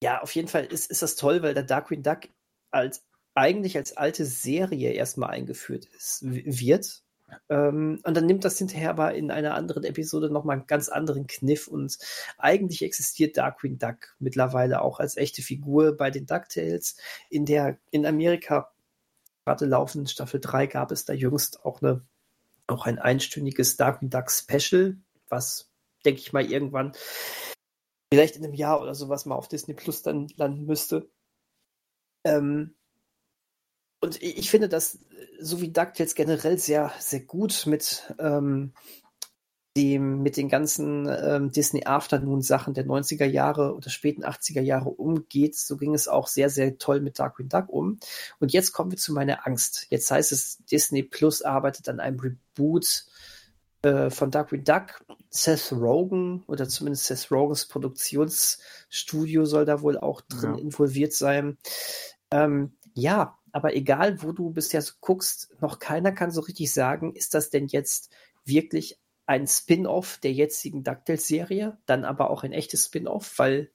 ja, 0.01 0.21
auf 0.21 0.33
jeden 0.33 0.47
Fall 0.47 0.65
ist, 0.65 0.89
ist 0.89 1.01
das 1.01 1.15
toll, 1.15 1.43
weil 1.43 1.53
der 1.53 1.63
Darkwing 1.63 2.03
Duck 2.03 2.21
als 2.71 3.03
eigentlich 3.35 3.77
als 3.77 3.95
alte 3.97 4.25
Serie 4.25 4.91
erstmal 4.91 5.29
eingeführt 5.29 5.85
ist, 5.85 6.19
wird. 6.23 7.03
Ähm, 7.49 8.01
und 8.03 8.17
dann 8.17 8.25
nimmt 8.25 8.43
das 8.43 8.57
hinterher 8.57 8.89
aber 8.89 9.15
in 9.15 9.31
einer 9.31 9.53
anderen 9.53 9.85
Episode 9.85 10.29
nochmal 10.29 10.57
einen 10.57 10.67
ganz 10.67 10.89
anderen 10.89 11.27
Kniff 11.27 11.67
und 11.67 11.97
eigentlich 12.37 12.81
existiert 12.81 13.37
Darkwing 13.37 13.77
Duck 13.77 14.15
mittlerweile 14.19 14.81
auch 14.81 14.99
als 14.99 15.15
echte 15.15 15.41
Figur 15.41 15.95
bei 15.95 16.11
den 16.11 16.25
DuckTales. 16.25 16.97
In 17.29 17.45
der 17.45 17.77
in 17.89 18.05
Amerika 18.05 18.71
gerade 19.45 19.65
laufenden 19.65 20.07
Staffel 20.07 20.39
3 20.39 20.67
gab 20.67 20.91
es 20.91 21.05
da 21.05 21.13
jüngst 21.13 21.65
auch 21.65 21.81
eine 21.81 22.01
auch 22.71 22.85
ein 22.85 22.99
einstündiges 22.99 23.77
Darkwing 23.77 24.09
Duck 24.09 24.31
Special, 24.31 24.97
was, 25.29 25.69
denke 26.05 26.21
ich 26.21 26.33
mal, 26.33 26.45
irgendwann 26.45 26.93
vielleicht 28.11 28.35
in 28.35 28.43
einem 28.43 28.53
Jahr 28.53 28.81
oder 28.81 28.95
sowas 28.95 29.25
mal 29.25 29.35
auf 29.35 29.47
Disney 29.47 29.73
Plus 29.73 30.01
dann 30.01 30.27
landen 30.35 30.65
müsste. 30.65 31.09
Ähm, 32.25 32.75
und 34.01 34.21
ich 34.21 34.49
finde 34.49 34.67
das, 34.67 34.99
so 35.39 35.61
wie 35.61 35.71
DuckTales 35.71 36.15
generell 36.15 36.57
sehr, 36.57 36.91
sehr 36.99 37.21
gut 37.21 37.65
mit 37.67 38.13
ähm, 38.19 38.73
dem 39.77 40.21
mit 40.21 40.35
den 40.35 40.49
ganzen 40.49 41.07
ähm, 41.07 41.51
Disney 41.51 41.85
Afternoon 41.85 42.41
Sachen 42.41 42.73
der 42.73 42.85
90er 42.85 43.25
Jahre 43.25 43.73
oder 43.73 43.89
späten 43.89 44.25
80er 44.25 44.61
Jahre 44.61 44.89
umgeht, 44.89 45.55
so 45.55 45.77
ging 45.77 45.93
es 45.93 46.07
auch 46.07 46.27
sehr, 46.27 46.49
sehr 46.49 46.77
toll 46.77 46.99
mit 46.99 47.19
Darkwing 47.19 47.47
Duck 47.47 47.69
um. 47.69 47.97
Und 48.39 48.51
jetzt 48.51 48.73
kommen 48.73 48.91
wir 48.91 48.97
zu 48.97 49.13
meiner 49.13 49.47
Angst. 49.47 49.87
Jetzt 49.89 50.11
heißt 50.11 50.31
es, 50.31 50.57
Disney 50.69 51.03
Plus 51.03 51.41
arbeitet 51.41 51.87
an 51.87 52.01
einem 52.01 52.19
Reboot 52.19 53.05
äh, 53.83 54.09
von 54.09 54.29
Darkwing 54.29 54.63
Duck. 54.63 55.03
Seth 55.29 55.71
Rogen 55.71 56.43
oder 56.47 56.67
zumindest 56.67 57.05
Seth 57.05 57.31
Rogens 57.31 57.65
Produktionsstudio 57.67 59.45
soll 59.45 59.63
da 59.63 59.81
wohl 59.81 59.97
auch 59.97 60.19
drin 60.19 60.55
ja. 60.55 60.61
involviert 60.61 61.13
sein. 61.13 61.57
Ähm, 62.29 62.73
ja, 62.93 63.37
aber 63.53 63.75
egal, 63.75 64.21
wo 64.21 64.33
du 64.33 64.51
bisher 64.51 64.81
so 64.81 64.93
guckst, 64.99 65.55
noch 65.61 65.79
keiner 65.79 66.11
kann 66.11 66.31
so 66.31 66.41
richtig 66.41 66.73
sagen, 66.73 67.15
ist 67.15 67.33
das 67.33 67.49
denn 67.49 67.67
jetzt 67.67 68.09
wirklich 68.43 68.99
ein 69.31 69.47
Spin-off 69.47 70.17
der 70.17 70.33
jetzigen 70.33 70.83
DuckTales-Serie, 70.83 71.77
dann 71.85 72.03
aber 72.03 72.29
auch 72.29 72.43
ein 72.43 72.51
echtes 72.51 72.87
Spin-off, 72.87 73.39
weil 73.39 73.71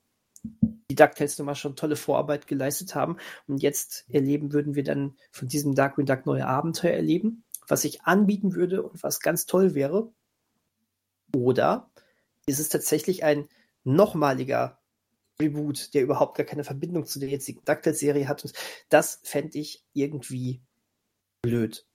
die 0.91 0.95
DuckTales 0.95 1.39
nun 1.39 1.47
mal 1.47 1.55
schon 1.55 1.77
tolle 1.77 1.97
Vorarbeit 1.97 2.47
geleistet 2.47 2.95
haben. 2.95 3.17
Und 3.47 3.63
jetzt 3.63 4.05
erleben 4.11 4.53
würden 4.53 4.75
wir 4.75 4.85
dann 4.85 5.17
von 5.31 5.49
diesem 5.49 5.75
Darkwing 5.75 6.05
Duck 6.05 6.27
neue 6.27 6.47
Abenteuer 6.47 6.93
erleben, 6.93 7.43
was 7.69 7.85
ich 7.85 8.03
anbieten 8.03 8.55
würde 8.55 8.83
und 8.83 9.03
was 9.03 9.21
ganz 9.21 9.47
toll 9.47 9.75
wäre. 9.75 10.13
Oder 11.35 11.91
ist 12.45 12.59
es 12.59 12.69
tatsächlich 12.69 13.25
ein 13.25 13.49
nochmaliger 13.83 14.79
Reboot, 15.41 15.95
der 15.95 16.03
überhaupt 16.03 16.37
gar 16.37 16.45
keine 16.45 16.65
Verbindung 16.65 17.07
zu 17.07 17.19
der 17.19 17.31
jetzigen 17.31 17.65
DuckTales-Serie 17.65 18.29
hat. 18.29 18.45
Und 18.45 18.53
das 18.91 19.21
fände 19.23 19.57
ich 19.57 19.83
irgendwie 19.95 20.61
blöd. 21.41 21.87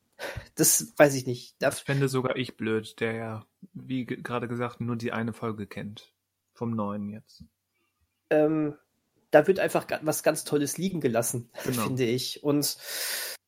Das 0.56 0.94
weiß 0.98 1.16
ich 1.16 1.26
nicht. 1.26 1.56
Das 1.60 1.80
fände 1.80 2.08
sogar 2.10 2.36
ich 2.36 2.58
blöd, 2.58 3.00
der 3.00 3.14
ja, 3.14 3.46
wie 3.74 4.06
gerade 4.06 4.48
gesagt, 4.48 4.82
nur 4.82 4.96
die 4.96 5.12
eine 5.12 5.34
Folge 5.34 5.68
kennt. 5.68 6.14
Vom 6.54 6.76
neuen 6.76 7.10
jetzt. 7.10 7.44
Ähm, 8.30 8.76
da 9.32 9.48
wird 9.48 9.60
einfach 9.60 9.88
was 10.02 10.24
ganz 10.24 10.44
Tolles 10.44 10.78
liegen 10.78 11.02
gelassen, 11.02 11.50
genau. 11.64 11.84
finde 11.84 12.04
ich. 12.04 12.44
Und 12.44 12.78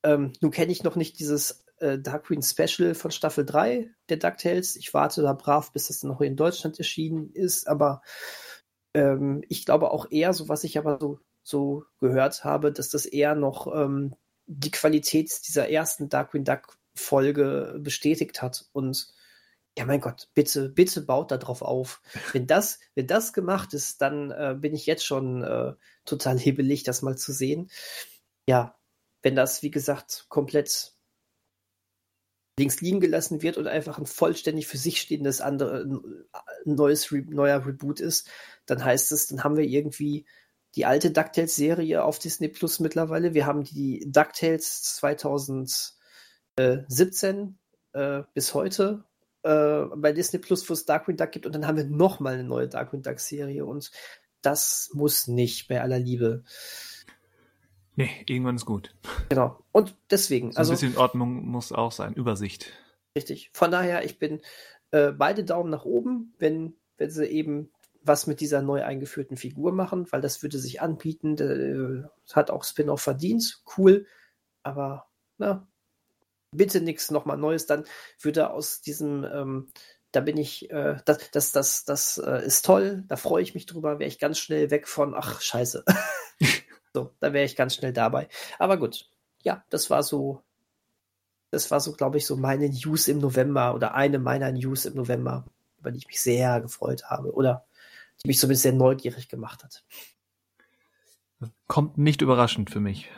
ähm, 0.03 0.33
nun 0.41 0.51
kenne 0.51 0.71
ich 0.71 0.83
noch 0.83 0.95
nicht 0.95 1.19
dieses 1.19 1.65
äh, 1.77 1.99
Dark 1.99 2.25
Queen 2.25 2.41
Special 2.41 2.95
von 2.95 3.11
Staffel 3.11 3.45
3 3.45 3.89
der 4.09 4.17
DuckTales. 4.17 4.75
Ich 4.77 4.93
warte 4.93 5.21
da 5.21 5.33
brav, 5.33 5.71
bis 5.71 5.87
das 5.87 5.99
dann 5.99 6.09
noch 6.09 6.21
in 6.21 6.35
Deutschland 6.35 6.79
erschienen 6.79 7.31
ist. 7.31 7.67
Aber 7.67 8.01
ähm, 8.93 9.43
ich 9.49 9.65
glaube 9.65 9.91
auch 9.91 10.09
eher, 10.09 10.33
so 10.33 10.49
was 10.49 10.63
ich 10.63 10.77
aber 10.77 10.97
so, 10.99 11.19
so 11.43 11.83
gehört 11.99 12.43
habe, 12.43 12.71
dass 12.71 12.89
das 12.89 13.05
eher 13.05 13.35
noch 13.35 13.67
ähm, 13.75 14.15
die 14.45 14.71
Qualität 14.71 15.31
dieser 15.47 15.69
ersten 15.69 16.09
Darkwing 16.09 16.43
Duck 16.43 16.77
Folge 16.95 17.79
bestätigt 17.79 18.41
hat 18.41 18.65
und 18.71 19.13
ja, 19.77 19.85
mein 19.85 20.01
Gott, 20.01 20.29
bitte, 20.35 20.69
bitte 20.69 21.01
baut 21.01 21.31
da 21.31 21.37
drauf 21.37 21.63
auf. 21.63 22.01
Wenn 22.31 22.45
das, 22.45 22.79
wenn 22.93 23.07
das 23.07 23.33
gemacht 23.33 23.73
ist, 23.73 24.01
dann 24.01 24.29
äh, 24.29 24.55
bin 24.59 24.75
ich 24.75 24.85
jetzt 24.85 25.03
schon 25.05 25.43
äh, 25.43 25.73
total 26.05 26.37
hebelig, 26.37 26.83
das 26.83 27.01
mal 27.01 27.17
zu 27.17 27.31
sehen. 27.31 27.71
Ja, 28.47 28.77
wenn 29.23 29.35
das, 29.35 29.63
wie 29.63 29.71
gesagt, 29.71 30.27
komplett 30.29 30.93
links 32.59 32.81
liegen 32.81 32.99
gelassen 32.99 33.41
wird 33.41 33.57
und 33.57 33.65
einfach 33.67 33.97
ein 33.97 34.05
vollständig 34.05 34.67
für 34.67 34.77
sich 34.77 35.01
stehendes 35.01 35.41
andere, 35.41 35.87
neues, 36.65 37.09
neuer 37.11 37.65
Reboot 37.65 37.99
ist, 37.99 38.29
dann 38.67 38.83
heißt 38.83 39.11
es, 39.11 39.27
dann 39.27 39.43
haben 39.43 39.57
wir 39.57 39.65
irgendwie 39.65 40.27
die 40.75 40.85
alte 40.85 41.11
DuckTales-Serie 41.11 42.03
auf 42.03 42.19
Disney 42.19 42.47
Plus 42.47 42.79
mittlerweile. 42.79 43.33
Wir 43.33 43.45
haben 43.45 43.63
die 43.63 44.05
DuckTales 44.07 44.95
2017 44.95 47.57
äh, 47.93 48.23
bis 48.33 48.53
heute 48.53 49.03
äh, 49.43 49.83
bei 49.95 50.13
Disney 50.13 50.39
Plus, 50.39 50.67
wo 50.69 50.73
es 50.73 50.85
Darkwing 50.85 51.17
Duck 51.17 51.31
gibt. 51.31 51.45
Und 51.45 51.53
dann 51.53 51.67
haben 51.67 51.77
wir 51.77 51.85
noch 51.85 52.19
mal 52.19 52.33
eine 52.33 52.43
neue 52.43 52.67
Darkwing 52.67 53.03
Duck-Serie. 53.03 53.65
Und 53.65 53.91
das 54.41 54.89
muss 54.93 55.27
nicht 55.27 55.67
bei 55.67 55.81
aller 55.81 55.99
Liebe. 55.99 56.43
Nee, 57.95 58.09
irgendwann 58.25 58.55
ist 58.55 58.65
gut. 58.65 58.95
Genau. 59.29 59.63
Und 59.71 59.95
deswegen. 60.09 60.51
So 60.51 60.55
ein 60.55 60.59
also, 60.59 60.73
bisschen 60.73 60.97
Ordnung 60.97 61.45
muss 61.45 61.71
auch 61.71 61.91
sein, 61.91 62.13
Übersicht. 62.13 62.73
Richtig. 63.15 63.51
Von 63.53 63.69
daher, 63.69 64.03
ich 64.03 64.17
bin 64.17 64.41
äh, 64.91 65.11
beide 65.11 65.43
Daumen 65.43 65.69
nach 65.69 65.85
oben, 65.85 66.33
wenn, 66.39 66.75
wenn 66.97 67.11
sie 67.11 67.27
eben 67.27 67.69
was 68.03 68.27
mit 68.27 68.39
dieser 68.41 68.61
neu 68.61 68.83
eingeführten 68.83 69.37
Figur 69.37 69.71
machen, 69.71 70.11
weil 70.11 70.21
das 70.21 70.43
würde 70.43 70.59
sich 70.59 70.81
anbieten. 70.81 71.37
Äh, 71.37 72.33
hat 72.33 72.51
auch 72.51 72.63
Spin-off 72.63 73.01
verdient. 73.01 73.61
Cool. 73.77 74.05
Aber, 74.61 75.07
na, 75.37 75.67
bitte 76.51 76.81
nichts 76.81 77.11
nochmal 77.11 77.37
Neues. 77.37 77.65
Dann 77.65 77.85
würde 78.19 78.51
aus 78.51 78.81
diesem, 78.81 79.23
ähm, 79.23 79.69
da 80.11 80.21
bin 80.21 80.37
ich, 80.37 80.69
äh, 80.69 80.97
das, 81.05 81.31
das, 81.31 81.51
das, 81.51 81.85
das 81.85 82.17
äh, 82.19 82.45
ist 82.45 82.65
toll, 82.65 83.03
da 83.07 83.15
freue 83.15 83.41
ich 83.41 83.55
mich 83.55 83.65
drüber, 83.65 83.99
wäre 83.99 84.07
ich 84.07 84.19
ganz 84.19 84.39
schnell 84.39 84.69
weg 84.69 84.87
von, 84.87 85.15
ach, 85.15 85.41
scheiße. 85.41 85.83
so, 86.93 87.11
da 87.19 87.33
wäre 87.33 87.45
ich 87.45 87.55
ganz 87.55 87.75
schnell 87.75 87.93
dabei. 87.93 88.27
Aber 88.59 88.77
gut, 88.77 89.09
ja, 89.41 89.63
das 89.69 89.89
war 89.89 90.03
so, 90.03 90.43
das 91.51 91.71
war 91.71 91.79
so, 91.79 91.93
glaube 91.93 92.17
ich, 92.17 92.25
so 92.25 92.35
meine 92.35 92.69
News 92.69 93.07
im 93.07 93.19
November 93.19 93.73
oder 93.75 93.95
eine 93.95 94.19
meiner 94.19 94.51
News 94.51 94.85
im 94.85 94.95
November, 94.95 95.45
über 95.79 95.91
die 95.91 95.99
ich 95.99 96.07
mich 96.07 96.21
sehr 96.21 96.61
gefreut 96.61 97.05
habe 97.05 97.33
oder 97.33 97.65
die 98.21 98.27
mich 98.27 98.39
zumindest 98.39 98.63
sehr 98.63 98.73
neugierig 98.73 99.29
gemacht 99.29 99.63
hat. 99.63 99.83
Kommt 101.67 101.97
nicht 101.97 102.21
überraschend 102.21 102.69
für 102.69 102.79
mich. 102.79 103.09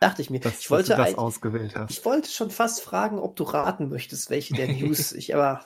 Dachte 0.00 0.22
ich 0.22 0.30
mir. 0.30 0.40
Dass, 0.40 0.60
ich 0.60 0.70
wollte 0.70 0.96
das 0.96 1.16
ausgewählt 1.16 1.76
hast. 1.76 1.90
Ich 1.90 2.04
wollte 2.04 2.28
schon 2.30 2.50
fast 2.50 2.82
fragen, 2.82 3.18
ob 3.18 3.36
du 3.36 3.44
raten 3.44 3.88
möchtest, 3.88 4.30
welche 4.30 4.54
der 4.54 4.68
News 4.72 5.12
ich, 5.12 5.34
aber 5.34 5.64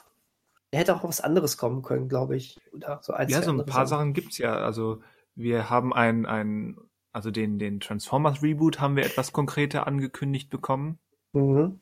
er 0.71 0.79
hätte 0.79 0.95
auch 0.95 1.03
was 1.03 1.21
anderes 1.21 1.57
kommen 1.57 1.81
können, 1.81 2.09
glaube 2.09 2.35
ich. 2.35 2.57
Oder 2.73 2.99
so 3.01 3.13
ein, 3.13 3.29
ja, 3.29 3.41
so 3.41 3.51
ein 3.51 3.65
paar 3.65 3.87
Sachen, 3.87 3.87
Sachen 3.87 4.13
gibt's 4.13 4.37
ja. 4.37 4.55
Also 4.57 5.01
wir 5.35 5.69
haben 5.69 5.93
ein, 5.93 6.25
ein 6.25 6.77
also 7.13 7.31
den, 7.31 7.57
den 7.57 7.79
Transformers 7.79 8.43
Reboot 8.43 8.79
haben 8.79 8.95
wir 8.95 9.05
etwas 9.05 9.33
konkreter 9.33 9.87
angekündigt 9.87 10.49
bekommen. 10.49 10.99
Mhm. 11.33 11.79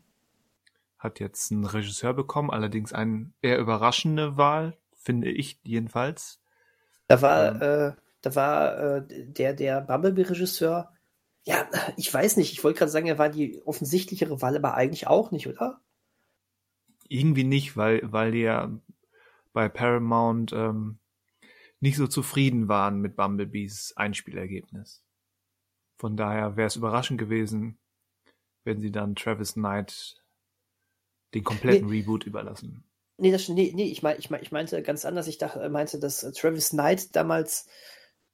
Hat 0.97 1.19
jetzt 1.19 1.51
einen 1.51 1.65
Regisseur 1.65 2.13
bekommen, 2.13 2.51
allerdings 2.51 2.93
eine 2.93 3.31
eher 3.41 3.59
überraschende 3.59 4.37
Wahl, 4.37 4.77
finde 4.95 5.29
ich 5.29 5.59
jedenfalls. 5.63 6.39
Da 7.07 7.21
war, 7.21 7.61
ähm, 7.61 7.91
äh, 7.91 7.95
da 8.21 8.35
war 8.35 8.77
äh, 8.77 9.07
der, 9.07 9.53
der 9.53 9.81
Bumblebee-Regisseur, 9.81 10.91
ja, 11.43 11.69
ich 11.97 12.11
weiß 12.11 12.37
nicht, 12.37 12.53
ich 12.53 12.63
wollte 12.63 12.79
gerade 12.79 12.91
sagen, 12.91 13.07
er 13.07 13.19
war 13.19 13.29
die 13.29 13.61
offensichtlichere 13.65 14.41
Wahl, 14.41 14.55
aber 14.55 14.73
eigentlich 14.73 15.07
auch 15.07 15.31
nicht, 15.31 15.47
oder? 15.47 15.81
Irgendwie 17.07 17.43
nicht, 17.43 17.77
weil, 17.77 18.01
weil 18.11 18.31
die 18.31 18.41
ja 18.41 18.71
bei 19.53 19.69
Paramount 19.69 20.53
ähm, 20.53 20.99
nicht 21.79 21.97
so 21.97 22.07
zufrieden 22.07 22.67
waren 22.67 22.99
mit 22.99 23.15
Bumblebees 23.15 23.93
Einspielergebnis. 23.95 25.03
Von 25.97 26.17
daher 26.17 26.57
wäre 26.57 26.67
es 26.67 26.75
überraschend 26.75 27.19
gewesen, 27.19 27.77
wenn 28.63 28.81
sie 28.81 28.91
dann 28.91 29.15
Travis 29.15 29.53
Knight 29.53 30.21
den 31.35 31.43
kompletten 31.43 31.87
nee, 31.87 31.99
Reboot 31.99 32.25
überlassen. 32.25 32.83
Nee, 33.17 33.31
das, 33.31 33.47
nee, 33.47 33.71
nee 33.73 33.85
ich, 33.85 34.03
mein, 34.03 34.17
ich, 34.19 34.29
mein, 34.29 34.41
ich 34.41 34.51
meinte 34.51 34.81
ganz 34.81 35.05
anders. 35.05 35.27
Ich 35.27 35.37
dachte, 35.37 35.67
meinte, 35.69 35.99
dass 35.99 36.19
Travis 36.19 36.71
Knight 36.71 37.15
damals 37.15 37.67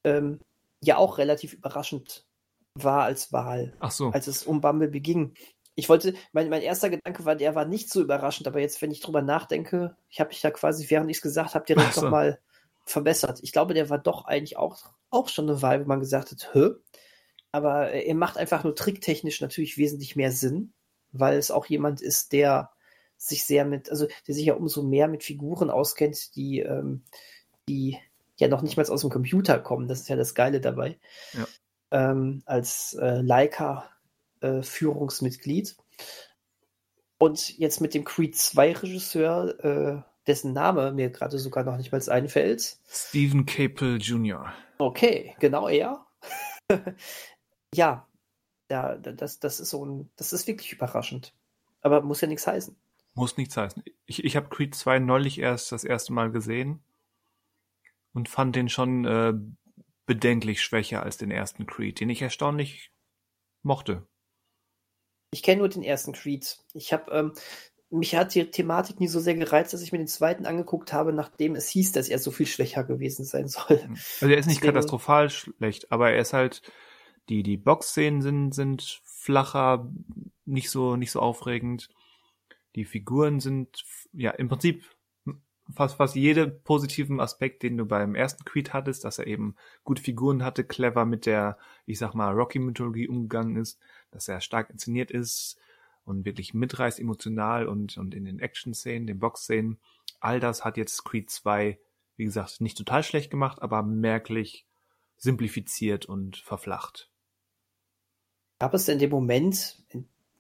ähm, 0.04 0.40
ja 0.84 0.98
auch 0.98 1.18
relativ 1.18 1.54
überraschend 1.54 2.26
war 2.74 3.04
als 3.04 3.32
Wahl, 3.32 3.76
Ach 3.80 3.92
so. 3.92 4.10
als 4.10 4.28
es 4.28 4.44
um 4.44 4.62
Bumblebee 4.62 5.02
ging. 5.02 5.34
Ich 5.76 5.90
wollte, 5.90 6.14
mein, 6.32 6.50
mein 6.50 6.62
erster 6.62 6.90
Gedanke 6.90 7.26
war, 7.26 7.36
der 7.36 7.56
war 7.56 7.66
nicht 7.66 7.90
so 7.90 8.02
überraschend, 8.02 8.48
aber 8.48 8.60
jetzt, 8.60 8.82
wenn 8.82 8.92
ich 8.92 9.02
drüber 9.02 9.22
nachdenke, 9.22 9.96
ich 10.10 10.20
habe 10.20 10.30
mich 10.30 10.42
da 10.42 10.52
quasi, 10.52 10.90
während 10.90 11.10
ich 11.10 11.18
es 11.18 11.24
gesagt 11.24 11.56
habe, 11.56 11.66
direkt 11.66 11.94
so. 11.94 12.02
nochmal 12.02 12.40
verbessert. 12.86 13.40
Ich 13.42 13.52
glaube, 13.52 13.74
der 13.74 13.90
war 13.90 14.00
doch 14.00 14.26
eigentlich 14.26 14.58
auch, 14.58 14.92
auch 15.10 15.30
schon 15.30 15.50
eine 15.50 15.62
Wahl, 15.62 15.82
wo 15.82 15.88
man 15.88 16.00
gesagt 16.00 16.32
hat, 16.32 16.50
hä? 16.54 16.72
Aber 17.52 17.92
er 17.92 18.16
macht 18.16 18.38
einfach 18.38 18.64
nur 18.64 18.76
tricktechnisch 18.76 19.42
natürlich 19.42 19.78
wesentlich 19.78 20.16
mehr 20.16 20.32
Sinn, 20.32 20.74
weil 21.12 21.38
es 21.38 21.52
auch 21.52 21.66
jemand 21.66 22.02
ist, 22.02 22.32
der 22.32 22.72
sich 23.28 23.46
sehr 23.46 23.66
mit, 23.66 23.90
also 23.90 24.08
der 24.28 24.36
sich 24.36 24.46
ja 24.46 24.56
umso 24.56 24.84
mehr 24.84 25.08
mit 25.08 25.24
Figuren 25.24 25.70
auskennt, 25.70 26.36
die, 26.36 26.60
ähm, 26.60 27.04
die 27.70 27.98
ja 28.38 28.48
noch 28.48 28.62
nicht 28.62 28.78
mal 28.78 28.90
aus 28.90 29.02
dem 29.02 29.10
Computer 29.10 29.60
kommen. 29.60 29.88
Das 29.88 30.02
ist 30.02 30.10
ja 30.10 30.16
das 30.16 30.36
Geile 30.36 30.62
dabei. 30.62 31.00
Ja 31.34 31.48
ähm, 31.92 32.42
als 32.46 32.96
äh, 32.96 33.22
Leica-Führungsmitglied. 33.22 35.70
Äh, 35.70 35.74
und 37.20 37.60
jetzt 37.60 37.82
mit 37.82 37.94
dem 37.94 38.04
Creed 38.04 38.36
2 38.36 38.74
Regisseur, 38.74 39.64
äh, 39.64 40.02
dessen 40.26 40.54
Name 40.54 40.92
mir 40.92 41.12
gerade 41.12 41.38
sogar 41.38 41.64
noch 41.64 41.78
nicht 41.78 41.92
mal 41.92 42.02
einfällt. 42.10 42.80
Stephen 42.90 43.46
Capel 43.46 44.02
Jr. 44.02 44.52
Okay, 44.80 45.36
genau 45.40 45.68
er. 45.68 46.04
ja, 47.76 48.08
ja, 48.72 48.96
das, 48.96 49.40
das 49.40 49.60
ist 49.60 49.70
so 49.70 49.86
ein, 49.86 50.10
das 50.16 50.34
ist 50.34 50.48
wirklich 50.48 50.74
überraschend. 50.74 51.36
Aber 51.82 52.02
muss 52.02 52.22
ja 52.22 52.28
nichts 52.28 52.48
heißen. 52.48 52.76
Muss 53.14 53.38
nichts 53.38 53.58
heißen. 53.58 53.84
Ich, 54.06 54.24
ich 54.24 54.36
habe 54.36 54.50
Creed 54.50 54.74
2 54.74 55.00
neulich 55.00 55.40
erst 55.40 55.72
das 55.72 55.84
erste 55.84 56.14
Mal 56.14 56.32
gesehen 56.32 56.84
und 58.14 58.30
fand 58.30 58.56
den 58.56 58.70
schon 58.70 59.06
äh, 59.06 59.34
bedenklich 60.06 60.62
schwächer 60.62 61.04
als 61.04 61.18
den 61.18 61.32
ersten 61.32 61.66
Creed, 61.66 62.00
den 62.00 62.10
ich 62.10 62.22
erstaunlich 62.22 62.92
mochte. 63.64 64.08
Ich 65.32 65.44
kenne 65.44 65.60
nur 65.60 65.70
den 65.70 65.84
ersten 65.84 66.14
Creed. 66.14 66.58
Ich 66.74 66.94
habe 66.94 67.12
ähm, 67.12 67.34
mich 67.92 68.16
hat 68.16 68.34
die 68.34 68.50
Thematik 68.50 69.00
nie 69.00 69.08
so 69.08 69.20
sehr 69.20 69.36
gereizt, 69.36 69.74
dass 69.74 69.82
ich 69.82 69.92
mir 69.92 69.98
den 69.98 70.08
zweiten 70.08 70.46
angeguckt 70.46 70.94
habe, 70.94 71.12
nachdem 71.12 71.56
es 71.56 71.68
hieß, 71.68 71.92
dass 71.92 72.08
er 72.08 72.20
so 72.20 72.32
viel 72.32 72.46
schwächer 72.46 72.86
gewesen 72.86 73.26
sein 73.26 73.48
soll. 73.48 73.82
Mhm. 73.86 73.98
Also 74.22 74.28
er 74.28 74.38
ist 74.38 74.46
nicht 74.46 74.62
Deswegen, 74.62 74.74
katastrophal 74.74 75.30
schlecht, 75.30 75.92
aber 75.92 76.12
er 76.12 76.22
ist 76.22 76.34
halt 76.34 76.62
die 77.30 77.44
die 77.44 77.58
Boxszenen 77.58 78.22
sind 78.22 78.56
sind 78.56 79.02
flacher, 79.04 79.92
nicht 80.46 80.70
so 80.70 80.96
nicht 80.96 81.12
so 81.12 81.20
aufregend. 81.20 81.90
Die 82.76 82.86
Figuren 82.86 83.40
sind 83.40 83.84
ja 84.14 84.32
im 84.32 84.48
Prinzip 84.48 84.84
fast, 85.74 85.96
fast 85.96 86.16
jede 86.16 86.48
positiven 86.48 87.20
Aspekt, 87.20 87.64
den 87.64 87.78
du 87.78 87.86
beim 87.86 88.16
ersten 88.16 88.46
Creed 88.46 88.74
hattest, 88.74 89.04
dass 89.04 89.20
er 89.20 89.28
eben 89.28 89.56
gute 89.84 90.02
Figuren 90.02 90.44
hatte, 90.44 90.64
clever 90.64 91.06
mit 91.06 91.26
der, 91.26 91.58
ich 91.86 92.00
sag 92.00 92.14
mal, 92.14 92.34
Rocky-Mythologie 92.34 93.08
umgegangen 93.08 93.56
ist, 93.56 93.80
dass 94.12 94.28
er 94.28 94.42
stark 94.42 94.70
inszeniert 94.70 95.12
ist 95.12 95.58
und 96.04 96.26
wirklich 96.26 96.54
mitreißt 96.54 97.00
emotional 97.00 97.68
und, 97.68 97.98
und 97.98 98.14
in 98.14 98.26
den 98.26 98.40
Action-Szenen, 98.40 99.08
den 99.08 99.20
Box-Szenen. 99.20 99.80
All 100.20 100.40
das 100.40 100.64
hat 100.64 100.78
jetzt 100.78 101.04
Creed 101.04 101.30
2, 101.30 101.80
wie 102.18 102.26
gesagt, 102.26 102.62
nicht 102.62 102.78
total 102.78 103.04
schlecht 103.04 103.32
gemacht, 103.32 103.62
aber 103.62 103.84
merklich 103.84 104.66
simplifiziert 105.18 106.06
und 106.06 106.38
verflacht. 106.38 107.10
Gab 108.60 108.74
es 108.74 108.86
denn 108.86 109.00
den 109.00 109.10
Moment 109.10 109.84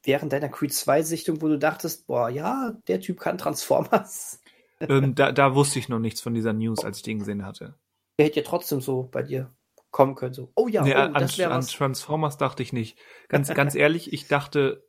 während 0.04 0.34
deiner 0.34 0.50
Creed 0.50 0.74
2 0.74 1.04
Sichtung, 1.04 1.42
wo 1.42 1.48
du 1.48 1.58
dachtest, 1.58 2.08
boah, 2.08 2.30
ja, 2.30 2.78
der 2.88 3.00
Typ 3.02 3.20
kann 3.20 3.38
Transformers? 3.38 4.42
ähm, 4.80 5.16
da, 5.16 5.32
da 5.32 5.56
wusste 5.56 5.80
ich 5.80 5.90
noch 5.90 6.00
nichts 6.00 6.22
von 6.22 6.34
dieser 6.34 6.54
News, 6.54 6.84
als 6.84 6.98
ich 6.98 7.04
den 7.04 7.20
gesehen 7.20 7.46
hatte. 7.46 7.76
Der 8.18 8.26
hätte 8.26 8.40
ja 8.40 8.46
trotzdem 8.46 8.82
so 8.82 9.04
bei 9.04 9.24
dir 9.24 9.54
kommen 9.92 10.16
können. 10.16 10.34
So, 10.34 10.52
oh 10.56 10.68
ja, 10.68 10.84
nee, 10.84 10.94
oh, 10.94 10.98
an, 10.98 11.16
an 11.16 11.62
Transformers 11.62 12.38
dachte 12.38 12.64
ich 12.64 12.74
nicht. 12.74 12.98
Ganz, 13.28 13.54
ganz 13.54 13.76
ehrlich, 13.76 14.14
ich 14.14 14.28
dachte, 14.28 14.88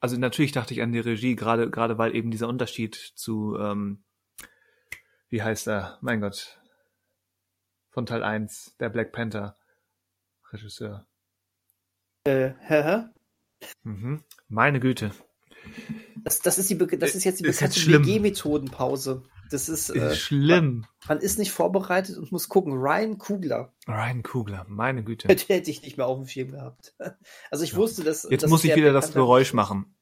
also 0.00 0.16
natürlich 0.18 0.52
dachte 0.52 0.74
ich 0.74 0.82
an 0.82 0.92
die 0.92 1.00
Regie, 1.00 1.34
gerade, 1.34 1.70
gerade 1.70 1.98
weil 1.98 2.14
eben 2.14 2.30
dieser 2.30 2.48
Unterschied 2.48 2.94
zu, 2.94 3.56
ähm, 3.58 4.04
wie 5.28 5.42
heißt 5.42 5.66
er? 5.68 5.98
Mein 6.02 6.20
Gott. 6.20 6.60
Von 7.90 8.06
Teil 8.06 8.22
1, 8.22 8.76
der 8.78 8.90
Black 8.90 9.12
Panther 9.12 9.56
Regisseur. 10.52 11.06
Äh, 12.24 12.52
hä? 12.60 13.04
Mhm. 13.82 14.22
Meine 14.48 14.80
Güte. 14.80 15.12
Das, 16.22 16.40
das, 16.40 16.58
ist, 16.58 16.70
die, 16.70 16.78
das 16.78 17.14
ist 17.14 17.24
jetzt 17.24 17.40
die 17.40 17.44
bekannte 17.44 17.80
BG-Methodenpause. 17.80 19.22
Das 19.50 19.68
ist, 19.68 19.90
ist 19.90 19.96
äh, 19.96 20.14
schlimm. 20.14 20.86
Man, 21.06 21.16
man, 21.16 21.18
ist 21.18 21.38
nicht 21.38 21.52
vorbereitet 21.52 22.16
und 22.16 22.32
muss 22.32 22.48
gucken. 22.48 22.72
Ryan 22.74 23.18
Kugler. 23.18 23.72
Ryan 23.86 24.22
Kugler, 24.22 24.66
meine 24.68 25.04
Güte. 25.04 25.28
Den 25.28 25.38
hätte 25.38 25.70
ich 25.70 25.82
nicht 25.82 25.96
mehr 25.96 26.06
auf 26.06 26.18
dem 26.18 26.26
Schirm 26.26 26.52
gehabt. 26.52 26.94
Also 27.50 27.64
ich 27.64 27.72
ja. 27.72 27.76
wusste, 27.76 28.04
dass. 28.04 28.26
Jetzt 28.28 28.48
muss 28.48 28.64
ich 28.64 28.74
wieder 28.74 28.92
das 28.92 29.12
Geräusch 29.12 29.52
machen. 29.52 29.94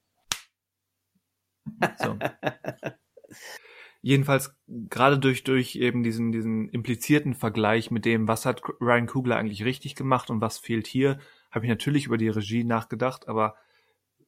So. 2.00 2.18
Jedenfalls 4.02 4.56
gerade 4.66 5.18
durch 5.18 5.44
durch 5.44 5.76
eben 5.76 6.02
diesen 6.02 6.32
diesen 6.32 6.68
implizierten 6.68 7.34
Vergleich 7.34 7.90
mit 7.90 8.04
dem, 8.04 8.26
was 8.26 8.46
hat 8.46 8.62
Ryan 8.80 9.06
Kugler 9.06 9.36
eigentlich 9.36 9.64
richtig 9.64 9.94
gemacht 9.94 10.28
und 10.30 10.40
was 10.40 10.58
fehlt 10.58 10.86
hier, 10.88 11.20
habe 11.52 11.66
ich 11.66 11.70
natürlich 11.70 12.06
über 12.06 12.18
die 12.18 12.28
Regie 12.28 12.64
nachgedacht, 12.64 13.28
aber 13.28 13.54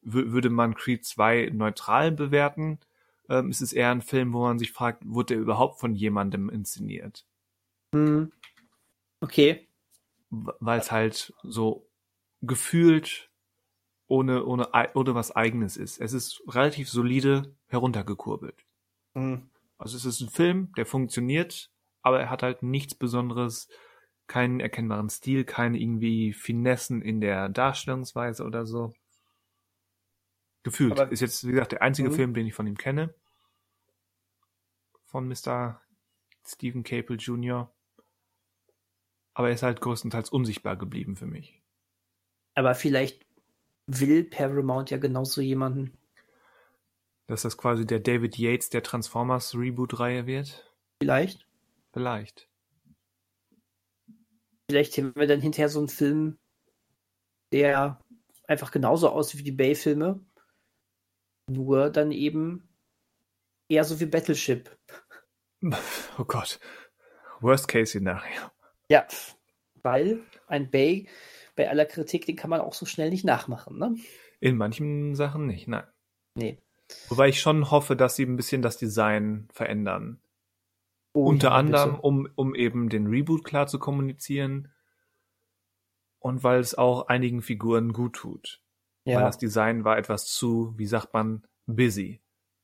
würde 0.01 0.49
man 0.49 0.75
Creed 0.75 1.03
2 1.03 1.49
neutral 1.51 2.11
bewerten, 2.11 2.79
ähm, 3.27 3.49
ist 3.49 3.61
es 3.61 3.73
eher 3.73 3.89
ein 3.89 4.03
Film, 4.03 4.33
wo 4.33 4.43
man 4.43 4.59
sich 4.59 4.71
fragt, 4.71 5.01
wurde 5.05 5.33
der 5.33 5.41
überhaupt 5.41 5.79
von 5.79 5.95
jemandem 5.95 6.49
inszeniert? 6.49 7.25
Hm. 7.93 8.31
Okay. 9.21 9.67
weil 10.29 10.79
es 10.79 10.91
halt 10.91 11.33
so 11.43 11.87
gefühlt 12.41 13.31
ohne, 14.07 14.45
ohne, 14.45 14.69
ohne 14.93 15.15
was 15.15 15.35
eigenes 15.35 15.77
ist. 15.77 15.99
Es 15.99 16.13
ist 16.13 16.43
relativ 16.47 16.89
solide 16.89 17.55
heruntergekurbelt. 17.67 18.65
Mhm. 19.13 19.49
Also 19.77 19.97
es 19.97 20.05
ist 20.05 20.21
ein 20.21 20.29
Film, 20.29 20.71
der 20.77 20.85
funktioniert, 20.85 21.71
aber 22.01 22.19
er 22.19 22.29
hat 22.29 22.43
halt 22.43 22.63
nichts 22.63 22.95
Besonderes, 22.95 23.67
keinen 24.27 24.59
erkennbaren 24.59 25.09
Stil, 25.09 25.43
keine 25.43 25.79
irgendwie 25.79 26.33
Finessen 26.33 27.01
in 27.01 27.21
der 27.21 27.49
Darstellungsweise 27.49 28.43
oder 28.43 28.65
so. 28.65 28.93
Gefühlt. 30.63 30.93
Aber 30.99 31.11
ist 31.11 31.21
jetzt, 31.21 31.45
wie 31.47 31.51
gesagt, 31.51 31.73
der 31.73 31.81
einzige 31.81 32.09
mhm. 32.09 32.13
Film, 32.13 32.33
den 32.33 32.47
ich 32.47 32.53
von 32.53 32.65
ihm 32.65 32.77
kenne. 32.77 33.13
Von 35.03 35.27
Mr. 35.27 35.79
Stephen 36.43 36.83
Capel 36.83 37.17
Jr. 37.17 37.71
Aber 39.35 39.49
er 39.49 39.53
ist 39.53 39.63
halt 39.63 39.81
größtenteils 39.81 40.29
unsichtbar 40.29 40.75
geblieben 40.75 41.15
für 41.15 41.27
mich. 41.27 41.61
Aber 42.55 42.73
vielleicht 42.73 43.25
will 43.85 44.23
Paramount 44.23 44.89
ja 44.89 44.97
genauso 44.97 45.41
jemanden. 45.41 45.97
Dass 47.27 47.43
das 47.43 47.57
quasi 47.57 47.85
der 47.85 47.99
David 47.99 48.37
Yates 48.37 48.69
der 48.69 48.81
Transformers 48.81 49.55
Reboot-Reihe 49.55 50.25
wird? 50.25 50.71
Vielleicht. 51.01 51.47
Vielleicht. 51.91 52.49
Vielleicht 54.69 54.97
haben 54.97 55.15
wir 55.15 55.27
dann 55.27 55.41
hinterher 55.41 55.69
so 55.69 55.79
einen 55.79 55.89
Film, 55.89 56.37
der 57.51 57.99
einfach 58.47 58.71
genauso 58.71 59.09
aussieht 59.09 59.39
wie 59.39 59.43
die 59.43 59.51
Bay-Filme. 59.51 60.19
Nur 61.47 61.89
dann 61.89 62.11
eben 62.11 62.67
eher 63.69 63.83
so 63.83 63.99
wie 63.99 64.05
Battleship. 64.05 64.75
Oh 66.19 66.25
Gott. 66.25 66.59
Worst-Case-Szenario. 67.39 68.51
Ja, 68.91 69.07
weil 69.81 70.21
ein 70.47 70.69
Bay 70.69 71.07
bei 71.55 71.69
aller 71.69 71.85
Kritik, 71.85 72.27
den 72.27 72.35
kann 72.35 72.51
man 72.51 72.61
auch 72.61 72.73
so 72.73 72.85
schnell 72.85 73.09
nicht 73.09 73.25
nachmachen, 73.25 73.79
ne? 73.79 73.95
In 74.39 74.57
manchen 74.57 75.15
Sachen 75.15 75.47
nicht, 75.47 75.67
nein. 75.67 75.87
Nee. 76.35 76.59
Wobei 77.09 77.29
ich 77.29 77.41
schon 77.41 77.71
hoffe, 77.71 77.95
dass 77.95 78.15
sie 78.15 78.25
ein 78.25 78.35
bisschen 78.35 78.61
das 78.61 78.77
Design 78.77 79.47
verändern. 79.51 80.21
Oh, 81.15 81.27
Unter 81.29 81.53
anderem, 81.53 81.97
um, 81.97 82.27
um 82.35 82.53
eben 82.55 82.89
den 82.89 83.07
Reboot 83.07 83.45
klar 83.45 83.67
zu 83.67 83.79
kommunizieren 83.79 84.67
und 86.19 86.43
weil 86.43 86.59
es 86.59 86.75
auch 86.75 87.07
einigen 87.07 87.41
Figuren 87.41 87.93
gut 87.93 88.17
tut. 88.17 88.61
Ja. 89.05 89.15
Weil 89.15 89.23
das 89.23 89.37
Design 89.37 89.85
war 89.85 89.97
etwas 89.97 90.25
zu, 90.25 90.73
wie 90.75 90.85
sagt 90.85 91.13
man, 91.13 91.47
busy, 91.67 92.19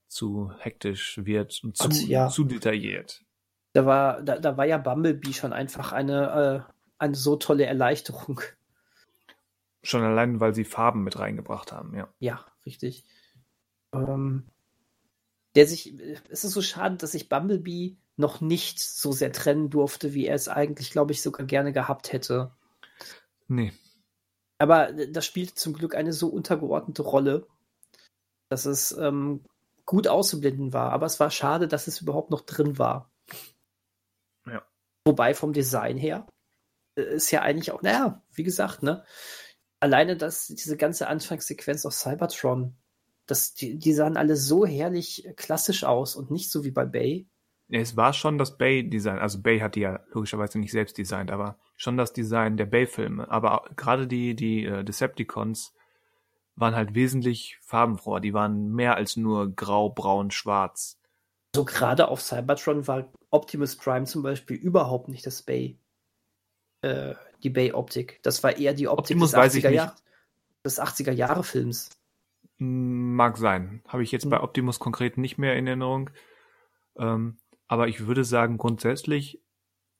zu 0.09 0.51
hektisch 0.59 1.21
wird 1.23 1.63
und 1.63 1.77
zu, 1.77 1.85
und, 1.85 2.07
ja. 2.09 2.27
zu 2.27 2.43
detailliert. 2.43 3.23
Da 3.71 3.85
war, 3.85 4.21
da, 4.21 4.37
da 4.37 4.57
war 4.57 4.65
ja 4.65 4.77
Bumblebee 4.77 5.31
schon 5.31 5.53
einfach 5.53 5.93
eine, 5.93 6.67
äh, 6.67 6.73
eine 6.97 7.15
so 7.15 7.37
tolle 7.37 7.65
Erleichterung. 7.65 8.41
Schon 9.81 10.03
allein, 10.03 10.41
weil 10.41 10.53
sie 10.53 10.65
Farben 10.65 11.05
mit 11.05 11.17
reingebracht 11.17 11.71
haben, 11.71 11.95
ja. 11.95 12.13
Ja, 12.19 12.45
richtig. 12.65 13.05
Ähm, 13.93 14.45
der 15.55 15.67
sich, 15.67 15.97
es 16.29 16.43
ist 16.43 16.51
so 16.51 16.61
schade, 16.61 16.97
dass 16.97 17.13
sich 17.13 17.29
Bumblebee 17.29 17.95
noch 18.21 18.39
nicht 18.39 18.79
so 18.79 19.11
sehr 19.11 19.33
trennen 19.33 19.69
durfte, 19.69 20.13
wie 20.13 20.25
er 20.25 20.35
es 20.35 20.47
eigentlich, 20.47 20.91
glaube 20.91 21.11
ich, 21.11 21.21
sogar 21.21 21.45
gerne 21.45 21.73
gehabt 21.73 22.13
hätte. 22.13 22.51
Nee. 23.49 23.73
Aber 24.57 24.93
das 24.93 25.25
spielt 25.25 25.59
zum 25.59 25.73
Glück 25.73 25.95
eine 25.95 26.13
so 26.13 26.29
untergeordnete 26.29 27.01
Rolle, 27.01 27.47
dass 28.49 28.65
es 28.65 28.91
ähm, 28.93 29.43
gut 29.85 30.07
auszublenden 30.07 30.71
war. 30.71 30.91
Aber 30.91 31.05
es 31.05 31.19
war 31.19 31.31
schade, 31.31 31.67
dass 31.67 31.87
es 31.87 31.99
überhaupt 32.01 32.31
noch 32.31 32.41
drin 32.41 32.77
war. 32.77 33.11
Ja. 34.45 34.63
Wobei 35.05 35.33
vom 35.33 35.51
Design 35.51 35.97
her 35.97 36.27
äh, 36.95 37.15
ist 37.15 37.31
ja 37.31 37.41
eigentlich 37.41 37.71
auch, 37.71 37.81
naja, 37.81 38.23
wie 38.31 38.43
gesagt, 38.43 38.83
ne, 38.83 39.03
alleine 39.79 40.15
das, 40.15 40.47
diese 40.47 40.77
ganze 40.77 41.07
Anfangssequenz 41.07 41.85
aus 41.85 41.99
Cybertron, 41.99 42.75
das, 43.25 43.53
die, 43.53 43.77
die 43.79 43.93
sahen 43.93 44.17
alle 44.17 44.35
so 44.35 44.65
herrlich 44.65 45.27
klassisch 45.37 45.83
aus 45.83 46.15
und 46.15 46.31
nicht 46.31 46.51
so 46.51 46.63
wie 46.63 46.71
bei 46.71 46.85
Bay. 46.85 47.27
Es 47.71 47.95
war 47.95 48.11
schon 48.13 48.37
das 48.37 48.57
Bay-Design, 48.57 49.19
also 49.19 49.41
Bay 49.41 49.59
hat 49.59 49.75
die 49.75 49.81
ja 49.81 50.01
logischerweise 50.11 50.59
nicht 50.59 50.71
selbst 50.71 50.97
designt, 50.97 51.31
aber 51.31 51.57
schon 51.77 51.97
das 51.97 52.11
Design 52.11 52.57
der 52.57 52.65
Bay-Filme. 52.65 53.31
Aber 53.31 53.63
gerade 53.77 54.07
die, 54.07 54.35
die 54.35 54.65
äh, 54.65 54.83
Decepticons 54.83 55.73
waren 56.55 56.75
halt 56.75 56.93
wesentlich 56.95 57.57
farbenfroher. 57.61 58.19
Die 58.19 58.33
waren 58.33 58.73
mehr 58.73 58.95
als 58.95 59.15
nur 59.15 59.55
grau, 59.55 59.89
braun, 59.89 60.31
schwarz. 60.31 60.99
So 61.55 61.65
gerade 61.65 62.07
auf 62.09 62.21
Cybertron 62.21 62.87
war 62.87 63.11
Optimus 63.29 63.75
Prime 63.75 64.05
zum 64.05 64.21
Beispiel 64.21 64.57
überhaupt 64.57 65.07
nicht 65.07 65.25
das 65.25 65.41
Bay. 65.41 65.77
Äh, 66.81 67.15
die 67.43 67.49
Bay-Optik. 67.49 68.19
Das 68.23 68.43
war 68.43 68.57
eher 68.57 68.73
die 68.73 68.87
Optik 68.87 69.15
Optimus 69.17 69.31
des 69.31 69.39
80er, 69.39 69.69
Jahr, 69.69 69.95
des 70.63 70.79
80er 70.79 71.11
Jahre 71.11 71.43
Films. 71.43 71.89
Mag 72.57 73.37
sein. 73.37 73.81
Habe 73.87 74.03
ich 74.03 74.11
jetzt 74.11 74.29
bei 74.29 74.37
hm. 74.37 74.43
Optimus 74.43 74.79
konkret 74.79 75.17
nicht 75.17 75.37
mehr 75.37 75.55
in 75.55 75.67
Erinnerung. 75.67 76.11
Ähm, 76.97 77.37
aber 77.71 77.87
ich 77.87 78.05
würde 78.05 78.25
sagen, 78.25 78.57
grundsätzlich 78.57 79.41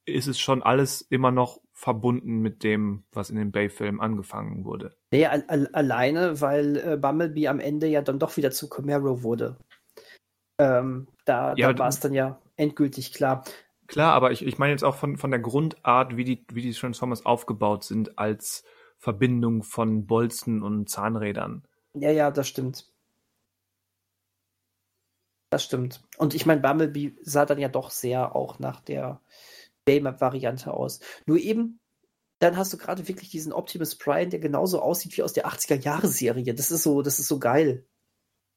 ist 0.06 0.28
es 0.28 0.38
schon 0.38 0.62
alles 0.62 1.00
immer 1.00 1.32
noch 1.32 1.62
verbunden 1.72 2.40
mit 2.40 2.66
dem, 2.66 3.06
was 3.14 3.30
in 3.30 3.38
dem 3.38 3.54
Bay-Film 3.54 4.02
angefangen 4.02 4.66
wurde. 4.66 4.98
Nee, 5.12 5.26
al 5.26 5.70
alleine, 5.72 6.42
weil 6.42 6.76
äh, 6.76 6.98
Bumblebee 6.98 7.48
am 7.48 7.62
Ende 7.62 7.88
ja 7.88 8.02
dann 8.02 8.20
doch 8.20 8.36
wieder 8.36 8.52
zu 8.52 8.68
Camaro 8.68 9.24
wurde. 9.24 9.56
Ähm, 10.60 11.08
da 11.24 11.54
ja, 11.56 11.72
da 11.72 11.80
war 11.80 11.88
es 11.88 12.02
dann 12.02 12.14
ja 12.14 12.42
endgültig 12.58 13.14
klar. 13.14 13.46
Klar, 13.88 14.16
aber 14.16 14.34
ich, 14.34 14.46
ich 14.46 14.58
meine 14.58 14.74
jetzt 14.74 14.84
auch 14.84 14.96
von, 14.96 15.16
von 15.16 15.32
der 15.32 15.40
Grundart, 15.40 16.18
wie 16.18 16.26
die, 16.26 16.46
wie 16.52 16.64
die 16.64 16.74
Transformers 16.74 17.26
aufgebaut 17.26 17.86
sind, 17.86 18.20
als 18.20 18.66
Verbindung 18.98 19.64
von 19.64 20.08
Bolzen 20.08 20.62
und 20.62 20.90
Zahnrädern. 20.90 21.66
Ja, 21.94 22.12
ja, 22.12 22.32
das 22.32 22.50
stimmt. 22.50 22.91
Das 25.52 25.66
stimmt. 25.66 26.02
Und 26.18 26.34
ich 26.34 26.46
meine, 26.46 26.62
Bumblebee 26.62 27.18
sah 27.22 27.46
dann 27.46 27.60
ja 27.60 27.68
doch 27.68 27.92
sehr 27.92 28.38
auch 28.38 28.60
nach 28.60 28.80
der 28.80 29.22
Baymap-Variante 29.84 30.74
aus. 30.74 31.02
Nur 31.26 31.38
eben, 31.38 31.82
dann 32.40 32.56
hast 32.56 32.72
du 32.72 32.78
gerade 32.78 33.10
wirklich 33.10 33.30
diesen 33.30 33.52
Optimus 33.52 33.98
Prime, 33.98 34.30
der 34.30 34.40
genauso 34.40 34.82
aussieht 34.82 35.16
wie 35.18 35.24
aus 35.24 35.34
der 35.34 35.48
80er-Jahre-Serie. 35.48 36.54
Das 36.54 36.72
ist 36.72 36.84
so, 36.84 37.02
das 37.02 37.20
ist 37.20 37.28
so 37.28 37.38
geil. 37.38 37.86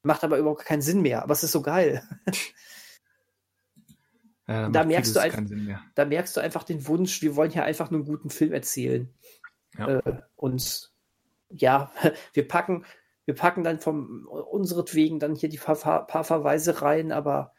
Macht 0.03 0.23
aber 0.23 0.39
überhaupt 0.39 0.65
keinen 0.65 0.83
Sinn 0.83 1.03
mehr, 1.03 1.25
aber 1.25 1.33
es 1.33 1.43
ist 1.43 1.53
so 1.53 1.61
geil. 1.63 2.09
Ja, 4.47 4.69
da, 4.69 4.85
merkst 4.85 5.17
du 5.17 5.21
einfach, 5.21 5.41
da 5.95 6.05
merkst 6.05 6.37
du 6.37 6.41
einfach 6.43 6.65
den 6.65 6.87
Wunsch, 6.87 7.23
wir 7.23 7.35
wollen 7.35 7.51
hier 7.51 7.65
einfach 7.65 7.91
nur 7.91 8.01
einen 8.01 8.07
guten 8.07 8.29
Film 8.29 8.53
erzählen. 8.53 9.09
Ja. 9.79 10.01
Äh, 10.01 10.21
und 10.37 10.93
ja, 11.49 11.91
wir 12.35 12.47
packen, 12.47 12.85
wir 13.27 13.35
packen 13.35 13.65
dann 13.65 13.81
vom 13.81 14.27
unseretwegen 14.27 15.19
dann 15.19 15.35
hier 15.35 15.49
die 15.49 15.59
paar, 15.59 16.07
paar 16.07 16.25
Verweise 16.25 16.83
rein, 16.83 17.13
aber 17.13 17.53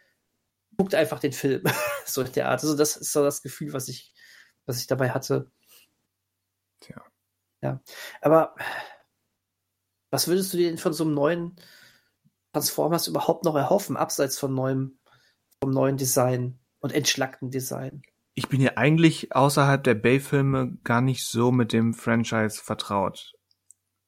guckt 0.78 0.96
einfach 0.96 1.20
den 1.20 1.34
Film. 1.34 1.64
so 2.06 2.22
in 2.22 2.32
der 2.34 2.50
Art. 2.50 2.62
Also 2.62 2.76
das 2.76 2.98
ist 2.98 3.12
so 3.12 3.24
das 3.24 3.42
Gefühl, 3.42 3.74
was 3.74 3.88
ich, 3.88 4.14
was 4.66 4.80
ich 4.80 4.88
dabei 4.88 5.12
hatte. 5.12 5.52
Tja. 6.82 7.02
Ja. 7.62 7.82
Aber 8.22 8.56
was 10.12 10.28
würdest 10.28 10.54
du 10.54 10.58
dir 10.58 10.70
denn 10.70 10.78
von 10.78 10.94
so 10.94 11.04
einem 11.04 11.14
neuen 11.14 11.56
Transformers 12.54 13.08
überhaupt 13.08 13.44
noch 13.44 13.56
erhoffen, 13.56 13.98
abseits 13.98 14.38
von 14.38 14.54
neuem, 14.54 15.00
vom 15.62 15.72
neuen 15.72 15.98
Design? 15.98 16.60
und 16.86 16.94
entschlackten 16.94 17.50
Design. 17.50 18.04
Ich 18.36 18.48
bin 18.48 18.62
ja 18.62 18.74
eigentlich 18.76 19.36
außerhalb 19.36 19.84
der 19.84 19.96
Bay-Filme 19.96 20.78
gar 20.84 21.02
nicht 21.02 21.26
so 21.26 21.52
mit 21.52 21.74
dem 21.74 21.96
Franchise 21.96 22.62
vertraut. 22.62 23.34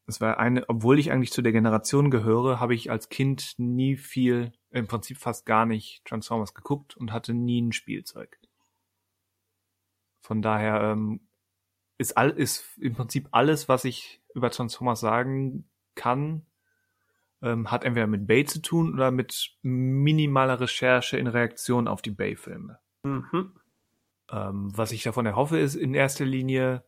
Es 0.08 0.22
war 0.22 0.40
eine, 0.40 0.68
obwohl 0.70 1.00
ich 1.00 1.12
eigentlich 1.12 1.34
zu 1.34 1.42
der 1.42 1.52
Generation 1.52 2.10
gehöre, 2.10 2.62
habe 2.62 2.74
ich 2.74 2.90
als 2.90 3.10
Kind 3.10 3.56
nie 3.58 3.98
viel, 3.98 4.54
im 4.72 4.88
Prinzip 4.88 5.18
fast 5.18 5.46
gar 5.46 5.66
nicht 5.66 6.04
Transformers 6.06 6.54
geguckt 6.54 6.96
und 6.96 7.12
hatte 7.12 7.34
nie 7.34 7.62
ein 7.62 7.74
Spielzeug. 7.74 8.40
Von 10.22 10.42
daher 10.42 10.82
ähm, 10.82 11.20
ist, 11.98 12.18
all, 12.18 12.30
ist 12.30 12.78
im 12.78 12.96
Prinzip 12.96 13.28
alles, 13.32 13.68
was 13.68 13.84
ich 13.84 14.22
über 14.34 14.50
Transformers 14.50 15.02
sagen 15.02 15.70
kann, 15.96 16.46
ähm, 17.42 17.70
hat 17.70 17.84
entweder 17.84 18.08
mit 18.08 18.28
Bay 18.28 18.46
zu 18.46 18.62
tun 18.62 18.94
oder 18.94 19.12
mit 19.12 19.58
minimaler 19.62 20.62
Recherche 20.62 21.18
in 21.18 21.28
Reaktion 21.28 21.88
auf 21.88 22.02
die 22.02 22.12
Bay-Filme. 22.12 22.80
Mhm. 23.04 23.54
Ähm, 24.32 24.72
was 24.76 24.94
ich 24.94 25.04
davon 25.04 25.26
erhoffe, 25.26 25.58
ist 25.58 25.76
in 25.76 25.94
erster 25.94 26.26
Linie 26.26 26.84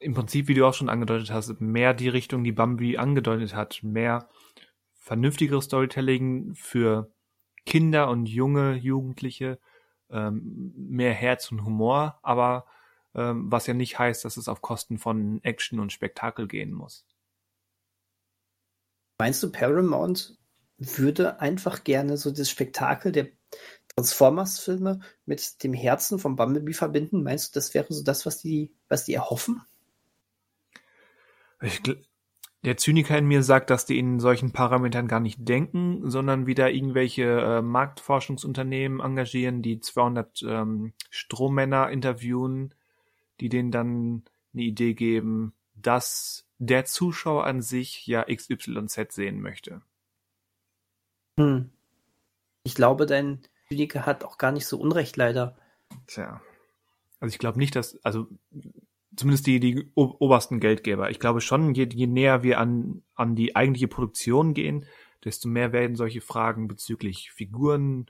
im 0.00 0.14
Prinzip, 0.14 0.48
wie 0.48 0.54
du 0.54 0.66
auch 0.66 0.74
schon 0.74 0.88
angedeutet 0.88 1.30
hast, 1.30 1.60
mehr 1.60 1.94
die 1.94 2.08
Richtung, 2.08 2.42
die 2.42 2.52
Bambi 2.52 2.96
angedeutet 2.96 3.54
hat, 3.54 3.82
mehr 3.82 4.28
vernünftigeres 4.94 5.66
Storytelling 5.66 6.54
für 6.54 7.12
Kinder 7.66 8.08
und 8.08 8.26
junge 8.26 8.74
Jugendliche, 8.74 9.60
ähm, 10.08 10.72
mehr 10.74 11.12
Herz 11.12 11.52
und 11.52 11.64
Humor, 11.64 12.18
aber 12.22 12.66
ähm, 13.14 13.52
was 13.52 13.66
ja 13.66 13.74
nicht 13.74 13.98
heißt, 13.98 14.24
dass 14.24 14.38
es 14.38 14.48
auf 14.48 14.62
Kosten 14.62 14.98
von 14.98 15.44
Action 15.44 15.78
und 15.78 15.92
Spektakel 15.92 16.48
gehen 16.48 16.72
muss. 16.72 17.04
Meinst 19.18 19.42
du, 19.42 19.52
Paramount 19.52 20.38
würde 20.78 21.40
einfach 21.40 21.84
gerne 21.84 22.16
so 22.16 22.30
das 22.30 22.48
Spektakel 22.48 23.12
der 23.12 23.28
Transformers-Filme 23.94 25.00
mit 25.26 25.62
dem 25.62 25.74
Herzen 25.74 26.18
von 26.18 26.36
Bumblebee 26.36 26.72
verbinden? 26.72 27.22
Meinst 27.22 27.54
du, 27.54 27.58
das 27.58 27.74
wäre 27.74 27.92
so 27.92 28.02
das, 28.02 28.24
was 28.24 28.38
die, 28.38 28.72
was 28.88 29.04
die 29.04 29.12
erhoffen? 29.12 29.60
Ich, 31.62 31.82
der 32.62 32.76
Zyniker 32.76 33.16
in 33.16 33.26
mir 33.26 33.42
sagt, 33.42 33.70
dass 33.70 33.86
die 33.86 33.98
in 33.98 34.20
solchen 34.20 34.52
Parametern 34.52 35.08
gar 35.08 35.20
nicht 35.20 35.48
denken, 35.48 36.10
sondern 36.10 36.46
wieder 36.46 36.70
irgendwelche 36.70 37.22
äh, 37.24 37.62
Marktforschungsunternehmen 37.62 39.00
engagieren, 39.00 39.62
die 39.62 39.80
200 39.80 40.42
ähm, 40.42 40.92
Strommänner 41.08 41.90
interviewen, 41.90 42.74
die 43.40 43.48
denen 43.48 43.70
dann 43.70 44.24
eine 44.52 44.62
Idee 44.62 44.94
geben, 44.94 45.54
dass 45.74 46.46
der 46.58 46.84
Zuschauer 46.84 47.44
an 47.44 47.62
sich 47.62 48.06
ja 48.06 48.24
XYZ 48.24 49.12
sehen 49.12 49.40
möchte. 49.40 49.80
Hm. 51.38 51.70
Ich 52.62 52.74
glaube, 52.74 53.06
dein 53.06 53.40
Zyniker 53.68 54.04
hat 54.04 54.24
auch 54.24 54.36
gar 54.36 54.52
nicht 54.52 54.66
so 54.66 54.78
Unrecht, 54.78 55.16
leider. 55.16 55.56
Tja. 56.06 56.42
Also 57.20 57.32
ich 57.32 57.38
glaube 57.38 57.58
nicht, 57.58 57.74
dass, 57.74 58.02
also 58.04 58.26
zumindest 59.20 59.46
die, 59.46 59.60
die 59.60 59.90
obersten 59.94 60.60
Geldgeber. 60.60 61.10
Ich 61.10 61.20
glaube 61.20 61.40
schon, 61.40 61.74
je, 61.74 61.88
je 61.92 62.06
näher 62.06 62.42
wir 62.42 62.58
an, 62.58 63.02
an 63.14 63.36
die 63.36 63.54
eigentliche 63.54 63.88
Produktion 63.88 64.54
gehen, 64.54 64.86
desto 65.24 65.48
mehr 65.48 65.72
werden 65.72 65.94
solche 65.94 66.22
Fragen 66.22 66.68
bezüglich 66.68 67.30
Figuren, 67.30 68.06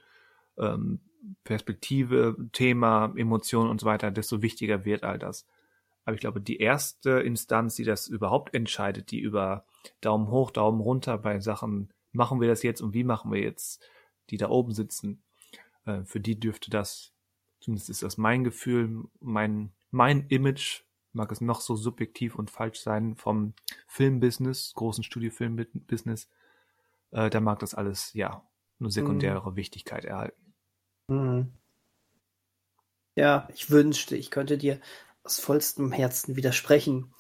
ähm, 0.57 1.01
Perspektive, 1.45 2.37
Thema, 2.53 3.13
Emotionen 3.17 3.71
und 3.71 3.81
so 3.81 3.87
weiter, 3.87 4.11
desto 4.11 4.41
wichtiger 4.41 4.85
wird 4.85 5.03
all 5.03 5.19
das. 5.19 5.47
Aber 6.05 6.15
ich 6.15 6.21
glaube, 6.21 6.41
die 6.41 6.59
erste 6.59 7.11
Instanz, 7.11 7.75
die 7.75 7.85
das 7.85 8.07
überhaupt 8.07 8.55
entscheidet, 8.55 9.11
die 9.11 9.21
über 9.21 9.67
Daumen 10.01 10.29
hoch, 10.29 10.51
Daumen 10.51 10.81
runter 10.81 11.19
bei 11.19 11.41
Sachen, 11.41 11.93
machen 12.13 12.41
wir 12.41 12.49
das 12.49 12.63
jetzt 12.63 12.81
und 12.81 12.95
wie 12.95 13.05
machen 13.05 13.33
wir 13.33 13.41
jetzt, 13.41 13.83
die 14.31 14.39
da 14.39 14.49
oben 14.49 14.73
sitzen, 14.73 15.23
äh, 15.85 16.05
für 16.05 16.21
die 16.21 16.39
dürfte 16.39 16.71
das, 16.71 17.13
zumindest 17.59 17.91
ist 17.91 18.03
das 18.03 18.17
mein 18.17 18.45
Gefühl, 18.45 19.05
mein, 19.21 19.73
mein 19.91 20.27
Image 20.29 20.85
mag 21.13 21.33
es 21.33 21.41
noch 21.41 21.61
so 21.61 21.77
subjektiv 21.77 22.37
und 22.37 22.51
falsch 22.51 22.81
sein 22.81 23.17
vom 23.17 23.55
Filmbusiness, 23.87 24.73
großen 24.75 25.05
Studiofilmbusiness, 25.05 26.29
äh, 27.11 27.31
da 27.31 27.41
mag 27.41 27.59
das 27.59 27.75
alles, 27.75 28.13
ja, 28.15 28.47
nur 28.79 28.91
sekundäre 28.91 29.51
mhm. 29.51 29.57
Wichtigkeit 29.57 30.05
erhalten. 30.05 30.55
Mhm. 31.09 31.53
Ja, 33.17 33.49
ich 33.53 33.71
wünschte, 33.71 34.17
ich 34.17 34.31
könnte 34.31 34.57
dir 34.57 34.81
aus 35.25 35.41
vollstem 35.41 35.93
Herzen 35.93 36.37
widersprechen. 36.37 37.13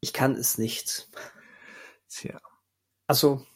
Ich 0.00 0.12
kann 0.12 0.34
es 0.34 0.58
nicht. 0.58 1.08
Tja. 2.08 2.40
Also, 3.06 3.46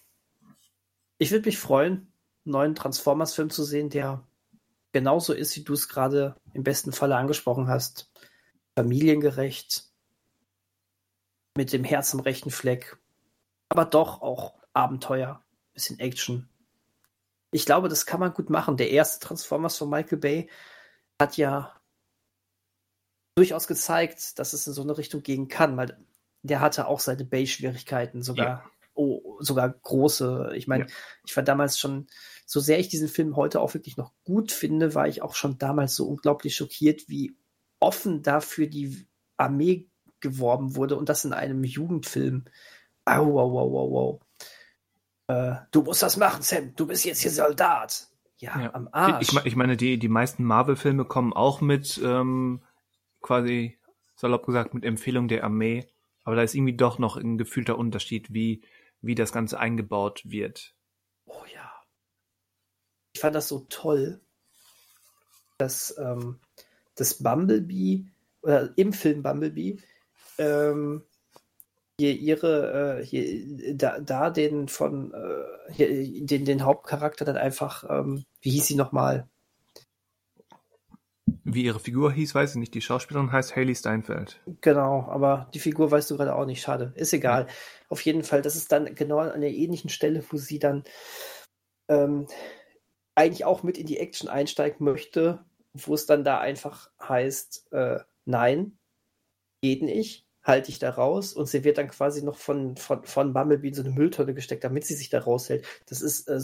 ich 1.19 1.31
würde 1.31 1.47
mich 1.47 1.59
freuen, 1.59 2.13
einen 2.45 2.53
neuen 2.53 2.75
Transformers-Film 2.75 3.51
zu 3.51 3.65
sehen, 3.65 3.91
der 3.91 4.27
genauso 4.93 5.33
ist, 5.33 5.57
wie 5.57 5.65
du 5.65 5.73
es 5.73 5.89
gerade 5.89 6.37
im 6.55 6.63
besten 6.63 6.93
Falle 6.93 7.17
angesprochen 7.17 7.69
hast 7.69 8.12
familiengerecht, 8.77 9.85
mit 11.57 11.73
dem 11.73 11.85
Herz 11.85 12.15
am 12.15 12.21
rechten 12.21 12.51
Fleck, 12.51 12.99
aber 13.69 13.85
doch 13.85 14.23
auch 14.23 14.55
Abenteuer, 14.73 15.45
bisschen 15.75 15.99
Action. 15.99 16.49
Ich 17.51 17.67
glaube, 17.67 17.89
das 17.89 18.07
kann 18.07 18.21
man 18.21 18.33
gut 18.33 18.49
machen. 18.49 18.79
Der 18.79 18.91
erste 18.91 19.27
Transformers 19.27 19.77
von 19.77 19.91
Michael 19.91 20.19
Bay 20.19 20.51
hat 21.21 21.37
ja 21.37 21.79
durchaus 23.35 23.67
gezeigt, 23.67 24.39
dass 24.39 24.55
es 24.55 24.67
in 24.67 24.73
so 24.73 24.83
eine 24.83 24.97
Richtung 24.97 25.23
gehen 25.23 25.49
kann, 25.49 25.77
weil 25.77 25.99
der 26.43 26.61
hatte 26.61 26.87
auch 26.87 27.01
seine 27.01 27.25
Bay-Schwierigkeiten, 27.25 28.23
sogar, 28.23 28.47
ja. 28.47 28.65
oh, 28.95 29.37
sogar 29.41 29.69
große. 29.69 30.53
Ich 30.55 30.67
meine, 30.67 30.85
ja. 30.85 30.91
ich 31.27 31.37
war 31.37 31.43
damals 31.43 31.79
schon, 31.79 32.09
so 32.47 32.61
sehr 32.61 32.79
ich 32.81 32.89
diesen 32.89 33.09
Film 33.09 33.37
heute 33.37 33.61
auch 33.61 33.75
wirklich 33.75 33.97
noch 33.97 34.13
gut 34.25 34.51
finde, 34.53 34.95
war 34.95 35.07
ich 35.07 35.23
auch 35.23 35.35
schon 35.35 35.59
damals 35.59 35.95
so 35.95 36.09
unglaublich 36.09 36.57
schockiert, 36.57 37.09
wie 37.09 37.37
offen 37.83 38.23
dafür 38.23 38.67
die 38.67 39.07
Armee 39.37 39.89
geworben 40.21 40.77
wurde 40.77 40.97
und 40.97 41.09
das 41.09 41.25
in 41.25 41.33
einem 41.33 41.65
Jugendfilm. 41.65 42.45
Au, 43.05 43.27
wow, 43.27 43.53
wow, 43.53 43.73
wow, 43.73 43.91
wow. 43.91 44.21
Äh, 45.27 45.67
du 45.73 45.83
musst 45.83 46.03
das 46.03 46.17
machen, 46.17 46.43
Sam. 46.43 46.75
Du 46.77 46.87
bist 46.87 47.05
jetzt 47.05 47.23
hier 47.23 47.31
Soldat. 47.31 48.09
Ja, 48.39 48.61
ja. 48.61 48.75
am 48.75 48.89
Arsch. 48.93 49.33
Ich, 49.33 49.45
ich 49.45 49.57
meine, 49.57 49.77
die, 49.77 49.99
die 49.99 50.09
meisten 50.09 50.45
Marvel-Filme 50.45 51.05
kommen 51.05 51.33
auch 51.33 51.61
mit 51.61 52.01
ähm, 52.03 52.63
quasi, 53.21 53.79
salopp 54.17 54.47
gesagt, 54.47 54.75
mit 54.75 54.85
Empfehlung 54.85 55.29
der 55.29 55.45
Armee. 55.45 55.89
Aber 56.25 56.37
da 56.37 56.43
ist 56.43 56.55
irgendwie 56.55 56.77
doch 56.77 56.99
noch 56.99 57.17
ein 57.17 57.39
gefühlter 57.39 57.79
Unterschied, 57.79 58.33
wie, 58.33 58.63
wie 59.01 59.15
das 59.15 59.33
Ganze 59.33 59.59
eingebaut 59.59 60.23
wird. 60.25 60.75
Oh 61.27 61.45
ja. 61.53 61.73
Ich 63.15 63.21
fand 63.21 63.35
das 63.35 63.49
so 63.49 63.67
toll, 63.69 64.21
dass 65.59 65.97
ähm, 65.99 66.41
dass 66.95 67.23
Bumblebee 67.23 68.07
oder 68.43 68.73
im 68.77 68.93
Film 68.93 69.23
Bumblebee 69.23 69.79
ähm, 70.39 71.03
hier 71.99 72.13
ihre 72.13 73.01
äh, 73.01 73.05
hier, 73.05 73.77
da, 73.77 74.01
da 74.01 74.31
den 74.31 74.69
von 74.69 75.13
äh, 75.15 75.73
hier, 75.73 76.27
den, 76.27 76.45
den 76.45 76.65
Hauptcharakter 76.65 77.25
dann 77.25 77.37
einfach 77.37 77.85
ähm, 77.89 78.25
wie 78.41 78.51
hieß 78.51 78.67
sie 78.67 78.77
nochmal? 78.77 79.29
Wie 81.45 81.65
ihre 81.65 81.81
Figur 81.81 82.13
hieß, 82.13 82.35
weiß 82.35 82.51
ich 82.51 82.57
nicht. 82.57 82.75
Die 82.75 82.81
Schauspielerin 82.81 83.33
heißt 83.33 83.57
Haley 83.57 83.75
Steinfeld. 83.75 84.41
Genau, 84.61 85.07
aber 85.09 85.51
die 85.55 85.59
Figur 85.59 85.91
weißt 85.91 86.11
du 86.11 86.17
gerade 86.17 86.35
auch 86.35 86.47
nicht. 86.47 86.63
Schade. 86.63 86.93
Ist 86.95 87.13
egal. 87.13 87.47
Ja. 87.47 87.55
Auf 87.89 88.01
jeden 88.03 88.23
Fall, 88.25 88.43
das 88.43 88.57
ist 88.57 88.71
dann 88.73 88.95
genau 88.95 89.19
an 89.19 89.41
der 89.41 89.53
ähnlichen 89.53 89.91
Stelle, 89.91 90.25
wo 90.31 90.37
sie 90.37 90.59
dann 90.59 90.85
ähm, 91.89 92.27
eigentlich 93.15 93.45
auch 93.45 93.63
mit 93.63 93.79
in 93.79 93.87
die 93.87 93.99
Action 93.99 94.29
einsteigen 94.29 94.85
möchte, 94.85 95.45
wo 95.75 95.95
es 95.95 96.07
dann 96.07 96.25
da 96.25 96.39
einfach 96.39 96.91
heißt, 97.01 97.73
äh, 97.73 98.01
nein, 98.25 98.79
geht 99.63 99.83
nicht, 99.83 100.27
halte 100.43 100.71
ich 100.71 100.79
da 100.79 100.91
raus 100.91 101.33
und 101.33 101.49
sie 101.49 101.65
wird 101.65 101.79
dann 101.79 101.89
quasi 101.89 102.23
noch 102.23 102.37
von, 102.37 102.77
von, 102.77 103.05
von 103.05 103.33
Bumblebee 103.33 103.69
in 103.69 103.75
so 103.75 103.83
eine 103.83 103.91
Mülltonne 103.91 104.35
gesteckt, 104.35 104.65
damit 104.65 104.85
sie 104.85 104.95
sich 104.95 105.09
da 105.09 105.21
raushält. 105.21 105.67
Das 105.87 106.03
ist 106.03 106.29
äh, 106.29 106.41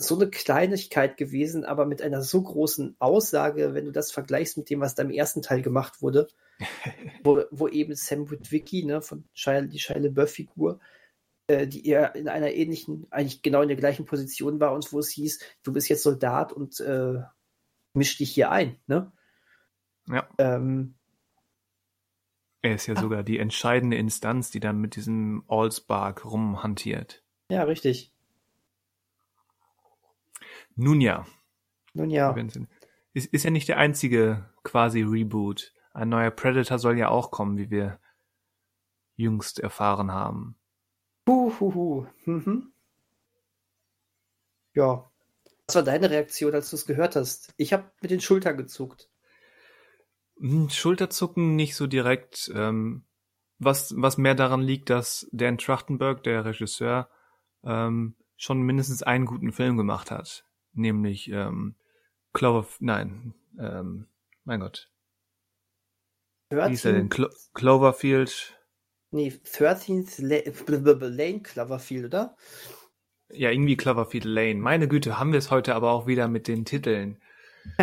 so 0.00 0.14
eine 0.14 0.30
Kleinigkeit 0.30 1.16
gewesen, 1.16 1.64
aber 1.64 1.86
mit 1.86 2.02
einer 2.02 2.22
so 2.22 2.42
großen 2.42 2.96
Aussage, 2.98 3.74
wenn 3.74 3.84
du 3.84 3.92
das 3.92 4.12
vergleichst 4.12 4.56
mit 4.56 4.70
dem, 4.70 4.80
was 4.80 4.94
da 4.94 5.02
im 5.02 5.10
ersten 5.10 5.42
Teil 5.42 5.62
gemacht 5.62 6.02
wurde, 6.02 6.28
wo, 7.24 7.42
wo 7.50 7.68
eben 7.68 7.94
Sam 7.94 8.30
Witwicky, 8.30 8.84
ne, 8.84 9.02
von 9.02 9.24
Shia, 9.34 9.62
die 9.62 9.78
Shia 9.78 9.98
LaBeouf-Figur, 9.98 10.80
äh, 11.48 11.66
die 11.66 11.86
eher 11.86 12.14
in 12.14 12.28
einer 12.28 12.52
ähnlichen, 12.52 13.06
eigentlich 13.10 13.42
genau 13.42 13.62
in 13.62 13.68
der 13.68 13.76
gleichen 13.76 14.04
Position 14.04 14.60
war 14.60 14.72
und 14.72 14.92
wo 14.92 14.98
es 14.98 15.10
hieß, 15.10 15.40
du 15.62 15.72
bist 15.72 15.88
jetzt 15.88 16.02
Soldat 16.02 16.52
und 16.52 16.80
äh, 16.80 17.20
misch 17.98 18.16
dich 18.16 18.30
hier 18.32 18.50
ein, 18.50 18.78
ne? 18.86 19.12
Ja. 20.08 20.26
Ähm, 20.38 20.94
er 22.62 22.74
ist 22.74 22.86
ja 22.86 22.94
ah. 22.94 23.00
sogar 23.00 23.22
die 23.22 23.38
entscheidende 23.38 23.96
Instanz, 23.96 24.50
die 24.50 24.60
dann 24.60 24.80
mit 24.80 24.96
diesem 24.96 25.44
Allspark 25.48 26.24
rumhantiert. 26.24 27.22
Ja, 27.50 27.64
richtig. 27.64 28.12
Nun 30.74 31.00
ja. 31.00 31.26
Nun 31.94 32.10
ja. 32.10 32.34
Ist, 33.12 33.32
ist 33.32 33.44
ja 33.44 33.50
nicht 33.50 33.68
der 33.68 33.78
einzige 33.78 34.48
quasi 34.62 35.02
Reboot. 35.02 35.72
Ein 35.92 36.10
neuer 36.10 36.30
Predator 36.30 36.78
soll 36.78 36.98
ja 36.98 37.08
auch 37.08 37.30
kommen, 37.30 37.56
wie 37.56 37.70
wir 37.70 37.98
jüngst 39.16 39.58
erfahren 39.58 40.12
haben. 40.12 40.56
Huhuhu. 41.28 42.06
Mhm. 42.24 42.72
Ja, 44.74 45.10
was 45.68 45.74
war 45.74 45.82
deine 45.82 46.10
Reaktion, 46.10 46.54
als 46.54 46.70
du 46.70 46.76
es 46.76 46.86
gehört 46.86 47.14
hast? 47.14 47.52
Ich 47.58 47.74
habe 47.74 47.90
mit 48.00 48.10
den 48.10 48.22
Schultern 48.22 48.56
gezuckt. 48.56 49.10
Hm, 50.38 50.70
Schulterzucken 50.70 51.56
nicht 51.56 51.76
so 51.76 51.86
direkt. 51.86 52.50
Ähm, 52.54 53.04
was, 53.58 53.92
was 53.96 54.16
mehr 54.16 54.34
daran 54.34 54.62
liegt, 54.62 54.88
dass 54.88 55.28
Dan 55.30 55.58
Trachtenberg, 55.58 56.22
der 56.22 56.46
Regisseur, 56.46 57.10
ähm, 57.64 58.16
schon 58.36 58.62
mindestens 58.62 59.02
einen 59.02 59.26
guten 59.26 59.52
Film 59.52 59.76
gemacht 59.76 60.10
hat. 60.10 60.46
Nämlich 60.72 61.30
ähm, 61.30 61.74
Clover... 62.32 62.66
Nein, 62.78 63.34
ähm, 63.58 64.06
mein 64.44 64.60
Gott. 64.60 64.90
13, 66.50 66.70
Wie 66.70 66.74
ist 66.74 66.84
er 66.86 66.92
denn? 66.94 67.08
Clo 67.10 67.28
Cloverfield? 67.52 68.58
Nee, 69.10 69.34
13th 69.44 70.22
Lane 70.22 71.42
Cloverfield, 71.42 72.06
oder? 72.06 72.36
Ja, 73.30 73.50
irgendwie 73.50 73.76
Cloverfield 73.76 74.24
Lane. 74.24 74.56
Meine 74.56 74.88
Güte, 74.88 75.18
haben 75.18 75.32
wir 75.32 75.38
es 75.38 75.50
heute 75.50 75.74
aber 75.74 75.90
auch 75.90 76.06
wieder 76.06 76.28
mit 76.28 76.48
den 76.48 76.64
Titeln. 76.64 77.20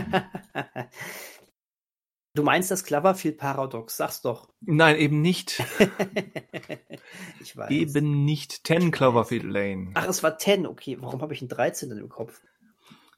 du 2.34 2.44
meinst 2.44 2.72
das 2.72 2.84
Cloverfield 2.84 3.38
Paradox, 3.38 3.98
sag's 3.98 4.22
doch. 4.22 4.50
Nein, 4.62 4.96
eben 4.98 5.22
nicht. 5.22 5.64
ich 7.40 7.56
weiß. 7.56 7.70
Eben 7.70 8.26
nicht 8.26 8.66
10 8.66 8.90
Cloverfield 8.92 9.44
Lane. 9.44 9.92
Ach, 9.94 10.08
es 10.08 10.24
war 10.24 10.38
10, 10.38 10.66
okay. 10.66 10.98
Warum 11.00 11.22
habe 11.22 11.34
ich 11.34 11.42
ein 11.42 11.50
13 11.50 11.92
im 11.92 12.10
Kopf? 12.10 12.42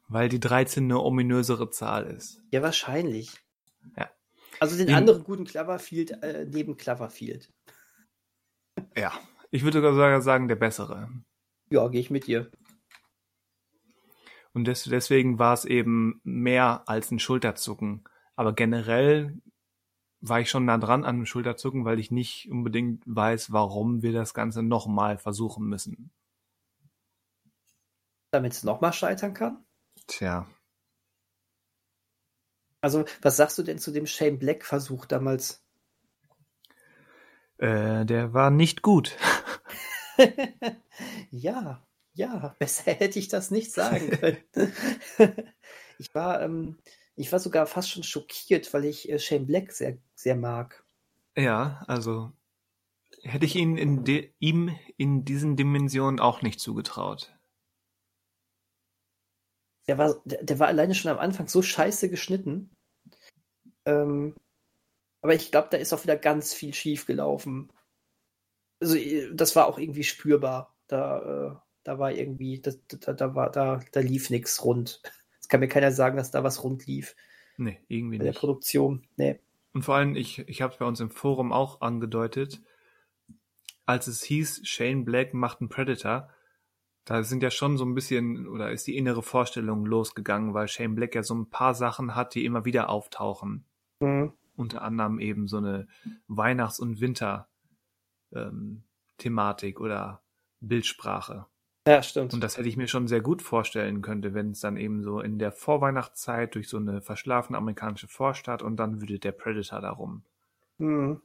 Weil 0.10 0.30
die 0.30 0.40
13 0.40 0.86
eine 0.86 1.02
ominösere 1.02 1.70
Zahl 1.70 2.08
ist. 2.08 2.42
Ja, 2.52 2.62
wahrscheinlich. 2.62 3.32
Ja. 3.96 4.10
Also 4.60 4.78
den 4.78 4.90
In 4.90 4.96
anderen 4.96 5.24
guten 5.24 5.46
Cloverfield 5.46 6.24
äh, 6.24 6.46
neben 6.50 6.78
Cloverfield. 6.78 7.50
Ja, 8.96 9.14
ich 9.52 9.64
würde 9.64 9.82
sogar 9.82 10.22
sagen, 10.22 10.48
der 10.48 10.56
bessere. 10.56 11.10
Ja, 11.70 11.88
gehe 11.88 12.02
ich 12.02 12.10
mit 12.10 12.28
dir. 12.28 12.50
Und 14.54 14.66
des, 14.66 14.84
deswegen 14.86 15.38
war 15.38 15.54
es 15.54 15.66
eben 15.66 16.22
mehr 16.24 16.84
als 16.88 17.12
ein 17.12 17.20
Schulterzucken. 17.20 18.04
Aber 18.36 18.54
generell 18.54 19.40
war 20.22 20.40
ich 20.40 20.50
schon 20.50 20.66
nah 20.66 20.78
dran 20.78 21.04
an 21.04 21.16
einem 21.16 21.26
Schulterzucken, 21.26 21.86
weil 21.86 22.00
ich 22.00 22.12
nicht 22.12 22.50
unbedingt 22.50 23.04
weiß, 23.06 23.52
warum 23.52 24.02
wir 24.02 24.14
das 24.14 24.34
Ganze 24.34 24.64
nochmal 24.64 25.18
versuchen 25.18 25.68
müssen. 25.68 26.12
Damit 28.32 28.54
es 28.54 28.64
nochmal 28.64 28.94
scheitern 28.94 29.34
kann? 29.34 29.64
Tja. 30.08 30.48
Also, 32.82 33.06
was 33.22 33.38
sagst 33.38 33.58
du 33.58 33.64
denn 33.64 33.80
zu 33.80 33.92
dem 33.92 34.06
Shane 34.06 34.38
Black-Versuch 34.38 35.06
damals? 35.06 35.64
Äh, 37.58 38.06
der 38.06 38.34
war 38.34 38.52
nicht 38.52 38.82
gut. 38.82 39.18
ja, 41.32 41.86
ja, 42.14 42.56
besser 42.60 42.92
hätte 42.92 43.20
ich 43.20 43.28
das 43.28 43.52
nicht 43.52 43.72
sagen 43.72 44.10
können. 44.54 44.74
ich 46.00 46.14
war, 46.14 46.42
ähm, 46.42 46.78
ich 47.16 47.32
war 47.32 47.40
sogar 47.40 47.68
fast 47.68 47.92
schon 47.92 48.04
schockiert, 48.04 48.74
weil 48.74 48.86
ich 48.86 49.10
äh, 49.10 49.20
Shane 49.20 49.46
Black 49.46 49.72
sehr, 49.72 49.98
sehr 50.16 50.36
mag. 50.36 50.84
Ja, 51.36 51.84
also 51.88 52.32
hätte 53.22 53.46
ich 53.46 53.56
ihn 53.56 53.78
in 53.78 54.04
de, 54.04 54.34
ihm 54.40 54.76
in 54.98 55.26
diesen 55.26 55.56
Dimensionen 55.56 56.20
auch 56.20 56.42
nicht 56.42 56.60
zugetraut. 56.60 57.34
Der 59.88 59.98
war, 59.98 60.22
der, 60.26 60.44
der 60.44 60.60
war 60.60 60.68
alleine 60.68 60.96
schon 60.96 61.12
am 61.12 61.20
Anfang 61.20 61.48
so 61.48 61.62
scheiße 61.62 62.10
geschnitten. 62.10 62.72
Ähm, 63.86 64.36
aber 65.22 65.34
ich 65.34 65.52
glaube, 65.52 65.70
da 65.72 65.78
ist 65.78 65.94
auch 65.94 66.04
wieder 66.04 66.18
ganz 66.18 66.54
viel 66.54 66.74
schief 66.74 67.06
gelaufen. 67.06 67.70
Also, 68.80 68.96
äh, 68.96 69.34
das 69.34 69.56
war 69.56 69.68
auch 69.68 69.78
irgendwie 69.80 70.04
spürbar. 70.04 70.76
Da, 70.88 71.20
äh, 71.20 71.56
da 71.84 72.00
war 72.00 72.12
irgendwie, 72.12 72.62
da, 72.62 72.72
da, 72.88 73.14
da, 73.14 73.36
war, 73.36 73.52
da, 73.52 73.82
da 73.92 74.00
lief 74.00 74.30
nichts 74.30 74.64
rund. 74.64 75.02
Es 75.40 75.50
kann 75.50 75.62
mir 75.62 75.70
keiner 75.70 75.94
sagen, 75.94 76.18
dass 76.18 76.30
da 76.30 76.44
was 76.44 76.66
rund 76.66 76.88
lief. 76.88 77.16
Nee, 77.56 77.80
irgendwie 77.88 78.18
bei 78.18 78.26
nicht. 78.26 78.36
der 78.36 78.40
Produktion. 78.40 79.08
Nee. 79.16 79.40
Und 79.72 79.84
vor 79.84 79.96
allem, 79.96 80.18
ich, 80.18 80.40
ich 80.40 80.62
habe 80.62 80.74
es 80.74 80.80
bei 80.80 80.86
uns 80.86 81.00
im 81.00 81.10
Forum 81.10 81.54
auch 81.54 81.80
angedeutet, 81.80 82.62
als 83.86 84.08
es 84.08 84.22
hieß, 84.24 84.68
Shane 84.68 85.06
Black 85.06 85.34
macht 85.34 85.62
einen 85.62 85.70
Predator, 85.70 86.30
da 87.06 87.24
sind 87.24 87.42
ja 87.42 87.50
schon 87.50 87.78
so 87.78 87.86
ein 87.86 87.96
bisschen, 87.96 88.48
oder 88.48 88.72
ist 88.72 88.86
die 88.86 88.98
innere 88.98 89.24
Vorstellung 89.24 89.86
losgegangen, 89.86 90.54
weil 90.54 90.68
Shane 90.68 90.94
Black 90.94 91.16
ja 91.16 91.24
so 91.24 91.36
ein 91.36 91.50
paar 91.50 91.74
Sachen 91.74 92.16
hat, 92.16 92.36
die 92.36 92.44
immer 92.44 92.66
wieder 92.66 92.90
auftauchen. 92.90 93.64
Mhm. 94.02 94.34
Unter 94.58 94.82
anderem 94.82 95.20
eben 95.20 95.48
so 95.48 95.58
eine 95.58 95.88
Weihnachts- 96.28 96.80
und 96.80 97.00
Winter-Thematik 97.00 97.48
ähm, 98.38 98.84
oder 99.80 100.22
Bildsprache. 100.60 101.46
Ja, 101.88 102.04
stimmt. 102.04 102.34
Und 102.34 102.42
das 102.42 102.58
hätte 102.58 102.68
ich 102.68 102.78
mir 102.78 102.88
schon 102.88 103.08
sehr 103.08 103.22
gut 103.22 103.42
vorstellen 103.42 104.02
könnte, 104.02 104.34
wenn 104.34 104.52
es 104.52 104.60
dann 104.60 104.78
eben 104.78 105.04
so 105.04 105.22
in 105.22 105.40
der 105.40 105.52
Vorweihnachtszeit 105.52 106.54
durch 106.56 106.68
so 106.68 106.78
eine 106.78 107.02
verschlafene 107.02 107.58
amerikanische 107.58 108.08
Vorstadt 108.08 108.62
und 108.62 108.76
dann 108.78 109.00
würde 109.00 109.20
der 109.20 109.32
Predator 109.32 109.80
darum. 109.80 110.24
Mhm. 110.80 111.22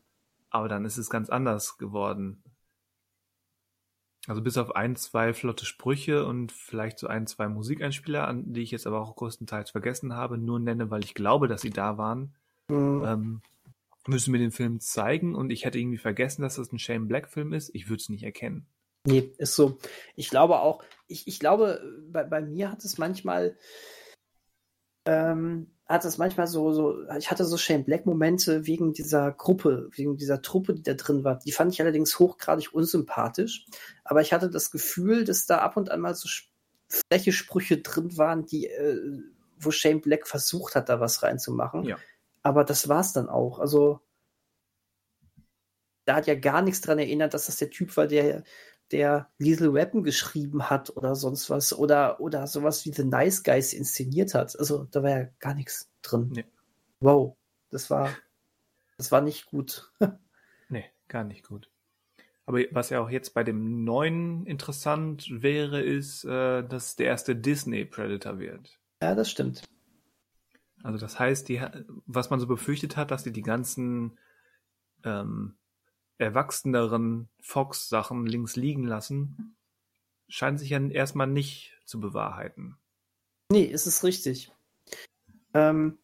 Aber 0.51 0.69
dann 0.69 0.85
ist 0.85 0.99
es 0.99 1.11
ganz 1.11 1.31
anders 1.31 1.79
geworden. 1.79 2.43
Also 4.29 4.41
bis 4.41 4.57
auf 4.57 4.77
ein, 4.77 4.95
zwei 4.95 5.35
flotte 5.35 5.67
Sprüche 5.67 6.25
und 6.25 6.53
vielleicht 6.53 7.01
so 7.01 7.09
ein, 7.09 7.27
zwei 7.27 7.49
Musikeinspieler, 7.49 8.29
an 8.29 8.53
die 8.53 8.63
ich 8.63 8.71
jetzt 8.71 8.87
aber 8.87 9.01
auch 9.01 9.17
größtenteils 9.17 9.71
vergessen 9.71 10.15
habe, 10.15 10.39
nur 10.39 10.61
nenne, 10.61 10.91
weil 10.91 11.03
ich 11.03 11.15
glaube, 11.15 11.49
dass 11.49 11.63
sie 11.63 11.71
da 11.71 11.99
waren, 11.99 12.35
Mhm. 12.69 13.03
ähm, 13.05 13.43
müssen 14.07 14.33
mir 14.33 14.39
den 14.39 14.53
Film 14.53 14.81
zeigen 14.81 15.35
und 15.35 15.51
ich 15.51 15.65
hätte 15.65 15.79
irgendwie 15.79 15.99
vergessen, 15.99 16.43
dass 16.43 16.57
das 16.57 16.73
ein 16.73 16.79
Shane 16.79 17.07
Black 17.07 17.29
Film 17.29 17.53
ist. 17.53 17.71
Ich 17.75 17.89
würde 17.89 18.01
es 18.01 18.09
nicht 18.09 18.25
erkennen. 18.25 18.67
Nee, 19.05 19.33
ist 19.39 19.57
so. 19.57 19.79
Ich 20.15 20.31
glaube 20.31 20.61
auch, 20.61 20.85
ich, 21.09 21.27
ich 21.27 21.41
glaube, 21.41 21.83
bei, 22.11 22.23
bei 22.25 22.41
mir 22.41 22.71
hat 22.71 22.85
es 22.85 22.99
manchmal, 22.99 23.57
ähm, 25.07 25.73
hat 25.87 26.05
es 26.05 26.19
manchmal 26.19 26.47
so, 26.47 26.73
so, 26.73 27.09
ich 27.19 27.31
hatte 27.31 27.45
so 27.45 27.57
Shane 27.57 27.85
Black-Momente 27.85 28.67
wegen 28.67 28.93
dieser 28.93 29.33
Gruppe, 29.33 29.89
wegen 29.93 30.17
dieser 30.17 30.41
Truppe, 30.41 30.75
die 30.75 30.83
da 30.83 30.95
drin 30.95 31.25
war. 31.25 31.41
Die 31.41 31.53
fand 31.53 31.73
ich 31.73 31.81
allerdings 31.81 32.19
hochgradig 32.19 32.73
unsympathisch. 32.73 33.67
Aber 34.05 34.21
ich 34.21 34.33
hatte 34.33 34.51
das 34.51 34.71
Gefühl, 34.71 35.25
dass 35.25 35.47
da 35.47 35.59
ab 35.59 35.77
und 35.77 35.91
an 35.91 36.01
mal 36.01 36.15
so 36.15 36.29
freche 36.89 37.33
Sprüche 37.33 37.79
drin 37.79 38.17
waren, 38.17 38.47
die, 38.47 38.67
äh, 38.67 39.21
wo 39.59 39.73
Shane 39.73 40.01
Black 40.01 40.29
versucht 40.29 40.77
hat, 40.77 40.89
da 40.89 41.01
was 41.01 41.23
reinzumachen. 41.23 41.85
Ja. 41.85 41.99
Aber 42.43 42.65
das 42.65 42.89
war's 42.89 43.13
dann 43.13 43.29
auch. 43.29 43.59
Also, 43.59 44.01
da 46.05 46.17
hat 46.17 46.27
ja 46.27 46.35
gar 46.35 46.63
nichts 46.63 46.81
dran 46.81 46.99
erinnert, 46.99 47.35
dass 47.35 47.47
das 47.47 47.57
der 47.57 47.71
Typ 47.71 47.97
war, 47.97 48.07
der 48.07 48.43
der 48.93 49.31
Lethal 49.39 49.73
Weapon 49.75 50.05
geschrieben 50.05 50.69
hat 50.69 50.95
oder 50.97 51.17
sonst 51.17 51.51
was 51.51 51.77
oder, 51.77 52.21
oder 52.21 52.47
sowas 52.47 52.85
wie 52.85 52.93
The 52.93 53.05
Nice 53.05 53.43
Guys 53.43 53.73
inszeniert 53.73 54.35
hat. 54.35 54.59
Also 54.59 54.85
da 54.91 55.03
war 55.03 55.11
ja 55.11 55.29
gar 55.39 55.55
nichts 55.55 55.91
drin. 56.03 56.31
Nee. 56.35 56.45
Wow, 57.01 57.37
das 57.71 57.91
war, 57.91 58.15
das 58.99 59.11
war 59.11 59.23
nicht 59.23 59.47
gut. 59.47 59.91
nee, 60.69 60.85
gar 61.09 61.25
nicht 61.25 61.49
gut. 61.49 61.71
Aber 62.45 62.61
was 62.71 62.91
ja 62.91 63.01
auch 63.01 63.11
jetzt 63.11 63.35
bei 63.35 63.45
dem 63.45 63.85
neuen 63.85 64.47
interessant 64.47 65.27
wäre, 65.31 65.81
ist, 65.81 66.25
äh, 66.25 66.63
dass 66.63 66.97
der 66.97 67.07
erste 67.07 67.35
Disney 67.35 67.85
Predator 67.85 68.39
wird. 68.39 68.79
Ja, 69.01 69.15
das 69.15 69.31
stimmt. 69.31 69.63
Also 70.83 70.99
das 70.99 71.19
heißt, 71.19 71.49
die, 71.49 71.61
was 72.07 72.31
man 72.31 72.41
so 72.41 72.47
befürchtet 72.47 72.97
hat, 72.97 73.11
dass 73.11 73.23
die 73.23 73.33
die 73.33 73.43
ganzen 73.43 74.19
ähm, 75.05 75.55
erwachseneren 76.19 77.29
Fox-Sachen 77.41 78.27
links 78.27 78.57
liegen 78.57 78.85
lassen, 78.85 79.57
scheint 80.29 80.59
sich 80.59 80.71
ja 80.71 80.81
erstmal 80.81 81.27
nicht 81.27 81.79
zu 81.85 82.01
bewahrheiten. 82.01 82.77
Nee, 83.51 83.65
ist 83.65 83.87
es 83.87 84.03
richtig. 84.03 84.51
Ähm, 85.55 85.99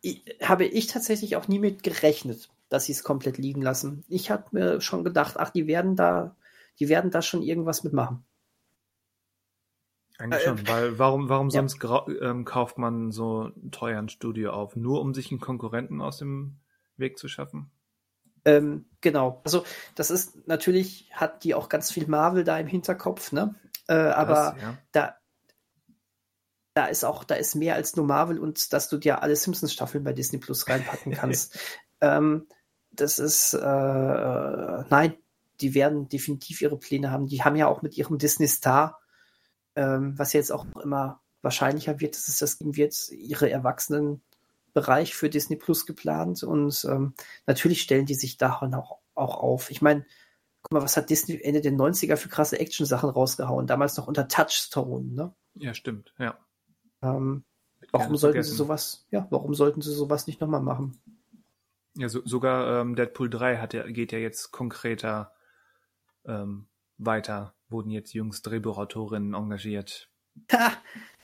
ich, 0.00 0.24
habe 0.42 0.64
ich 0.64 0.86
tatsächlich 0.86 1.36
auch 1.36 1.48
nie 1.48 1.58
mit 1.58 1.82
gerechnet, 1.82 2.50
dass 2.68 2.86
sie 2.86 2.92
es 2.92 3.04
komplett 3.04 3.38
liegen 3.38 3.62
lassen. 3.62 4.04
Ich 4.08 4.30
habe 4.30 4.44
mir 4.52 4.80
schon 4.80 5.04
gedacht, 5.04 5.38
ach, 5.38 5.50
die 5.50 5.66
werden 5.66 5.96
da, 5.96 6.36
die 6.78 6.88
werden 6.88 7.10
da 7.10 7.22
schon 7.22 7.42
irgendwas 7.42 7.84
mitmachen. 7.84 8.24
Eigentlich 10.18 10.42
schon, 10.42 10.68
weil 10.68 10.98
warum, 10.98 11.28
warum 11.28 11.48
ja. 11.48 11.60
sonst 11.60 11.78
ähm, 12.20 12.44
kauft 12.44 12.78
man 12.78 13.10
so 13.10 13.52
einen 13.54 13.70
teuren 13.72 14.08
Studio 14.08 14.52
auf? 14.52 14.76
Nur 14.76 15.00
um 15.00 15.12
sich 15.12 15.30
einen 15.30 15.40
Konkurrenten 15.40 16.00
aus 16.00 16.18
dem 16.18 16.60
Weg 16.96 17.18
zu 17.18 17.28
schaffen? 17.28 17.70
Ähm, 18.44 18.86
genau. 19.00 19.40
Also 19.44 19.64
das 19.94 20.10
ist 20.10 20.46
natürlich, 20.46 21.10
hat 21.12 21.44
die 21.44 21.54
auch 21.54 21.68
ganz 21.68 21.90
viel 21.90 22.06
Marvel 22.06 22.44
da 22.44 22.58
im 22.58 22.66
Hinterkopf, 22.66 23.32
ne? 23.32 23.54
Äh, 23.88 23.94
aber 23.94 24.54
das, 24.54 24.62
ja. 24.62 24.78
da, 24.92 25.16
da 26.74 26.86
ist 26.86 27.04
auch, 27.04 27.24
da 27.24 27.34
ist 27.34 27.54
mehr 27.54 27.74
als 27.74 27.96
nur 27.96 28.06
Marvel 28.06 28.38
und 28.38 28.72
dass 28.72 28.88
du 28.88 28.98
dir 28.98 29.22
alle 29.22 29.36
Simpsons-Staffeln 29.36 30.04
bei 30.04 30.12
Disney 30.12 30.38
Plus 30.38 30.68
reinpacken 30.68 31.12
kannst. 31.14 31.58
ähm, 32.00 32.46
das 32.92 33.18
ist, 33.18 33.54
äh, 33.54 33.58
nein, 33.58 35.14
die 35.60 35.74
werden 35.74 36.08
definitiv 36.08 36.60
ihre 36.60 36.78
Pläne 36.78 37.10
haben. 37.10 37.26
Die 37.26 37.42
haben 37.42 37.56
ja 37.56 37.66
auch 37.66 37.82
mit 37.82 37.96
ihrem 37.96 38.18
Disney 38.18 38.46
Star, 38.46 39.00
ähm, 39.76 40.18
was 40.18 40.32
jetzt 40.32 40.52
auch 40.52 40.66
immer 40.82 41.20
wahrscheinlicher 41.42 42.00
wird, 42.00 42.16
dass 42.16 42.28
es 42.28 42.38
das 42.38 42.58
geben 42.58 42.76
wird, 42.76 42.94
ihre 43.10 43.50
Erwachsenen 43.50 44.22
Bereich 44.72 45.14
für 45.14 45.30
Disney 45.30 45.56
Plus 45.56 45.86
geplant 45.86 46.42
und 46.42 46.84
ähm, 46.90 47.14
natürlich 47.46 47.80
stellen 47.80 48.06
die 48.06 48.14
sich 48.14 48.36
da 48.36 48.58
auch, 48.58 48.98
auch 49.14 49.36
auf. 49.36 49.70
Ich 49.70 49.80
meine, 49.82 50.04
guck 50.62 50.72
mal, 50.72 50.82
was 50.82 50.96
hat 50.96 51.10
Disney 51.10 51.40
Ende 51.40 51.60
der 51.60 51.72
90er 51.72 52.16
für 52.16 52.28
krasse 52.28 52.58
Action-Sachen 52.58 53.08
rausgehauen? 53.08 53.68
Damals 53.68 53.96
noch 53.96 54.08
unter 54.08 54.26
Touchstone, 54.26 55.12
ne? 55.12 55.34
Ja, 55.54 55.74
stimmt, 55.74 56.12
ja. 56.18 56.36
Ähm, 57.02 57.44
warum 57.92 58.16
sollten 58.16 58.34
vergessen. 58.34 58.50
sie 58.50 58.56
sowas, 58.56 59.06
ja, 59.10 59.28
warum 59.30 59.54
sollten 59.54 59.80
sie 59.80 59.92
sowas 59.92 60.26
nicht 60.26 60.40
nochmal 60.40 60.62
machen? 60.62 61.00
Ja, 61.96 62.08
so, 62.08 62.22
sogar 62.24 62.80
ähm, 62.80 62.96
Deadpool 62.96 63.30
3 63.30 63.58
hat 63.58 63.74
ja, 63.74 63.86
geht 63.86 64.10
ja 64.10 64.18
jetzt 64.18 64.50
konkreter 64.50 65.32
ähm, 66.24 66.66
weiter, 66.98 67.54
wurden 67.74 67.90
jetzt 67.90 68.14
jüngst 68.14 68.46
Drehbuchautorinnen 68.46 69.34
engagiert, 69.34 70.08
Ha, 70.52 70.72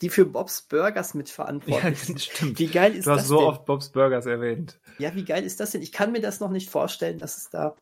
die 0.01 0.09
für 0.09 0.25
Bob's 0.25 0.63
Burgers 0.63 1.15
mitverantwortlich 1.15 2.09
ja, 2.09 2.19
stimmt. 2.19 2.59
Wie 2.59 2.69
geil 2.69 2.95
ist 2.95 3.07
du 3.07 3.11
hast 3.11 3.23
das 3.23 3.29
so 3.29 3.39
denn? 3.39 3.47
oft 3.49 3.65
Bob's 3.65 3.89
Burgers 3.91 4.27
erwähnt. 4.27 4.79
Ja, 4.99 5.15
wie 5.15 5.25
geil 5.25 5.45
ist 5.45 5.61
das 5.61 5.73
denn? 5.73 5.83
Ich 5.83 5.93
kann 5.93 6.13
mir 6.13 6.21
das 6.21 6.41
noch 6.41 6.51
nicht 6.51 6.71
vorstellen, 6.71 7.19
dass 7.19 7.37
es 7.37 7.51
da, 7.51 7.75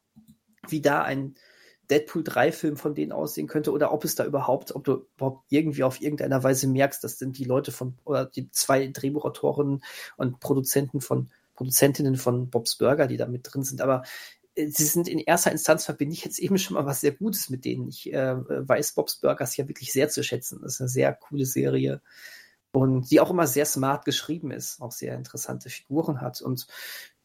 wie 0.68 0.80
da 0.80 1.02
ein 1.02 1.36
Deadpool 1.90 2.24
3 2.24 2.52
Film 2.52 2.76
von 2.76 2.94
denen 2.94 3.12
aussehen 3.12 3.46
könnte 3.46 3.72
oder 3.72 3.92
ob 3.92 4.04
es 4.04 4.14
da 4.14 4.24
überhaupt, 4.24 4.74
ob 4.74 4.84
du 4.84 5.06
überhaupt 5.16 5.44
irgendwie 5.50 5.84
auf 5.84 6.00
irgendeiner 6.00 6.42
Weise 6.42 6.66
merkst, 6.66 7.02
dass 7.04 7.18
sind 7.18 7.38
die 7.38 7.44
Leute 7.44 7.72
von, 7.72 7.98
oder 8.04 8.24
die 8.24 8.50
zwei 8.50 8.86
Drehbuchautorinnen 8.86 9.82
und 10.16 10.40
Produzenten 10.40 11.00
von, 11.00 11.30
Produzentinnen 11.54 12.16
von 12.16 12.50
Bob's 12.50 12.76
Burger, 12.76 13.06
die 13.06 13.16
da 13.16 13.26
mit 13.26 13.48
drin 13.52 13.64
sind. 13.64 13.80
Aber 13.80 14.02
sie 14.66 14.84
sind 14.84 15.08
in 15.08 15.18
erster 15.18 15.52
Instanz 15.52 15.84
verbinde 15.84 16.14
ich 16.14 16.24
jetzt 16.24 16.38
eben 16.38 16.58
schon 16.58 16.74
mal 16.74 16.86
was 16.86 17.00
sehr 17.00 17.12
Gutes 17.12 17.48
mit 17.50 17.64
denen. 17.64 17.88
Ich 17.88 18.12
äh, 18.12 18.36
weiß 18.36 18.92
Bob's 18.92 19.16
Burgers 19.16 19.56
ja 19.56 19.68
wirklich 19.68 19.92
sehr 19.92 20.08
zu 20.08 20.22
schätzen. 20.22 20.60
Das 20.62 20.74
ist 20.74 20.80
eine 20.80 20.88
sehr 20.88 21.14
coole 21.14 21.46
Serie 21.46 22.00
und 22.72 23.10
die 23.10 23.20
auch 23.20 23.30
immer 23.30 23.46
sehr 23.46 23.66
smart 23.66 24.04
geschrieben 24.04 24.50
ist, 24.50 24.80
auch 24.80 24.92
sehr 24.92 25.14
interessante 25.14 25.70
Figuren 25.70 26.20
hat. 26.20 26.40
Und 26.40 26.66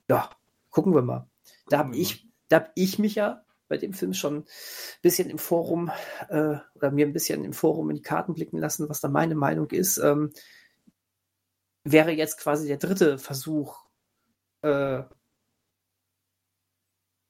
ja, 0.10 0.30
gucken 0.70 0.94
wir 0.94 1.02
mal. 1.02 1.28
Da 1.68 1.80
habe 1.80 1.96
ich, 1.96 2.28
da 2.50 2.58
hab 2.58 2.72
ich 2.76 3.00
mich 3.00 3.16
ja 3.16 3.44
bei 3.68 3.78
dem 3.78 3.94
Film 3.94 4.14
schon 4.14 4.38
ein 4.40 4.46
bisschen 5.02 5.30
im 5.30 5.40
Forum 5.40 5.92
äh, 6.30 6.58
oder 6.76 6.92
mir 6.92 7.06
ein 7.06 7.14
bisschen 7.14 7.44
im 7.44 7.54
Forum 7.54 7.90
in 7.90 7.96
die 7.96 8.02
Karten 8.02 8.34
blicken 8.34 8.60
lassen, 8.60 8.90
was 8.90 9.02
da 9.02 9.10
meine 9.10 9.36
Meinung 9.36 9.70
ist. 9.72 9.98
Ähm, 9.98 10.32
wäre 11.84 12.12
jetzt 12.12 12.38
quasi 12.38 12.68
der 12.68 12.78
dritte 12.78 13.18
Versuch, 13.18 13.86
äh, 14.62 15.04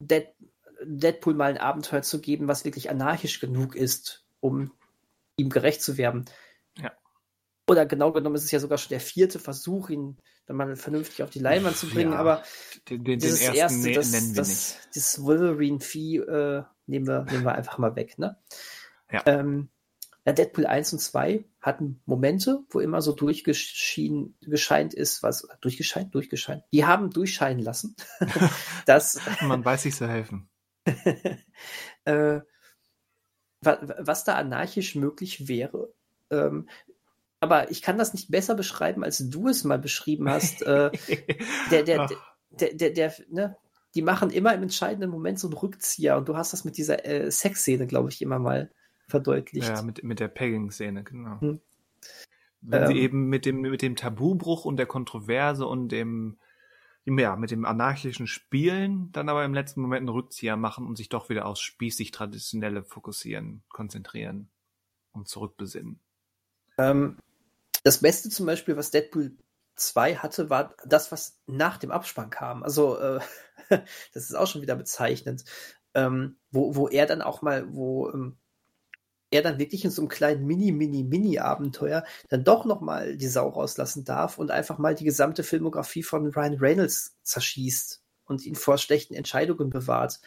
Deadpool 0.07 1.33
mal 1.33 1.51
ein 1.51 1.57
Abenteuer 1.57 2.01
zu 2.01 2.19
geben, 2.21 2.47
was 2.47 2.65
wirklich 2.65 2.89
anarchisch 2.89 3.39
genug 3.39 3.75
ist, 3.75 4.25
um 4.39 4.71
ihm 5.37 5.49
gerecht 5.49 5.81
zu 5.81 5.97
werden. 5.97 6.25
Ja. 6.77 6.91
Oder 7.67 7.85
genau 7.85 8.11
genommen 8.11 8.35
ist 8.35 8.43
es 8.43 8.51
ja 8.51 8.59
sogar 8.59 8.77
schon 8.77 8.89
der 8.89 8.99
vierte 8.99 9.39
Versuch, 9.39 9.89
ihn 9.89 10.17
dann 10.45 10.57
mal 10.57 10.75
vernünftig 10.75 11.23
auf 11.23 11.29
die 11.29 11.39
Leinwand 11.39 11.77
zu 11.77 11.89
bringen. 11.89 12.11
Ja, 12.11 12.19
aber 12.19 12.43
den, 12.89 13.03
den, 13.03 13.19
dieses 13.19 13.39
den 13.39 13.53
erste, 13.53 13.91
das, 13.93 14.11
nennen 14.11 14.29
wir 14.29 14.35
das, 14.35 14.49
nicht. 14.49 14.95
das 14.95 15.23
Wolverine-Vieh 15.23 16.17
äh, 16.17 16.63
nehmen, 16.87 17.07
wir, 17.07 17.23
nehmen 17.23 17.45
wir 17.45 17.55
einfach 17.55 17.77
mal 17.77 17.95
weg. 17.95 18.19
Ne? 18.19 18.37
Ja. 19.11 19.23
Ähm, 19.25 19.69
ja, 20.25 20.31
Deadpool 20.31 20.65
1 20.65 20.93
und 20.93 20.99
2 20.99 21.43
hatten 21.59 22.01
Momente, 22.05 22.63
wo 22.69 22.79
immer 22.79 23.01
so 23.01 23.11
durchgescheint 23.11 24.93
ist, 24.93 25.23
was 25.23 25.47
durchgescheint, 25.59 26.15
durchgescheint. 26.15 26.63
Die 26.71 26.85
haben 26.85 27.09
durchscheinen 27.09 27.61
lassen, 27.61 27.95
dass 28.85 29.19
man 29.41 29.65
weiß 29.65 29.83
sich 29.83 29.95
zu 29.95 30.07
helfen. 30.07 30.49
äh, 32.05 32.39
was 33.61 34.23
da 34.23 34.35
anarchisch 34.35 34.95
möglich 34.95 35.47
wäre. 35.47 35.93
Ähm, 36.29 36.67
aber 37.39 37.71
ich 37.71 37.81
kann 37.81 37.97
das 37.97 38.13
nicht 38.13 38.31
besser 38.31 38.55
beschreiben, 38.55 39.03
als 39.03 39.17
du 39.29 39.49
es 39.49 39.65
mal 39.65 39.79
beschrieben 39.79 40.29
hast. 40.29 40.61
äh, 40.61 40.91
der, 41.71 41.83
der, 41.83 42.07
der, 42.51 42.73
der, 42.73 42.89
der, 42.91 43.13
ne? 43.29 43.57
Die 43.95 44.01
machen 44.01 44.31
immer 44.31 44.55
im 44.55 44.63
entscheidenden 44.63 45.11
Moment 45.11 45.39
so 45.39 45.47
einen 45.47 45.57
Rückzieher 45.57 46.17
und 46.17 46.27
du 46.27 46.35
hast 46.35 46.51
das 46.51 46.63
mit 46.65 46.77
dieser 46.77 47.05
äh, 47.05 47.29
Sexszene, 47.29 47.85
glaube 47.85 48.09
ich, 48.09 48.21
immer 48.23 48.39
mal 48.39 48.71
verdeutlicht. 49.07 49.67
Ja, 49.67 49.81
mit, 49.81 50.03
mit 50.03 50.19
der 50.19 50.27
Pegging-Szene, 50.27 51.03
genau. 51.03 51.39
Hm. 51.41 51.59
Wenn 52.61 52.83
ähm, 52.83 52.87
sie 52.87 52.99
eben 52.99 53.27
mit 53.27 53.45
dem, 53.45 53.61
mit 53.61 53.81
dem 53.81 53.95
Tabubruch 53.95 54.65
und 54.65 54.77
der 54.77 54.85
Kontroverse 54.85 55.67
und 55.67 55.89
dem, 55.89 56.37
ja, 57.05 57.35
mit 57.35 57.51
dem 57.51 57.65
anarchischen 57.65 58.27
Spielen 58.27 59.11
dann 59.11 59.29
aber 59.29 59.43
im 59.43 59.53
letzten 59.53 59.81
Moment 59.81 60.01
einen 60.01 60.09
Rückzieher 60.09 60.55
machen 60.55 60.87
und 60.87 60.95
sich 60.95 61.09
doch 61.09 61.29
wieder 61.29 61.45
aufs 61.45 61.59
spießig 61.59 62.11
Traditionelle 62.11 62.83
fokussieren, 62.83 63.63
konzentrieren 63.67 64.49
und 65.11 65.27
zurückbesinnen. 65.27 65.99
Ähm, 66.77 67.17
das 67.83 67.99
Beste 67.99 68.29
zum 68.29 68.45
Beispiel, 68.45 68.77
was 68.77 68.91
Deadpool 68.91 69.35
2 69.75 70.15
hatte, 70.17 70.49
war 70.49 70.75
das, 70.85 71.11
was 71.11 71.39
nach 71.47 71.77
dem 71.77 71.91
Abspann 71.91 72.29
kam. 72.29 72.63
Also, 72.63 72.97
äh, 72.97 73.19
das 73.69 74.29
ist 74.29 74.35
auch 74.35 74.47
schon 74.47 74.61
wieder 74.61 74.75
bezeichnend. 74.75 75.43
Ähm, 75.95 76.37
wo, 76.49 76.75
wo 76.75 76.87
er 76.87 77.05
dann 77.05 77.21
auch 77.21 77.41
mal, 77.41 77.71
wo 77.73 78.09
ähm, 78.09 78.37
er 79.33 79.41
dann 79.41 79.59
wirklich 79.59 79.83
in 79.83 79.91
so 79.91 80.01
einem 80.01 80.09
kleinen 80.09 80.45
Mini, 80.45 80.71
Mini, 80.71 81.03
Mini-Abenteuer 81.03 82.05
dann 82.29 82.43
doch 82.43 82.65
nochmal 82.65 83.17
die 83.17 83.27
Sau 83.27 83.49
rauslassen 83.49 84.05
darf 84.05 84.37
und 84.37 84.51
einfach 84.51 84.77
mal 84.77 84.95
die 84.95 85.03
gesamte 85.03 85.43
Filmografie 85.43 86.03
von 86.03 86.27
Ryan 86.27 86.59
Reynolds 86.59 87.17
zerschießt 87.23 88.01
und 88.25 88.45
ihn 88.45 88.55
vor 88.55 88.77
schlechten 88.77 89.15
Entscheidungen 89.15 89.69
bewahrt. 89.69 90.21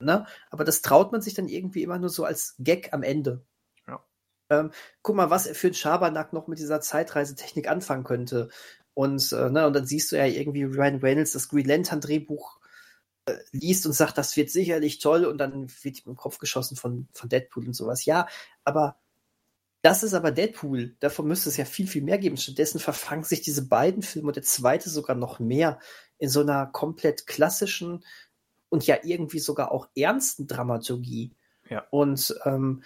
Ne? 0.00 0.26
Aber 0.50 0.64
das 0.64 0.82
traut 0.82 1.12
man 1.12 1.22
sich 1.22 1.34
dann 1.34 1.48
irgendwie 1.48 1.82
immer 1.82 1.98
nur 1.98 2.10
so 2.10 2.24
als 2.24 2.56
Gag 2.58 2.92
am 2.92 3.02
Ende. 3.02 3.44
Ja. 3.86 4.04
Ähm, 4.50 4.72
guck 5.02 5.16
mal, 5.16 5.30
was 5.30 5.46
er 5.46 5.54
für 5.54 5.68
ein 5.68 5.74
Schabernack 5.74 6.32
noch 6.32 6.48
mit 6.48 6.58
dieser 6.58 6.80
Zeitreisetechnik 6.80 7.68
anfangen 7.68 8.04
könnte. 8.04 8.48
Und, 8.94 9.32
äh, 9.32 9.50
ne, 9.50 9.66
und 9.66 9.72
dann 9.74 9.86
siehst 9.86 10.10
du 10.10 10.16
ja 10.16 10.26
irgendwie 10.26 10.64
Ryan 10.64 10.96
Reynolds 10.96 11.32
das 11.32 11.48
Green 11.48 11.66
Lantern 11.66 12.00
Drehbuch 12.00 12.59
liest 13.52 13.86
und 13.86 13.92
sagt, 13.92 14.18
das 14.18 14.36
wird 14.36 14.50
sicherlich 14.50 14.98
toll 14.98 15.24
und 15.24 15.38
dann 15.38 15.68
wird 15.82 15.98
ihm 15.98 16.10
im 16.10 16.16
Kopf 16.16 16.38
geschossen 16.38 16.76
von, 16.76 17.08
von 17.12 17.28
Deadpool 17.28 17.66
und 17.66 17.74
sowas. 17.74 18.04
Ja, 18.04 18.26
aber 18.64 18.96
das 19.82 20.02
ist 20.02 20.14
aber 20.14 20.30
Deadpool. 20.30 20.96
Davon 21.00 21.26
müsste 21.26 21.48
es 21.48 21.56
ja 21.56 21.64
viel, 21.64 21.86
viel 21.86 22.02
mehr 22.02 22.18
geben. 22.18 22.36
Stattdessen 22.36 22.80
verfangen 22.80 23.24
sich 23.24 23.40
diese 23.40 23.66
beiden 23.66 24.02
Filme 24.02 24.28
und 24.28 24.36
der 24.36 24.42
zweite 24.42 24.90
sogar 24.90 25.16
noch 25.16 25.38
mehr 25.38 25.78
in 26.18 26.28
so 26.28 26.40
einer 26.40 26.66
komplett 26.66 27.26
klassischen 27.26 28.04
und 28.68 28.86
ja 28.86 28.98
irgendwie 29.02 29.38
sogar 29.38 29.72
auch 29.72 29.88
ernsten 29.96 30.46
Dramaturgie. 30.46 31.34
Ja. 31.68 31.86
Und 31.90 32.34
ähm, 32.44 32.82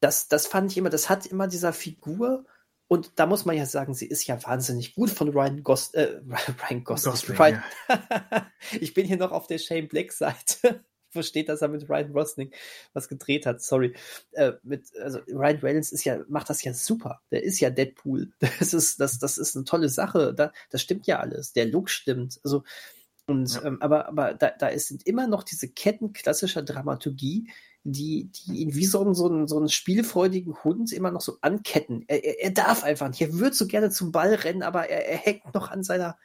das, 0.00 0.28
das 0.28 0.46
fand 0.46 0.70
ich 0.70 0.78
immer, 0.78 0.90
das 0.90 1.08
hat 1.08 1.26
immer 1.26 1.48
dieser 1.48 1.72
Figur 1.72 2.44
und 2.88 3.12
da 3.16 3.26
muss 3.26 3.44
man 3.44 3.56
ja 3.56 3.66
sagen, 3.66 3.92
sie 3.92 4.06
ist 4.06 4.26
ja 4.26 4.42
wahnsinnig 4.42 4.94
gut 4.94 5.10
von 5.10 5.28
Ryan 5.28 5.62
Gos 5.62 5.92
äh, 5.92 6.20
Ryan 6.70 6.84
Gosling. 6.84 7.12
Gosling 7.12 7.36
Ryan. 7.36 7.62
Ja. 7.88 8.50
ich 8.80 8.94
bin 8.94 9.06
hier 9.06 9.18
noch 9.18 9.30
auf 9.30 9.46
der 9.46 9.58
Shane 9.58 9.88
Black 9.88 10.12
Seite. 10.12 10.84
Wo 11.12 11.22
steht, 11.22 11.48
dass 11.48 11.62
er 11.62 11.68
mit 11.68 11.88
Ryan 11.88 12.12
Gosling 12.12 12.50
was 12.92 13.08
gedreht 13.08 13.46
hat? 13.46 13.62
Sorry. 13.62 13.94
Äh, 14.32 14.52
mit, 14.62 14.94
also 15.00 15.20
Ryan 15.28 15.58
Reynolds 15.58 15.92
ist 15.92 16.04
ja, 16.04 16.20
macht 16.28 16.50
das 16.50 16.62
ja 16.64 16.74
super. 16.74 17.22
Der 17.30 17.42
ist 17.42 17.60
ja 17.60 17.70
Deadpool. 17.70 18.32
Das 18.58 18.74
ist, 18.74 19.00
das, 19.00 19.18
das 19.18 19.38
ist 19.38 19.56
eine 19.56 19.64
tolle 19.64 19.88
Sache. 19.88 20.34
Da, 20.34 20.52
das 20.70 20.82
stimmt 20.82 21.06
ja 21.06 21.18
alles. 21.18 21.52
Der 21.52 21.66
Look 21.66 21.88
stimmt. 21.88 22.40
Also, 22.44 22.62
und, 23.28 23.54
ja. 23.54 23.64
ähm, 23.64 23.82
aber, 23.82 24.08
aber 24.08 24.32
da, 24.32 24.50
da 24.50 24.76
sind 24.78 25.06
immer 25.06 25.26
noch 25.26 25.42
diese 25.42 25.68
Ketten 25.68 26.14
klassischer 26.14 26.62
Dramaturgie, 26.62 27.50
die, 27.84 28.30
die 28.32 28.56
ihn 28.56 28.74
wie 28.74 28.86
so 28.86 29.02
einen, 29.02 29.14
so, 29.14 29.28
einen, 29.28 29.46
so 29.46 29.58
einen 29.58 29.68
spielfreudigen 29.68 30.64
Hund 30.64 30.92
immer 30.92 31.10
noch 31.10 31.20
so 31.20 31.36
anketten. 31.42 32.04
Er, 32.08 32.24
er, 32.24 32.42
er 32.44 32.50
darf 32.52 32.84
einfach 32.84 33.08
nicht. 33.08 33.20
Er 33.20 33.34
würde 33.34 33.54
so 33.54 33.66
gerne 33.66 33.90
zum 33.90 34.12
Ball 34.12 34.32
rennen, 34.32 34.62
aber 34.62 34.88
er, 34.88 35.06
er 35.06 35.18
hängt 35.18 35.54
noch 35.54 35.70
an 35.70 35.82
seiner, 35.82 36.18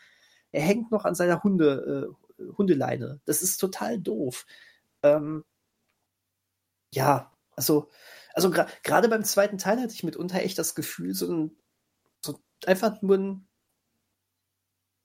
er 0.53 0.61
hängt 0.61 0.91
noch 0.91 1.03
an 1.03 1.13
seiner 1.13 1.43
Hunde, 1.43 2.15
äh, 2.39 2.43
Hundeleine. 2.57 3.19
Das 3.25 3.41
ist 3.41 3.57
total 3.57 3.99
doof. 3.99 4.45
Ähm, 5.03 5.43
ja, 6.93 7.33
also, 7.57 7.89
also 8.33 8.49
gerade 8.49 8.71
gra 8.83 9.01
beim 9.01 9.25
zweiten 9.25 9.57
Teil 9.57 9.81
hatte 9.81 9.93
ich 9.93 10.03
mitunter 10.03 10.41
echt 10.41 10.57
das 10.57 10.73
Gefühl, 10.73 11.13
so 11.13 11.29
ein, 11.29 11.57
so 12.21 12.39
einfach 12.65 13.01
nur 13.01 13.15
einen 13.15 13.47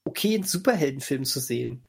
okayen 0.08 0.42
Superheldenfilm 0.42 1.24
zu 1.24 1.40
sehen 1.40 1.84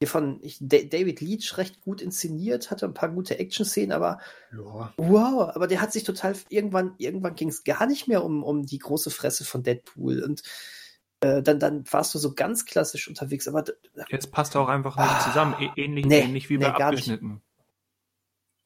hier 0.00 0.08
von 0.08 0.40
David 0.60 1.20
Leach 1.20 1.58
recht 1.58 1.82
gut 1.82 2.00
inszeniert, 2.00 2.70
hatte 2.70 2.86
ein 2.86 2.94
paar 2.94 3.10
gute 3.10 3.38
Action-Szenen, 3.38 3.92
aber 3.92 4.18
ja. 4.50 4.94
wow, 4.96 5.54
aber 5.54 5.66
der 5.66 5.82
hat 5.82 5.92
sich 5.92 6.04
total 6.04 6.34
irgendwann, 6.48 6.94
irgendwann 6.96 7.34
ging 7.34 7.50
es 7.50 7.64
gar 7.64 7.86
nicht 7.86 8.08
mehr 8.08 8.24
um, 8.24 8.42
um 8.42 8.64
die 8.64 8.78
große 8.78 9.10
Fresse 9.10 9.44
von 9.44 9.62
Deadpool 9.62 10.22
und 10.22 10.42
äh, 11.20 11.42
dann, 11.42 11.60
dann 11.60 11.84
warst 11.92 12.14
du 12.14 12.18
so 12.18 12.34
ganz 12.34 12.64
klassisch 12.64 13.08
unterwegs, 13.08 13.46
aber 13.46 13.62
jetzt 14.08 14.32
passt 14.32 14.56
auch 14.56 14.68
einfach 14.68 14.96
nicht 14.96 15.06
ah, 15.06 15.20
zusammen, 15.20 15.54
e 15.60 15.68
ähnlich, 15.76 16.06
nee, 16.06 16.20
ähnlich 16.20 16.48
wie 16.48 16.56
bei 16.56 16.68
nee, 16.68 16.82
Abgeschnitten. 16.82 17.42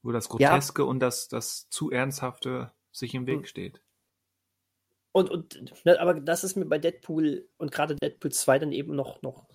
Wo 0.04 0.12
das 0.12 0.28
Groteske 0.28 0.82
ja. 0.82 0.88
und 0.88 1.00
das, 1.00 1.26
das 1.26 1.68
zu 1.68 1.90
Ernsthafte 1.90 2.70
sich 2.92 3.12
im 3.12 3.26
Weg 3.26 3.38
hm. 3.38 3.46
steht. 3.46 3.83
Und, 5.14 5.30
und, 5.30 5.84
ne, 5.84 6.00
aber 6.00 6.14
das 6.14 6.42
ist 6.42 6.56
mir 6.56 6.66
bei 6.66 6.80
Deadpool 6.80 7.48
und 7.56 7.70
gerade 7.70 7.94
Deadpool 7.94 8.32
2 8.32 8.58
dann 8.58 8.72
eben 8.72 8.96
noch, 8.96 9.22
noch 9.22 9.46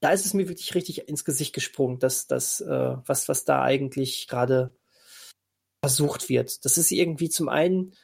da 0.00 0.10
ist 0.10 0.26
es 0.26 0.34
mir 0.34 0.48
wirklich 0.48 0.74
richtig 0.74 1.08
ins 1.08 1.24
Gesicht 1.24 1.54
gesprungen, 1.54 2.00
dass 2.00 2.26
das, 2.26 2.60
äh, 2.60 2.96
was, 3.06 3.28
was 3.28 3.44
da 3.44 3.62
eigentlich 3.62 4.26
gerade 4.26 4.76
versucht 5.80 6.28
wird. 6.28 6.64
Das 6.64 6.76
ist 6.76 6.90
irgendwie 6.90 7.28
zum 7.28 7.48
einen, 7.48 7.94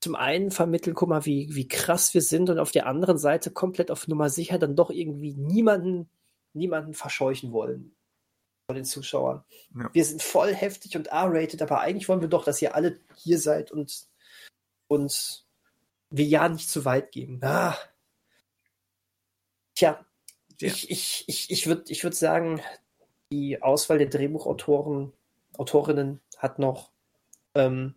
zum 0.00 0.14
einen 0.14 0.50
vermitteln, 0.50 0.94
guck 0.94 1.10
mal, 1.10 1.26
wie, 1.26 1.54
wie 1.54 1.68
krass 1.68 2.14
wir 2.14 2.22
sind 2.22 2.48
und 2.48 2.58
auf 2.58 2.72
der 2.72 2.86
anderen 2.86 3.18
Seite 3.18 3.50
komplett 3.50 3.90
auf 3.90 4.08
Nummer 4.08 4.30
sicher 4.30 4.58
dann 4.58 4.74
doch 4.74 4.88
irgendwie 4.88 5.34
niemanden, 5.34 6.08
niemanden 6.54 6.94
verscheuchen 6.94 7.52
wollen 7.52 7.94
von 8.66 8.76
den 8.76 8.86
Zuschauern. 8.86 9.44
Ja. 9.76 9.90
Wir 9.92 10.04
sind 10.06 10.22
voll 10.22 10.54
heftig 10.54 10.96
und 10.96 11.08
R-rated, 11.08 11.60
aber 11.60 11.80
eigentlich 11.80 12.08
wollen 12.08 12.22
wir 12.22 12.28
doch, 12.28 12.44
dass 12.44 12.62
ihr 12.62 12.74
alle 12.74 13.00
hier 13.16 13.38
seid 13.38 13.70
und 13.70 14.06
uns 14.88 15.46
wir 16.12 16.26
ja 16.26 16.48
nicht 16.48 16.68
zu 16.68 16.84
weit 16.84 17.10
gehen. 17.10 17.40
Ah. 17.42 17.76
Tja, 19.74 20.04
ja. 20.60 20.68
Ich, 20.68 20.90
ich, 20.90 21.24
ich, 21.26 21.50
ich 21.50 21.66
würde 21.66 21.84
ich 21.88 22.04
würd 22.04 22.14
sagen, 22.14 22.60
die 23.32 23.60
Auswahl 23.62 23.98
der 23.98 24.08
Drehbuchautoren, 24.08 25.12
Autorinnen 25.56 26.20
hat 26.36 26.58
noch, 26.58 26.92
ähm, 27.54 27.94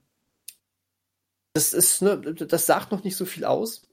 das 1.54 1.74
ist, 1.74 2.02
ne, 2.02 2.20
das 2.20 2.66
sagt 2.66 2.92
noch 2.92 3.04
nicht 3.04 3.16
so 3.16 3.26
viel 3.26 3.46
aus, 3.46 3.88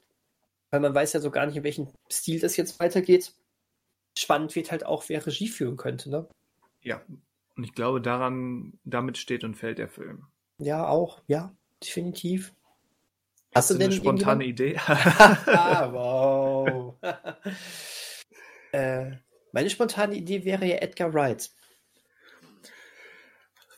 weil 0.70 0.80
man 0.80 0.94
weiß 0.94 1.12
ja 1.12 1.20
so 1.20 1.30
gar 1.30 1.46
nicht, 1.46 1.56
in 1.56 1.64
welchem 1.64 1.88
Stil 2.10 2.40
das 2.40 2.56
jetzt 2.56 2.80
weitergeht. 2.80 3.34
Spannend 4.16 4.54
wird 4.54 4.70
halt 4.70 4.84
auch, 4.84 5.04
wer 5.08 5.24
Regie 5.26 5.48
führen 5.48 5.76
könnte, 5.76 6.10
ne? 6.10 6.28
Ja, 6.80 7.02
und 7.56 7.64
ich 7.64 7.74
glaube, 7.74 8.00
daran, 8.00 8.78
damit 8.84 9.18
steht 9.18 9.44
und 9.44 9.54
fällt 9.54 9.78
der 9.78 9.88
Film. 9.88 10.26
Ja, 10.58 10.88
auch, 10.88 11.22
ja, 11.26 11.54
definitiv. 11.82 12.54
Hast, 13.54 13.68
Hast 13.68 13.70
du 13.70 13.74
denn 13.74 13.90
eine 13.90 13.96
spontane 13.96 14.44
Idee? 14.44 14.76
ah, 14.86 15.92
wow. 15.92 16.96
Äh, 18.74 19.18
meine 19.52 19.68
spontane 19.68 20.14
Idee 20.14 20.46
wäre 20.46 20.64
ja 20.64 20.76
Edgar 20.76 21.12
Wright. 21.12 21.50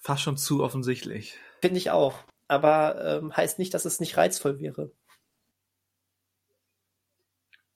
Fast 0.02 0.22
schon 0.22 0.36
zu 0.36 0.62
offensichtlich. 0.62 1.36
Finde 1.62 1.78
ich 1.78 1.90
auch. 1.90 2.22
Aber 2.46 3.04
ähm, 3.04 3.36
heißt 3.36 3.58
nicht, 3.58 3.74
dass 3.74 3.84
es 3.84 3.98
nicht 3.98 4.16
reizvoll 4.16 4.60
wäre. 4.60 4.92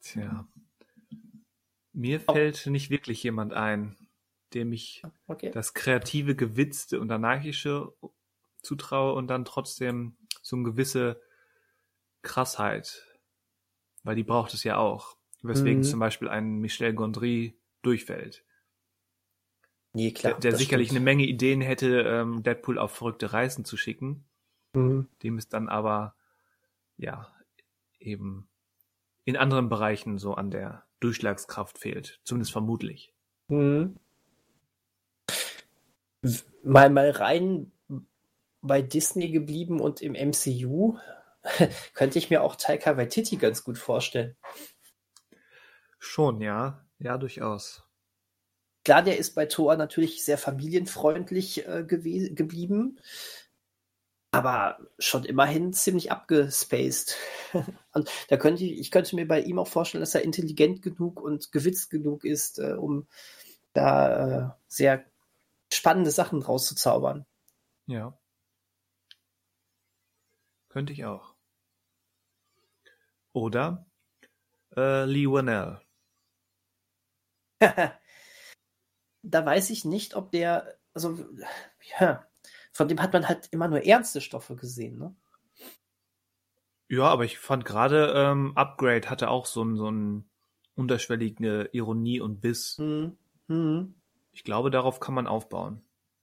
Tja. 0.00 0.46
Mir 1.92 2.20
fällt 2.20 2.64
oh. 2.68 2.70
nicht 2.70 2.90
wirklich 2.90 3.20
jemand 3.24 3.52
ein. 3.52 3.96
dem 4.54 4.72
ich 4.72 5.02
Okay. 5.26 5.50
das 5.50 5.74
kreative, 5.74 6.36
gewitzte 6.36 7.00
und 7.00 7.10
anarchische 7.10 7.92
zutraue 8.62 9.14
und 9.14 9.26
dann 9.26 9.44
trotzdem 9.44 10.16
so 10.40 10.54
eine 10.54 10.64
gewisse 10.64 11.20
Krassheit. 12.22 13.04
Weil 14.04 14.16
die 14.16 14.24
braucht 14.24 14.54
es 14.54 14.64
ja 14.64 14.76
auch. 14.76 15.16
Weswegen 15.42 15.80
Mhm. 15.80 15.84
zum 15.84 16.00
Beispiel 16.00 16.28
ein 16.28 16.58
Michel 16.58 16.94
Gondry 16.94 17.56
durchfällt. 17.82 18.44
Nee, 19.92 20.12
klar. 20.12 20.34
der 20.34 20.40
der 20.50 20.56
sicherlich 20.58 20.88
stimmt. 20.88 20.98
eine 20.98 21.04
Menge 21.04 21.24
Ideen 21.24 21.60
hätte, 21.60 22.00
ähm, 22.02 22.42
Deadpool 22.42 22.78
auf 22.78 22.92
verrückte 22.92 23.32
Reisen 23.32 23.64
zu 23.64 23.76
schicken. 23.76 24.24
Mhm. 24.74 25.08
Dem 25.22 25.38
es 25.38 25.48
dann 25.48 25.68
aber, 25.68 26.14
ja, 26.96 27.32
eben 27.98 28.48
in 29.24 29.36
anderen 29.36 29.68
Bereichen 29.68 30.18
so 30.18 30.34
an 30.34 30.50
der 30.50 30.84
Durchschlagskraft 31.00 31.78
fehlt. 31.78 32.20
Zumindest 32.24 32.52
vermutlich. 32.52 33.12
Mhm. 33.48 33.96
Mal, 36.64 36.90
mal 36.90 37.10
rein 37.10 37.70
bei 38.60 38.82
Disney 38.82 39.30
geblieben 39.30 39.80
und 39.80 40.02
im 40.02 40.14
MCU 40.14 40.98
könnte 41.94 42.18
ich 42.18 42.30
mir 42.30 42.42
auch 42.42 42.56
Taika 42.56 42.96
Waititi 42.96 43.36
ganz 43.36 43.64
gut 43.64 43.78
vorstellen. 43.78 44.36
Schon, 45.98 46.40
ja. 46.40 46.84
Ja, 46.98 47.16
durchaus. 47.16 47.84
Klar, 48.84 49.02
der 49.02 49.18
ist 49.18 49.34
bei 49.34 49.46
Thor 49.46 49.76
natürlich 49.76 50.24
sehr 50.24 50.38
familienfreundlich 50.38 51.66
äh, 51.66 51.84
geblieben, 51.84 52.98
aber 54.30 54.78
schon 54.98 55.24
immerhin 55.24 55.72
ziemlich 55.72 56.10
abgespaced. 56.10 57.16
und 57.92 58.10
da 58.28 58.36
könnte 58.36 58.64
ich, 58.64 58.78
ich 58.78 58.90
könnte 58.90 59.16
mir 59.16 59.28
bei 59.28 59.40
ihm 59.40 59.58
auch 59.58 59.68
vorstellen, 59.68 60.00
dass 60.00 60.14
er 60.14 60.22
intelligent 60.22 60.82
genug 60.82 61.20
und 61.20 61.52
gewitzt 61.52 61.90
genug 61.90 62.24
ist, 62.24 62.58
äh, 62.58 62.72
um 62.72 63.06
da 63.74 64.48
äh, 64.48 64.50
sehr 64.68 65.04
spannende 65.72 66.10
Sachen 66.10 66.42
rauszuzaubern. 66.42 67.26
Ja. 67.86 68.18
Könnte 70.68 70.92
ich 70.92 71.04
auch. 71.04 71.34
Oder 73.38 73.86
äh, 74.76 75.04
Lee 75.04 75.26
Whannell. 75.26 75.80
da 79.22 79.46
weiß 79.46 79.70
ich 79.70 79.84
nicht, 79.84 80.16
ob 80.16 80.32
der, 80.32 80.76
also, 80.92 81.16
ja, 82.00 82.26
von 82.72 82.88
dem 82.88 83.00
hat 83.00 83.12
man 83.12 83.28
halt 83.28 83.48
immer 83.52 83.68
nur 83.68 83.84
ernste 83.84 84.20
Stoffe 84.20 84.56
gesehen, 84.56 84.98
ne? 84.98 85.14
Ja, 86.90 87.04
aber 87.04 87.24
ich 87.24 87.38
fand 87.38 87.64
gerade 87.64 88.12
ähm, 88.16 88.56
Upgrade 88.56 89.08
hatte 89.08 89.28
auch 89.28 89.46
so 89.46 89.62
ein 89.62 89.76
so 89.76 89.88
ein 89.90 90.28
unterschwellige 90.74 91.68
Ironie 91.72 92.20
und 92.20 92.40
Biss. 92.40 92.76
Hm, 92.78 93.16
hm, 93.46 93.94
Ich 94.32 94.42
glaube, 94.42 94.70
darauf 94.70 94.98
kann 94.98 95.14
man 95.14 95.26
aufbauen. 95.28 95.82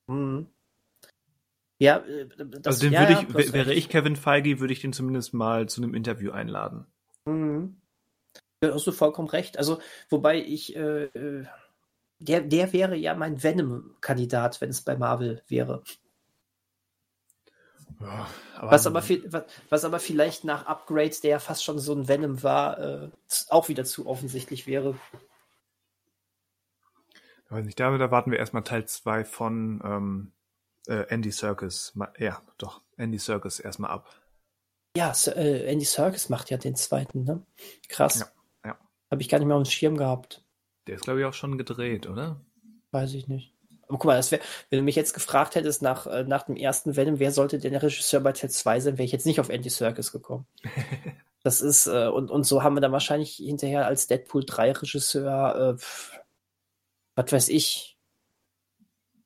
hm. 0.10 0.48
Ja, 1.78 1.98
äh, 1.98 2.28
das 2.28 2.66
also 2.66 2.90
den 2.90 2.94
ja, 2.94 3.02
würde 3.02 3.14
ich, 3.44 3.54
wäre 3.54 3.74
ich 3.74 3.90
Kevin 3.90 4.16
Feige, 4.16 4.60
würde 4.60 4.74
ich 4.74 4.82
den 4.82 4.94
zumindest 4.94 5.34
mal 5.34 5.70
zu 5.70 5.82
einem 5.82 5.94
Interview 5.94 6.32
einladen. 6.32 6.88
Mhm. 7.26 7.78
Ja, 8.64 8.74
hast 8.74 8.88
du 8.88 8.92
vollkommen 8.92 9.30
recht. 9.30 9.58
Also, 9.58 9.80
wobei 10.10 10.40
ich, 10.44 10.76
äh, 10.76 11.06
äh, 11.06 11.46
der, 12.20 12.42
der 12.42 12.74
wäre 12.74 12.96
ja 12.98 13.16
mein 13.16 13.44
Venom-Kandidat, 13.44 14.62
wenn 14.62 14.72
es 14.72 14.82
bei 14.84 14.98
Marvel 14.98 15.44
wäre. 15.48 15.84
Ja, 18.00 18.28
aber 18.56 18.72
Was 18.72 18.86
aber, 18.88 19.02
viel, 19.02 19.32
was, 19.32 19.44
was 19.70 19.86
aber 19.86 20.00
vielleicht 20.00 20.44
nach 20.44 20.66
Upgrade, 20.66 21.12
der 21.24 21.30
ja 21.32 21.40
fast 21.40 21.64
schon 21.64 21.80
so 21.80 21.94
ein 21.94 22.08
Venom 22.08 22.42
war, 22.44 22.80
äh, 22.80 23.10
auch 23.50 23.70
wieder 23.70 23.86
zu 23.86 24.08
offensichtlich 24.08 24.66
wäre. 24.68 24.96
weiß 27.50 27.66
nicht, 27.66 27.80
damit 27.80 28.02
erwarten 28.02 28.32
wir 28.32 28.40
erstmal 28.40 28.64
Teil 28.64 28.86
2 28.86 29.24
von 29.26 29.82
ähm, 29.84 30.32
äh, 30.88 31.06
Andy 31.10 31.32
Serkis. 31.32 31.94
Ma- 31.96 32.14
Ja, 32.20 32.42
doch, 32.58 32.82
Andy 32.98 33.20
Serkis 33.20 33.60
erstmal 33.60 33.92
ab. 33.92 34.10
Ja, 34.96 35.14
äh, 35.28 35.66
Andy 35.66 35.86
Serkis 35.86 36.30
macht 36.30 36.50
ja 36.50 36.58
den 36.58 36.76
zweiten, 36.76 37.24
ne? 37.24 37.42
Krass. 37.90 38.20
Ja, 38.20 38.70
ja. 38.70 38.78
Habe 39.12 39.22
ich 39.22 39.30
gar 39.30 39.40
nicht 39.40 39.48
mehr 39.48 39.58
auf 39.58 39.64
dem 39.64 39.70
Schirm 39.70 39.98
gehabt. 39.98 40.44
Der 40.88 40.96
ist, 40.96 41.04
glaube 41.04 41.20
ich, 41.20 41.26
auch 41.26 41.34
schon 41.34 41.58
gedreht, 41.58 42.08
oder? 42.08 42.40
Weiß 42.92 43.14
ich 43.14 43.28
nicht. 43.28 43.54
Aber 43.88 43.98
guck 43.98 44.06
mal, 44.06 44.16
das 44.16 44.32
wär, 44.32 44.40
wenn 44.70 44.80
du 44.80 44.84
mich 44.84 44.96
jetzt 44.96 45.14
gefragt 45.14 45.56
hättest 45.56 45.82
nach, 45.82 46.08
äh, 46.08 46.24
nach 46.24 46.44
dem 46.44 46.56
ersten 46.56 46.96
Venom, 46.96 47.20
wer 47.20 47.32
sollte 47.32 47.60
denn 47.60 47.74
der 47.74 47.84
Regisseur 47.84 48.22
bei 48.22 48.32
Teil 48.32 48.50
2 48.50 48.80
sein, 48.80 48.98
wäre 48.98 49.06
ich 49.06 49.12
jetzt 49.12 49.26
nicht 49.26 49.40
auf 49.40 49.50
Andy 49.50 49.70
Serkis 49.70 50.12
gekommen. 50.12 50.48
das 51.44 51.62
ist, 51.62 51.88
äh, 51.88 52.08
und, 52.08 52.32
und 52.32 52.46
so 52.46 52.64
haben 52.64 52.76
wir 52.76 52.82
dann 52.82 52.92
wahrscheinlich 52.92 53.36
hinterher 53.36 53.86
als 53.86 54.08
Deadpool 54.08 54.46
3 54.46 54.72
Regisseur, 54.72 55.78
äh, 55.78 55.84
was 57.16 57.32
weiß 57.32 57.50
ich. 57.50 57.98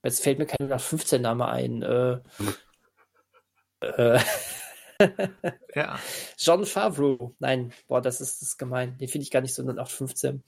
Jetzt 0.04 0.24
fällt 0.24 0.40
mir 0.40 0.46
kein 0.46 0.80
15 0.80 1.22
Name 1.22 1.48
ein. 1.48 1.82
Äh, 1.84 2.20
äh, 3.82 4.20
Ja. 5.76 6.00
John 6.38 6.66
Favreau. 6.66 7.36
Nein, 7.40 7.72
boah, 7.88 8.02
das 8.02 8.22
ist, 8.22 8.42
das 8.42 8.50
ist 8.50 8.58
gemein. 8.58 8.98
Den 8.98 9.08
finde 9.08 9.24
ich 9.24 9.32
gar 9.32 9.42
nicht 9.42 9.54
so 9.54 9.62
0815. 9.62 10.44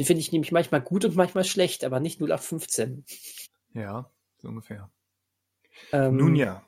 Den 0.00 0.06
finde 0.06 0.20
ich 0.20 0.32
nämlich 0.32 0.52
manchmal 0.52 0.80
gut 0.80 1.04
und 1.04 1.16
manchmal 1.16 1.44
schlecht, 1.44 1.84
aber 1.84 2.00
nicht 2.00 2.20
0815. 2.20 3.04
Ja, 3.74 4.10
so 4.38 4.48
ungefähr. 4.48 4.90
Ähm, 5.92 6.16
Nun 6.16 6.36
ja. 6.36 6.64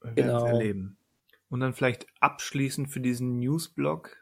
Wir 0.00 0.16
werden 0.16 0.36
es 0.36 0.42
genau. 0.42 0.46
erleben. 0.46 0.98
Und 1.48 1.60
dann 1.60 1.74
vielleicht 1.74 2.06
abschließend 2.20 2.90
für 2.90 3.00
diesen 3.00 3.38
Newsblog, 3.38 4.16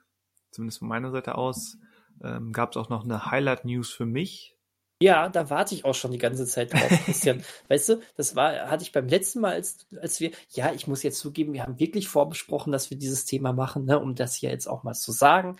zumindest 0.50 0.80
von 0.80 0.88
meiner 0.88 1.10
Seite 1.10 1.36
aus, 1.36 1.78
ähm, 2.22 2.52
gab 2.52 2.70
es 2.70 2.76
auch 2.76 2.88
noch 2.88 3.04
eine 3.04 3.26
Highlight-News 3.26 3.90
für 3.90 4.06
mich. 4.06 4.56
Ja, 5.02 5.28
da 5.28 5.50
warte 5.50 5.74
ich 5.74 5.84
auch 5.84 5.94
schon 5.94 6.12
die 6.12 6.18
ganze 6.18 6.46
Zeit 6.46 6.72
drauf, 6.72 6.88
Christian. 7.04 7.42
weißt 7.68 7.88
du, 7.88 8.00
das 8.16 8.36
war, 8.36 8.70
hatte 8.70 8.84
ich 8.84 8.92
beim 8.92 9.08
letzten 9.08 9.40
Mal, 9.40 9.54
als, 9.54 9.86
als 10.00 10.20
wir, 10.20 10.30
ja, 10.50 10.72
ich 10.72 10.86
muss 10.86 11.02
jetzt 11.02 11.18
zugeben, 11.18 11.52
wir 11.52 11.64
haben 11.64 11.80
wirklich 11.80 12.06
vorbesprochen, 12.06 12.72
dass 12.72 12.90
wir 12.90 12.96
dieses 12.96 13.24
Thema 13.24 13.52
machen, 13.52 13.84
ne, 13.84 13.98
um 13.98 14.14
das 14.14 14.36
hier 14.36 14.50
jetzt 14.50 14.68
auch 14.68 14.84
mal 14.84 14.94
zu 14.94 15.10
sagen. 15.10 15.56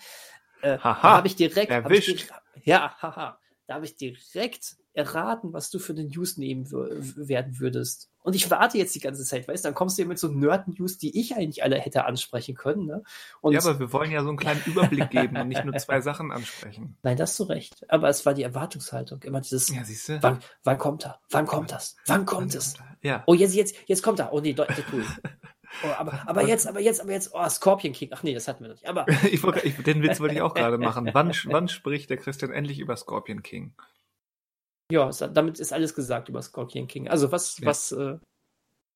Äh, 0.62 0.78
Haha, 0.78 1.02
da 1.02 1.16
habe 1.16 1.26
ich 1.26 1.34
direkt, 1.34 1.72
hab 1.72 1.90
ich 1.90 2.08
erwischt. 2.08 2.30
ja, 2.62 2.94
haha, 3.02 3.38
da 3.66 3.74
habe 3.74 3.84
ich 3.84 3.96
direkt 3.96 4.76
erraten, 4.94 5.52
was 5.52 5.70
du 5.70 5.78
für 5.78 5.92
eine 5.92 6.04
News 6.04 6.36
nehmen 6.36 6.70
werden 6.70 7.58
würdest. 7.58 8.10
Und 8.22 8.36
ich 8.36 8.50
warte 8.50 8.78
jetzt 8.78 8.94
die 8.94 9.00
ganze 9.00 9.24
Zeit, 9.24 9.48
weißt 9.48 9.64
du, 9.64 9.68
dann 9.68 9.74
kommst 9.74 9.96
du 9.96 10.02
hier 10.02 10.08
mit 10.08 10.18
so 10.18 10.28
Nerd-News, 10.28 10.98
die 10.98 11.18
ich 11.18 11.34
eigentlich 11.34 11.62
alle 11.64 11.76
hätte 11.78 12.04
ansprechen 12.04 12.54
können, 12.54 12.86
ne? 12.86 13.02
Ja, 13.42 13.60
aber 13.60 13.80
wir 13.80 13.92
wollen 13.92 14.10
ja 14.10 14.22
so 14.22 14.28
einen 14.28 14.38
kleinen 14.38 14.62
Überblick 14.64 15.10
geben 15.10 15.36
und 15.36 15.48
nicht 15.48 15.64
nur 15.64 15.76
zwei 15.76 16.00
Sachen 16.00 16.30
ansprechen. 16.30 16.96
nein, 17.02 17.16
das 17.16 17.36
du 17.36 17.44
recht. 17.44 17.84
Aber 17.90 18.08
es 18.08 18.24
war 18.26 18.34
die 18.34 18.42
Erwartungshaltung, 18.42 19.22
immer 19.22 19.40
dieses, 19.40 19.74
Ja, 19.74 19.82
siehst 19.84 20.08
du? 20.08 20.22
wann, 20.22 20.38
wann 20.62 20.78
kommt 20.78 21.06
er? 21.06 21.20
Wann 21.30 21.46
kommt 21.46 21.72
das? 21.72 21.96
Wann 22.06 22.26
kommt 22.26 22.54
es? 22.54 22.74
Ja. 23.02 23.24
Oh, 23.26 23.34
jetzt, 23.34 23.54
jetzt, 23.54 23.74
jetzt 23.86 24.02
kommt 24.02 24.20
er. 24.20 24.32
Oh 24.32 24.40
nee, 24.40 24.52
deutlich 24.52 24.84
cool. 24.92 25.04
Oh, 25.84 25.88
aber, 25.98 26.22
aber 26.26 26.46
jetzt, 26.46 26.66
aber 26.66 26.80
jetzt, 26.80 27.00
aber 27.00 27.12
jetzt, 27.12 27.30
oh, 27.32 27.48
Scorpion 27.48 27.94
King. 27.94 28.10
Ach 28.12 28.22
nee, 28.22 28.34
das 28.34 28.46
hatten 28.46 28.62
wir 28.62 28.68
noch 28.68 28.74
nicht. 28.74 28.86
Aber 28.86 29.06
ich, 29.64 29.76
den 29.82 30.02
Witz 30.02 30.20
wollte 30.20 30.34
ich 30.34 30.42
auch 30.42 30.54
gerade 30.54 30.76
machen. 30.78 31.08
Wann, 31.12 31.32
wann 31.44 31.68
spricht 31.68 32.10
der 32.10 32.18
Christian 32.18 32.52
endlich 32.52 32.78
über 32.78 32.94
Scorpion 32.94 33.42
King? 33.42 33.72
Ja, 34.92 35.10
damit 35.10 35.58
ist 35.58 35.72
alles 35.72 35.94
gesagt 35.94 36.28
über 36.28 36.42
Scorpion 36.42 36.86
King. 36.86 37.08
Also 37.08 37.32
was, 37.32 37.58
Ja. 37.58 37.66
was, 37.66 37.92
äh, 37.92 38.18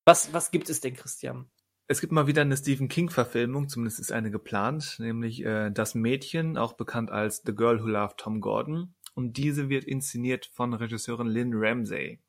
was, 0.04 0.32
was 0.32 0.50
gibt 0.50 0.68
es 0.70 0.80
denn, 0.80 0.94
Christian? 0.94 1.50
Es 1.88 2.00
gibt 2.00 2.12
mal 2.12 2.26
wieder 2.26 2.42
eine 2.42 2.56
Stephen 2.56 2.88
King-Verfilmung, 2.88 3.68
zumindest 3.68 4.00
ist 4.00 4.12
eine 4.12 4.30
geplant, 4.30 4.96
nämlich 4.98 5.44
äh, 5.44 5.70
Das 5.70 5.94
Mädchen, 5.94 6.56
auch 6.58 6.72
bekannt 6.74 7.10
als 7.10 7.42
The 7.46 7.54
Girl 7.54 7.80
Who 7.82 7.86
Loved 7.86 8.18
Tom 8.18 8.40
Gordon. 8.40 8.94
Und 9.14 9.36
diese 9.36 9.68
wird 9.68 9.84
inszeniert 9.84 10.46
von 10.52 10.74
Regisseurin 10.74 11.28
Lynn 11.28 11.52
Ramsey. 11.54 12.20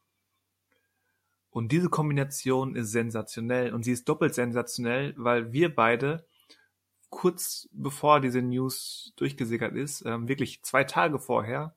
Und 1.49 1.71
diese 1.71 1.89
Kombination 1.89 2.75
ist 2.75 2.91
sensationell 2.91 3.73
und 3.73 3.83
sie 3.83 3.91
ist 3.91 4.07
doppelt 4.07 4.35
sensationell, 4.35 5.13
weil 5.17 5.51
wir 5.51 5.73
beide 5.73 6.25
kurz 7.09 7.67
bevor 7.71 8.21
diese 8.21 8.41
News 8.41 9.13
durchgesickert 9.15 9.75
ist, 9.75 10.03
ähm, 10.05 10.27
wirklich 10.27 10.61
zwei 10.63 10.83
Tage 10.83 11.19
vorher, 11.19 11.75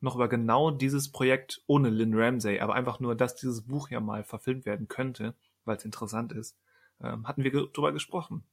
noch 0.00 0.14
über 0.14 0.28
genau 0.28 0.70
dieses 0.70 1.10
Projekt 1.10 1.62
ohne 1.66 1.90
Lynn 1.90 2.14
Ramsey, 2.14 2.60
aber 2.60 2.74
einfach 2.74 3.00
nur, 3.00 3.14
dass 3.14 3.34
dieses 3.34 3.62
Buch 3.62 3.90
ja 3.90 4.00
mal 4.00 4.24
verfilmt 4.24 4.66
werden 4.66 4.88
könnte, 4.88 5.34
weil 5.64 5.76
es 5.76 5.84
interessant 5.84 6.32
ist, 6.32 6.56
ähm, 7.00 7.26
hatten 7.26 7.44
wir 7.44 7.50
ge 7.50 7.66
drüber 7.72 7.92
gesprochen. 7.92 8.44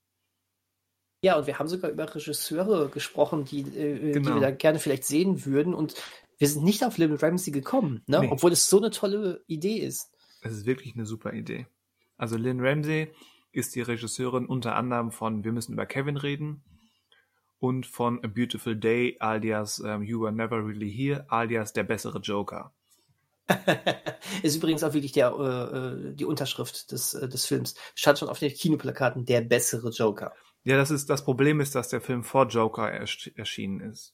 Ja, 1.22 1.38
und 1.38 1.48
wir 1.48 1.58
haben 1.58 1.68
sogar 1.70 1.90
über 1.90 2.14
Regisseure 2.14 2.90
gesprochen, 2.90 3.46
die, 3.46 3.62
äh, 3.62 4.00
die 4.00 4.12
Genau. 4.12 4.36
wir 4.36 4.42
da 4.42 4.52
gerne 4.52 4.80
vielleicht 4.80 5.06
sehen 5.06 5.46
würden. 5.46 5.74
Und 5.74 5.96
wir 6.38 6.48
sind 6.50 6.66
nicht 6.66 6.84
auf 6.84 6.98
Little 6.98 7.22
Ramsey 7.22 7.52
gekommen, 7.52 8.04
ne? 8.08 8.20
Nee. 8.20 8.30
obwohl 8.30 8.52
es 8.52 8.70
so 8.70 8.78
eine 8.78 8.92
tolle 8.92 9.42
Idee 9.48 9.78
ist. 9.78 10.12
Es 10.42 10.52
ist 10.52 10.66
wirklich 10.66 10.96
eine 10.96 11.06
super 11.06 11.32
Idee. 11.34 11.68
Also 12.18 12.36
Lynn 12.36 12.60
Ramsey 12.60 13.14
ist 13.54 13.76
die 13.76 13.82
Regisseurin 13.82 14.46
unter 14.46 14.76
anderem 14.76 15.12
von 15.12 15.46
Wir 15.46 15.54
müssen 15.54 15.74
über 15.74 15.86
Kevin 15.86 16.18
reden 16.18 16.64
und 17.64 17.86
von 17.86 18.22
A 18.26 18.28
Beautiful 18.28 18.76
Day 18.76 19.16
alias 19.22 19.82
ähm, 19.86 20.04
You 20.04 20.20
Were 20.20 20.34
Never 20.34 20.58
Really 20.58 20.92
Here 20.92 21.26
alias 21.30 21.72
Der 21.72 21.84
bessere 21.84 22.20
Joker. 22.20 22.74
ist 24.44 24.58
übrigens 24.58 24.84
auch 24.84 24.94
wirklich 24.94 25.14
der, 25.14 25.32
äh, 25.32 25.78
äh, 25.78 26.14
die 26.14 26.26
Unterschrift 26.26 26.92
des, 26.92 27.14
äh, 27.14 27.30
des 27.30 27.46
Films. 27.46 27.76
Stand 27.96 28.20
schon 28.20 28.28
auf 28.28 28.40
den 28.40 28.54
Kinoplakaten 28.54 29.24
der 29.24 29.40
bessere 29.40 29.92
Joker. 29.92 30.34
Ja, 30.66 30.76
das 30.76 30.92
ist 30.92 31.10
das 31.10 31.24
Problem 31.24 31.62
ist, 31.62 31.74
dass 31.74 31.88
der 31.88 32.02
Film 32.02 32.26
vor 32.26 32.48
Joker 32.48 32.92
ersch 32.92 33.32
erschienen 33.36 33.80
ist. 33.80 34.14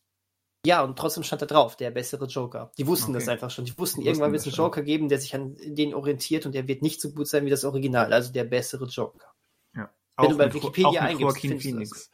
Ja, 0.63 0.83
und 0.83 0.99
trotzdem 0.99 1.23
stand 1.23 1.41
da 1.41 1.47
drauf, 1.47 1.75
der 1.75 1.89
bessere 1.89 2.25
Joker. 2.25 2.71
Die 2.77 2.85
wussten 2.85 3.11
okay. 3.11 3.19
das 3.19 3.29
einfach 3.29 3.49
schon. 3.49 3.65
Die 3.65 3.75
wussten, 3.79 4.01
Die 4.01 4.07
irgendwann 4.07 4.31
wird 4.31 4.41
es 4.41 4.47
einen 4.47 4.55
Joker 4.57 4.83
geben, 4.83 5.09
der 5.09 5.19
sich 5.19 5.33
an 5.33 5.55
den 5.59 5.95
orientiert 5.95 6.45
und 6.45 6.53
der 6.53 6.67
wird 6.67 6.83
nicht 6.83 7.01
so 7.01 7.11
gut 7.13 7.27
sein 7.27 7.45
wie 7.45 7.49
das 7.49 7.65
Original, 7.65 8.13
also 8.13 8.31
der 8.31 8.43
bessere 8.43 8.85
Joker. 8.85 9.33
Ja. 9.75 9.89
Wenn 10.17 10.25
auch 10.25 10.29
du 10.29 10.37
bei 10.37 10.53
Wikipedia 10.53 11.01
eingibst, 11.01 11.39
Phoenix. 11.39 12.11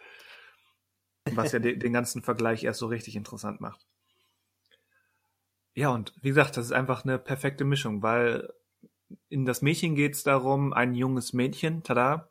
Was 1.31 1.51
ja 1.51 1.59
den, 1.59 1.93
ganzen 1.93 2.21
Vergleich 2.21 2.63
erst 2.63 2.79
so 2.79 2.87
richtig 2.87 3.15
interessant 3.15 3.59
macht. 3.59 3.85
Ja, 5.73 5.89
und 5.89 6.13
wie 6.21 6.29
gesagt, 6.29 6.55
das 6.55 6.65
ist 6.65 6.71
einfach 6.71 7.03
eine 7.03 7.17
perfekte 7.17 7.65
Mischung, 7.65 8.01
weil 8.01 8.53
in 9.29 9.45
das 9.45 9.61
Mädchen 9.61 9.95
geht 9.95 10.13
es 10.13 10.23
darum, 10.23 10.71
ein 10.71 10.95
junges 10.95 11.33
Mädchen, 11.33 11.83
tada, 11.83 12.29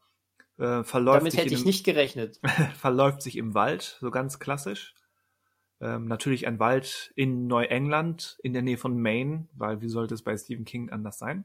äh, 0.59 0.83
verläuft 0.85 1.21
Damit 1.21 1.33
sich 1.33 1.41
hätte 1.41 1.55
ich 1.55 1.61
im, 1.61 1.67
nicht 1.67 1.85
gerechnet. 1.85 2.41
verläuft 2.79 3.23
sich 3.23 3.37
im 3.37 3.55
Wald, 3.55 3.99
so 4.01 4.11
ganz 4.11 4.39
klassisch. 4.39 4.95
Ähm, 5.81 6.07
natürlich 6.07 6.47
ein 6.47 6.59
Wald 6.59 7.13
in 7.17 7.47
Neuengland, 7.47 8.39
in 8.43 8.53
der 8.53 8.63
Nähe 8.63 8.79
von 8.79 8.99
Maine, 8.99 9.49
weil 9.55 9.81
wie 9.81 9.89
sollte 9.89 10.15
es 10.15 10.23
bei 10.23 10.37
Stephen 10.37 10.65
King 10.65 10.91
anders 10.91 11.19
sein? 11.19 11.45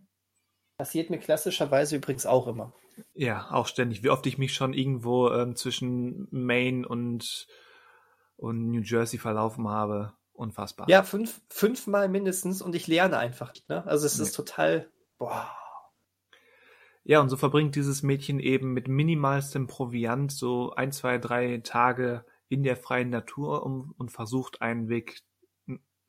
Passiert 0.80 1.10
mir 1.10 1.18
klassischerweise 1.18 1.98
übrigens 1.98 2.26
auch 2.26 2.48
immer. 2.48 2.72
Ja, 3.14 3.52
auch 3.52 3.68
ständig. 3.68 4.02
Wie 4.02 4.10
oft 4.10 4.26
ich 4.28 4.38
mich 4.38 4.54
schon 4.54 4.72
irgendwo 4.72 5.30
ähm, 5.30 5.58
zwischen 5.58 6.30
Maine 6.32 6.88
und, 6.88 7.48
und 8.38 8.72
New 8.72 8.80
Jersey 8.80 9.20
verlaufen 9.20 9.68
habe. 9.68 10.14
Unfassbar. 10.32 10.88
Ja, 10.88 11.04
fünf, 11.04 11.42
fünfmal 11.50 12.08
mindestens 12.08 12.62
und 12.62 12.76
ich 12.76 12.88
lerne 12.88 13.18
einfach. 13.18 13.54
Ne? 13.68 13.86
Also 13.86 14.06
es 14.06 14.18
nee. 14.20 14.24
ist 14.24 14.32
total. 14.32 14.90
Boah. 15.18 15.52
Ja, 17.04 17.20
und 17.20 17.28
so 17.28 17.36
verbringt 17.36 17.76
dieses 17.76 18.02
Mädchen 18.02 18.40
eben 18.40 18.72
mit 18.72 18.88
minimalstem 18.88 19.68
Proviant 19.68 20.32
so 20.32 20.72
ein, 20.76 20.94
zwei, 20.94 21.18
drei 21.18 21.58
Tage 21.58 22.24
in 22.48 22.64
der 22.64 22.78
freien 22.78 23.10
Natur 23.10 23.66
um, 23.66 23.94
und 23.98 24.14
versucht 24.14 24.62
einen 24.62 24.88
Weg 24.88 25.24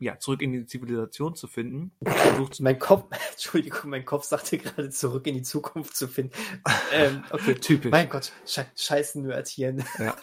ja, 0.01 0.19
zurück 0.19 0.41
in 0.41 0.53
die 0.53 0.65
Zivilisation 0.65 1.37
zu 1.37 1.47
finden. 1.47 1.93
Versucht 2.03 2.59
mein 2.61 2.79
Kopf, 2.79 3.05
Entschuldigung, 3.33 3.91
mein 3.91 4.07
Kopf 4.07 4.25
sagte 4.25 4.57
gerade 4.57 4.89
zurück 4.89 5.27
in 5.27 5.35
die 5.35 5.43
Zukunft 5.43 5.95
zu 5.95 6.09
finden. 6.09 6.33
Ähm, 6.91 7.23
okay, 7.31 7.55
typisch. 7.55 7.91
Mein 7.91 8.09
Gott, 8.09 8.33
sche 8.47 8.67
scheißen 8.75 9.27
Nerdchen. 9.27 9.85
Ja. 9.99 10.17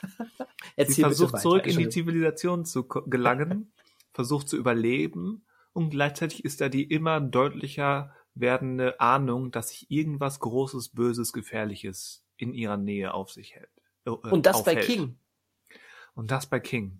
Sie 0.87 1.01
versucht 1.01 1.39
zurück 1.39 1.67
in 1.67 1.77
die 1.77 1.89
Zivilisation 1.89 2.65
zu 2.65 2.87
gelangen, 2.87 3.71
versucht 4.13 4.49
zu 4.49 4.57
überleben 4.57 5.45
und 5.73 5.91
gleichzeitig 5.91 6.43
ist 6.43 6.59
da 6.59 6.69
die 6.69 6.83
immer 6.83 7.21
deutlicher 7.21 8.15
werdende 8.33 8.99
Ahnung, 8.99 9.51
dass 9.51 9.69
sich 9.69 9.91
irgendwas 9.91 10.39
Großes, 10.39 10.89
Böses, 10.89 11.33
Gefährliches 11.33 12.23
in 12.35 12.53
ihrer 12.53 12.77
Nähe 12.77 13.13
auf 13.13 13.31
sich 13.31 13.53
hält. 13.53 13.69
Äh, 14.05 14.09
und 14.09 14.47
das 14.47 14.57
aufhält. 14.57 14.79
bei 14.79 14.85
King. 14.85 15.19
Und 16.15 16.31
das 16.31 16.47
bei 16.47 16.59
King. 16.59 16.99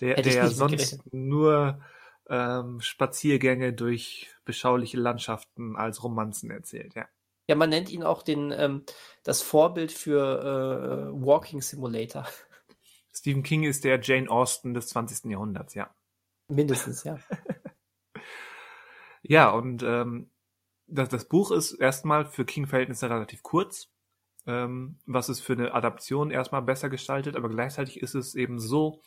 Der, 0.00 0.22
der 0.22 0.32
ja 0.32 0.48
sonst 0.48 1.00
nur 1.12 1.80
ähm, 2.28 2.80
Spaziergänge 2.80 3.72
durch 3.72 4.30
beschauliche 4.44 4.96
Landschaften 4.96 5.76
als 5.76 6.02
Romanzen 6.02 6.50
erzählt, 6.50 6.94
ja. 6.94 7.06
Ja, 7.48 7.54
man 7.54 7.70
nennt 7.70 7.90
ihn 7.90 8.02
auch 8.02 8.22
den, 8.22 8.50
ähm, 8.50 8.84
das 9.22 9.40
Vorbild 9.42 9.92
für 9.92 11.12
äh, 11.12 11.24
Walking 11.24 11.62
Simulator. 11.62 12.26
Stephen 13.14 13.44
King 13.44 13.62
ist 13.62 13.84
der 13.84 14.00
Jane 14.00 14.28
Austen 14.28 14.74
des 14.74 14.88
20. 14.88 15.30
Jahrhunderts, 15.30 15.74
ja. 15.74 15.94
Mindestens, 16.48 17.04
ja. 17.04 17.18
ja, 19.22 19.50
und 19.50 19.82
ähm, 19.84 20.30
das, 20.86 21.08
das 21.08 21.28
Buch 21.28 21.52
ist 21.52 21.72
erstmal 21.72 22.26
für 22.26 22.44
King-Verhältnisse 22.44 23.08
relativ 23.08 23.42
kurz 23.42 23.88
ähm, 24.46 24.98
was 25.06 25.28
es 25.28 25.40
für 25.40 25.54
eine 25.54 25.74
Adaption 25.74 26.30
erstmal 26.30 26.62
besser 26.62 26.88
gestaltet, 26.88 27.36
aber 27.36 27.48
gleichzeitig 27.48 28.00
ist 28.00 28.14
es 28.14 28.34
eben 28.34 28.58
so 28.60 29.02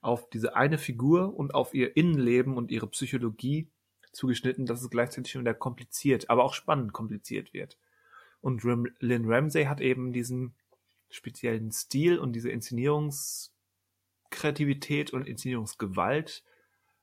auf 0.00 0.30
diese 0.30 0.56
eine 0.56 0.78
Figur 0.78 1.36
und 1.36 1.54
auf 1.54 1.74
ihr 1.74 1.96
Innenleben 1.96 2.56
und 2.56 2.70
ihre 2.70 2.86
Psychologie 2.88 3.68
zugeschnitten, 4.12 4.66
dass 4.66 4.82
es 4.82 4.90
gleichzeitig 4.90 5.32
schon 5.32 5.42
wieder 5.42 5.54
kompliziert, 5.54 6.30
aber 6.30 6.44
auch 6.44 6.54
spannend 6.54 6.92
kompliziert 6.92 7.52
wird. 7.52 7.78
Und 8.40 8.62
Lynn 8.64 9.24
Ramsey 9.26 9.64
hat 9.64 9.80
eben 9.80 10.12
diesen 10.12 10.54
speziellen 11.10 11.72
Stil 11.72 12.18
und 12.18 12.32
diese 12.32 12.50
Inszenierungskreativität 12.50 15.12
und 15.12 15.26
Inszenierungsgewalt, 15.26 16.44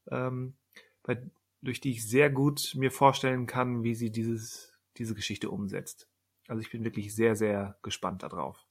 ähm, 0.10 0.56
bei, 1.04 1.22
durch 1.62 1.82
die 1.82 1.92
ich 1.92 2.08
sehr 2.08 2.30
gut 2.30 2.74
mir 2.76 2.92
vorstellen 2.92 3.46
kann, 3.46 3.84
wie 3.84 3.96
sie 3.96 4.12
dieses, 4.12 4.72
diese 4.98 5.14
Geschichte 5.14 5.50
umsetzt. 5.50 6.08
Also 6.48 6.62
ich 6.62 6.72
bin 6.72 6.84
wirklich 6.84 7.14
sehr, 7.14 7.36
sehr 7.36 7.78
gespannt 7.84 8.24
darauf. 8.24 8.66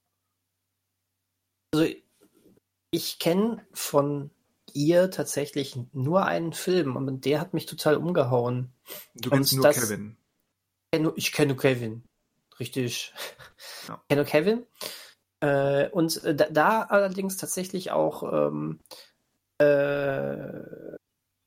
Also 1.73 1.87
ich 2.91 3.19
kenne 3.19 3.67
von 3.73 4.31
ihr 4.73 5.11
tatsächlich 5.11 5.79
nur 5.93 6.27
einen 6.27 6.53
Film 6.53 6.97
und 6.97 7.25
der 7.25 7.41
hat 7.41 7.55
mich 7.55 7.67
total 7.67 7.97
umgehauen. 7.97 8.73
Du 9.15 9.31
kennst 9.31 9.53
und 9.53 9.59
nur 9.59 9.67
das, 9.67 9.81
Kevin. 9.81 10.17
Ich 11.17 11.33
kenne 11.33 11.49
nur 11.49 11.61
Kevin. 11.61 12.05
Richtig. 12.59 13.13
Ja. 13.89 14.01
Ich 14.03 14.09
kenne 14.09 14.23
nur 14.23 14.31
Kevin. 14.31 14.67
Äh, 15.41 15.89
und 15.91 16.23
da, 16.25 16.49
da, 16.51 16.83
allerdings 16.83 17.37
tatsächlich 17.37 17.91
auch 17.91 18.23
ähm, 18.33 18.81
äh, 19.59 20.97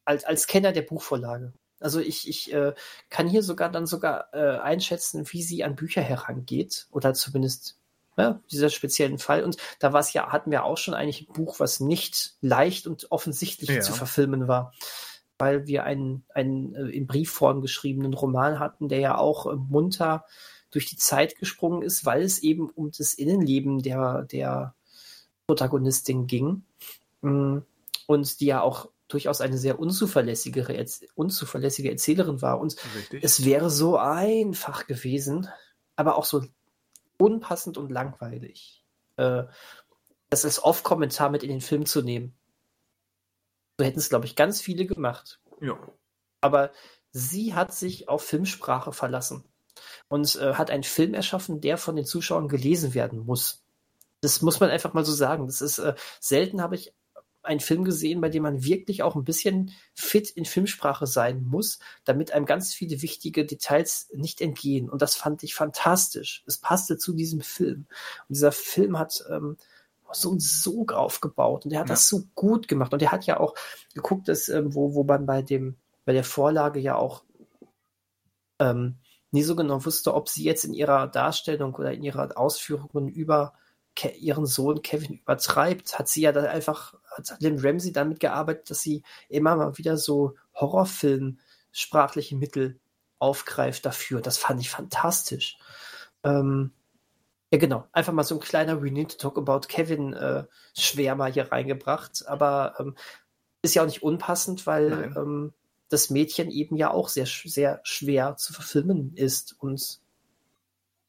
als, 0.05 0.23
als 0.23 0.47
Kenner 0.47 0.71
der 0.71 0.83
Buchvorlage. 0.83 1.53
Also 1.79 1.99
ich, 1.99 2.27
ich 2.27 2.53
äh, 2.53 2.73
kann 3.09 3.27
hier 3.27 3.41
sogar 3.41 3.71
dann 3.71 3.85
sogar 3.85 4.33
äh, 4.33 4.59
einschätzen, 4.59 5.25
wie 5.31 5.43
sie 5.43 5.63
an 5.63 5.75
Bücher 5.75 6.01
herangeht 6.01 6.87
oder 6.91 7.13
zumindest 7.13 7.78
ja, 8.19 8.39
dieser 8.51 8.69
speziellen 8.69 9.17
Fall. 9.17 9.43
Und 9.43 9.57
da 9.79 9.93
war 9.93 9.99
es 9.99 10.13
ja, 10.13 10.31
hatten 10.31 10.51
wir 10.51 10.63
auch 10.65 10.77
schon 10.77 10.93
eigentlich 10.93 11.27
ein 11.27 11.33
Buch, 11.33 11.59
was 11.59 11.79
nicht 11.79 12.35
leicht 12.41 12.87
und 12.87 13.11
offensichtlich 13.11 13.69
ja. 13.69 13.81
zu 13.81 13.93
verfilmen 13.93 14.47
war, 14.47 14.73
weil 15.37 15.67
wir 15.67 15.83
einen, 15.83 16.23
einen 16.33 16.75
äh, 16.75 16.89
in 16.89 17.07
Briefform 17.07 17.61
geschriebenen 17.61 18.13
Roman 18.13 18.59
hatten, 18.59 18.89
der 18.89 18.99
ja 18.99 19.17
auch 19.17 19.45
äh, 19.45 19.55
munter 19.55 20.25
durch 20.71 20.85
die 20.85 20.97
Zeit 20.97 21.37
gesprungen 21.37 21.81
ist, 21.81 22.05
weil 22.05 22.21
es 22.21 22.39
eben 22.39 22.69
um 22.69 22.91
das 22.95 23.13
Innenleben 23.13 23.81
der, 23.81 24.23
der 24.23 24.75
Protagonistin 25.47 26.27
ging. 26.27 26.63
Mm, 27.21 27.59
und 28.05 28.39
die 28.39 28.47
ja 28.47 28.61
auch 28.61 28.89
durchaus 29.07 29.41
eine 29.41 29.57
sehr 29.57 29.79
unzuverlässige, 29.79 30.85
unzuverlässige 31.15 31.91
Erzählerin 31.91 32.41
war. 32.41 32.59
Und 32.59 32.75
Richtig. 32.95 33.23
es 33.23 33.43
wäre 33.43 33.69
so 33.69 33.97
einfach 33.97 34.87
gewesen, 34.87 35.47
aber 35.95 36.15
auch 36.15 36.25
so 36.25 36.43
unpassend 37.19 37.77
und 37.77 37.91
langweilig, 37.91 38.83
äh, 39.17 39.43
das 40.29 40.45
als 40.45 40.63
Off-Kommentar 40.63 41.29
mit 41.29 41.43
in 41.43 41.49
den 41.49 41.61
Film 41.61 41.85
zu 41.85 42.01
nehmen. 42.01 42.33
So 43.77 43.85
hätten 43.85 43.99
es, 43.99 44.09
glaube 44.09 44.25
ich, 44.25 44.35
ganz 44.35 44.61
viele 44.61 44.85
gemacht. 44.85 45.39
Ja. 45.61 45.77
Aber 46.41 46.71
sie 47.11 47.53
hat 47.53 47.73
sich 47.73 48.09
auf 48.09 48.23
Filmsprache 48.23 48.93
verlassen 48.93 49.43
und 50.07 50.35
äh, 50.35 50.53
hat 50.53 50.71
einen 50.71 50.83
Film 50.83 51.13
erschaffen, 51.13 51.61
der 51.61 51.77
von 51.77 51.95
den 51.95 52.05
Zuschauern 52.05 52.47
gelesen 52.47 52.93
werden 52.93 53.19
muss. 53.19 53.63
Das 54.21 54.41
muss 54.41 54.59
man 54.59 54.69
einfach 54.69 54.93
mal 54.93 55.05
so 55.05 55.13
sagen. 55.13 55.45
Das 55.45 55.61
ist 55.61 55.79
äh, 55.79 55.95
selten 56.19 56.61
habe 56.61 56.75
ich 56.75 56.93
einen 57.41 57.59
Film 57.59 57.83
gesehen, 57.83 58.21
bei 58.21 58.29
dem 58.29 58.43
man 58.43 58.63
wirklich 58.63 59.01
auch 59.03 59.15
ein 59.15 59.23
bisschen 59.23 59.71
fit 59.93 60.29
in 60.29 60.45
Filmsprache 60.45 61.07
sein 61.07 61.43
muss, 61.43 61.79
damit 62.03 62.31
einem 62.31 62.45
ganz 62.45 62.73
viele 62.73 63.01
wichtige 63.01 63.45
Details 63.45 64.09
nicht 64.13 64.41
entgehen. 64.41 64.89
Und 64.89 65.01
das 65.01 65.15
fand 65.15 65.43
ich 65.43 65.55
fantastisch. 65.55 66.43
Es 66.45 66.57
passte 66.57 66.97
zu 66.97 67.13
diesem 67.13 67.41
Film. 67.41 67.85
Und 68.27 68.35
dieser 68.35 68.51
Film 68.51 68.99
hat 68.99 69.23
ähm, 69.29 69.57
so 70.11 70.31
einen 70.31 70.39
Sog 70.39 70.93
aufgebaut 70.93 71.65
und 71.65 71.71
er 71.71 71.81
hat 71.81 71.87
ja. 71.87 71.93
das 71.93 72.07
so 72.07 72.23
gut 72.35 72.67
gemacht. 72.67 72.93
Und 72.93 73.01
er 73.01 73.11
hat 73.11 73.25
ja 73.25 73.39
auch 73.39 73.55
geguckt, 73.93 74.27
dass, 74.27 74.49
ähm, 74.49 74.73
wo, 74.73 74.93
wo 74.93 75.03
man 75.03 75.25
bei 75.25 75.41
dem, 75.41 75.75
bei 76.05 76.13
der 76.13 76.23
Vorlage 76.23 76.79
ja 76.79 76.95
auch 76.95 77.23
ähm, 78.59 78.97
nie 79.31 79.43
so 79.43 79.55
genau 79.55 79.85
wusste, 79.85 80.13
ob 80.13 80.27
sie 80.27 80.43
jetzt 80.43 80.65
in 80.65 80.73
ihrer 80.73 81.07
Darstellung 81.07 81.75
oder 81.75 81.93
in 81.93 82.03
ihrer 82.03 82.37
Ausführungen 82.37 83.07
über 83.07 83.53
ihren 84.17 84.45
Sohn 84.45 84.81
Kevin 84.81 85.15
übertreibt, 85.15 85.99
hat 85.99 86.07
sie 86.07 86.21
ja 86.21 86.31
dann 86.31 86.45
einfach 86.45 86.95
hat 87.19 87.41
Lynn 87.41 87.59
Ramsey 87.59 87.91
damit 87.91 88.19
gearbeitet, 88.19 88.69
dass 88.69 88.81
sie 88.81 89.03
immer 89.27 89.55
mal 89.55 89.77
wieder 89.77 89.97
so 89.97 90.35
Horrorfilm 90.55 91.39
sprachliche 91.71 92.35
Mittel 92.35 92.79
aufgreift 93.19 93.85
dafür. 93.85 94.21
Das 94.21 94.37
fand 94.37 94.61
ich 94.61 94.69
fantastisch. 94.69 95.57
Ähm, 96.23 96.71
ja, 97.51 97.57
genau. 97.57 97.87
Einfach 97.91 98.13
mal 98.13 98.23
so 98.23 98.35
ein 98.35 98.41
kleiner 98.41 98.81
We 98.81 98.91
Need 98.91 99.11
to 99.11 99.17
Talk 99.17 99.37
About 99.37 99.67
Kevin 99.67 100.13
äh, 100.13 100.45
Schwärmer 100.77 101.27
hier 101.27 101.51
reingebracht. 101.51 102.27
Aber 102.27 102.75
ähm, 102.79 102.95
ist 103.61 103.75
ja 103.75 103.81
auch 103.81 103.87
nicht 103.87 104.03
unpassend, 104.03 104.67
weil 104.67 105.13
ähm, 105.17 105.53
das 105.89 106.09
Mädchen 106.09 106.49
eben 106.49 106.75
ja 106.77 106.91
auch 106.91 107.09
sehr, 107.09 107.25
sehr 107.25 107.81
schwer 107.83 108.37
zu 108.37 108.53
verfilmen 108.53 109.13
ist. 109.15 109.55
Und 109.59 109.99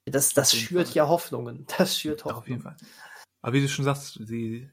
das, 0.06 0.32
das 0.32 0.54
schürt 0.54 0.88
Fall. 0.88 0.96
ja 0.96 1.08
Hoffnungen. 1.08 1.66
Das 1.78 1.98
schürt 1.98 2.24
Hoffnungen. 2.24 2.42
Auf 2.42 2.48
jeden 2.48 2.62
Fall. 2.62 2.76
Aber 3.42 3.52
wie 3.52 3.60
du 3.60 3.68
schon 3.68 3.84
sagst, 3.84 4.18
sie 4.24 4.70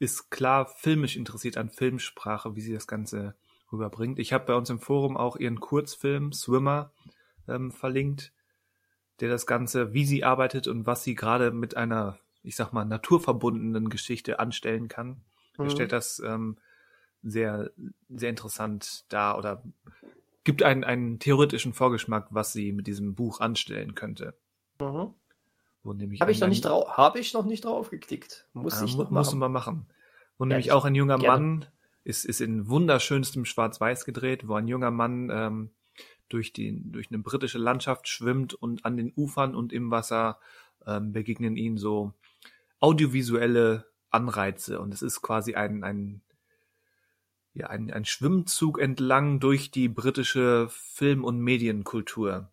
ist 0.00 0.30
klar 0.30 0.66
filmisch 0.66 1.16
interessiert 1.16 1.56
an 1.56 1.68
Filmsprache, 1.68 2.56
wie 2.56 2.62
sie 2.62 2.72
das 2.72 2.86
Ganze 2.86 3.36
rüberbringt. 3.70 4.18
Ich 4.18 4.32
habe 4.32 4.46
bei 4.46 4.54
uns 4.54 4.70
im 4.70 4.80
Forum 4.80 5.16
auch 5.16 5.36
ihren 5.36 5.60
Kurzfilm 5.60 6.32
Swimmer 6.32 6.92
ähm, 7.46 7.70
verlinkt, 7.70 8.32
der 9.20 9.28
das 9.28 9.46
Ganze, 9.46 9.92
wie 9.92 10.06
sie 10.06 10.24
arbeitet 10.24 10.66
und 10.66 10.86
was 10.86 11.04
sie 11.04 11.14
gerade 11.14 11.50
mit 11.50 11.76
einer, 11.76 12.18
ich 12.42 12.56
sag 12.56 12.72
mal, 12.72 12.86
naturverbundenen 12.86 13.90
Geschichte 13.90 14.40
anstellen 14.40 14.88
kann. 14.88 15.22
Mhm. 15.58 15.64
Er 15.64 15.70
stellt 15.70 15.92
das 15.92 16.20
ähm, 16.24 16.56
sehr, 17.22 17.70
sehr 18.08 18.30
interessant 18.30 19.04
da 19.10 19.36
oder 19.36 19.62
gibt 20.44 20.62
einen, 20.62 20.82
einen 20.82 21.18
theoretischen 21.18 21.74
Vorgeschmack, 21.74 22.28
was 22.30 22.54
sie 22.54 22.72
mit 22.72 22.86
diesem 22.86 23.14
Buch 23.14 23.40
anstellen 23.40 23.94
könnte. 23.94 24.34
Mhm. 24.80 25.12
Wo 25.82 25.92
nämlich 25.94 26.20
Habe 26.20 26.30
ich, 26.32 26.40
noch 26.40 26.48
nicht 26.48 26.64
drauf, 26.64 26.88
hab 26.96 27.16
ich 27.16 27.32
noch 27.32 27.44
nicht 27.46 27.64
drauf 27.64 27.90
geklickt. 27.90 28.46
Muss 28.52 28.78
Ja, 28.80 28.84
ich 28.84 28.96
noch 28.96 29.10
musst 29.10 29.32
du 29.32 29.36
machen. 29.36 29.38
mal 29.38 29.48
machen. 29.48 29.86
Wo 30.38 30.44
Ja, 30.44 30.48
nämlich 30.48 30.66
ich- 30.66 30.72
auch 30.72 30.84
ein 30.84 30.94
junger 30.94 31.18
gerne. 31.18 31.40
Mann 31.46 31.66
ist, 32.04 32.24
ist 32.24 32.40
in 32.40 32.68
wunderschönstem 32.68 33.44
Schwarz-Weiß 33.44 34.04
gedreht, 34.04 34.46
wo 34.48 34.54
ein 34.54 34.68
junger 34.68 34.90
Mann 34.90 35.30
ähm, 35.32 35.70
durch, 36.28 36.52
die, 36.52 36.80
durch 36.90 37.08
eine 37.10 37.18
britische 37.18 37.58
Landschaft 37.58 38.08
schwimmt 38.08 38.54
und 38.54 38.84
an 38.84 38.96
den 38.96 39.12
Ufern 39.16 39.54
und 39.54 39.72
im 39.72 39.90
Wasser 39.90 40.38
ähm, 40.86 41.12
begegnen 41.12 41.56
ihm 41.56 41.76
so 41.78 42.12
audiovisuelle 42.80 43.86
Anreize. 44.10 44.80
Und 44.80 44.92
es 44.94 45.02
ist 45.02 45.22
quasi 45.22 45.54
ein, 45.54 45.84
ein, 45.84 46.22
ja, 47.54 47.66
ein, 47.68 47.90
ein 47.92 48.04
Schwimmzug 48.04 48.78
entlang 48.80 49.40
durch 49.40 49.70
die 49.70 49.88
britische 49.88 50.68
Film- 50.70 51.24
und 51.24 51.38
Medienkultur 51.40 52.50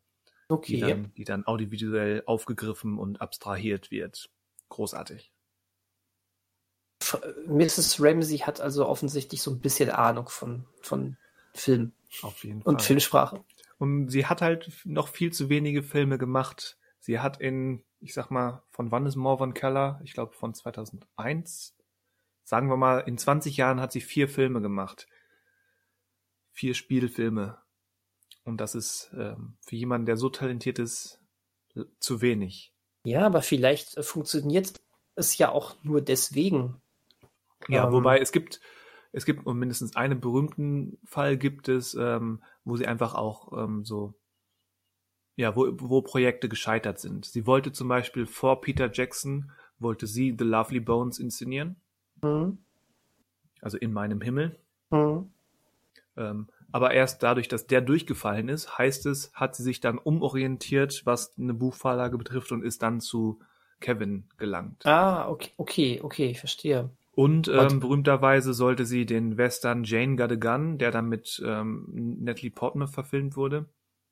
die 0.49 0.53
Okay. 0.53 0.79
dann, 0.79 1.13
die 1.15 1.23
dann 1.23 1.45
audiovisuell 1.45 2.23
aufgegriffen 2.25 2.97
und 2.97 3.21
abstrahiert 3.21 3.91
wird. 3.91 4.29
Großartig. 4.69 5.31
Mrs. 7.47 8.01
Ramsey 8.01 8.39
hat 8.39 8.59
also 8.59 8.87
offensichtlich 8.87 9.41
so 9.41 9.51
ein 9.51 9.59
bisschen 9.59 9.89
Ahnung 9.89 10.29
von, 10.29 10.65
von 10.81 11.17
Film 11.53 11.93
Auf 12.21 12.43
jeden 12.43 12.61
und 12.63 12.79
Fall. 12.79 12.85
Filmsprache. 12.87 13.43
Und 13.77 14.09
sie 14.09 14.25
hat 14.25 14.41
halt 14.41 14.71
noch 14.85 15.07
viel 15.07 15.31
zu 15.31 15.49
wenige 15.49 15.83
Filme 15.83 16.17
gemacht. 16.17 16.77
Sie 16.99 17.19
hat 17.19 17.39
in, 17.39 17.83
ich 17.99 18.13
sag 18.13 18.31
mal, 18.31 18.63
von 18.71 18.91
wann 18.91 19.05
ist 19.05 19.15
Morvan 19.15 19.53
Keller? 19.53 20.01
Ich 20.03 20.13
glaube 20.13 20.33
von 20.33 20.53
2001. 20.53 21.75
Sagen 22.43 22.69
wir 22.69 22.77
mal, 22.77 22.99
in 22.99 23.17
20 23.17 23.57
Jahren 23.57 23.79
hat 23.79 23.91
sie 23.91 24.01
vier 24.01 24.27
Filme 24.27 24.61
gemacht. 24.61 25.07
Vier 26.51 26.73
Spielfilme. 26.73 27.59
Und 28.47 28.61
das 28.61 28.75
ist 28.75 29.11
ähm, 29.13 29.57
für 29.59 29.75
jemanden, 29.75 30.05
der 30.05 30.15
so 30.15 30.29
talentiert 30.29 30.79
ist, 30.79 31.19
zu 31.99 32.21
wenig. 32.21 32.73
Ja, 33.03 33.25
aber 33.25 33.41
vielleicht 33.41 33.97
äh, 33.97 34.03
funktioniert 34.03 34.73
es 35.15 35.37
ja 35.37 35.49
auch 35.49 35.75
nur 35.83 35.99
deswegen. 35.99 36.81
Ja, 37.67 37.85
Ähm, 37.85 37.91
wobei 37.91 38.19
es 38.19 38.31
gibt, 38.31 38.61
es 39.11 39.25
gibt 39.25 39.45
mindestens 39.45 39.97
einen 39.97 40.21
berühmten 40.21 40.97
Fall 41.03 41.35
gibt 41.35 41.67
es, 41.67 41.93
ähm, 41.95 42.41
wo 42.63 42.77
sie 42.77 42.87
einfach 42.87 43.15
auch 43.15 43.51
ähm, 43.51 43.83
so, 43.83 44.13
ja, 45.35 45.53
wo, 45.57 45.67
wo 45.73 46.01
Projekte 46.01 46.47
gescheitert 46.47 46.99
sind. 46.99 47.25
Sie 47.25 47.45
wollte 47.45 47.73
zum 47.73 47.89
Beispiel 47.89 48.25
vor 48.25 48.61
Peter 48.61 48.89
Jackson, 48.91 49.51
wollte 49.77 50.07
sie 50.07 50.33
The 50.37 50.45
Lovely 50.45 50.79
Bones 50.79 51.19
inszenieren, 51.19 51.75
Hm, 52.21 52.57
also 53.61 53.77
in 53.77 53.91
meinem 53.91 54.21
Himmel. 54.21 54.57
hm. 54.91 55.29
Ähm, 56.15 56.47
aber 56.71 56.91
erst 56.91 57.23
dadurch, 57.23 57.47
dass 57.47 57.67
der 57.67 57.81
durchgefallen 57.81 58.49
ist, 58.49 58.77
heißt 58.77 59.05
es, 59.05 59.31
hat 59.33 59.55
sie 59.55 59.63
sich 59.63 59.79
dann 59.79 59.97
umorientiert, 59.97 61.05
was 61.05 61.37
eine 61.37 61.53
Buchvorlage 61.53 62.17
betrifft 62.17 62.51
und 62.51 62.63
ist 62.63 62.83
dann 62.83 62.99
zu 62.99 63.39
Kevin 63.79 64.25
gelangt. 64.37 64.85
Ah, 64.85 65.29
okay, 65.29 65.51
okay, 65.57 65.99
okay, 66.01 66.27
ich 66.27 66.39
verstehe. 66.39 66.89
Und 67.17 67.47
ähm, 67.47 67.79
berühmterweise 67.79 68.53
sollte 68.53 68.85
sie 68.85 69.05
den 69.05 69.37
Western 69.37 69.83
Jane 69.83 70.17
Got 70.17 70.31
a 70.31 70.35
Gun, 70.35 70.77
der 70.77 70.91
dann 70.91 71.09
mit 71.09 71.41
ähm, 71.43 71.87
Natalie 72.19 72.51
Portman 72.51 72.87
verfilmt 72.87 73.35
wurde. 73.35 73.65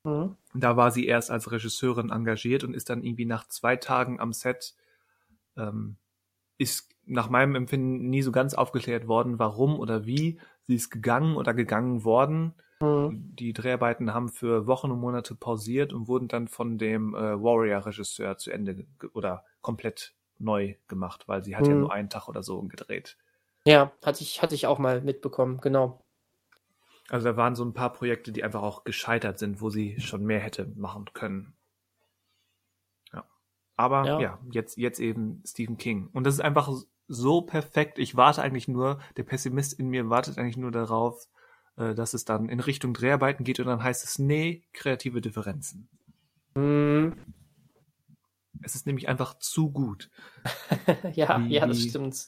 Hm. 0.03 0.35
Da 0.53 0.75
war 0.75 0.89
sie 0.91 1.05
erst 1.05 1.29
als 1.29 1.51
Regisseurin 1.51 2.09
engagiert 2.09 2.63
und 2.63 2.73
ist 2.73 2.89
dann 2.89 3.03
irgendwie 3.03 3.25
nach 3.25 3.47
zwei 3.47 3.75
Tagen 3.75 4.19
am 4.19 4.33
Set, 4.33 4.73
ähm, 5.55 5.97
ist 6.57 6.95
nach 7.05 7.29
meinem 7.29 7.55
Empfinden 7.55 8.09
nie 8.09 8.23
so 8.23 8.31
ganz 8.31 8.55
aufgeklärt 8.55 9.07
worden, 9.07 9.37
warum 9.37 9.79
oder 9.79 10.05
wie. 10.05 10.39
Sie 10.67 10.75
ist 10.75 10.89
gegangen 10.89 11.35
oder 11.35 11.53
gegangen 11.53 12.03
worden. 12.03 12.53
Hm. 12.79 13.35
Die 13.35 13.53
Dreharbeiten 13.53 14.13
haben 14.13 14.29
für 14.29 14.67
Wochen 14.67 14.91
und 14.91 14.99
Monate 14.99 15.35
pausiert 15.35 15.93
und 15.93 16.07
wurden 16.07 16.27
dann 16.27 16.47
von 16.47 16.77
dem 16.77 17.13
äh, 17.15 17.41
Warrior-Regisseur 17.41 18.37
zu 18.37 18.51
Ende 18.51 18.85
oder 19.13 19.45
komplett 19.61 20.13
neu 20.39 20.75
gemacht, 20.87 21.27
weil 21.27 21.43
sie 21.43 21.55
hat 21.55 21.67
ja 21.67 21.73
Hm. 21.73 21.79
nur 21.81 21.93
einen 21.93 22.09
Tag 22.09 22.27
oder 22.27 22.43
so 22.43 22.61
gedreht. 22.63 23.17
Ja, 23.65 23.91
hatte 24.03 24.21
ich, 24.21 24.41
hatte 24.41 24.53
ich 24.55 24.67
auch 24.67 24.77
mal 24.79 25.01
mitbekommen, 25.01 25.59
genau. 25.61 26.01
Also 27.09 27.29
da 27.29 27.37
waren 27.37 27.55
so 27.55 27.63
ein 27.63 27.73
paar 27.73 27.93
Projekte, 27.93 28.31
die 28.31 28.43
einfach 28.43 28.63
auch 28.63 28.83
gescheitert 28.83 29.37
sind, 29.39 29.61
wo 29.61 29.69
sie 29.69 29.99
schon 30.01 30.23
mehr 30.25 30.39
hätte 30.39 30.65
machen 30.75 31.05
können. 31.13 31.53
Ja. 33.13 33.23
Aber 33.77 34.05
Ja. 34.05 34.19
ja, 34.19 34.39
jetzt, 34.51 34.77
jetzt 34.77 34.99
eben 34.99 35.41
Stephen 35.45 35.77
King. 35.77 36.09
Und 36.13 36.25
das 36.25 36.33
ist 36.35 36.39
einfach 36.41 36.69
so 37.07 37.41
perfekt. 37.41 37.99
Ich 37.99 38.15
warte 38.15 38.41
eigentlich 38.41 38.67
nur, 38.67 38.99
der 39.17 39.23
Pessimist 39.23 39.73
in 39.73 39.89
mir 39.89 40.09
wartet 40.09 40.37
eigentlich 40.37 40.57
nur 40.57 40.71
darauf, 40.71 41.27
äh, 41.77 41.93
dass 41.93 42.13
es 42.13 42.25
dann 42.25 42.49
in 42.49 42.59
Richtung 42.59 42.93
Dreharbeiten 42.93 43.43
geht 43.43 43.59
und 43.59 43.67
dann 43.67 43.83
heißt 43.83 44.03
es, 44.03 44.19
nee, 44.19 44.63
kreative 44.73 45.21
Differenzen. 45.21 45.89
Hm. 46.55 47.15
Es 48.61 48.75
ist 48.75 48.85
nämlich 48.87 49.07
einfach 49.09 49.37
zu 49.39 49.71
gut, 49.71 50.09
ja, 51.13 51.39
Wie- 51.39 51.53
ja, 51.53 51.67
das 51.67 51.81
stimmt. 51.81 52.27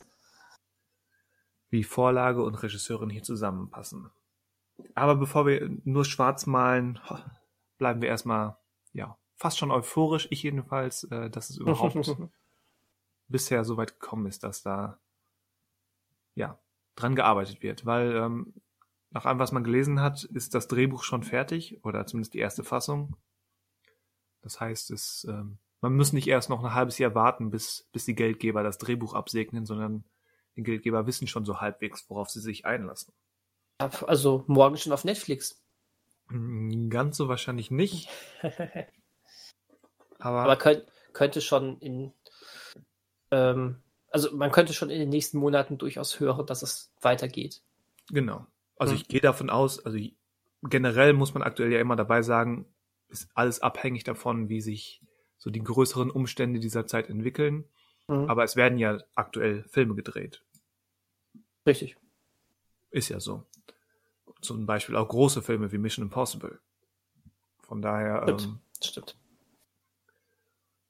wie 1.69 1.83
Vorlage 1.83 2.43
und 2.43 2.55
Regisseurin 2.55 3.09
hier 3.09 3.23
zusammenpassen. 3.23 4.11
Aber 4.93 5.15
bevor 5.15 5.45
wir 5.47 5.69
nur 5.85 6.05
schwarz 6.05 6.45
malen, 6.45 6.99
bleiben 7.77 8.01
wir 8.01 8.09
erstmal, 8.09 8.57
ja, 8.93 9.17
fast 9.35 9.57
schon 9.57 9.71
euphorisch, 9.71 10.27
ich 10.29 10.43
jedenfalls, 10.43 11.05
äh, 11.05 11.29
dass 11.29 11.49
es 11.49 11.57
überhaupt 11.57 11.95
bisher 13.27 13.63
so 13.63 13.77
weit 13.77 13.99
gekommen 13.99 14.25
ist, 14.27 14.43
dass 14.43 14.61
da, 14.61 14.99
ja, 16.35 16.59
dran 16.95 17.15
gearbeitet 17.15 17.61
wird. 17.61 17.85
Weil, 17.85 18.15
ähm, 18.15 18.53
nach 19.11 19.25
allem, 19.25 19.39
was 19.39 19.51
man 19.51 19.63
gelesen 19.63 20.01
hat, 20.01 20.23
ist 20.23 20.53
das 20.53 20.67
Drehbuch 20.67 21.03
schon 21.03 21.23
fertig, 21.23 21.79
oder 21.83 22.05
zumindest 22.05 22.33
die 22.33 22.39
erste 22.39 22.63
Fassung. 22.63 23.15
Das 24.41 24.59
heißt, 24.59 24.91
es, 24.91 25.25
ähm, 25.29 25.57
man 25.81 25.95
muss 25.95 26.13
nicht 26.13 26.27
erst 26.27 26.49
noch 26.49 26.63
ein 26.63 26.73
halbes 26.73 26.97
Jahr 26.97 27.15
warten, 27.15 27.49
bis, 27.51 27.87
bis 27.91 28.05
die 28.05 28.15
Geldgeber 28.15 28.63
das 28.63 28.77
Drehbuch 28.77 29.13
absegnen, 29.13 29.65
sondern 29.65 30.03
die 30.55 30.63
Geldgeber 30.63 31.05
wissen 31.05 31.27
schon 31.27 31.45
so 31.45 31.61
halbwegs, 31.61 32.09
worauf 32.09 32.29
sie 32.29 32.41
sich 32.41 32.65
einlassen. 32.65 33.13
also 33.77 34.43
morgen 34.47 34.77
schon 34.77 34.91
auf 34.93 35.03
Netflix. 35.05 35.63
Mm, 36.29 36.89
Ganz 36.89 37.17
so 37.17 37.27
wahrscheinlich 37.27 37.71
nicht, 37.71 38.09
aber, 40.19 40.43
Aber 40.43 40.55
könnt, 40.57 40.85
könnte 41.13 41.41
schon 41.41 41.79
in, 41.79 42.11
ähm, 43.31 43.77
also 44.09 44.35
man 44.35 44.51
könnte 44.51 44.73
schon 44.73 44.89
in 44.89 44.99
den 44.99 45.09
nächsten 45.09 45.37
Monaten 45.37 45.77
durchaus 45.77 46.19
hören, 46.19 46.45
dass 46.45 46.61
es 46.61 46.91
weitergeht. 47.01 47.61
genau. 48.09 48.45
Also 48.79 48.93
Hm. 48.93 49.01
ich 49.01 49.07
gehe 49.07 49.21
davon 49.21 49.49
aus, 49.49 49.83
also 49.85 49.97
generell 50.61 51.13
muss 51.13 51.33
man 51.33 51.41
aktuell 51.43 51.71
ja 51.73 51.79
immer 51.79 51.95
dabei 51.95 52.21
sagen, 52.21 52.65
ist 53.09 53.27
alles 53.33 53.59
abhängig 53.61 54.03
davon, 54.03 54.49
wie 54.49 54.61
sich 54.61 55.01
so 55.39 55.49
die 55.49 55.63
größeren 55.63 56.11
Umstände 56.11 56.59
dieser 56.59 56.85
Zeit 56.85 57.09
entwickeln. 57.09 57.65
Mhm. 58.07 58.29
Aber 58.29 58.43
es 58.43 58.55
werden 58.55 58.77
ja 58.77 58.99
aktuell 59.15 59.63
Filme 59.63 59.95
gedreht. 59.95 60.43
Richtig. 61.65 61.97
Ist 62.91 63.09
ja 63.09 63.19
so. 63.19 63.43
Zum 64.41 64.65
Beispiel 64.65 64.95
auch 64.95 65.07
große 65.07 65.41
Filme 65.41 65.71
wie 65.71 65.77
Mission 65.79 66.05
Impossible. 66.05 66.59
Von 67.61 67.81
daher, 67.81 68.21
Stimmt. 68.23 68.43
ähm, 68.43 68.59
Stimmt. 68.83 69.17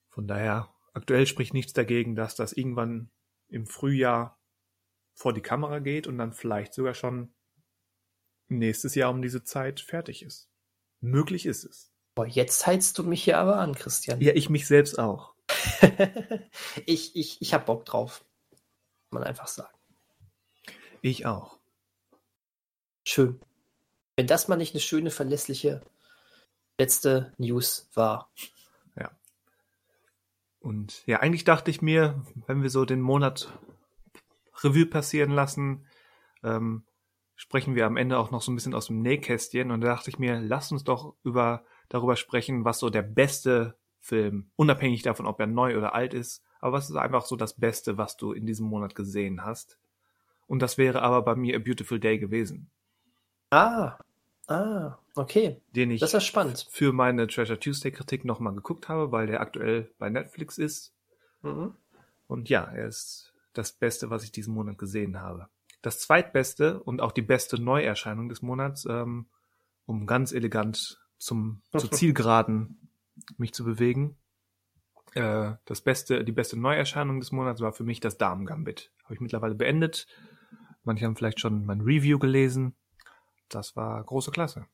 von 0.10 0.28
daher, 0.28 0.68
aktuell 0.98 1.26
spricht 1.28 1.54
nichts 1.54 1.74
dagegen, 1.74 2.16
dass 2.16 2.36
das 2.36 2.54
irgendwann 2.54 3.10
im 3.50 3.66
Frühjahr 3.66 4.40
vor 5.14 5.34
die 5.34 5.42
Kamera 5.42 5.80
geht 5.80 6.08
und 6.08 6.18
dann 6.18 6.34
vielleicht 6.34 6.74
sogar 6.74 6.94
schon 6.94 7.34
nächstes 8.50 8.96
Jahr 8.96 9.12
um 9.12 9.22
diese 9.22 9.44
Zeit 9.44 9.80
fertig 9.80 10.24
ist. 10.24 10.50
Möglich 11.00 11.46
ist 11.46 11.64
es. 11.64 11.92
Boah, 12.16 12.26
jetzt 12.26 12.66
heizt 12.66 12.98
du 12.98 13.04
mich 13.04 13.24
hier 13.24 13.38
aber 13.38 13.58
an, 13.58 13.76
Christian. 13.76 14.20
Ja, 14.22 14.34
ich 14.34 14.50
mich 14.50 14.68
selbst 14.68 14.98
auch. 14.98 15.36
ich 16.86 17.16
ich, 17.16 17.42
ich 17.42 17.54
hab 17.54 17.68
Bock 17.68 17.86
drauf. 17.86 18.26
Kann 18.50 19.22
man 19.22 19.24
einfach 19.24 19.48
sagen. 19.48 19.78
Ich 21.02 21.26
auch. 21.26 21.60
Schön. 23.06 23.40
Wenn 24.16 24.28
das 24.28 24.48
mal 24.48 24.56
nicht 24.56 24.74
eine 24.74 24.82
schöne, 24.82 25.12
verlässliche 25.12 25.82
letzte 26.80 27.34
News 27.38 27.90
war. 27.94 28.32
Und 30.68 31.08
ja, 31.08 31.22
eigentlich 31.22 31.46
dachte 31.46 31.72
ich 31.72 31.82
mir, 31.82 32.22
wenn 32.46 32.62
wir 32.62 32.70
so 32.70 32.84
den 32.84 33.00
Monat 33.00 33.58
Revue 34.62 34.86
passieren 34.86 35.32
lassen, 35.32 35.86
ähm, 36.44 36.84
sprechen 37.38 37.76
wir 37.76 37.86
am 37.86 37.96
Ende 37.96 38.18
auch 38.18 38.32
noch 38.32 38.42
so 38.42 38.52
ein 38.52 38.56
bisschen 38.56 38.74
aus 38.74 38.88
dem 38.88 39.02
Nähkästchen. 39.02 39.72
Und 39.72 39.80
da 39.80 39.88
dachte 39.88 40.10
ich 40.10 40.20
mir, 40.20 40.42
lass 40.42 40.74
uns 40.74 40.84
doch 40.84 41.16
über, 41.24 41.64
darüber 41.88 42.18
sprechen, 42.18 42.66
was 42.66 42.80
so 42.80 42.90
der 42.90 43.02
beste 43.02 43.78
Film, 44.02 44.52
unabhängig 44.58 45.04
davon, 45.04 45.26
ob 45.26 45.40
er 45.40 45.48
neu 45.48 45.78
oder 45.78 45.96
alt 45.96 46.14
ist, 46.14 46.44
aber 46.60 46.74
was 46.74 46.90
ist 46.90 46.98
einfach 46.98 47.26
so 47.26 47.38
das 47.38 47.56
Beste, 47.56 47.98
was 47.98 48.18
du 48.18 48.34
in 48.34 48.46
diesem 48.46 48.68
Monat 48.68 48.94
gesehen 48.94 49.46
hast. 49.46 49.80
Und 50.48 50.62
das 50.62 50.78
wäre 50.78 51.02
aber 51.02 51.22
bei 51.22 51.36
mir 51.38 51.56
A 51.56 51.60
Beautiful 51.60 52.02
Day 52.02 52.20
gewesen, 52.20 52.70
Ah, 53.52 53.98
ah, 54.48 54.98
okay. 55.18 55.62
den 55.76 55.92
ich 55.92 56.00
Das 56.00 56.14
ist 56.14 56.26
spannend. 56.26 56.68
für 56.70 56.94
meine 56.94 57.28
Treasure 57.28 57.60
Tuesday 57.60 57.92
Kritik 57.92 58.26
nochmal 58.26 58.54
geguckt 58.54 58.90
habe, 58.90 59.12
weil 59.12 59.28
der 59.28 59.42
aktuell 59.42 59.92
bei 59.98 60.10
Netflix 60.10 60.58
ist 60.58 60.94
Mhm. 61.42 61.74
Und 62.28 62.50
ja, 62.50 62.64
er 62.64 62.88
ist 62.88 63.34
das 63.54 63.72
Beste, 63.72 64.10
was 64.10 64.24
ich 64.24 64.32
diesen 64.32 64.54
Monat 64.54 64.78
gesehen 64.78 65.20
habe. 65.20 65.48
Das 65.82 66.00
zweitbeste 66.00 66.82
und 66.84 67.02
auch 67.02 67.12
die 67.12 67.22
beste 67.22 67.62
Neuerscheinung 67.62 68.30
des 68.30 68.42
Monats, 68.42 68.86
ähm, 68.90 69.28
um 69.86 70.06
ganz 70.06 70.32
elegant 70.32 71.00
zum, 71.18 71.62
zur 71.78 71.92
Zielgeraden 71.92 72.90
mich 73.38 73.54
zu 73.54 73.64
bewegen. 73.64 74.18
Äh, 75.14 75.54
das 75.66 75.82
beste, 75.82 76.24
die 76.24 76.32
beste 76.32 76.60
Neuerscheinung 76.60 77.20
des 77.20 77.32
Monats 77.32 77.62
war 77.62 77.74
für 77.74 77.84
mich 77.84 78.00
das 78.00 78.18
Damen-Gambit. 78.18 78.92
Habe 79.04 79.14
ich 79.16 79.22
mittlerweile 79.22 79.56
beendet. 79.56 80.08
Manche 80.84 81.06
haben 81.06 81.16
vielleicht 81.16 81.40
schon 81.40 81.66
mein 81.66 81.82
Review 81.82 82.20
gelesen. 82.20 82.76
Das 83.50 83.76
war 83.76 84.04
große 84.04 84.32
Klasse. 84.32 84.68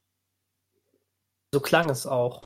So 1.53 1.59
klang 1.59 1.87
es 1.91 2.07
auch. 2.07 2.41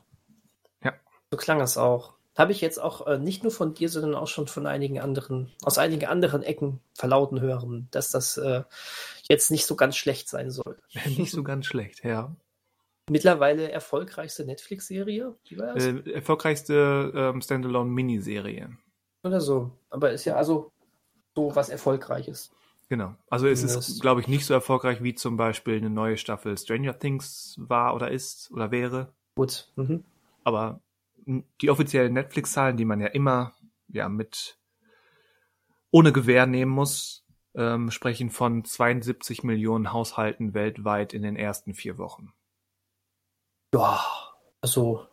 Ja. 0.84 0.92
So 1.30 1.38
klang 1.38 1.62
es 1.62 1.78
auch. 1.78 2.12
Habe 2.36 2.52
ich 2.52 2.60
jetzt 2.60 2.78
auch 2.78 3.06
äh, 3.06 3.18
nicht 3.18 3.42
nur 3.42 3.50
von 3.50 3.72
dir, 3.72 3.88
sondern 3.88 4.14
auch 4.14 4.28
schon 4.28 4.48
von 4.48 4.66
einigen 4.66 5.00
anderen, 5.00 5.50
aus 5.62 5.78
einigen 5.78 6.06
anderen 6.06 6.42
Ecken 6.42 6.80
verlauten 6.94 7.40
hören, 7.40 7.88
dass 7.90 8.10
das 8.10 8.36
äh, 8.36 8.64
jetzt 9.26 9.50
nicht 9.50 9.64
so 9.64 9.76
ganz 9.76 9.96
schlecht 9.96 10.28
sein 10.28 10.50
soll. 10.50 10.76
nicht 11.16 11.30
so 11.30 11.42
ganz 11.42 11.64
schlecht, 11.64 12.04
ja. 12.04 12.36
Mittlerweile 13.08 13.72
erfolgreichste 13.72 14.44
Netflix-Serie? 14.44 15.34
Äh, 15.50 16.12
erfolgreichste 16.12 17.10
ähm, 17.14 17.40
Standalone-Miniserie. 17.40 18.76
Oder 19.24 19.40
so. 19.40 19.72
Aber 19.88 20.12
ist 20.12 20.26
ja 20.26 20.36
also 20.36 20.70
so 21.34 21.56
was 21.56 21.70
Erfolgreiches. 21.70 22.50
Genau. 22.88 23.14
Also 23.28 23.46
es 23.46 23.62
ist, 23.62 24.00
glaube 24.00 24.22
ich, 24.22 24.28
nicht 24.28 24.46
so 24.46 24.54
erfolgreich 24.54 25.02
wie 25.02 25.14
zum 25.14 25.36
Beispiel 25.36 25.76
eine 25.76 25.90
neue 25.90 26.16
Staffel 26.16 26.56
Stranger 26.56 26.98
Things 26.98 27.54
war 27.58 27.94
oder 27.94 28.10
ist 28.10 28.50
oder 28.50 28.70
wäre. 28.70 29.12
Gut. 29.34 29.70
Mhm. 29.76 30.04
Aber 30.42 30.80
die 31.26 31.70
offiziellen 31.70 32.14
Netflix-Zahlen, 32.14 32.78
die 32.78 32.86
man 32.86 33.00
ja 33.00 33.08
immer 33.08 33.52
ja 33.88 34.08
mit 34.08 34.58
ohne 35.90 36.12
Gewähr 36.12 36.46
nehmen 36.46 36.72
muss, 36.72 37.26
ähm, 37.54 37.90
sprechen 37.90 38.30
von 38.30 38.64
72 38.64 39.42
Millionen 39.42 39.92
Haushalten 39.92 40.54
weltweit 40.54 41.12
in 41.12 41.22
den 41.22 41.36
ersten 41.36 41.74
vier 41.74 41.98
Wochen. 41.98 42.32
Ja, 43.74 44.02
also 44.62 45.06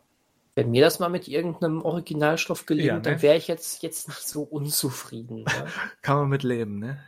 wenn 0.54 0.70
mir 0.70 0.82
das 0.82 0.98
mal 0.98 1.10
mit 1.10 1.28
irgendeinem 1.28 1.82
Originalstoff 1.82 2.64
gelingt, 2.64 2.88
ja, 2.88 2.94
ne? 2.94 3.02
dann 3.02 3.22
wäre 3.22 3.36
ich 3.36 3.48
jetzt, 3.48 3.82
jetzt 3.82 4.08
nicht 4.08 4.26
so 4.26 4.42
unzufrieden. 4.42 5.42
Ne? 5.42 5.44
Kann 6.02 6.16
man 6.16 6.28
mit 6.30 6.42
leben, 6.42 6.78
ne? 6.78 6.98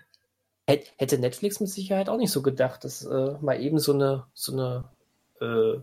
Hätte 0.69 1.19
Netflix 1.19 1.61
mit 1.61 1.71
Sicherheit 1.71 2.11
auch 2.11 2.19
nicht 2.19 2.31
so 2.31 2.43
gedacht, 2.43 2.85
dass 2.85 3.05
äh, 3.05 3.37
mal 3.41 3.61
eben 3.61 3.79
so 3.79 3.95
eine, 3.95 4.27
so 4.35 4.53
eine 4.53 4.85
äh, 5.41 5.81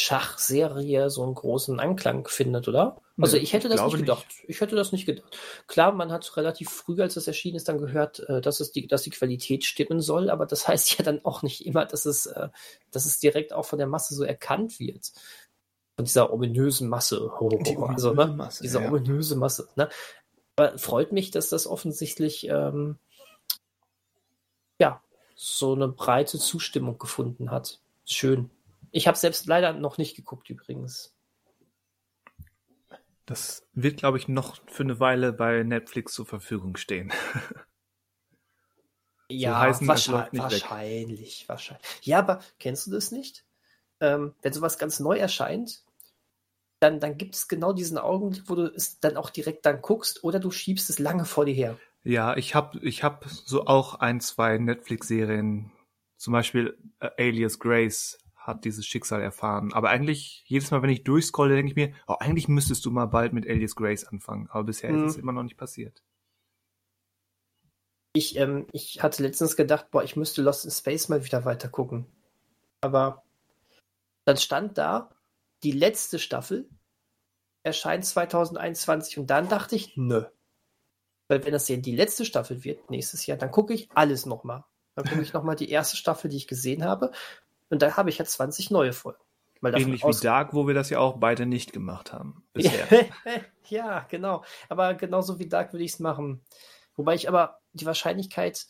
Schachserie 0.00 1.10
so 1.10 1.22
einen 1.22 1.34
großen 1.34 1.80
Anklang 1.80 2.26
findet, 2.26 2.68
oder? 2.68 3.00
Also 3.18 3.38
ich 3.38 3.52
hätte 3.52 3.68
das 3.68 3.82
nicht 3.82 3.96
gedacht. 3.96 4.26
Nicht. 4.26 4.44
Ich 4.48 4.60
hätte 4.60 4.76
das 4.76 4.92
nicht 4.92 5.06
gedacht. 5.06 5.36
Klar, 5.66 5.92
man 5.92 6.12
hat 6.12 6.36
relativ 6.36 6.68
früh, 6.68 7.00
als 7.00 7.14
das 7.14 7.26
erschienen 7.26 7.56
ist, 7.56 7.68
dann 7.68 7.78
gehört, 7.78 8.20
äh, 8.28 8.40
dass 8.40 8.60
es 8.60 8.72
die, 8.72 8.86
dass 8.86 9.02
die 9.02 9.10
Qualität 9.10 9.64
stimmen 9.64 10.00
soll, 10.00 10.30
aber 10.30 10.46
das 10.46 10.68
heißt 10.68 10.98
ja 10.98 11.04
dann 11.04 11.24
auch 11.24 11.42
nicht 11.42 11.66
immer, 11.66 11.84
dass 11.86 12.06
es, 12.06 12.26
äh, 12.26 12.48
dass 12.90 13.06
es 13.06 13.18
direkt 13.18 13.52
auch 13.52 13.64
von 13.64 13.78
der 13.78 13.88
Masse 13.88 14.14
so 14.14 14.24
erkannt 14.24 14.80
wird. 14.80 15.12
Von 15.96 16.04
dieser 16.04 16.32
ominösen 16.32 16.88
Masse. 16.88 17.30
Oh, 17.40 17.48
die 17.48 17.76
also, 17.76 18.12
ne? 18.12 18.26
Masse, 18.26 18.62
diese 18.62 18.80
ja. 18.80 18.88
ominöse 18.88 19.36
Masse. 19.36 19.68
Ne? 19.76 19.88
Aber 20.56 20.78
freut 20.78 21.12
mich, 21.12 21.30
dass 21.30 21.48
das 21.48 21.66
offensichtlich 21.66 22.48
ähm, 22.48 22.98
so 25.36 25.74
eine 25.74 25.88
breite 25.88 26.38
Zustimmung 26.38 26.98
gefunden 26.98 27.50
hat. 27.50 27.80
Schön. 28.06 28.50
Ich 28.90 29.06
habe 29.06 29.18
selbst 29.18 29.46
leider 29.46 29.74
noch 29.74 29.98
nicht 29.98 30.16
geguckt 30.16 30.50
übrigens. 30.50 31.14
Das 33.26 33.66
wird, 33.74 33.98
glaube 33.98 34.18
ich, 34.18 34.28
noch 34.28 34.56
für 34.66 34.84
eine 34.84 34.98
Weile 34.98 35.32
bei 35.32 35.62
Netflix 35.62 36.14
zur 36.14 36.26
Verfügung 36.26 36.76
stehen. 36.76 37.12
ja, 39.28 39.58
heißen, 39.58 39.86
wahrscheinlich, 39.86 40.40
wahrscheinlich, 40.40 41.48
wahrscheinlich. 41.48 41.86
Ja, 42.02 42.20
aber 42.20 42.40
kennst 42.58 42.86
du 42.86 42.92
das 42.92 43.10
nicht? 43.10 43.44
Ähm, 44.00 44.34
wenn 44.42 44.52
sowas 44.52 44.78
ganz 44.78 45.00
neu 45.00 45.18
erscheint, 45.18 45.82
dann, 46.78 47.00
dann 47.00 47.18
gibt 47.18 47.34
es 47.34 47.48
genau 47.48 47.72
diesen 47.72 47.98
Augenblick, 47.98 48.48
wo 48.48 48.54
du 48.54 48.72
es 48.72 49.00
dann 49.00 49.16
auch 49.16 49.30
direkt 49.30 49.66
dann 49.66 49.82
guckst 49.82 50.24
oder 50.24 50.38
du 50.38 50.50
schiebst 50.50 50.88
es 50.88 50.98
lange 50.98 51.24
vor 51.24 51.44
dir 51.44 51.54
her. 51.54 51.78
Ja, 52.06 52.36
ich 52.36 52.54
habe 52.54 52.78
ich 52.82 53.02
hab 53.02 53.24
so 53.26 53.66
auch 53.66 53.96
ein, 53.96 54.20
zwei 54.20 54.58
Netflix-Serien, 54.58 55.72
zum 56.16 56.32
Beispiel 56.32 56.78
äh, 57.00 57.10
Alias 57.18 57.58
Grace 57.58 58.20
hat 58.36 58.64
dieses 58.64 58.86
Schicksal 58.86 59.20
erfahren. 59.20 59.72
Aber 59.72 59.90
eigentlich, 59.90 60.44
jedes 60.46 60.70
Mal, 60.70 60.82
wenn 60.82 60.90
ich 60.90 61.02
durchscrolle, 61.02 61.56
denke 61.56 61.70
ich 61.70 61.74
mir, 61.74 61.92
oh, 62.06 62.14
eigentlich 62.20 62.46
müsstest 62.46 62.84
du 62.84 62.92
mal 62.92 63.06
bald 63.06 63.32
mit 63.32 63.44
Alias 63.48 63.74
Grace 63.74 64.04
anfangen. 64.04 64.48
Aber 64.50 64.62
bisher 64.62 64.92
mhm. 64.92 65.06
ist 65.06 65.14
es 65.14 65.18
immer 65.18 65.32
noch 65.32 65.42
nicht 65.42 65.56
passiert. 65.56 66.04
Ich, 68.12 68.36
ähm, 68.36 68.68
ich 68.70 69.02
hatte 69.02 69.24
letztens 69.24 69.56
gedacht, 69.56 69.90
boah, 69.90 70.04
ich 70.04 70.14
müsste 70.14 70.42
Lost 70.42 70.64
in 70.64 70.70
Space 70.70 71.08
mal 71.08 71.24
wieder 71.24 71.44
weiter 71.44 71.68
gucken. 71.68 72.06
Aber 72.82 73.24
dann 74.24 74.36
stand 74.36 74.78
da, 74.78 75.10
die 75.64 75.72
letzte 75.72 76.20
Staffel 76.20 76.70
erscheint 77.64 78.04
2021 78.04 79.18
und 79.18 79.28
dann 79.28 79.48
dachte 79.48 79.74
ich, 79.74 79.96
nö. 79.96 80.24
Weil 81.28 81.44
wenn 81.44 81.52
das 81.52 81.68
ja 81.68 81.76
die 81.76 81.96
letzte 81.96 82.24
Staffel 82.24 82.64
wird, 82.64 82.90
nächstes 82.90 83.26
Jahr, 83.26 83.38
dann 83.38 83.50
gucke 83.50 83.74
ich 83.74 83.88
alles 83.94 84.26
nochmal. 84.26 84.64
Dann 84.94 85.04
gucke 85.04 85.22
ich 85.22 85.32
nochmal 85.32 85.56
die 85.56 85.70
erste 85.70 85.96
Staffel, 85.96 86.30
die 86.30 86.36
ich 86.36 86.46
gesehen 86.46 86.84
habe 86.84 87.10
und 87.68 87.82
da 87.82 87.96
habe 87.96 88.10
ich 88.10 88.18
ja 88.18 88.24
20 88.24 88.70
neue 88.70 88.92
Folgen. 88.92 89.20
Ähnlich 89.62 90.04
wie 90.04 90.20
Dark, 90.20 90.54
wo 90.54 90.66
wir 90.66 90.74
das 90.74 90.90
ja 90.90 90.98
auch 90.98 91.16
beide 91.18 91.46
nicht 91.46 91.72
gemacht 91.72 92.12
haben 92.12 92.44
bisher. 92.52 92.86
ja, 93.68 94.06
genau. 94.08 94.44
Aber 94.68 94.94
genauso 94.94 95.38
wie 95.38 95.48
Dark 95.48 95.72
würde 95.72 95.84
ich 95.84 95.92
es 95.92 95.98
machen. 95.98 96.42
Wobei 96.94 97.14
ich 97.14 97.28
aber 97.28 97.60
die 97.72 97.86
Wahrscheinlichkeit, 97.86 98.66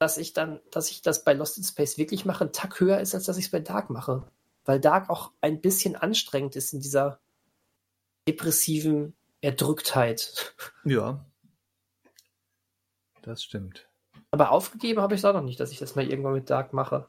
dass 0.00 0.18
ich 0.18 0.32
dann, 0.32 0.60
dass 0.70 0.90
ich 0.90 1.02
das 1.02 1.22
bei 1.22 1.34
Lost 1.34 1.58
in 1.58 1.64
Space 1.64 1.96
wirklich 1.96 2.24
mache, 2.24 2.44
einen 2.44 2.52
Tack 2.52 2.80
höher 2.80 2.98
ist, 2.98 3.14
als 3.14 3.24
dass 3.24 3.36
ich 3.36 3.46
es 3.46 3.50
bei 3.50 3.60
Dark 3.60 3.90
mache. 3.90 4.26
Weil 4.64 4.80
Dark 4.80 5.10
auch 5.10 5.30
ein 5.40 5.60
bisschen 5.60 5.96
anstrengend 5.96 6.56
ist 6.56 6.72
in 6.72 6.80
dieser 6.80 7.20
depressiven 8.26 9.14
Erdrücktheit. 9.42 10.54
Ja. 10.84 11.24
Das 13.24 13.42
stimmt. 13.42 13.88
Aber 14.30 14.50
aufgegeben 14.50 15.00
habe 15.00 15.14
ich 15.14 15.20
es 15.20 15.24
auch 15.24 15.32
noch 15.32 15.42
nicht, 15.42 15.58
dass 15.58 15.70
ich 15.70 15.78
das 15.78 15.96
mal 15.96 16.06
irgendwann 16.06 16.34
mit 16.34 16.50
Dark 16.50 16.72
mache. 16.72 17.08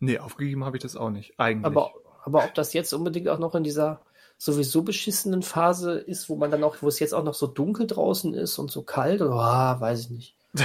Nee, 0.00 0.18
aufgegeben 0.18 0.64
habe 0.64 0.76
ich 0.76 0.82
das 0.82 0.96
auch 0.96 1.10
nicht, 1.10 1.38
eigentlich. 1.38 1.66
Aber, 1.66 1.92
aber 2.24 2.44
ob 2.44 2.54
das 2.54 2.72
jetzt 2.72 2.92
unbedingt 2.94 3.28
auch 3.28 3.38
noch 3.38 3.54
in 3.54 3.64
dieser 3.64 4.00
sowieso 4.38 4.82
beschissenen 4.82 5.42
Phase 5.42 5.98
ist, 5.98 6.28
wo 6.28 6.36
man 6.36 6.50
dann 6.50 6.64
auch, 6.64 6.76
wo 6.80 6.88
es 6.88 7.00
jetzt 7.00 7.12
auch 7.12 7.24
noch 7.24 7.34
so 7.34 7.46
dunkel 7.46 7.86
draußen 7.86 8.32
ist 8.34 8.58
und 8.58 8.70
so 8.70 8.82
kalt, 8.84 9.20
oh, 9.20 9.28
weiß 9.28 10.00
ich 10.04 10.10
nicht. 10.10 10.36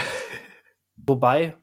Wobei, 0.95 1.57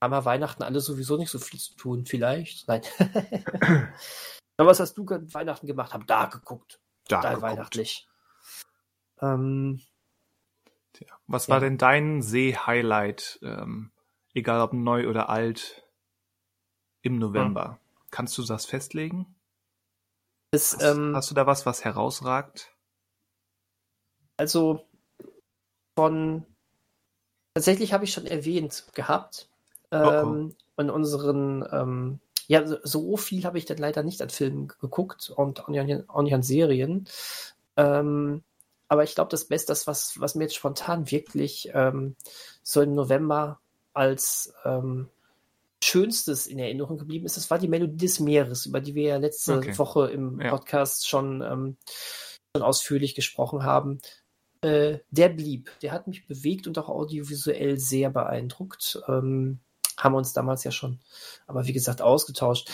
haben 0.00 0.12
wir 0.12 0.24
Weihnachten 0.24 0.62
alle 0.62 0.80
sowieso 0.80 1.16
nicht 1.16 1.30
so 1.30 1.38
viel 1.38 1.58
zu 1.58 1.74
tun, 1.74 2.06
vielleicht. 2.06 2.68
Nein. 2.68 2.82
aber 4.56 4.70
was 4.70 4.80
hast 4.80 4.96
du 4.96 5.04
Weihnachten 5.06 5.66
gemacht? 5.66 5.92
Hab 5.92 6.06
da 6.06 6.26
geguckt. 6.26 6.80
Da, 7.08 7.20
da 7.20 7.42
weihnachtlich. 7.42 8.08
Ähm, 9.20 9.82
Was 11.26 11.46
ja. 11.46 11.54
war 11.54 11.60
denn 11.60 11.78
dein 11.78 12.22
See-Highlight? 12.22 13.40
Ähm, 13.42 13.90
egal 14.34 14.60
ob 14.60 14.72
neu 14.72 15.08
oder 15.08 15.28
alt 15.28 15.84
im 17.02 17.18
November. 17.18 17.68
Hm. 17.68 17.76
Kannst 18.10 18.38
du 18.38 18.42
das 18.42 18.66
festlegen? 18.66 19.26
Das, 20.52 20.74
hast, 20.74 20.82
ähm, 20.82 21.14
hast, 21.14 21.30
du 21.30 21.34
da 21.34 21.46
was, 21.46 21.66
was 21.66 21.84
herausragt? 21.84 22.72
Also 24.36 24.86
von 25.96 26.44
tatsächlich 27.54 27.92
habe 27.92 28.04
ich 28.04 28.12
schon 28.12 28.26
erwähnt 28.26 28.86
gehabt. 28.94 29.48
Ähm, 29.90 30.52
oh, 30.52 30.54
oh. 30.76 30.80
In 30.80 30.90
unseren 30.90 31.64
ähm, 31.70 32.20
ja, 32.46 32.62
so 32.82 33.16
viel 33.16 33.44
habe 33.44 33.58
ich 33.58 33.64
dann 33.64 33.78
leider 33.78 34.02
nicht 34.02 34.20
an 34.20 34.30
Filmen 34.30 34.68
geguckt 34.68 35.30
und 35.34 35.60
auch 35.60 35.68
nicht 35.68 36.34
an 36.34 36.42
Serien. 36.42 37.06
Ähm, 37.76 38.42
aber 38.94 39.02
ich 39.02 39.16
glaube, 39.16 39.30
das 39.30 39.46
Beste, 39.46 39.74
was, 39.86 40.20
was 40.20 40.36
mir 40.36 40.44
jetzt 40.44 40.54
spontan 40.54 41.10
wirklich 41.10 41.68
ähm, 41.74 42.14
so 42.62 42.80
im 42.80 42.94
November 42.94 43.58
als 43.92 44.54
ähm, 44.64 45.08
Schönstes 45.82 46.46
in 46.46 46.60
Erinnerung 46.60 46.96
geblieben 46.96 47.26
ist, 47.26 47.36
das 47.36 47.50
war 47.50 47.58
die 47.58 47.66
Melodie 47.66 47.96
des 47.96 48.20
Meeres, 48.20 48.66
über 48.66 48.80
die 48.80 48.94
wir 48.94 49.02
ja 49.02 49.16
letzte 49.16 49.58
okay. 49.58 49.76
Woche 49.78 50.12
im 50.12 50.40
ja. 50.40 50.50
Podcast 50.50 51.08
schon, 51.08 51.42
ähm, 51.42 51.76
schon 52.54 52.62
ausführlich 52.62 53.16
gesprochen 53.16 53.64
haben. 53.64 54.00
Äh, 54.60 55.00
der 55.10 55.28
blieb. 55.28 55.72
Der 55.82 55.90
hat 55.90 56.06
mich 56.06 56.28
bewegt 56.28 56.68
und 56.68 56.78
auch 56.78 56.88
audiovisuell 56.88 57.76
sehr 57.80 58.10
beeindruckt. 58.10 59.02
Ähm, 59.08 59.58
haben 59.98 60.14
wir 60.14 60.18
uns 60.18 60.32
damals 60.34 60.62
ja 60.62 60.70
schon, 60.70 61.00
aber 61.48 61.66
wie 61.66 61.72
gesagt, 61.72 62.00
ausgetauscht. 62.00 62.70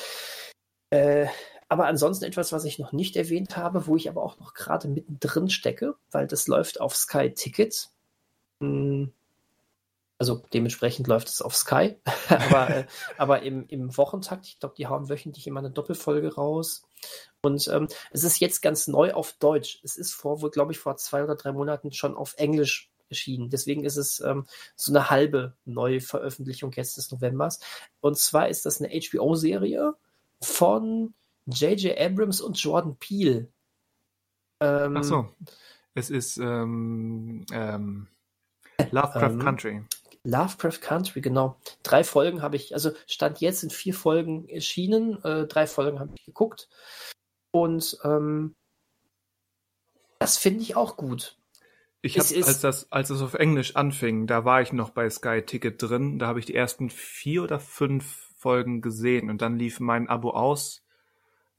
Äh, 0.90 1.28
aber 1.70 1.86
ansonsten 1.86 2.24
etwas, 2.24 2.52
was 2.52 2.64
ich 2.64 2.80
noch 2.80 2.90
nicht 2.90 3.14
erwähnt 3.14 3.56
habe, 3.56 3.86
wo 3.86 3.94
ich 3.94 4.08
aber 4.08 4.24
auch 4.24 4.40
noch 4.40 4.54
gerade 4.54 4.88
mittendrin 4.88 5.48
stecke, 5.48 5.94
weil 6.10 6.26
das 6.26 6.48
läuft 6.48 6.80
auf 6.80 6.96
Sky 6.96 7.32
Ticket. 7.32 7.90
Hm, 8.60 9.12
also 10.18 10.42
dementsprechend 10.52 11.06
läuft 11.06 11.28
es 11.28 11.40
auf 11.40 11.54
Sky, 11.54 11.96
aber, 12.28 12.70
äh, 12.70 12.86
aber 13.18 13.42
im, 13.42 13.68
im 13.68 13.96
Wochentakt, 13.96 14.48
ich 14.48 14.58
glaube, 14.58 14.74
die 14.76 14.88
hauen 14.88 15.08
wöchentlich 15.08 15.46
immer 15.46 15.60
eine 15.60 15.70
Doppelfolge 15.70 16.34
raus. 16.34 16.82
Und 17.40 17.68
ähm, 17.68 17.86
es 18.10 18.24
ist 18.24 18.40
jetzt 18.40 18.62
ganz 18.62 18.88
neu 18.88 19.12
auf 19.12 19.34
Deutsch. 19.34 19.80
Es 19.84 19.96
ist 19.96 20.12
vor, 20.12 20.38
glaube 20.50 20.72
ich, 20.72 20.78
vor 20.80 20.96
zwei 20.96 21.22
oder 21.22 21.36
drei 21.36 21.52
Monaten 21.52 21.92
schon 21.92 22.16
auf 22.16 22.34
Englisch 22.36 22.90
erschienen. 23.08 23.48
Deswegen 23.48 23.84
ist 23.84 23.96
es 23.96 24.18
ähm, 24.18 24.44
so 24.74 24.92
eine 24.92 25.08
halbe 25.08 25.54
Neuveröffentlichung 25.66 26.72
jetzt 26.72 26.96
des 26.96 27.12
Novembers. 27.12 27.60
Und 28.00 28.18
zwar 28.18 28.48
ist 28.48 28.66
das 28.66 28.82
eine 28.82 28.90
HBO-Serie 28.90 29.94
von 30.42 31.14
J.J. 31.50 31.98
Abrams 31.98 32.40
und 32.40 32.60
Jordan 32.62 32.96
Peele. 32.96 33.48
Ähm, 34.60 34.96
Ach 34.96 35.04
so. 35.04 35.28
Es 35.94 36.10
ist 36.10 36.36
ähm, 36.38 37.44
ähm, 37.52 38.08
Lovecraft 38.90 39.32
ähm, 39.32 39.38
Country. 39.40 39.82
Lovecraft 40.22 40.80
Country, 40.80 41.20
genau. 41.20 41.58
Drei 41.82 42.04
Folgen 42.04 42.42
habe 42.42 42.56
ich, 42.56 42.74
also 42.74 42.92
Stand 43.06 43.40
jetzt 43.40 43.60
sind 43.60 43.72
vier 43.72 43.94
Folgen 43.94 44.48
erschienen, 44.48 45.22
äh, 45.24 45.46
drei 45.46 45.66
Folgen 45.66 45.98
habe 45.98 46.12
ich 46.14 46.24
geguckt. 46.24 46.68
Und 47.52 47.98
ähm, 48.04 48.54
das 50.18 50.36
finde 50.36 50.62
ich 50.62 50.76
auch 50.76 50.96
gut. 50.96 51.36
Ich 52.02 52.18
habe, 52.18 52.46
als 52.46 52.60
das, 52.60 52.90
als 52.92 53.10
es 53.10 53.20
auf 53.20 53.34
Englisch 53.34 53.76
anfing, 53.76 54.26
da 54.26 54.44
war 54.44 54.62
ich 54.62 54.72
noch 54.72 54.90
bei 54.90 55.08
Sky 55.10 55.42
Ticket 55.42 55.82
drin. 55.82 56.18
Da 56.18 56.26
habe 56.26 56.38
ich 56.38 56.46
die 56.46 56.54
ersten 56.54 56.88
vier 56.88 57.42
oder 57.42 57.60
fünf 57.60 58.30
Folgen 58.36 58.80
gesehen 58.80 59.28
und 59.28 59.42
dann 59.42 59.58
lief 59.58 59.80
mein 59.80 60.08
Abo 60.08 60.30
aus. 60.30 60.82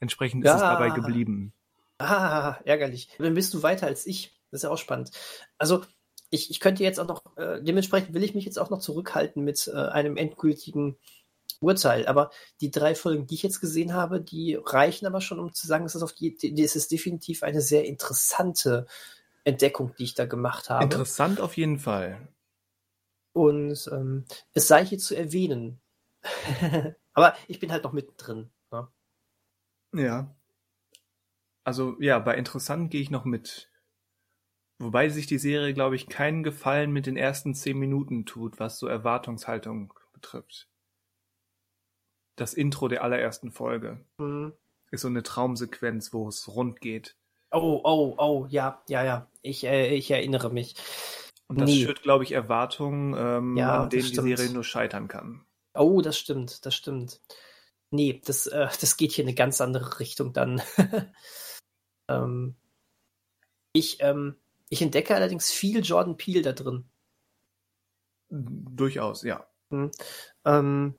Entsprechend 0.02 0.44
ja. 0.44 0.52
ist 0.52 0.58
es 0.58 0.62
dabei 0.62 0.90
geblieben. 0.90 1.54
Ah, 2.00 2.58
ärgerlich. 2.66 3.08
Dann 3.20 3.36
bist 3.36 3.54
du 3.54 3.64
weiter 3.64 3.88
als 3.88 4.06
ich. 4.06 4.34
Das 4.50 4.60
ist 4.60 4.64
ja 4.64 4.72
auch 4.72 4.78
spannend. 4.78 5.12
Also, 5.58 5.86
ich, 6.32 6.50
ich 6.50 6.60
könnte 6.60 6.84
jetzt 6.84 7.00
auch 7.00 7.08
noch, 7.08 7.38
äh, 7.38 7.62
dementsprechend 7.62 8.14
will 8.14 8.24
ich 8.24 8.34
mich 8.34 8.46
jetzt 8.46 8.58
auch 8.58 8.70
noch 8.70 8.80
zurückhalten 8.80 9.44
mit 9.44 9.68
äh, 9.68 9.78
einem 9.78 10.18
endgültigen 10.18 10.98
Urteil. 11.60 12.08
Aber 12.08 12.32
die 12.62 12.72
drei 12.72 12.96
Folgen, 12.96 13.28
die 13.28 13.36
ich 13.36 13.44
jetzt 13.44 13.62
gesehen 13.62 13.94
habe, 13.94 14.20
die 14.20 14.56
reichen 14.56 15.06
aber 15.06 15.22
schon, 15.22 15.40
um 15.40 15.54
zu 15.54 15.68
sagen, 15.68 15.86
dass 15.86 15.96
es 15.96 16.02
auf 16.02 16.14
die, 16.14 16.36
die, 16.36 16.64
es 16.64 16.76
ist 16.76 16.92
definitiv 16.92 17.44
eine 17.44 17.62
sehr 17.62 17.86
interessante 17.86 18.88
Entdeckung, 19.44 19.94
die 19.98 20.06
ich 20.06 20.16
da 20.16 20.26
gemacht 20.26 20.70
habe. 20.70 20.84
Interessant 20.84 21.40
auf 21.40 21.56
jeden 21.58 21.78
Fall. 21.78 22.28
Und 23.34 23.88
ähm, 23.92 24.26
es 24.54 24.68
sei 24.68 24.84
hier 24.84 24.98
zu 24.98 25.16
erwähnen. 25.16 25.80
aber 27.14 27.36
ich 27.48 27.60
bin 27.60 27.72
halt 27.72 27.84
noch 27.84 27.94
mittendrin. 27.94 28.50
Ja. 29.94 30.36
Also 31.64 31.96
ja, 32.00 32.20
bei 32.20 32.36
interessant 32.36 32.92
gehe 32.92 33.02
ich 33.02 33.12
noch 33.12 33.26
mit. 33.26 33.70
Wobei 34.80 35.10
sich 35.10 35.28
die 35.28 35.38
Serie, 35.38 35.74
glaube 35.74 35.96
ich, 35.96 36.08
keinen 36.08 36.42
Gefallen 36.44 36.92
mit 36.92 37.06
den 37.06 37.18
ersten 37.18 37.54
zehn 37.54 37.78
Minuten 37.78 38.26
tut, 38.26 38.60
was 38.60 38.80
so 38.80 38.88
Erwartungshaltung 38.88 39.94
betrifft 40.14 40.72
das 42.42 42.54
Intro 42.54 42.88
der 42.88 43.04
allerersten 43.04 43.52
Folge. 43.52 44.04
Mhm. 44.18 44.54
Ist 44.90 45.02
so 45.02 45.08
eine 45.08 45.24
Traumsequenz, 45.24 46.12
wo 46.12 46.28
es 46.28 46.48
rund 46.50 46.82
geht. 46.82 47.16
Oh, 47.52 47.80
oh, 47.84 48.16
oh, 48.18 48.46
ja, 48.50 48.82
ja, 48.90 49.04
ja. 49.04 49.28
Ich, 49.42 49.64
äh, 49.64 49.94
ich 49.94 50.12
erinnere 50.12 50.52
mich. 50.52 50.76
Und 51.48 51.60
das 51.60 51.70
nee. 51.70 51.84
schürt, 51.84 52.02
glaube 52.02 52.24
ich, 52.24 52.32
Erwartungen, 52.32 53.14
ähm, 53.18 53.58
ja, 53.58 53.84
an 53.84 53.90
denen 53.90 54.10
die 54.10 54.16
Serie 54.36 54.52
nur 54.52 54.64
scheitern 54.64 55.08
kann. 55.08 55.46
Oh, 55.74 56.02
das 56.02 56.18
stimmt, 56.18 56.66
das 56.66 56.76
stimmt. 56.76 57.22
Nee, 57.92 58.22
das, 58.26 58.48
äh, 58.48 58.68
das 58.82 58.98
geht 58.98 59.12
hier 59.12 59.24
in 59.24 59.30
eine 59.30 59.36
ganz 59.36 59.62
andere 59.62 60.00
Richtung 60.00 60.34
dann. 60.34 60.62
ähm, 62.10 62.56
ich, 63.74 63.98
ähm, 64.02 64.36
ich 64.70 64.82
entdecke 64.82 65.16
allerdings 65.16 65.52
viel 65.52 65.84
Jordan 65.84 66.18
Peele 66.18 66.42
da 66.42 66.54
drin. 66.54 66.90
Durchaus, 68.30 69.24
ja. 69.24 69.46
Hm. 69.72 69.92
Ähm, 70.46 70.98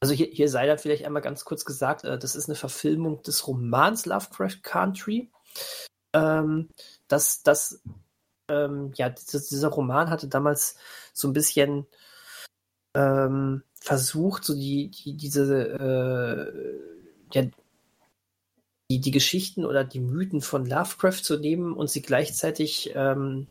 also 0.00 0.14
hier, 0.14 0.26
hier 0.26 0.48
sei 0.48 0.66
da 0.66 0.76
vielleicht 0.76 1.04
einmal 1.04 1.22
ganz 1.22 1.44
kurz 1.44 1.64
gesagt, 1.64 2.04
äh, 2.04 2.18
das 2.18 2.34
ist 2.34 2.48
eine 2.48 2.56
Verfilmung 2.56 3.22
des 3.22 3.46
Romans 3.46 4.06
Lovecraft 4.06 4.62
Country. 4.62 5.30
Ähm, 6.14 6.70
das, 7.08 7.42
das, 7.42 7.82
ähm, 8.48 8.92
ja, 8.96 9.10
dieser 9.10 9.68
Roman 9.68 10.10
hatte 10.10 10.28
damals 10.28 10.76
so 11.12 11.28
ein 11.28 11.32
bisschen 11.32 11.86
ähm, 12.94 13.62
versucht, 13.80 14.44
so 14.44 14.54
die, 14.54 14.90
die 14.90 15.16
diese, 15.16 15.68
äh, 15.68 17.34
ja, 17.34 17.50
die, 18.90 19.00
die 19.00 19.10
Geschichten 19.10 19.64
oder 19.64 19.84
die 19.84 20.00
Mythen 20.00 20.40
von 20.40 20.66
Lovecraft 20.66 21.22
zu 21.22 21.38
nehmen 21.38 21.72
und 21.72 21.90
sie 21.90 22.02
gleichzeitig 22.02 22.92
ähm, 22.94 23.48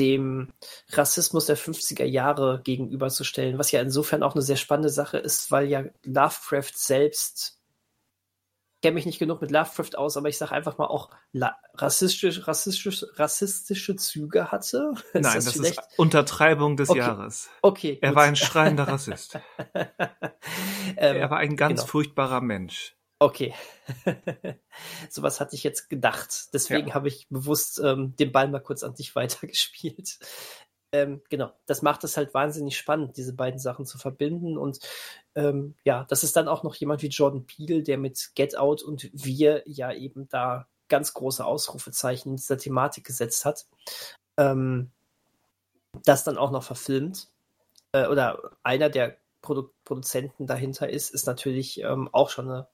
dem 0.00 0.48
Rassismus 0.90 1.46
der 1.46 1.56
50er 1.56 2.04
Jahre 2.04 2.60
gegenüberzustellen, 2.62 3.58
was 3.58 3.72
ja 3.72 3.80
insofern 3.80 4.22
auch 4.22 4.34
eine 4.34 4.42
sehr 4.42 4.56
spannende 4.56 4.90
Sache 4.90 5.18
ist, 5.18 5.50
weil 5.50 5.68
ja 5.68 5.84
Lovecraft 6.04 6.72
selbst, 6.74 7.55
kenne 8.86 8.94
mich 8.94 9.06
nicht 9.06 9.18
genug 9.18 9.40
mit 9.40 9.50
Lovecraft 9.50 9.98
aus, 9.98 10.16
aber 10.16 10.28
ich 10.28 10.38
sage 10.38 10.52
einfach 10.52 10.78
mal 10.78 10.86
auch 10.86 11.10
rassistisch, 11.74 12.46
rassistisch, 12.46 13.04
rassistische 13.14 13.96
Züge 13.96 14.52
hatte. 14.52 14.92
Ist 15.12 15.22
Nein, 15.22 15.34
das, 15.34 15.44
das 15.46 15.56
ist 15.56 15.80
Untertreibung 15.96 16.76
des 16.76 16.88
okay. 16.88 17.00
Jahres. 17.00 17.50
Okay. 17.62 17.98
Er 18.00 18.10
gut. 18.10 18.16
war 18.16 18.22
ein 18.22 18.36
schreiender 18.36 18.86
Rassist. 18.86 19.40
ähm, 19.74 21.16
er 21.16 21.30
war 21.30 21.38
ein 21.38 21.56
ganz 21.56 21.80
genau. 21.80 21.90
furchtbarer 21.90 22.40
Mensch. 22.40 22.94
Okay. 23.18 23.54
Sowas 25.10 25.40
hatte 25.40 25.56
ich 25.56 25.64
jetzt 25.64 25.88
gedacht. 25.88 26.50
Deswegen 26.52 26.88
ja. 26.88 26.94
habe 26.94 27.08
ich 27.08 27.26
bewusst 27.28 27.80
ähm, 27.82 28.14
den 28.14 28.30
Ball 28.30 28.46
mal 28.46 28.60
kurz 28.60 28.84
an 28.84 28.94
dich 28.94 29.16
weitergespielt. 29.16 30.20
Ähm, 30.92 31.22
genau, 31.28 31.50
das 31.66 31.82
macht 31.82 32.04
es 32.04 32.16
halt 32.16 32.34
wahnsinnig 32.34 32.78
spannend, 32.78 33.16
diese 33.16 33.34
beiden 33.34 33.58
Sachen 33.58 33.84
zu 33.84 33.98
verbinden. 33.98 34.56
Und 34.56 34.78
ähm, 35.36 35.74
ja, 35.84 36.04
das 36.08 36.24
ist 36.24 36.34
dann 36.36 36.48
auch 36.48 36.62
noch 36.62 36.74
jemand 36.74 37.02
wie 37.02 37.08
Jordan 37.08 37.44
Peele, 37.46 37.82
der 37.82 37.98
mit 37.98 38.30
Get 38.34 38.56
Out 38.56 38.82
und 38.82 39.10
Wir 39.12 39.62
ja 39.66 39.92
eben 39.92 40.28
da 40.28 40.66
ganz 40.88 41.12
große 41.12 41.44
Ausrufezeichen 41.44 42.30
in 42.30 42.36
dieser 42.36 42.58
Thematik 42.58 43.04
gesetzt 43.04 43.44
hat. 43.44 43.66
Ähm, 44.38 44.90
das 46.04 46.24
dann 46.24 46.38
auch 46.38 46.50
noch 46.50 46.62
verfilmt. 46.62 47.28
Äh, 47.92 48.06
oder 48.06 48.50
einer 48.62 48.88
der 48.88 49.18
Produ 49.42 49.70
Produzenten 49.84 50.46
dahinter 50.46 50.88
ist, 50.88 51.10
ist 51.10 51.26
natürlich 51.26 51.80
ähm, 51.80 52.08
auch 52.12 52.30
schon 52.30 52.50
eine 52.50 52.66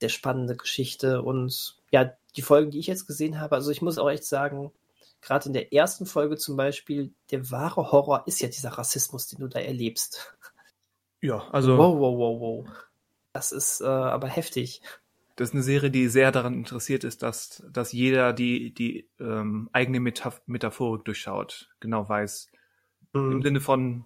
sehr 0.00 0.10
spannende 0.10 0.56
Geschichte. 0.56 1.22
Und 1.22 1.78
ja, 1.90 2.12
die 2.36 2.42
Folgen, 2.42 2.70
die 2.70 2.78
ich 2.78 2.86
jetzt 2.86 3.06
gesehen 3.06 3.40
habe, 3.40 3.56
also 3.56 3.70
ich 3.70 3.82
muss 3.82 3.98
auch 3.98 4.08
echt 4.08 4.24
sagen, 4.24 4.70
gerade 5.22 5.46
in 5.46 5.52
der 5.54 5.72
ersten 5.72 6.06
Folge 6.06 6.36
zum 6.36 6.56
Beispiel, 6.56 7.12
der 7.30 7.50
wahre 7.50 7.90
Horror 7.90 8.24
ist 8.26 8.40
ja 8.40 8.48
dieser 8.48 8.70
Rassismus, 8.70 9.26
den 9.26 9.40
du 9.40 9.48
da 9.48 9.58
erlebst. 9.58 10.36
Ja, 11.20 11.48
also. 11.52 11.76
Wow, 11.76 11.98
wow, 11.98 12.18
wow, 12.18 12.40
wow. 12.40 12.68
Das 13.32 13.52
ist 13.52 13.80
äh, 13.80 13.84
aber 13.84 14.28
heftig. 14.28 14.82
Das 15.36 15.50
ist 15.50 15.54
eine 15.54 15.62
Serie, 15.62 15.90
die 15.90 16.08
sehr 16.08 16.32
daran 16.32 16.54
interessiert 16.54 17.04
ist, 17.04 17.22
dass, 17.22 17.62
dass 17.72 17.92
jeder 17.92 18.32
die, 18.32 18.74
die 18.74 19.08
ähm, 19.18 19.70
eigene 19.72 20.00
Metaph 20.00 20.42
Metaphorik 20.46 21.04
durchschaut, 21.04 21.70
genau 21.80 22.08
weiß. 22.08 22.50
Mhm. 23.12 23.32
Im 23.32 23.42
Sinne 23.42 23.60
von, 23.60 24.04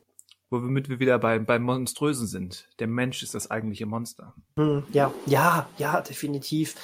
womit 0.50 0.88
wir 0.88 1.00
wieder 1.00 1.18
bei, 1.18 1.38
beim 1.38 1.62
Monströsen 1.62 2.26
sind. 2.26 2.68
Der 2.78 2.86
Mensch 2.86 3.22
ist 3.22 3.34
das 3.34 3.50
eigentliche 3.50 3.86
Monster. 3.86 4.34
Hm, 4.56 4.84
ja, 4.92 5.12
ja, 5.26 5.68
ja, 5.78 6.00
definitiv. 6.02 6.76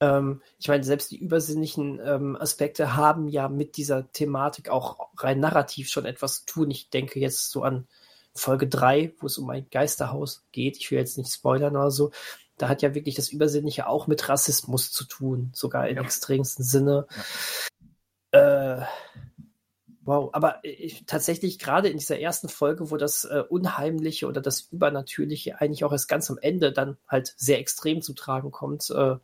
Ähm, 0.00 0.40
ich 0.58 0.68
meine, 0.68 0.84
selbst 0.84 1.10
die 1.10 1.18
übersinnlichen 1.18 2.00
ähm, 2.04 2.36
Aspekte 2.36 2.96
haben 2.96 3.28
ja 3.28 3.48
mit 3.48 3.76
dieser 3.76 4.10
Thematik 4.12 4.70
auch 4.70 5.10
rein 5.18 5.40
narrativ 5.40 5.88
schon 5.88 6.06
etwas 6.06 6.44
zu 6.44 6.46
tun. 6.46 6.70
Ich 6.70 6.90
denke 6.90 7.20
jetzt 7.20 7.50
so 7.50 7.62
an 7.62 7.86
Folge 8.34 8.66
3, 8.68 9.14
wo 9.18 9.26
es 9.26 9.38
um 9.38 9.50
ein 9.50 9.66
Geisterhaus 9.70 10.46
geht. 10.52 10.76
Ich 10.78 10.90
will 10.90 10.98
jetzt 10.98 11.18
nicht 11.18 11.32
spoilern 11.32 11.76
oder 11.76 11.90
so. 11.90 12.10
Da 12.56 12.68
hat 12.68 12.82
ja 12.82 12.94
wirklich 12.94 13.14
das 13.14 13.28
Übersinnliche 13.28 13.86
auch 13.86 14.06
mit 14.06 14.28
Rassismus 14.28 14.92
zu 14.92 15.04
tun, 15.04 15.50
sogar 15.54 15.88
im 15.88 15.96
ja. 15.96 16.02
extremsten 16.02 16.64
Sinne. 16.64 17.06
Ja. 18.32 18.80
Äh, 18.80 18.86
Wow, 20.04 20.30
aber 20.32 20.58
ich, 20.64 21.06
tatsächlich 21.06 21.60
gerade 21.60 21.88
in 21.88 21.96
dieser 21.96 22.18
ersten 22.18 22.48
Folge, 22.48 22.90
wo 22.90 22.96
das 22.96 23.24
äh, 23.24 23.44
Unheimliche 23.48 24.26
oder 24.26 24.40
das 24.40 24.62
Übernatürliche 24.62 25.60
eigentlich 25.60 25.84
auch 25.84 25.92
erst 25.92 26.08
ganz 26.08 26.28
am 26.28 26.38
Ende 26.38 26.72
dann 26.72 26.96
halt 27.06 27.32
sehr 27.36 27.60
extrem 27.60 28.02
zu 28.02 28.12
tragen 28.12 28.50
kommt, 28.50 28.90
äh, 28.90 29.16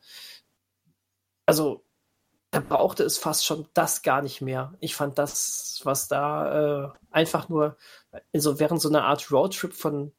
also 1.47 1.85
da 2.51 2.61
brauchte 2.61 3.05
es 3.05 3.19
fast 3.19 3.45
schon 3.45 3.69
das 3.75 4.03
gar 4.03 4.23
nicht 4.23 4.41
mehr. 4.41 4.75
Ich 4.81 4.95
fand 4.95 5.19
das, 5.19 5.81
was 5.85 6.09
da 6.09 6.87
äh, 6.87 6.91
einfach 7.11 7.49
nur 7.49 7.77
so 8.33 8.59
während 8.59 8.81
so 8.81 8.89
einer 8.89 9.05
Art 9.05 9.31
Roadtrip 9.31 9.75
von 9.75 10.12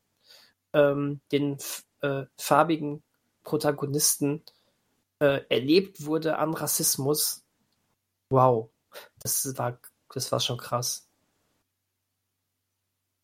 ähm, 0.74 1.22
den 1.32 1.58
äh, 2.02 2.26
farbigen 2.38 3.04
Protagonisten 3.44 4.44
äh, 5.20 5.42
erlebt 5.50 6.06
wurde 6.06 6.38
an 6.38 6.54
Rassismus. 6.54 7.44
Wow, 8.30 8.70
das 9.20 9.58
war 9.58 9.80
das 10.14 10.32
war 10.32 10.40
schon 10.40 10.58
krass. 10.58 11.08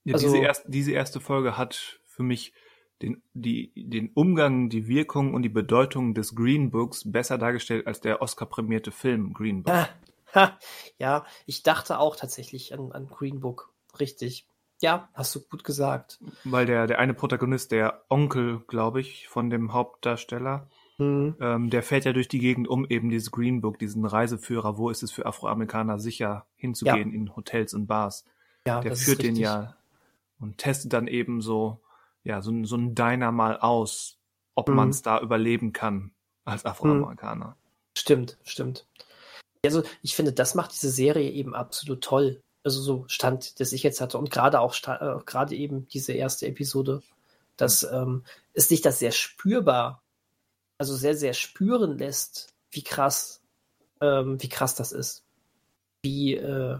Ja, 0.03 0.15
also, 0.15 0.27
diese, 0.27 0.37
erste, 0.37 0.69
diese 0.69 0.91
erste 0.91 1.19
Folge 1.19 1.57
hat 1.57 1.99
für 2.05 2.23
mich 2.23 2.53
den, 3.01 3.21
die, 3.33 3.71
den 3.75 4.11
Umgang, 4.13 4.69
die 4.69 4.87
Wirkung 4.87 5.33
und 5.33 5.43
die 5.43 5.49
Bedeutung 5.49 6.13
des 6.13 6.35
Green 6.35 6.71
Books 6.71 7.11
besser 7.11 7.37
dargestellt 7.37 7.87
als 7.87 8.01
der 8.01 8.21
Oscar-prämierte 8.21 8.91
Film 8.91 9.33
Green 9.33 9.63
Book. 9.63 9.87
Ah, 10.33 10.57
ja, 10.97 11.25
ich 11.45 11.63
dachte 11.63 11.99
auch 11.99 12.15
tatsächlich 12.15 12.73
an, 12.73 12.91
an 12.91 13.07
Green 13.07 13.39
Book. 13.39 13.71
Richtig. 13.99 14.45
Ja, 14.81 15.09
hast 15.13 15.33
du 15.35 15.41
gut 15.41 15.63
gesagt. 15.63 16.19
Weil 16.43 16.65
der, 16.65 16.87
der 16.87 16.99
eine 16.99 17.13
Protagonist, 17.13 17.71
der 17.71 18.03
Onkel, 18.09 18.59
glaube 18.67 19.01
ich, 19.01 19.27
von 19.27 19.49
dem 19.49 19.73
Hauptdarsteller, 19.73 20.67
Mhm. 20.97 21.35
Ähm, 21.41 21.69
der 21.69 21.83
fährt 21.83 22.05
ja 22.05 22.13
durch 22.13 22.27
die 22.27 22.39
Gegend, 22.39 22.67
um 22.67 22.85
eben 22.87 23.09
dieses 23.09 23.31
Green 23.31 23.61
Book, 23.61 23.79
diesen 23.79 24.05
Reiseführer, 24.05 24.77
wo 24.77 24.89
ist 24.89 25.03
es 25.03 25.11
für 25.11 25.25
Afroamerikaner 25.25 25.99
sicher 25.99 26.45
hinzugehen 26.55 27.09
ja. 27.09 27.15
in 27.15 27.35
Hotels 27.35 27.73
und 27.73 27.87
Bars. 27.87 28.25
Ja, 28.65 28.79
der 28.79 28.95
führt 28.95 29.21
den 29.21 29.35
ja 29.35 29.75
und 30.39 30.57
testet 30.57 30.93
dann 30.93 31.07
eben 31.07 31.41
so, 31.41 31.79
ja, 32.25 32.41
so, 32.41 32.51
so 32.65 32.75
ein 32.75 32.95
Diner 32.95 33.31
mal 33.31 33.57
aus, 33.59 34.17
ob 34.55 34.67
mhm. 34.67 34.75
man 34.75 34.89
es 34.89 35.01
da 35.01 35.21
überleben 35.21 35.71
kann 35.71 36.11
als 36.43 36.65
Afroamerikaner. 36.65 37.49
Mhm. 37.49 37.55
Stimmt, 37.97 38.37
stimmt. 38.43 38.87
Also 39.63 39.83
ich 40.01 40.15
finde, 40.15 40.33
das 40.33 40.55
macht 40.55 40.73
diese 40.73 40.89
Serie 40.89 41.31
eben 41.31 41.55
absolut 41.55 42.03
toll. 42.03 42.41
Also 42.63 42.81
so 42.81 43.05
Stand, 43.07 43.59
das 43.59 43.73
ich 43.73 43.83
jetzt 43.83 44.01
hatte 44.01 44.17
und 44.17 44.31
gerade 44.31 44.59
auch 44.59 44.75
äh, 44.87 45.23
gerade 45.25 45.55
eben 45.55 45.87
diese 45.87 46.13
erste 46.13 46.47
Episode, 46.47 47.03
dass 47.57 47.83
ähm, 47.83 48.23
ist 48.53 48.71
nicht 48.71 48.85
das 48.85 48.99
sehr 48.99 49.11
spürbar, 49.11 50.01
also 50.79 50.95
sehr 50.95 51.15
sehr 51.15 51.33
spüren 51.33 51.97
lässt, 51.97 52.53
wie 52.71 52.83
krass, 52.83 53.41
ähm, 54.01 54.41
wie 54.41 54.49
krass 54.49 54.73
das 54.73 54.91
ist, 54.91 55.23
wie 56.01 56.35
äh, 56.35 56.79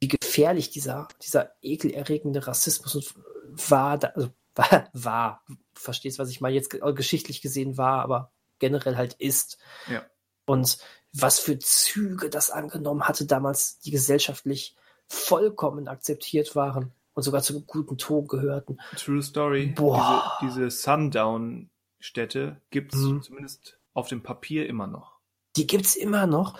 wie 0.00 0.08
gefährlich 0.08 0.68
dieser 0.70 1.08
dieser 1.22 1.52
ekelerregende 1.62 2.46
Rassismus 2.46 3.14
war, 3.50 3.98
da, 3.98 4.08
also 4.08 4.30
war, 4.54 4.88
war 4.92 5.44
verstehst 5.74 6.18
was 6.18 6.30
ich 6.30 6.40
mal 6.40 6.52
jetzt 6.52 6.70
geschichtlich 6.70 7.42
gesehen 7.42 7.76
war, 7.76 8.02
aber 8.02 8.32
generell 8.58 8.96
halt 8.96 9.14
ist. 9.14 9.58
Ja. 9.90 10.04
Und 10.46 10.78
was 11.12 11.38
für 11.38 11.58
Züge 11.58 12.30
das 12.30 12.50
angenommen 12.50 13.04
hatte 13.04 13.26
damals, 13.26 13.78
die 13.80 13.90
gesellschaftlich 13.90 14.76
vollkommen 15.08 15.88
akzeptiert 15.88 16.56
waren 16.56 16.92
und 17.14 17.22
sogar 17.22 17.42
zum 17.42 17.66
guten 17.66 17.96
Ton 17.98 18.26
gehörten. 18.26 18.78
True 18.96 19.22
Story. 19.22 19.66
Boah. 19.74 20.38
Diese, 20.42 20.60
diese 20.66 20.70
Sundown-Städte 20.70 22.60
gibt 22.70 22.94
es 22.94 23.00
mhm. 23.00 23.22
zumindest 23.22 23.78
auf 23.94 24.08
dem 24.08 24.22
Papier 24.22 24.66
immer 24.66 24.86
noch. 24.86 25.18
Die 25.56 25.66
gibt 25.66 25.86
es 25.86 25.96
immer 25.96 26.26
noch? 26.26 26.58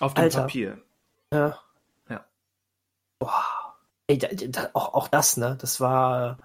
Auf 0.00 0.14
dem 0.14 0.24
Alter. 0.24 0.40
Papier. 0.42 0.82
Ja. 1.32 1.60
Ja. 2.08 2.26
Boah. 3.18 3.44
Ey, 4.12 4.18
da, 4.18 4.28
da, 4.28 4.70
auch, 4.74 4.92
auch 4.92 5.08
das, 5.08 5.38
ne? 5.38 5.56
Das 5.58 5.80
war 5.80 6.36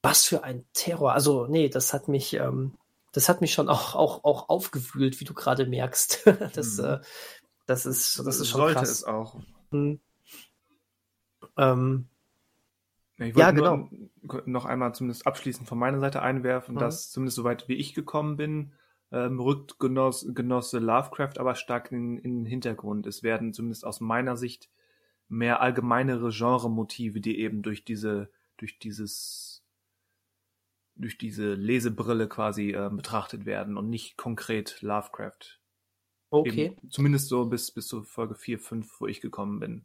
was 0.00 0.24
für 0.24 0.44
ein 0.44 0.64
Terror. 0.72 1.12
Also, 1.12 1.46
nee, 1.46 1.68
das 1.68 1.92
hat 1.92 2.08
mich, 2.08 2.32
ähm, 2.34 2.72
das 3.12 3.28
hat 3.28 3.42
mich 3.42 3.52
schon 3.52 3.68
auch, 3.68 3.94
auch, 3.94 4.24
auch 4.24 4.48
aufgewühlt, 4.48 5.20
wie 5.20 5.24
du 5.24 5.34
gerade 5.34 5.66
merkst. 5.66 6.26
das, 6.54 6.78
mhm. 6.78 6.84
äh, 6.84 7.00
das 7.66 7.84
ist, 7.84 8.18
das 8.24 8.40
ist 8.40 8.48
schon 8.48 8.60
Sollte 8.60 8.78
krass. 8.78 8.90
es 8.90 9.04
auch. 9.04 9.38
Mhm. 9.70 10.00
Ähm, 11.58 12.08
ja, 13.18 13.50
genau. 13.50 13.90
noch 14.46 14.64
einmal 14.64 14.94
zumindest 14.94 15.26
abschließend 15.26 15.68
von 15.68 15.78
meiner 15.78 16.00
Seite 16.00 16.22
einwerfen, 16.22 16.76
mhm. 16.76 16.78
dass 16.78 17.10
zumindest 17.10 17.36
soweit 17.36 17.68
wie 17.68 17.74
ich 17.74 17.92
gekommen 17.92 18.38
bin, 18.38 18.72
ähm, 19.12 19.38
rückt 19.38 19.78
Genoss, 19.78 20.26
Genosse 20.34 20.78
Lovecraft 20.78 21.38
aber 21.38 21.56
stark 21.56 21.92
in, 21.92 22.16
in 22.16 22.38
den 22.38 22.46
Hintergrund. 22.46 23.06
Es 23.06 23.22
werden 23.22 23.52
zumindest 23.52 23.84
aus 23.84 24.00
meiner 24.00 24.38
Sicht 24.38 24.70
mehr 25.28 25.60
allgemeinere 25.60 26.30
Genremotive, 26.30 27.20
die 27.20 27.38
eben 27.40 27.62
durch 27.62 27.84
diese, 27.84 28.30
durch 28.56 28.78
dieses 28.78 29.56
durch 30.96 31.18
diese 31.18 31.54
Lesebrille 31.54 32.26
quasi 32.28 32.70
äh, 32.70 32.90
betrachtet 32.90 33.44
werden 33.44 33.76
und 33.76 33.90
nicht 33.90 34.16
konkret 34.16 34.80
Lovecraft. 34.80 35.60
Okay. 36.30 36.66
Eben, 36.66 36.90
zumindest 36.90 37.28
so 37.28 37.44
bis, 37.46 37.70
bis 37.70 37.86
zur 37.86 38.04
Folge 38.04 38.34
4, 38.34 38.58
5, 38.58 39.00
wo 39.00 39.06
ich 39.06 39.20
gekommen 39.20 39.60
bin. 39.60 39.84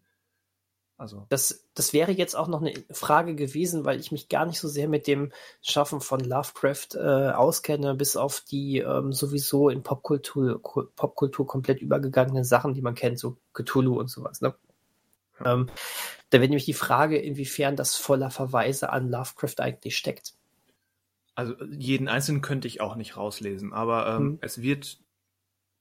Also. 0.98 1.26
Das, 1.30 1.68
das 1.74 1.94
wäre 1.94 2.12
jetzt 2.12 2.36
auch 2.36 2.48
noch 2.48 2.62
eine 2.62 2.74
Frage 2.92 3.36
gewesen, 3.36 3.86
weil 3.86 4.00
ich 4.00 4.12
mich 4.12 4.30
gar 4.30 4.46
nicht 4.46 4.60
so 4.60 4.68
sehr 4.68 4.88
mit 4.88 5.08
dem 5.08 5.32
Schaffen 5.62 6.00
von 6.00 6.20
Lovecraft 6.20 6.90
äh, 6.94 7.32
auskenne, 7.32 7.96
bis 7.96 8.16
auf 8.16 8.42
die 8.42 8.78
ähm, 8.78 9.12
sowieso 9.12 9.70
in 9.70 9.82
Popkultur, 9.82 10.62
Popkultur 10.62 11.48
komplett 11.48 11.82
übergegangenen 11.82 12.44
Sachen, 12.44 12.76
die 12.76 12.84
man 12.84 12.94
kennt, 12.94 13.18
so 13.18 13.38
Cthulhu 13.54 14.00
und 14.00 14.10
sowas. 14.10 14.42
Ne? 14.42 14.54
Ähm, 15.46 15.68
da 16.30 16.40
wäre 16.40 16.48
nämlich 16.48 16.66
die 16.66 16.74
Frage, 16.74 17.18
inwiefern 17.18 17.76
das 17.76 17.98
voller 17.98 18.32
Verweise 18.32 18.92
an 18.92 19.10
Lovecraft 19.10 19.60
eigentlich 19.60 19.98
steckt. 19.98 20.34
Also 21.36 21.56
jeden 21.66 22.08
einzelnen 22.08 22.42
könnte 22.42 22.68
ich 22.68 22.82
auch 22.82 22.96
nicht 22.96 23.18
rauslesen, 23.18 23.74
aber 23.74 24.16
ähm, 24.16 24.24
mhm. 24.24 24.38
es 24.42 24.62
wird, 24.62 25.00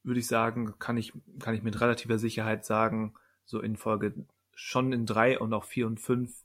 würde 0.02 0.20
ich 0.20 0.26
sagen, 0.26 0.74
kann 0.78 0.96
ich, 0.96 1.12
kann 1.38 1.54
ich 1.54 1.62
mit 1.62 1.80
relativer 1.80 2.18
Sicherheit 2.18 2.64
sagen, 2.64 3.14
so 3.44 3.60
in 3.60 3.76
Folge 3.76 4.14
schon 4.54 4.92
in 4.92 5.06
drei 5.06 5.38
und 5.38 5.52
auch 5.54 5.64
vier 5.64 5.86
und 5.86 6.00
fünf, 6.00 6.44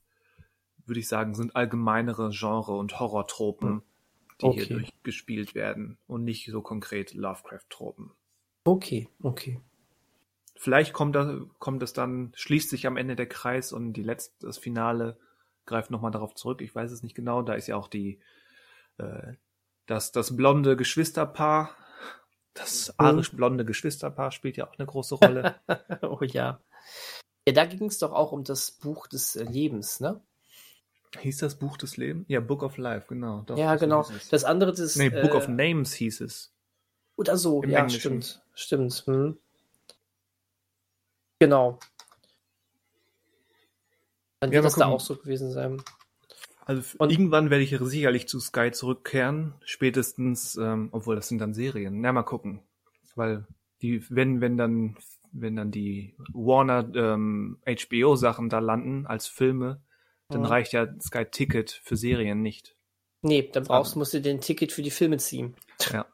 würde 0.85 0.99
ich 0.99 1.07
sagen, 1.07 1.33
sind 1.33 1.55
allgemeinere 1.55 2.29
Genre- 2.31 2.77
und 2.77 2.99
Horrortropen, 2.99 3.69
mhm. 3.69 3.83
die 4.41 4.45
okay. 4.45 4.65
hier 4.65 4.77
durchgespielt 4.77 5.55
werden 5.55 5.97
und 6.07 6.23
nicht 6.23 6.49
so 6.49 6.61
konkret 6.61 7.13
Lovecraft-Tropen. 7.13 8.11
Okay, 8.63 9.09
okay. 9.21 9.59
Vielleicht 10.55 10.93
kommt, 10.93 11.15
da, 11.15 11.41
kommt 11.59 11.83
es 11.83 11.93
dann, 11.93 12.31
schließt 12.35 12.69
sich 12.69 12.87
am 12.87 12.97
Ende 12.97 13.15
der 13.15 13.27
Kreis 13.27 13.73
und 13.73 13.93
die 13.93 14.03
letzte, 14.03 14.47
das 14.47 14.57
Finale 14.57 15.17
greift 15.65 15.91
nochmal 15.91 16.11
darauf 16.11 16.33
zurück. 16.33 16.61
Ich 16.61 16.73
weiß 16.73 16.91
es 16.91 17.03
nicht 17.03 17.15
genau. 17.15 17.41
Da 17.41 17.53
ist 17.53 17.67
ja 17.67 17.75
auch 17.75 17.87
die 17.87 18.19
äh, 18.97 19.33
das, 19.85 20.11
das 20.11 20.35
blonde 20.35 20.75
Geschwisterpaar, 20.75 21.75
das 22.53 22.89
mhm. 22.97 23.05
arisch-blonde 23.05 23.65
Geschwisterpaar 23.65 24.31
spielt 24.31 24.57
ja 24.57 24.67
auch 24.67 24.77
eine 24.77 24.87
große 24.87 25.15
Rolle. 25.15 25.55
oh 26.01 26.19
ja. 26.21 26.59
Ja, 27.47 27.53
da 27.53 27.65
ging 27.65 27.85
es 27.85 27.99
doch 27.99 28.11
auch 28.11 28.31
um 28.31 28.43
das 28.43 28.71
Buch 28.71 29.07
des 29.07 29.35
Lebens, 29.35 29.99
ne? 29.99 30.21
Hieß 31.19 31.37
das 31.37 31.55
Buch 31.55 31.77
des 31.77 31.97
Lebens? 31.97 32.25
Ja, 32.27 32.39
Book 32.39 32.63
of 32.63 32.77
Life, 32.77 33.07
genau. 33.07 33.43
Doch, 33.43 33.57
ja, 33.57 33.75
genau. 33.75 34.05
Das 34.31 34.43
andere 34.43 34.73
das. 34.73 34.95
Nee, 34.95 35.09
Book 35.09 35.33
äh, 35.33 35.37
of 35.37 35.47
Names 35.47 35.93
hieß 35.93 36.21
es. 36.21 36.53
Oder 37.15 37.37
so, 37.37 37.63
ja, 37.63 37.79
Englischen. 37.79 37.99
stimmt. 37.99 38.43
Stimmt. 38.53 39.03
Hm. 39.05 39.37
Genau. 41.39 41.79
Dann 44.39 44.51
wird 44.51 44.55
ja, 44.55 44.61
das 44.61 44.75
gucken. 44.75 44.89
da 44.89 44.95
auch 44.95 44.99
so 44.99 45.15
gewesen 45.15 45.51
sein. 45.51 45.81
Also 46.65 46.97
und 46.97 47.11
irgendwann 47.11 47.49
werde 47.51 47.63
ich 47.63 47.77
sicherlich 47.79 48.27
zu 48.27 48.39
Sky 48.39 48.71
zurückkehren, 48.71 49.53
spätestens, 49.63 50.55
ähm, 50.57 50.89
obwohl 50.91 51.15
das 51.15 51.27
sind 51.27 51.39
dann 51.39 51.53
Serien. 51.53 52.01
Na, 52.01 52.11
mal 52.11 52.23
gucken. 52.23 52.61
Weil 53.15 53.45
die, 53.81 54.03
wenn, 54.09 54.41
wenn 54.41 54.57
dann, 54.57 54.97
wenn 55.31 55.55
dann 55.55 55.71
die 55.71 56.15
Warner 56.33 56.89
ähm, 56.95 57.59
HBO-Sachen 57.65 58.49
da 58.49 58.59
landen 58.59 59.05
als 59.05 59.27
Filme, 59.27 59.81
dann 60.29 60.41
ja. 60.41 60.47
reicht 60.47 60.73
ja 60.73 60.87
Sky 60.99 61.25
Ticket 61.25 61.69
für 61.71 61.95
Serien 61.95 62.41
nicht. 62.41 62.75
Nee, 63.21 63.49
dann 63.51 63.63
brauchst, 63.63 63.91
also. 63.91 63.99
musst 63.99 64.13
du 64.13 64.21
den 64.21 64.41
Ticket 64.41 64.71
für 64.71 64.81
die 64.81 64.91
Filme 64.91 65.17
ziehen. 65.17 65.55
Ja. 65.91 66.05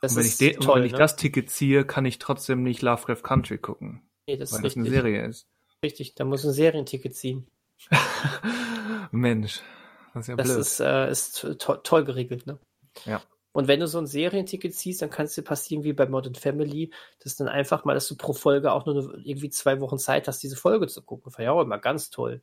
Das 0.00 0.12
und 0.12 0.18
wenn, 0.18 0.26
ich, 0.26 0.36
den, 0.38 0.60
toll, 0.60 0.80
wenn 0.80 0.86
ich 0.86 0.92
ne? 0.92 0.98
das 0.98 1.16
Ticket 1.16 1.50
ziehe, 1.50 1.84
kann 1.84 2.06
ich 2.06 2.18
trotzdem 2.18 2.62
nicht 2.62 2.82
Lovecraft 2.82 3.22
Country 3.22 3.58
gucken. 3.58 4.07
Nee, 4.28 4.36
das 4.36 4.52
weil 4.52 4.58
ist 4.58 4.64
richtig. 4.64 4.82
das 4.82 4.86
eine 4.92 4.94
Serie 4.94 5.26
ist. 5.26 5.48
Richtig, 5.82 6.14
da 6.14 6.24
muss 6.26 6.44
ein 6.44 6.52
Serienticket 6.52 7.16
ziehen. 7.16 7.46
Mensch. 9.10 9.62
Das 10.12 10.24
ist 10.24 10.28
ja 10.28 10.36
das 10.36 10.48
blöd. 10.48 10.58
ist, 10.58 10.80
äh, 10.80 11.10
ist 11.10 11.46
to 11.58 11.76
toll 11.76 12.04
geregelt, 12.04 12.46
ne? 12.46 12.58
Ja. 13.06 13.22
Und 13.52 13.68
wenn 13.68 13.80
du 13.80 13.86
so 13.88 13.98
ein 13.98 14.06
Serienticket 14.06 14.74
ziehst, 14.74 15.00
dann 15.00 15.08
kann 15.08 15.24
es 15.24 15.34
dir 15.34 15.42
passieren 15.42 15.82
wie 15.82 15.94
bei 15.94 16.06
Modern 16.06 16.34
Family, 16.34 16.92
dass 17.20 17.36
dann 17.36 17.48
einfach 17.48 17.86
mal, 17.86 17.94
dass 17.94 18.06
du 18.06 18.16
pro 18.16 18.34
Folge 18.34 18.70
auch 18.72 18.84
nur 18.84 19.18
irgendwie 19.24 19.48
zwei 19.48 19.80
Wochen 19.80 19.98
Zeit 19.98 20.28
hast, 20.28 20.42
diese 20.42 20.56
Folge 20.56 20.88
zu 20.88 21.02
gucken. 21.02 21.32
War 21.34 21.44
ja 21.44 21.52
auch 21.52 21.62
immer 21.62 21.78
ganz 21.78 22.10
toll. 22.10 22.42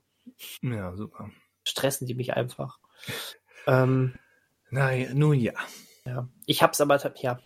Ja, 0.63 0.95
super. 0.95 1.29
Stressen 1.67 2.07
die 2.07 2.15
mich 2.15 2.33
einfach. 2.33 2.79
ähm, 3.67 4.15
Nein, 4.71 5.11
nun 5.13 5.39
ja. 5.39 5.53
Ja, 6.05 6.27
ich 6.47 6.63
hab's 6.63 6.81
aber, 6.81 6.99
ja. 7.17 7.39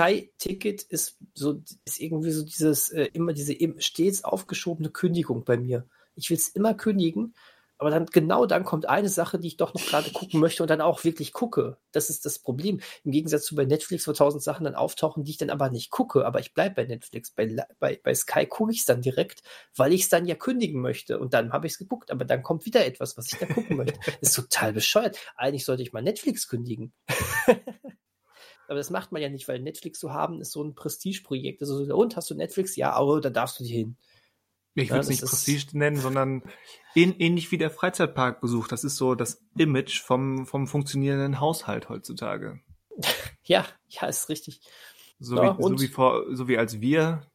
Sky-Ticket 0.00 0.82
ist 0.82 1.18
so, 1.34 1.62
ist 1.84 2.00
irgendwie 2.00 2.30
so 2.30 2.44
dieses, 2.44 2.90
äh, 2.90 3.08
immer 3.12 3.32
diese 3.32 3.56
stets 3.78 4.24
aufgeschobene 4.24 4.90
Kündigung 4.90 5.44
bei 5.44 5.56
mir. 5.56 5.86
Ich 6.14 6.30
will 6.30 6.36
es 6.36 6.48
immer 6.48 6.74
kündigen 6.74 7.34
aber 7.80 7.88
dann 7.88 8.04
genau 8.04 8.44
dann 8.44 8.64
kommt 8.64 8.86
eine 8.86 9.08
Sache, 9.08 9.38
die 9.38 9.48
ich 9.48 9.56
doch 9.56 9.72
noch 9.72 9.84
gerade 9.86 10.10
gucken 10.12 10.38
möchte 10.38 10.62
und 10.62 10.68
dann 10.68 10.82
auch 10.82 11.02
wirklich 11.02 11.32
gucke. 11.32 11.78
Das 11.92 12.10
ist 12.10 12.26
das 12.26 12.38
Problem. 12.38 12.80
Im 13.04 13.10
Gegensatz 13.10 13.46
zu 13.46 13.54
bei 13.54 13.64
Netflix, 13.64 14.06
wo 14.06 14.12
tausend 14.12 14.42
Sachen 14.42 14.64
dann 14.64 14.74
auftauchen, 14.74 15.24
die 15.24 15.30
ich 15.30 15.38
dann 15.38 15.48
aber 15.48 15.70
nicht 15.70 15.90
gucke. 15.90 16.26
Aber 16.26 16.40
ich 16.40 16.52
bleibe 16.52 16.74
bei 16.74 16.84
Netflix. 16.84 17.30
Bei, 17.30 17.56
bei, 17.78 17.98
bei 18.02 18.14
Sky 18.14 18.44
gucke 18.44 18.72
ich 18.72 18.80
es 18.80 18.84
dann 18.84 19.00
direkt, 19.00 19.42
weil 19.74 19.94
ich 19.94 20.02
es 20.02 20.08
dann 20.10 20.26
ja 20.26 20.34
kündigen 20.34 20.82
möchte. 20.82 21.18
Und 21.18 21.32
dann 21.32 21.54
habe 21.54 21.66
ich 21.66 21.72
es 21.72 21.78
geguckt. 21.78 22.10
Aber 22.10 22.26
dann 22.26 22.42
kommt 22.42 22.66
wieder 22.66 22.84
etwas, 22.84 23.16
was 23.16 23.32
ich 23.32 23.38
da 23.38 23.46
gucken 23.46 23.78
möchte. 23.78 23.98
Das 24.20 24.28
ist 24.28 24.36
total 24.36 24.74
bescheuert. 24.74 25.16
Eigentlich 25.36 25.64
sollte 25.64 25.82
ich 25.82 25.94
mal 25.94 26.02
Netflix 26.02 26.48
kündigen. 26.48 26.92
aber 28.70 28.78
das 28.78 28.90
macht 28.90 29.10
man 29.10 29.20
ja 29.20 29.28
nicht, 29.28 29.48
weil 29.48 29.58
Netflix 29.58 29.98
zu 29.98 30.12
haben 30.12 30.40
ist 30.40 30.52
so 30.52 30.62
ein 30.62 30.76
Prestigeprojekt. 30.76 31.60
Also, 31.60 31.92
und 31.92 32.16
hast 32.16 32.30
du 32.30 32.36
Netflix? 32.36 32.76
Ja, 32.76 32.92
aber 32.92 33.20
da 33.20 33.28
darfst 33.28 33.58
du 33.58 33.64
dich 33.64 33.72
hin. 33.72 33.96
Ich 34.74 34.90
würde 34.90 35.00
es 35.00 35.08
ja, 35.08 35.10
nicht 35.10 35.24
Prestige 35.24 35.76
nennen, 35.76 35.96
sondern 35.96 36.44
in, 36.94 37.18
ähnlich 37.18 37.50
wie 37.50 37.58
der 37.58 37.70
Freizeitparkbesuch. 37.70 38.68
Das 38.68 38.84
ist 38.84 38.96
so 38.96 39.16
das 39.16 39.44
Image 39.58 40.00
vom, 40.00 40.46
vom 40.46 40.68
funktionierenden 40.68 41.40
Haushalt 41.40 41.88
heutzutage. 41.88 42.60
Ja, 43.42 43.66
ja, 43.88 44.06
ist 44.06 44.28
richtig. 44.28 44.60
So, 45.18 45.36
ja, 45.36 45.58
wie, 45.58 45.62
so, 45.62 45.80
wie 45.80 45.88
vor, 45.88 46.24
so 46.30 46.46
wie 46.46 46.56
als 46.56 46.80
wir, 46.80 47.26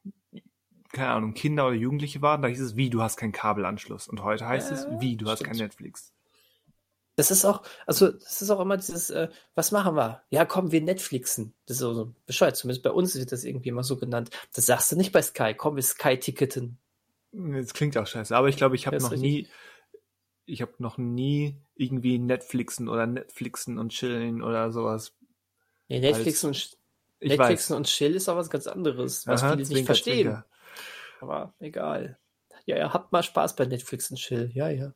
keine 0.94 1.10
Ahnung, 1.10 1.34
Kinder 1.34 1.68
oder 1.68 1.76
Jugendliche 1.76 2.22
waren, 2.22 2.42
da 2.42 2.48
hieß 2.48 2.62
es, 2.62 2.78
wie, 2.78 2.90
du 2.90 3.02
hast 3.02 3.18
keinen 3.18 3.34
Kabelanschluss. 3.34 4.08
Und 4.08 4.24
heute 4.24 4.48
heißt 4.48 4.72
äh, 4.72 4.76
es, 4.76 4.88
wie, 5.02 5.18
du 5.18 5.26
stimmt. 5.26 5.32
hast 5.32 5.44
kein 5.44 5.58
Netflix. 5.58 6.15
Das 7.16 7.32
ist 7.32 7.46
auch, 7.46 7.64
also 7.86 8.12
das 8.12 8.42
ist 8.42 8.50
auch 8.50 8.60
immer 8.60 8.76
dieses, 8.76 9.10
äh, 9.10 9.30
was 9.54 9.72
machen 9.72 9.96
wir? 9.96 10.24
Ja, 10.30 10.44
komm, 10.44 10.72
wir 10.72 10.82
Netflixen. 10.82 11.54
Das 11.66 11.78
ist 11.78 11.82
so, 11.82 11.94
so 11.94 12.14
bescheuert, 12.26 12.58
zumindest 12.58 12.84
bei 12.84 12.92
uns 12.92 13.16
wird 13.16 13.32
das 13.32 13.46
irgendwie 13.46 13.70
immer 13.70 13.84
so 13.84 13.98
genannt. 13.98 14.32
Das 14.54 14.66
sagst 14.66 14.92
du 14.92 14.98
nicht 14.98 15.14
bei 15.14 15.22
Sky, 15.22 15.54
komm, 15.54 15.78
wir 15.78 15.84
Sky-Ticketen. 15.84 16.78
Das 17.32 17.74
klingt 17.74 17.98
auch 17.98 18.08
scheiße, 18.08 18.36
aber 18.36 18.50
ich 18.50 18.58
glaube, 18.58 18.76
ich 18.76 18.88
habe 18.88 18.98
noch 18.98 19.16
nie, 19.16 19.48
ich 20.46 20.62
habe 20.62 20.74
noch 20.80 20.98
nie 20.98 21.58
irgendwie 21.76 22.20
Netflixen 22.20 22.90
oder 22.90 23.08
Netflixen 23.08 23.78
und 23.78 23.90
chillen 23.90 24.42
oder 24.42 24.72
sowas. 24.72 25.14
Nee, 25.88 26.00
Netflixen 26.00 26.50
und, 26.50 26.78
Netflixen 27.22 27.74
weiß. 27.74 27.78
und 27.78 27.88
Chill 27.88 28.16
ist 28.16 28.30
auch 28.30 28.36
was 28.36 28.50
ganz 28.50 28.68
anderes, 28.68 29.26
was 29.28 29.42
Aha, 29.42 29.52
viele 29.52 29.60
nicht 29.60 29.72
Zwinker, 29.72 29.86
verstehen. 29.86 30.28
Zwinker. 30.28 30.46
Aber 31.22 31.54
egal. 31.60 32.18
Ja, 32.66 32.78
ja, 32.78 32.94
habt 32.94 33.12
mal 33.12 33.24
Spaß 33.24 33.56
bei 33.56 33.66
Netflix 33.66 34.10
und 34.12 34.18
Chill. 34.18 34.52
Ja, 34.54 34.70
ja. 34.70 34.94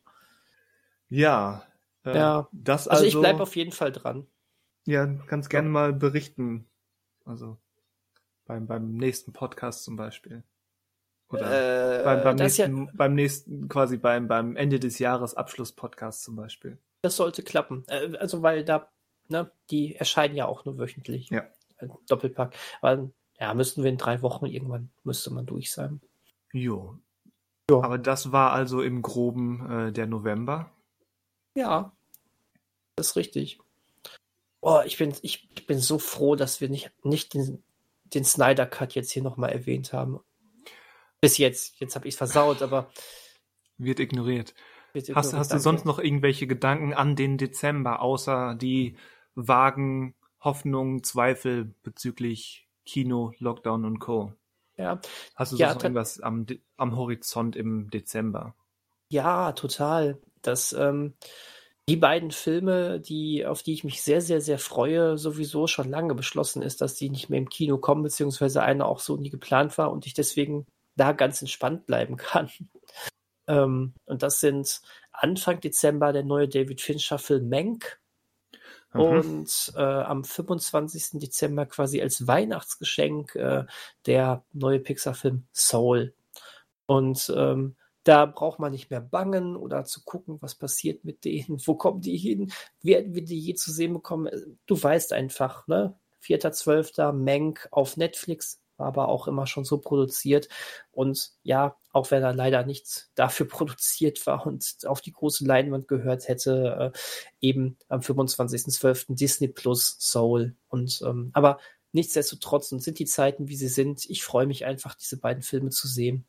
Ja. 1.08 1.66
Äh, 2.04 2.14
Ja. 2.16 2.48
Das 2.52 2.88
Also, 2.88 3.04
also, 3.04 3.18
ich 3.18 3.20
bleib 3.22 3.40
auf 3.40 3.56
jeden 3.56 3.72
Fall 3.72 3.92
dran. 3.92 4.26
Ja, 4.86 5.06
kannst 5.26 5.50
gerne 5.50 5.68
mal 5.68 5.92
berichten. 5.92 6.66
Also 7.24 7.58
beim, 8.46 8.66
beim 8.66 8.92
nächsten 8.96 9.32
Podcast 9.32 9.84
zum 9.84 9.96
Beispiel. 9.96 10.42
Oder 11.28 12.00
Äh, 12.00 12.04
beim, 12.04 12.24
beim, 12.24 12.36
das, 12.38 12.56
ja, 12.56 12.66
nächsten, 12.66 12.96
beim 12.96 13.14
nächsten, 13.14 13.68
quasi 13.68 13.96
beim, 13.98 14.26
beim 14.26 14.56
Ende 14.56 14.80
des 14.80 14.98
Jahres 14.98 15.34
Abschluss-Podcast 15.34 16.24
zum 16.24 16.34
Beispiel. 16.36 16.78
das 17.02 17.16
sollte 17.16 17.42
klappen. 17.42 17.84
Äh, 17.88 18.16
also, 18.16 18.42
weil 18.42 18.64
da, 18.64 18.90
ne, 19.28 19.50
die 19.70 19.94
erscheinen 19.94 20.34
ja 20.34 20.46
auch 20.46 20.64
nur 20.64 20.78
wöchentlich. 20.78 21.30
Ja. 21.30 21.44
Ein 21.78 21.92
Doppelpack. 22.08 22.54
Weil, 22.80 23.10
ja, 23.38 23.54
müssten 23.54 23.82
wir 23.84 23.90
in 23.90 23.96
drei 23.96 24.20
Wochen 24.22 24.46
irgendwann, 24.46 24.90
müsste 25.04 25.32
man 25.32 25.46
durch 25.46 25.70
sein. 25.72 26.00
Jo. 26.52 26.98
Jo. 27.70 27.82
Aber 27.82 27.98
das 27.98 28.32
war 28.32 28.52
also 28.52 28.82
im 28.82 29.00
Groben 29.00 29.70
äh, 29.70 29.92
der 29.92 30.06
November. 30.08 30.70
Ja, 31.54 31.92
das 32.96 33.08
ist 33.08 33.16
richtig. 33.16 33.58
Oh, 34.60 34.80
ich 34.84 34.98
bin, 34.98 35.14
ich, 35.22 35.66
bin 35.66 35.78
so 35.78 35.98
froh, 35.98 36.36
dass 36.36 36.60
wir 36.60 36.68
nicht, 36.68 36.92
nicht 37.04 37.32
den, 37.34 37.62
den 38.04 38.24
Snyder 38.24 38.66
Cut 38.66 38.94
jetzt 38.94 39.10
hier 39.10 39.22
nochmal 39.22 39.50
erwähnt 39.50 39.92
haben. 39.92 40.20
Bis 41.20 41.38
jetzt. 41.38 41.80
Jetzt 41.80 41.94
habe 41.94 42.08
ich 42.08 42.14
es 42.14 42.18
versaut, 42.18 42.62
aber. 42.62 42.90
Wird 43.78 44.00
ignoriert. 44.00 44.54
bitte 44.92 45.14
Hast, 45.14 45.32
hast 45.32 45.52
du 45.52 45.58
sonst 45.58 45.86
noch 45.86 45.98
irgendwelche 45.98 46.46
Gedanken 46.46 46.92
an 46.92 47.16
den 47.16 47.38
Dezember, 47.38 48.00
außer 48.02 48.54
die 48.54 48.96
vagen 49.34 50.14
Hoffnungen, 50.40 51.02
Zweifel 51.02 51.74
bezüglich 51.82 52.68
Kino, 52.84 53.32
Lockdown 53.38 53.84
und 53.86 53.98
Co.? 53.98 54.34
Ja, 54.76 55.00
Hast 55.34 55.52
du 55.52 55.56
Ja, 55.56 55.68
sonst 55.68 55.74
noch 55.76 55.84
irgendwas 55.84 56.20
am, 56.20 56.46
am 56.76 56.96
Horizont 56.96 57.56
im 57.56 57.90
Dezember? 57.90 58.54
ja, 59.08 59.52
total. 59.52 60.20
Das, 60.42 60.72
ähm, 60.72 61.14
die 61.88 61.96
beiden 61.96 62.30
Filme, 62.30 63.00
die, 63.00 63.44
auf 63.46 63.62
die 63.62 63.72
ich 63.72 63.84
mich 63.84 64.02
sehr, 64.02 64.20
sehr, 64.20 64.40
sehr 64.40 64.58
freue, 64.58 65.18
sowieso 65.18 65.66
schon 65.66 65.90
lange 65.90 66.14
beschlossen 66.14 66.62
ist, 66.62 66.80
dass 66.80 66.94
die 66.94 67.10
nicht 67.10 67.30
mehr 67.30 67.38
im 67.38 67.48
Kino 67.48 67.78
kommen, 67.78 68.02
beziehungsweise 68.02 68.62
einer 68.62 68.86
auch 68.86 69.00
so 69.00 69.16
nie 69.16 69.30
geplant 69.30 69.76
war 69.78 69.90
und 69.90 70.06
ich 70.06 70.14
deswegen 70.14 70.66
da 70.96 71.12
ganz 71.12 71.40
entspannt 71.40 71.86
bleiben 71.86 72.16
kann. 72.16 72.50
Ähm, 73.48 73.94
und 74.04 74.22
das 74.22 74.40
sind 74.40 74.80
Anfang 75.12 75.60
Dezember 75.60 76.12
der 76.12 76.24
neue 76.24 76.48
David 76.48 76.80
Fincher-Film 76.80 77.48
Mank 77.48 78.00
Mhm. 78.92 79.00
und 79.00 79.72
äh, 79.76 79.82
am 79.82 80.24
25. 80.24 81.20
Dezember 81.20 81.66
quasi 81.66 82.00
als 82.02 82.26
Weihnachtsgeschenk 82.26 83.34
äh, 83.36 83.64
der 84.06 84.44
neue 84.52 84.80
Pixar-Film 84.80 85.44
Soul. 85.52 86.14
Und 86.86 87.32
ähm, 87.36 87.76
da 88.04 88.26
braucht 88.26 88.58
man 88.58 88.72
nicht 88.72 88.90
mehr 88.90 89.00
bangen 89.00 89.56
oder 89.56 89.84
zu 89.84 90.02
gucken, 90.04 90.38
was 90.40 90.54
passiert 90.54 91.04
mit 91.04 91.24
denen, 91.24 91.60
wo 91.66 91.74
kommen 91.74 92.00
die 92.00 92.16
hin, 92.16 92.52
werden 92.82 93.14
wir 93.14 93.24
die 93.24 93.38
je 93.38 93.54
zu 93.54 93.72
sehen 93.72 93.92
bekommen. 93.92 94.30
Du 94.66 94.80
weißt 94.80 95.12
einfach, 95.12 95.66
ne? 95.66 95.98
4.12. 96.22 97.12
Mank 97.12 97.66
auf 97.70 97.96
Netflix, 97.96 98.60
aber 98.76 99.08
auch 99.08 99.26
immer 99.26 99.46
schon 99.46 99.64
so 99.64 99.78
produziert. 99.78 100.48
Und 100.90 101.32
ja, 101.42 101.76
auch 101.92 102.10
wenn 102.10 102.22
er 102.22 102.34
leider 102.34 102.64
nichts 102.64 103.10
dafür 103.14 103.46
produziert 103.48 104.26
war 104.26 104.46
und 104.46 104.86
auf 104.86 105.00
die 105.00 105.12
große 105.12 105.44
Leinwand 105.44 105.88
gehört 105.88 106.28
hätte, 106.28 106.92
äh, 106.94 106.98
eben 107.40 107.78
am 107.88 108.00
25.12. 108.00 109.14
Disney 109.14 109.48
Plus 109.48 109.96
Soul. 109.98 110.56
Und 110.68 111.00
ähm, 111.06 111.30
aber 111.32 111.58
nichtsdestotrotz 111.92 112.70
und 112.72 112.82
sind 112.82 112.98
die 112.98 113.06
Zeiten, 113.06 113.48
wie 113.48 113.56
sie 113.56 113.68
sind. 113.68 114.08
Ich 114.08 114.22
freue 114.22 114.46
mich 114.46 114.64
einfach, 114.64 114.94
diese 114.94 115.18
beiden 115.18 115.42
Filme 115.42 115.70
zu 115.70 115.88
sehen. 115.88 116.24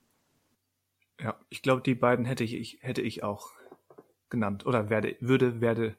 Ja, 1.21 1.37
ich 1.49 1.61
glaube, 1.61 1.81
die 1.81 1.95
beiden 1.95 2.25
hätte 2.25 2.43
ich, 2.43 2.53
ich, 2.55 2.79
hätte 2.81 3.01
ich 3.01 3.23
auch 3.23 3.51
genannt. 4.29 4.65
Oder 4.65 4.89
werde, 4.89 5.15
würde, 5.19 5.61
werde, 5.61 5.95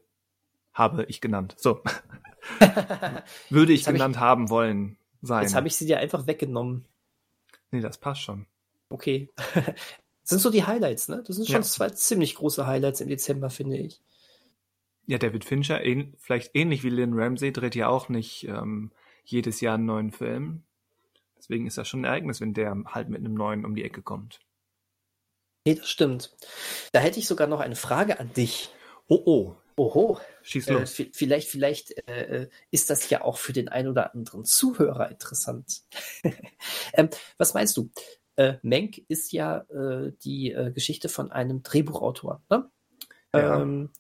habe 0.73 1.05
ich 1.05 1.21
genannt. 1.21 1.55
So. 1.59 1.83
würde 3.51 3.73
ich 3.73 3.81
Jetzt 3.81 3.87
hab 3.89 3.95
ich- 3.95 3.99
genannt 3.99 4.19
haben 4.19 4.51
wollen 4.51 4.97
sein. 5.23 5.43
Jetzt 5.43 5.55
habe 5.55 5.69
ich 5.69 5.77
sie 5.77 5.87
dir 5.87 5.99
einfach 5.99 6.27
weggenommen. 6.27 6.85
nee, 7.71 7.81
das 7.81 7.99
passt 7.99 8.23
schon. 8.23 8.47
Okay. 8.89 9.31
Das 9.55 9.75
sind 10.25 10.41
so 10.41 10.51
die 10.51 10.65
Highlights, 10.65 11.09
ne? 11.09 11.23
Das 11.27 11.37
sind 11.37 11.47
schon 11.47 11.57
Ja. 11.57 11.63
zwei 11.63 11.91
ziemlich 11.91 12.35
große 12.35 12.67
Highlights 12.67 13.01
im 13.01 13.09
Dezember, 13.09 13.49
finde 13.51 13.79
ich. 13.79 14.01
Ja, 15.07 15.19
David 15.19 15.45
Fincher, 15.45 15.85
ähn, 15.85 16.15
vielleicht 16.19 16.55
ähnlich 16.55 16.83
wie 16.85 16.91
Lynn 16.91 17.15
Ramsey, 17.19 17.53
dreht 17.53 17.75
ja 17.75 17.89
auch 17.89 18.09
nicht 18.09 18.45
ähm, 18.49 18.93
jedes 19.25 19.61
Jahr 19.61 19.75
einen 19.75 19.87
neuen 19.87 20.11
Film. 20.13 20.63
Deswegen 21.39 21.67
ist 21.67 21.77
das 21.79 21.89
schon 21.89 22.01
ein 22.01 22.05
Ereignis, 22.05 22.41
wenn 22.41 22.55
der 22.55 22.77
halt 22.87 23.09
mit 23.09 23.19
einem 23.21 23.35
neuen 23.35 23.65
um 23.65 23.75
die 23.75 23.85
Ecke 23.85 24.03
kommt. 24.03 24.41
Nee, 25.65 25.75
das 25.77 25.89
stimmt. 25.89 26.35
Da 26.93 27.01
hätte 27.01 27.19
ich 27.19 27.27
sogar 27.29 27.47
noch 27.47 27.61
eine 27.61 27.77
Frage 27.77 28.19
an 28.19 28.33
dich. 28.33 28.71
Oh, 29.09 29.23
oh, 29.25 29.57
Oho. 29.77 30.21
schieß 30.43 30.69
Äh, 30.69 30.73
los. 30.75 30.95
vi- 30.95 31.11
vielleicht, 31.15 31.49
vielleicht 31.49 32.09
äh, 32.09 32.43
äh, 32.43 32.49
ist 32.71 32.91
das 32.91 33.09
ja 33.11 33.23
auch 33.23 33.39
für 33.39 33.53
den 33.53 33.69
ein 33.69 33.89
oder 33.89 34.15
anderen 34.15 34.45
Zuhörer 34.45 35.11
interessant. 35.11 35.83
ähm, 36.95 37.09
was 37.39 37.55
meinst 37.55 37.77
du? 37.77 37.91
Äh, 38.37 38.55
Menk 38.63 38.99
ist 39.09 39.33
ja 39.33 39.59
äh, 39.71 40.13
die 40.25 40.53
äh, 40.53 40.73
Geschichte 40.73 41.09
von 41.09 41.31
einem 41.31 41.63
Drehbuchautor. 41.63 42.43
Ne? 42.51 42.71
Ja. 43.35 43.61
Ähm, 43.61 43.91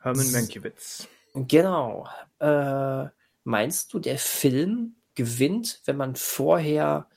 Herman 0.00 0.30
Mankiewicz. 0.32 1.08
Genau. 1.34 2.08
Äh, 2.38 3.06
meinst 3.44 3.92
du, 3.92 3.98
der 3.98 4.18
Film 4.18 4.96
gewinnt, 5.14 5.80
wenn 5.84 5.96
man 5.96 6.16
vorher 6.16 7.08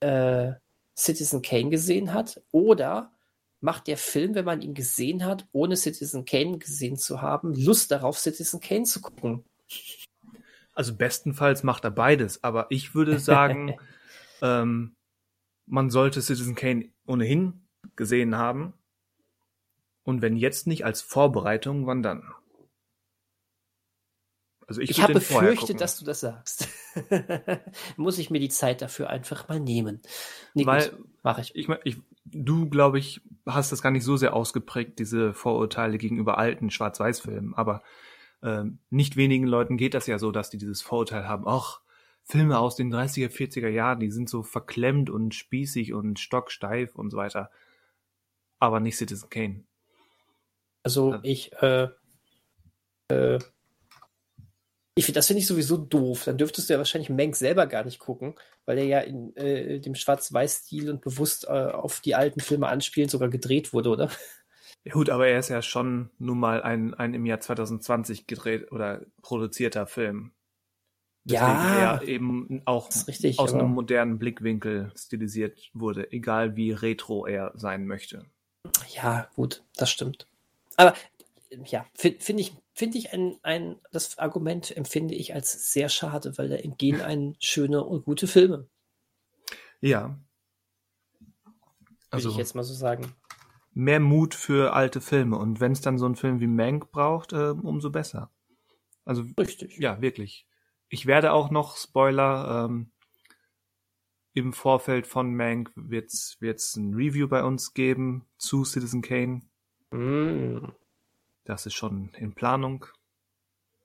äh, 0.00 0.52
Citizen 0.98 1.42
Kane 1.42 1.70
gesehen 1.70 2.12
hat? 2.12 2.42
Oder 2.50 3.12
macht 3.60 3.86
der 3.86 3.96
Film, 3.96 4.34
wenn 4.34 4.44
man 4.44 4.62
ihn 4.62 4.74
gesehen 4.74 5.24
hat, 5.24 5.46
ohne 5.52 5.76
Citizen 5.76 6.24
Kane 6.24 6.58
gesehen 6.58 6.96
zu 6.96 7.22
haben, 7.22 7.54
Lust 7.54 7.90
darauf, 7.90 8.18
Citizen 8.18 8.60
Kane 8.60 8.84
zu 8.84 9.00
gucken? 9.00 9.44
Also 10.74 10.94
bestenfalls 10.94 11.62
macht 11.62 11.84
er 11.84 11.90
beides, 11.90 12.44
aber 12.44 12.66
ich 12.70 12.94
würde 12.94 13.18
sagen, 13.18 13.76
ähm, 14.42 14.94
man 15.66 15.90
sollte 15.90 16.22
Citizen 16.22 16.54
Kane 16.54 16.90
ohnehin 17.06 17.66
gesehen 17.96 18.36
haben. 18.36 18.74
Und 20.04 20.22
wenn 20.22 20.36
jetzt 20.36 20.66
nicht 20.66 20.84
als 20.84 21.02
Vorbereitung, 21.02 21.86
wann 21.86 22.02
dann? 22.02 22.22
Also 24.68 24.80
ich, 24.82 24.90
Ich, 24.90 25.02
habe 25.02 25.14
befürchtet, 25.14 25.80
dass 25.80 25.98
du 25.98 26.04
das 26.04 26.20
sagst. 26.20 26.68
Muss 27.96 28.18
ich 28.18 28.28
mir 28.30 28.38
die 28.38 28.50
Zeit 28.50 28.82
dafür 28.82 29.08
einfach 29.08 29.48
mal 29.48 29.58
nehmen. 29.58 30.00
Nee, 30.54 30.66
Weil- 30.66 30.90
gut, 30.90 31.06
mache 31.22 31.40
ich. 31.40 31.56
ich, 31.56 31.68
ich, 31.84 31.96
du, 32.26 32.68
glaube 32.68 32.98
ich, 32.98 33.22
hast 33.46 33.72
das 33.72 33.80
gar 33.82 33.90
nicht 33.90 34.04
so 34.04 34.16
sehr 34.18 34.34
ausgeprägt, 34.34 34.98
diese 34.98 35.32
Vorurteile 35.32 35.96
gegenüber 35.96 36.36
alten 36.36 36.70
Schwarz-Weiß-Filmen. 36.70 37.54
Aber 37.54 37.82
ähm, 38.42 38.78
nicht 38.90 39.16
wenigen 39.16 39.46
Leuten 39.46 39.78
geht 39.78 39.94
das 39.94 40.06
ja 40.06 40.18
so, 40.18 40.30
dass 40.32 40.50
die 40.50 40.58
dieses 40.58 40.82
Vorurteil 40.82 41.26
haben, 41.26 41.44
ach, 41.48 41.80
Filme 42.24 42.58
aus 42.58 42.76
den 42.76 42.92
30er, 42.92 43.30
40er 43.30 43.68
Jahren, 43.68 44.00
die 44.00 44.10
sind 44.10 44.28
so 44.28 44.42
verklemmt 44.42 45.08
und 45.08 45.34
spießig 45.34 45.94
und 45.94 46.18
stocksteif 46.20 46.94
und 46.94 47.08
so 47.10 47.16
weiter. 47.16 47.50
Aber 48.58 48.80
nicht 48.80 48.98
Citizen 48.98 49.30
Kane. 49.30 49.64
Also 50.82 51.12
Ja. 51.14 51.20
ich, 51.22 51.52
äh, 51.62 51.88
äh, 53.08 53.38
ich 54.98 55.04
finde, 55.04 55.18
das 55.18 55.28
finde 55.28 55.40
ich 55.40 55.46
sowieso 55.46 55.76
doof. 55.76 56.24
Dann 56.24 56.38
dürftest 56.38 56.68
du 56.68 56.74
ja 56.74 56.78
wahrscheinlich 56.78 57.08
Mank 57.08 57.36
selber 57.36 57.68
gar 57.68 57.84
nicht 57.84 58.00
gucken, 58.00 58.34
weil 58.66 58.74
der 58.74 58.84
ja 58.84 58.98
in 58.98 59.34
äh, 59.36 59.78
dem 59.78 59.94
Schwarz-Weiß-Stil 59.94 60.90
und 60.90 61.02
bewusst 61.02 61.44
äh, 61.44 61.50
auf 61.50 62.00
die 62.00 62.16
alten 62.16 62.40
Filme 62.40 62.66
anspielend 62.66 63.12
sogar 63.12 63.28
gedreht 63.28 63.72
wurde, 63.72 63.90
oder? 63.90 64.10
Ja, 64.84 64.92
gut, 64.92 65.08
aber 65.10 65.28
er 65.28 65.38
ist 65.38 65.50
ja 65.50 65.62
schon 65.62 66.10
nun 66.18 66.38
mal 66.38 66.62
ein, 66.62 66.94
ein 66.94 67.14
im 67.14 67.26
Jahr 67.26 67.40
2020 67.40 68.26
gedreht 68.26 68.72
oder 68.72 69.02
produzierter 69.22 69.86
Film. 69.86 70.32
Ja. 71.24 72.00
er 72.00 72.08
eben 72.08 72.62
auch 72.64 72.88
richtig, 73.06 73.38
aus 73.38 73.54
einem 73.54 73.70
modernen 73.70 74.18
Blickwinkel 74.18 74.90
stilisiert 74.96 75.70
wurde, 75.74 76.10
egal 76.10 76.56
wie 76.56 76.72
retro 76.72 77.26
er 77.26 77.52
sein 77.54 77.86
möchte. 77.86 78.24
Ja, 78.88 79.28
gut, 79.36 79.62
das 79.76 79.90
stimmt. 79.90 80.26
Aber 80.76 80.94
ja, 81.64 81.86
finde 81.94 82.20
find 82.20 82.40
ich, 82.40 82.52
finde 82.74 82.98
ich 82.98 83.12
ein, 83.12 83.38
ein, 83.42 83.80
das 83.90 84.18
Argument 84.18 84.76
empfinde 84.76 85.14
ich 85.14 85.34
als 85.34 85.72
sehr 85.72 85.88
schade, 85.88 86.36
weil 86.38 86.48
da 86.48 86.56
entgehen 86.56 87.00
einen 87.00 87.36
schöne 87.40 87.82
und 87.84 88.04
gute 88.04 88.26
Filme, 88.26 88.68
Ja. 89.80 90.08
würde 90.08 90.20
Also 92.10 92.30
ich 92.30 92.36
jetzt 92.36 92.54
mal 92.54 92.62
so 92.64 92.74
sagen. 92.74 93.14
mehr 93.74 94.00
Mut 94.00 94.34
für 94.34 94.72
alte 94.74 95.00
Filme. 95.00 95.36
Und 95.38 95.60
wenn 95.60 95.72
es 95.72 95.80
dann 95.80 95.98
so 95.98 96.06
einen 96.06 96.16
Film 96.16 96.40
wie 96.40 96.46
Mank 96.46 96.90
braucht, 96.90 97.32
äh, 97.32 97.50
umso 97.50 97.90
besser. 97.90 98.30
Also 99.04 99.24
Richtig. 99.38 99.78
ja, 99.78 100.00
wirklich. 100.00 100.46
Ich 100.88 101.06
werde 101.06 101.32
auch 101.32 101.50
noch 101.50 101.76
Spoiler 101.76 102.66
ähm, 102.66 102.90
im 104.34 104.52
Vorfeld 104.52 105.06
von 105.06 105.34
Mank 105.34 105.70
wird's 105.74 106.36
wird's 106.40 106.76
ein 106.76 106.94
Review 106.94 107.28
bei 107.28 107.42
uns 107.44 107.74
geben 107.74 108.26
zu 108.38 108.64
Citizen 108.64 109.02
Kane. 109.02 109.42
Mm. 109.90 110.72
Das 111.48 111.64
ist 111.64 111.72
schon 111.72 112.10
in 112.18 112.34
Planung. 112.34 112.84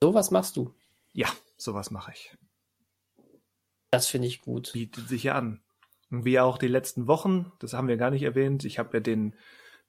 So 0.02 0.12
was 0.12 0.30
machst 0.30 0.58
du. 0.58 0.74
Ja, 1.14 1.28
sowas 1.56 1.90
mache 1.90 2.12
ich. 2.12 2.36
Das 3.90 4.06
finde 4.06 4.28
ich 4.28 4.42
gut. 4.42 4.72
Bietet 4.74 5.08
sich 5.08 5.22
ja 5.22 5.34
an. 5.34 5.62
Und 6.10 6.26
wie 6.26 6.38
auch 6.38 6.58
die 6.58 6.68
letzten 6.68 7.06
Wochen, 7.06 7.52
das 7.60 7.72
haben 7.72 7.88
wir 7.88 7.96
gar 7.96 8.10
nicht 8.10 8.22
erwähnt. 8.22 8.66
Ich 8.66 8.78
habe 8.78 8.98
ja 8.98 9.00
den 9.00 9.34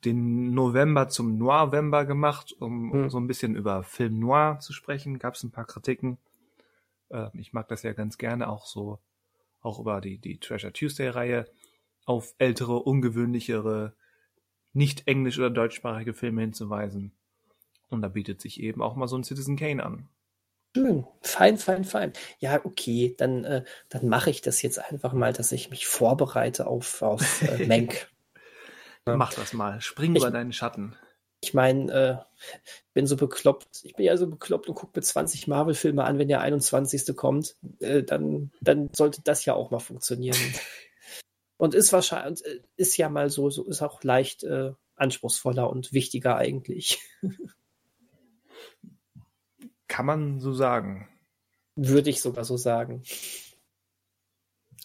den 0.05 0.53
November 0.53 1.09
zum 1.09 1.37
Noirvember 1.37 2.05
gemacht, 2.05 2.53
um, 2.59 2.91
um 2.91 3.03
Hm. 3.03 3.09
so 3.09 3.17
ein 3.19 3.27
bisschen 3.27 3.55
über 3.57 3.83
Film 3.83 4.19
Noir 4.19 4.59
zu 4.61 4.71
sprechen. 4.71 5.19
Gab 5.19 5.33
es 5.33 5.43
ein 5.43 5.51
paar 5.51 5.65
Kritiken. 5.65 6.17
Äh, 7.09 7.27
ich 7.33 7.51
mag 7.51 7.67
das 7.67 7.83
ja 7.83 7.91
ganz 7.91 8.17
gerne 8.17 8.47
auch 8.47 8.67
so, 8.67 8.99
auch 9.59 9.79
über 9.79 9.99
die, 9.99 10.17
die 10.17 10.39
Treasure 10.39 10.71
Tuesday-Reihe 10.71 11.45
auf 12.05 12.35
ältere, 12.37 12.77
ungewöhnlichere, 12.77 13.93
nicht 14.71 15.07
englisch- 15.09 15.39
oder 15.39 15.49
deutschsprachige 15.49 16.13
Filme 16.13 16.39
hinzuweisen. 16.39 17.11
Und 17.89 18.01
da 18.01 18.07
bietet 18.07 18.41
sich 18.41 18.59
eben 18.59 18.81
auch 18.81 18.95
mal 18.95 19.07
so 19.07 19.17
ein 19.17 19.23
Citizen 19.23 19.55
Kane 19.57 19.83
an. 19.83 20.09
Schön. 20.75 21.05
Fein, 21.21 21.57
fein, 21.57 21.85
fein. 21.85 22.11
Ja, 22.39 22.59
okay, 22.65 23.15
dann, 23.17 23.45
äh, 23.45 23.63
dann 23.89 24.09
mache 24.09 24.29
ich 24.29 24.41
das 24.41 24.61
jetzt 24.61 24.77
einfach 24.79 25.13
mal, 25.13 25.31
dass 25.31 25.51
ich 25.53 25.69
mich 25.69 25.87
vorbereite 25.87 26.67
auf, 26.67 27.01
auf 27.01 27.41
äh, 27.43 27.65
Mank. 27.67 28.11
Ja. 29.07 29.15
Mach 29.15 29.33
das 29.33 29.53
mal. 29.53 29.79
Spring 29.81 30.15
Ich- 30.15 30.21
über 30.21 30.31
deinen 30.31 30.51
Schatten. 30.51 30.95
Ich 31.41 31.53
meine, 31.53 31.91
äh, 31.93 32.17
bin 32.93 33.05
so 33.05 33.15
bekloppt. 33.17 33.83
Ich 33.83 33.93
bin 33.95 34.05
ja 34.05 34.17
so 34.17 34.27
bekloppt 34.27 34.67
und 34.67 34.73
gucke 34.73 34.97
mir 34.99 35.03
20 35.03 35.47
Marvel-Filme 35.47 36.03
an, 36.03 36.17
wenn 36.17 36.27
der 36.27 36.41
21. 36.41 37.15
kommt. 37.15 37.55
Äh, 37.79 38.01
dann, 38.03 38.51
dann 38.61 38.89
sollte 38.93 39.21
das 39.21 39.45
ja 39.45 39.53
auch 39.53 39.69
mal 39.69 39.79
funktionieren. 39.79 40.37
und 41.57 41.75
ist 41.75 41.93
wahrscheinlich, 41.93 42.43
äh, 42.45 42.61
ist 42.77 42.97
ja 42.97 43.09
mal 43.09 43.29
so, 43.29 43.49
so 43.51 43.63
ist 43.65 43.83
auch 43.83 44.03
leicht 44.03 44.43
äh, 44.43 44.71
anspruchsvoller 44.95 45.69
und 45.69 45.93
wichtiger 45.93 46.35
eigentlich. 46.37 46.99
Kann 49.87 50.05
man 50.05 50.39
so 50.39 50.53
sagen. 50.53 51.07
Würde 51.75 52.09
ich 52.09 52.21
sogar 52.21 52.43
so 52.45 52.57
sagen. 52.57 53.03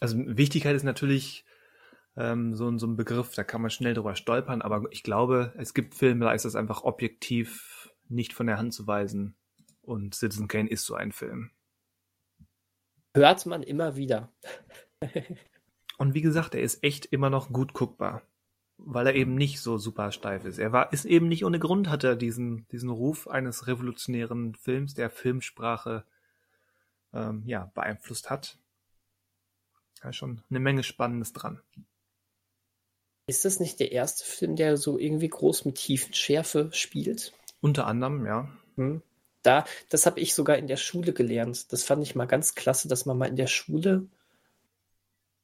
Also 0.01 0.17
Wichtigkeit 0.19 0.75
ist 0.77 0.83
natürlich 0.83 1.45
ähm, 2.17 2.55
so, 2.55 2.69
ein- 2.69 2.79
so 2.79 2.87
ein 2.87 2.97
Begriff, 2.97 3.35
da 3.35 3.45
kann 3.45 3.63
man 3.63 3.71
schnell 3.71 3.95
drüber 3.95 4.17
stolpern, 4.17 4.63
aber 4.63 4.85
ich 4.91 5.03
glaube, 5.03 5.55
es 5.59 5.75
gibt 5.75 5.95
Filme, 5.95 6.25
da 6.25 6.33
ist 6.33 6.45
das 6.45 6.57
einfach 6.57 6.83
objektiv 6.83 7.93
nicht 8.09 8.33
von 8.33 8.47
der 8.47 8.59
Hand 8.59 8.75
zu 8.75 8.87
weisen. 8.87 9.37
Und 9.83 10.15
Citizen 10.15 10.49
Kane 10.49 10.69
ist 10.69 10.85
so 10.85 10.95
ein 10.95 11.13
Film. 11.13 11.51
Hört 13.15 13.47
man 13.47 13.63
immer 13.63 13.97
wieder. 13.97 14.33
Und 15.99 16.15
wie 16.15 16.21
gesagt, 16.23 16.55
er 16.55 16.63
ist 16.63 16.83
echt 16.83 17.07
immer 17.07 17.29
noch 17.31 17.53
gut 17.53 17.73
guckbar, 17.75 18.23
weil 18.85 19.07
er 19.07 19.15
eben 19.15 19.35
nicht 19.35 19.61
so 19.61 19.79
super 19.79 20.13
steif 20.13 20.45
ist. 20.45 20.59
Er 20.59 20.73
war, 20.73 20.93
ist 20.93 21.05
eben 21.05 21.29
nicht 21.29 21.45
ohne 21.45 21.59
Grund, 21.59 21.89
hat 21.89 22.05
er 22.05 22.17
diesen, 22.17 22.67
diesen 22.69 22.91
Ruf 22.91 23.29
eines 23.29 23.67
revolutionären 23.67 24.55
Films, 24.55 24.95
der 24.95 25.11
Filmsprache 25.11 26.05
ähm, 27.13 27.43
ja, 27.47 27.71
beeinflusst 27.75 28.31
hat. 28.31 28.59
Da 30.01 30.11
ist 30.11 30.17
schon 30.17 30.43
eine 30.49 30.61
Menge 30.61 30.83
Spannendes 30.83 31.33
dran. 31.33 31.61
Ist 33.27 33.45
das 33.45 33.61
nicht 33.61 33.79
der 33.81 33.93
erste 33.93 34.25
Film, 34.25 34.57
der 34.57 34.77
so 34.77 34.99
irgendwie 34.99 35.29
groß 35.29 35.65
mit 35.65 35.77
Tiefenschärfe 35.77 36.71
spielt? 36.73 37.33
Unter 37.61 37.87
anderem, 37.87 38.27
ja. 38.27 38.51
Hm. 38.77 39.03
Da, 39.43 39.65
das 39.89 40.07
habe 40.07 40.21
ich 40.21 40.35
sogar 40.35 40.57
in 40.57 40.67
der 40.67 40.77
Schule 40.77 41.13
gelernt. 41.13 41.73
Das 41.73 41.85
fand 41.85 42.03
ich 42.03 42.15
mal 42.15 42.27
ganz 42.27 42.55
klasse, 42.55 42.89
dass 42.89 43.07
man 43.07 43.17
mal 43.17 43.29
in 43.29 43.37
der 43.37 43.47
Schule 43.47 44.09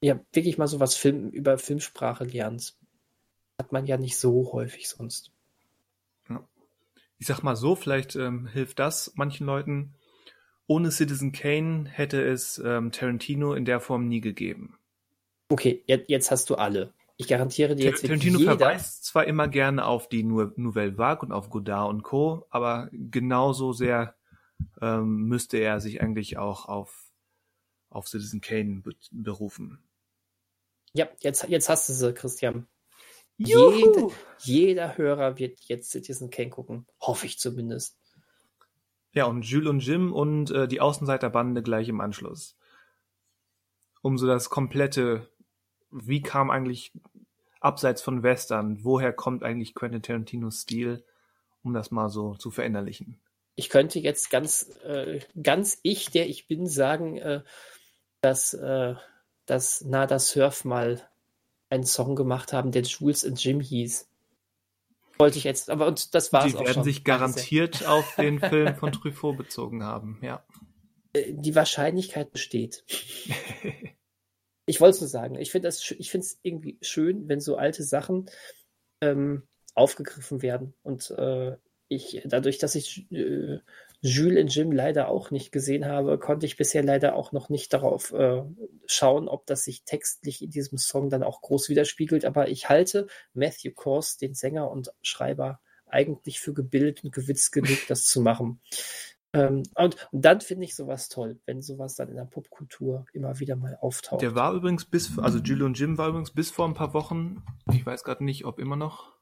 ja 0.01 0.19
wirklich 0.33 0.57
mal 0.57 0.67
so 0.67 0.79
was 0.79 0.95
Film, 0.95 1.29
über 1.29 1.57
Filmsprache 1.57 2.23
lernt. 2.23 2.75
Hat 3.59 3.71
man 3.71 3.85
ja 3.85 3.97
nicht 3.97 4.17
so 4.17 4.51
häufig 4.53 4.87
sonst. 4.87 5.31
ich 7.19 7.25
sag 7.25 7.41
mal 7.41 7.55
so, 7.55 7.75
vielleicht 7.75 8.15
ähm, 8.15 8.45
hilft 8.47 8.77
das 8.79 9.13
manchen 9.15 9.47
Leuten. 9.47 9.95
Ohne 10.67 10.91
Citizen 10.91 11.31
Kane 11.31 11.89
hätte 11.89 12.21
es 12.21 12.61
ähm, 12.63 12.91
Tarantino 12.91 13.53
in 13.53 13.65
der 13.65 13.79
Form 13.79 14.07
nie 14.07 14.21
gegeben. 14.21 14.77
Okay, 15.49 15.83
jetzt, 15.87 16.09
jetzt 16.09 16.29
hast 16.29 16.49
du 16.49 16.55
alle. 16.55 16.93
Ich 17.15 17.27
garantiere 17.27 17.75
dir 17.75 17.85
jetzt 17.85 18.05
Tarantino 18.05 18.37
jeder. 18.37 18.57
verweist 18.57 19.05
zwar 19.05 19.25
immer 19.25 19.47
gerne 19.47 19.85
auf 19.85 20.07
die 20.09 20.21
Nou- 20.23 20.51
Nouvelle 20.57 20.97
Vague 20.99 21.25
und 21.25 21.31
auf 21.31 21.49
Godard 21.49 21.89
und 21.89 22.03
Co., 22.03 22.45
aber 22.51 22.89
genauso 22.91 23.73
sehr 23.73 24.13
ähm, 24.81 25.23
müsste 25.23 25.57
er 25.57 25.79
sich 25.79 26.01
eigentlich 26.01 26.37
auch 26.37 26.67
auf, 26.67 27.09
auf 27.89 28.07
Citizen 28.07 28.41
Kane 28.41 28.81
be 28.81 28.93
berufen. 29.09 29.79
Ja, 30.93 31.07
jetzt, 31.21 31.47
jetzt 31.47 31.69
hast 31.69 31.89
du 31.89 31.93
sie, 31.93 32.13
Christian. 32.13 32.67
Jede, 33.37 34.09
jeder 34.39 34.97
Hörer 34.97 35.37
wird 35.37 35.59
jetzt 35.61 35.91
Citizen 35.91 36.29
Kane 36.29 36.49
gucken. 36.49 36.87
Hoffe 36.99 37.27
ich 37.27 37.37
zumindest. 37.37 37.99
Ja, 39.13 39.25
und 39.25 39.43
Jules 39.43 39.69
und 39.69 39.79
Jim 39.79 40.13
und 40.13 40.51
äh, 40.51 40.67
die 40.67 40.81
Außenseiterbande 40.81 41.63
gleich 41.63 41.89
im 41.89 42.01
Anschluss. 42.01 42.57
Um 44.01 44.17
so 44.17 44.27
das 44.27 44.49
komplette, 44.49 45.27
wie 45.91 46.21
kam 46.21 46.49
eigentlich 46.49 46.91
abseits 47.59 48.01
von 48.01 48.23
Western, 48.23 48.83
woher 48.83 49.13
kommt 49.13 49.43
eigentlich 49.43 49.73
Quentin 49.73 50.01
Tarantinos 50.01 50.61
Stil, 50.61 51.03
um 51.63 51.73
das 51.73 51.91
mal 51.91 52.09
so 52.09 52.35
zu 52.35 52.51
verinnerlichen. 52.51 53.19
Ich 53.55 53.69
könnte 53.69 53.99
jetzt 53.99 54.29
ganz, 54.29 54.69
äh, 54.83 55.19
ganz 55.41 55.79
ich, 55.81 56.11
der 56.11 56.29
ich 56.29 56.47
bin, 56.47 56.67
sagen, 56.67 57.17
äh, 57.17 57.41
dass, 58.21 58.53
äh, 58.53 58.95
dass 59.45 59.81
Nada 59.81 60.19
Surf 60.19 60.63
mal 60.63 61.07
einen 61.69 61.83
Song 61.85 62.15
gemacht 62.15 62.53
haben, 62.53 62.71
der 62.71 62.83
Jules 62.83 63.25
and 63.25 63.43
Jim 63.43 63.59
hieß. 63.59 64.07
Wollte 65.17 65.37
ich 65.39 65.43
jetzt, 65.43 65.69
aber 65.69 65.87
und 65.87 66.13
das 66.13 66.31
war 66.31 66.43
Die 66.43 66.49
es 66.49 66.55
auch 66.55 66.61
werden 66.61 66.73
schon. 66.75 66.83
sich 66.83 67.03
garantiert 67.03 67.85
auf 67.87 68.15
den 68.15 68.39
Film 68.39 68.75
von 68.75 68.91
Truffaut 68.91 69.37
bezogen 69.37 69.83
haben, 69.83 70.19
ja. 70.21 70.45
Äh, 71.13 71.33
Die 71.33 71.55
Wahrscheinlichkeit 71.55 72.31
besteht. 72.31 72.83
Ich 74.69 74.81
wollte 74.81 74.95
es 74.95 74.99
nur 75.01 75.07
sagen. 75.07 75.35
Ich 75.35 75.51
finde 75.51 75.69
das, 75.69 75.91
ich 75.97 76.11
finde 76.11 76.25
es 76.25 76.39
irgendwie 76.43 76.77
schön, 76.81 77.29
wenn 77.29 77.39
so 77.39 77.55
alte 77.55 77.83
Sachen 77.83 78.29
ähm, 78.99 79.43
aufgegriffen 79.75 80.41
werden. 80.41 80.73
Und 80.83 81.09
äh, 81.11 81.55
ich, 81.87 82.21
dadurch, 82.25 82.57
dass 82.57 82.75
ich 82.75 83.09
äh, 83.09 83.59
Jules 84.01 84.43
und 84.43 84.55
Jim 84.55 84.71
leider 84.71 85.09
auch 85.09 85.31
nicht 85.31 85.51
gesehen 85.51 85.85
habe, 85.85 86.19
konnte 86.19 86.45
ich 86.45 86.55
bisher 86.55 86.83
leider 86.83 87.15
auch 87.15 87.31
noch 87.31 87.49
nicht 87.49 87.73
darauf 87.73 88.13
äh, 88.13 88.43
schauen, 88.85 89.27
ob 89.27 89.45
das 89.47 89.63
sich 89.63 89.83
textlich 89.85 90.43
in 90.43 90.51
diesem 90.51 90.77
Song 90.77 91.09
dann 91.09 91.23
auch 91.23 91.41
groß 91.41 91.69
widerspiegelt. 91.69 92.23
Aber 92.25 92.47
ich 92.49 92.69
halte 92.69 93.07
Matthew 93.33 93.71
Kors, 93.71 94.17
den 94.17 94.35
Sänger 94.35 94.69
und 94.69 94.91
Schreiber, 95.01 95.59
eigentlich 95.87 96.39
für 96.39 96.53
gebildet 96.53 97.03
und 97.03 97.13
gewitzt 97.13 97.51
genug, 97.51 97.77
das 97.87 98.05
zu 98.05 98.21
machen. 98.21 98.61
Ähm, 99.33 99.63
und, 99.75 100.09
und 100.11 100.25
dann 100.25 100.41
finde 100.41 100.65
ich 100.65 100.75
sowas 100.75 101.09
toll, 101.09 101.39
wenn 101.45 101.61
sowas 101.61 101.95
dann 101.95 102.09
in 102.09 102.15
der 102.15 102.25
Popkultur 102.25 103.05
immer 103.13 103.39
wieder 103.39 103.55
mal 103.55 103.77
auftaucht. 103.81 104.21
Der 104.21 104.35
war 104.35 104.53
übrigens 104.53 104.85
bis, 104.85 105.17
also 105.19 105.39
Jules 105.39 105.65
und 105.65 105.79
Jim 105.79 105.97
war 105.97 106.09
übrigens 106.09 106.31
bis 106.31 106.51
vor 106.51 106.67
ein 106.67 106.73
paar 106.73 106.93
Wochen, 106.93 107.43
ich 107.71 107.85
weiß 107.85 108.03
gerade 108.03 108.23
nicht, 108.23 108.45
ob 108.45 108.59
immer 108.59 108.75
noch, 108.75 109.17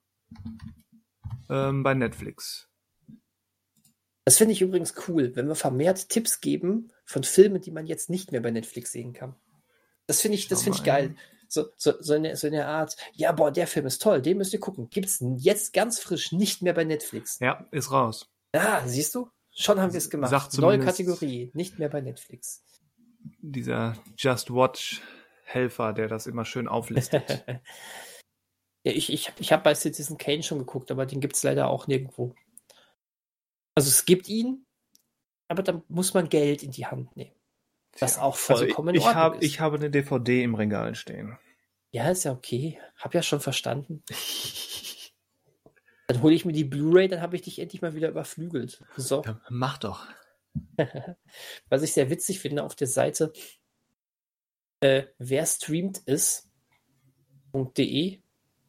ähm, 1.49 1.83
bei 1.83 1.93
Netflix. 1.93 2.69
Das 4.25 4.37
finde 4.37 4.53
ich 4.53 4.61
übrigens 4.61 4.95
cool, 5.07 5.35
wenn 5.35 5.47
wir 5.47 5.55
vermehrt 5.55 6.09
Tipps 6.09 6.41
geben 6.41 6.91
von 7.05 7.23
Filmen, 7.23 7.61
die 7.61 7.71
man 7.71 7.85
jetzt 7.85 8.09
nicht 8.09 8.31
mehr 8.31 8.41
bei 8.41 8.49
Netflix 8.49 8.91
sehen 8.91 9.13
kann. 9.13 9.35
Das 10.07 10.21
finde 10.21 10.37
ich, 10.37 10.47
das 10.47 10.63
finde 10.63 10.79
ich 10.79 10.83
geil. 10.83 11.15
So, 11.47 11.67
so, 11.77 11.93
so, 11.99 12.15
eine, 12.15 12.35
so 12.35 12.47
eine 12.47 12.65
Art, 12.65 12.97
ja, 13.13 13.31
boah, 13.31 13.51
der 13.51 13.67
Film 13.67 13.85
ist 13.85 14.01
toll, 14.01 14.21
den 14.21 14.37
müsst 14.37 14.51
ihr 14.51 14.59
gucken. 14.59 14.89
Gibt 14.89 15.07
es 15.07 15.23
jetzt 15.37 15.73
ganz 15.73 15.99
frisch 15.99 16.31
nicht 16.31 16.63
mehr 16.63 16.73
bei 16.73 16.83
Netflix. 16.83 17.39
Ja, 17.39 17.67
ist 17.71 17.91
raus. 17.91 18.31
Ah, 18.51 18.85
siehst 18.87 19.13
du? 19.13 19.29
Schon 19.51 19.79
haben 19.79 19.93
wir 19.93 19.99
es 19.99 20.09
gemacht. 20.09 20.31
Sagt 20.31 20.57
Neue 20.57 20.79
Kategorie, 20.79 21.51
nicht 21.53 21.77
mehr 21.77 21.89
bei 21.89 22.01
Netflix. 22.01 22.63
Dieser 23.41 23.95
Just 24.17 24.51
Watch 24.51 25.01
Helfer, 25.45 25.93
der 25.93 26.07
das 26.07 26.25
immer 26.25 26.45
schön 26.45 26.67
auflistet. 26.67 27.45
Ja, 28.87 28.91
ich, 28.91 29.11
ich, 29.11 29.31
ich 29.39 29.51
habe 29.51 29.63
bei 29.63 29.73
Citizen 29.73 30.19
Kane 30.19 30.43
schon 30.43 30.59
geguckt, 30.59 30.91
aber 30.91 31.07
den 31.07 31.19
gibt 31.19 31.35
es 31.35 31.41
leider 31.41 31.69
auch 31.69 31.87
nirgendwo. 31.87 32.35
Also 33.75 33.89
es 33.89 34.05
gibt 34.05 34.29
ihn, 34.29 34.65
aber 35.47 35.61
dann 35.63 35.83
muss 35.89 36.13
man 36.13 36.29
Geld 36.29 36.63
in 36.63 36.71
die 36.71 36.85
Hand 36.85 37.15
nehmen. 37.15 37.35
Was 37.99 38.17
auch 38.17 38.37
also 38.49 38.65
ich, 38.65 38.73
vollkommen 38.73 38.89
in 38.89 38.95
ich, 38.95 39.01
Ordnung 39.05 39.23
hab, 39.23 39.35
ist. 39.35 39.43
ich 39.43 39.59
habe 39.59 39.77
eine 39.77 39.89
DVD 39.89 40.43
im 40.43 40.55
Regal 40.55 40.95
stehen. 40.95 41.37
Ja, 41.91 42.09
ist 42.09 42.25
ja 42.25 42.31
okay. 42.33 42.79
Hab 42.97 43.13
ja 43.13 43.21
schon 43.23 43.39
verstanden. 43.39 44.03
Dann 46.07 46.21
hole 46.21 46.35
ich 46.35 46.45
mir 46.45 46.53
die 46.53 46.65
Blu-ray, 46.65 47.07
dann 47.07 47.21
habe 47.21 47.35
ich 47.35 47.41
dich 47.41 47.57
endlich 47.57 47.81
mal 47.81 47.95
wieder 47.95 48.09
überflügelt. 48.09 48.83
So. 48.95 49.23
Ja, 49.23 49.41
mach 49.49 49.79
doch. 49.79 50.05
Was 51.69 51.81
ich 51.81 51.93
sehr 51.93 52.11
witzig 52.11 52.39
finde 52.39 52.61
auf 52.63 52.75
der 52.75 52.85
Seite, 52.85 53.33
äh, 54.81 55.05
wer 55.17 55.47
streamt 55.47 55.97
ist.de, 55.97 56.49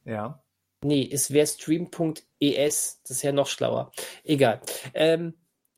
Ja. 0.07 0.43
Nee, 0.83 1.09
es 1.11 1.31
wäre 1.31 1.47
stream.es. 1.47 3.01
Das 3.03 3.11
ist 3.11 3.23
ja 3.23 3.33
noch 3.33 3.49
schlauer. 3.49 3.93
Egal. 4.25 4.61
Ähm, 4.95 5.35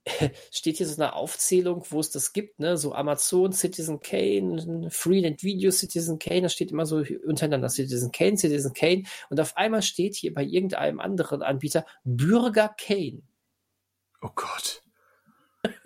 steht 0.50 0.78
hier 0.78 0.86
so 0.86 1.00
eine 1.00 1.14
Aufzählung, 1.14 1.84
wo 1.90 2.00
es 2.00 2.10
das 2.10 2.32
gibt, 2.32 2.60
ne? 2.60 2.76
So 2.76 2.94
Amazon, 2.94 3.52
Citizen 3.52 4.00
Kane, 4.00 4.88
Freeland 4.90 5.42
Video, 5.42 5.70
Citizen 5.70 6.18
Kane, 6.18 6.42
da 6.42 6.48
steht 6.48 6.70
immer 6.70 6.86
so 6.86 7.04
untereinander 7.26 7.68
Citizen 7.68 8.12
Kane, 8.12 8.36
Citizen 8.36 8.72
Kane 8.72 9.04
und 9.30 9.40
auf 9.40 9.56
einmal 9.56 9.82
steht 9.82 10.16
hier 10.16 10.34
bei 10.34 10.44
irgendeinem 10.44 11.00
anderen 11.00 11.42
Anbieter 11.42 11.84
Bürger 12.04 12.74
Kane. 12.78 13.22
Oh 14.22 14.30
Gott. 14.34 14.82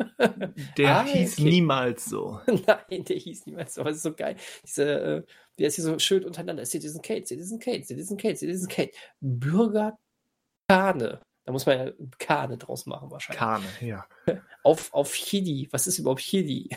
Der 0.77 0.97
ah, 0.97 1.05
hieß 1.05 1.39
okay. 1.39 1.51
niemals 1.51 2.05
so. 2.05 2.41
Nein, 2.47 3.05
der 3.05 3.17
hieß 3.17 3.47
niemals 3.47 3.75
so. 3.75 3.81
Aber 3.81 3.91
es 3.91 3.99
ist 3.99 4.03
so 4.03 4.15
geil. 4.15 4.37
Diese, 4.65 4.85
äh, 4.85 5.23
der 5.59 5.69
ist 5.69 5.77
hier 5.77 5.85
so 5.85 5.99
schön 5.99 6.25
untereinander. 6.25 6.65
Citizen 6.65 7.03
Kane, 7.03 7.25
Citizen 7.25 7.59
Kane, 7.59 7.85
Citizen 7.85 8.17
Kane, 8.17 8.37
Citizen 8.37 8.69
Kane. 8.69 8.91
Bürger 9.21 9.99
Kane. 10.69 11.21
Da 11.45 11.53
muss 11.53 11.67
man 11.67 11.79
ja 11.79 11.93
Kane 12.19 12.57
draus 12.59 12.87
machen 12.87 13.11
wahrscheinlich. 13.11 13.39
Kane, 13.39 13.65
ja. 13.81 14.07
Auf, 14.63 14.95
auf 14.95 15.13
Chili. 15.13 15.69
Was 15.73 15.89
ist 15.89 15.99
überhaupt 15.99 16.21
Chili? 16.21 16.69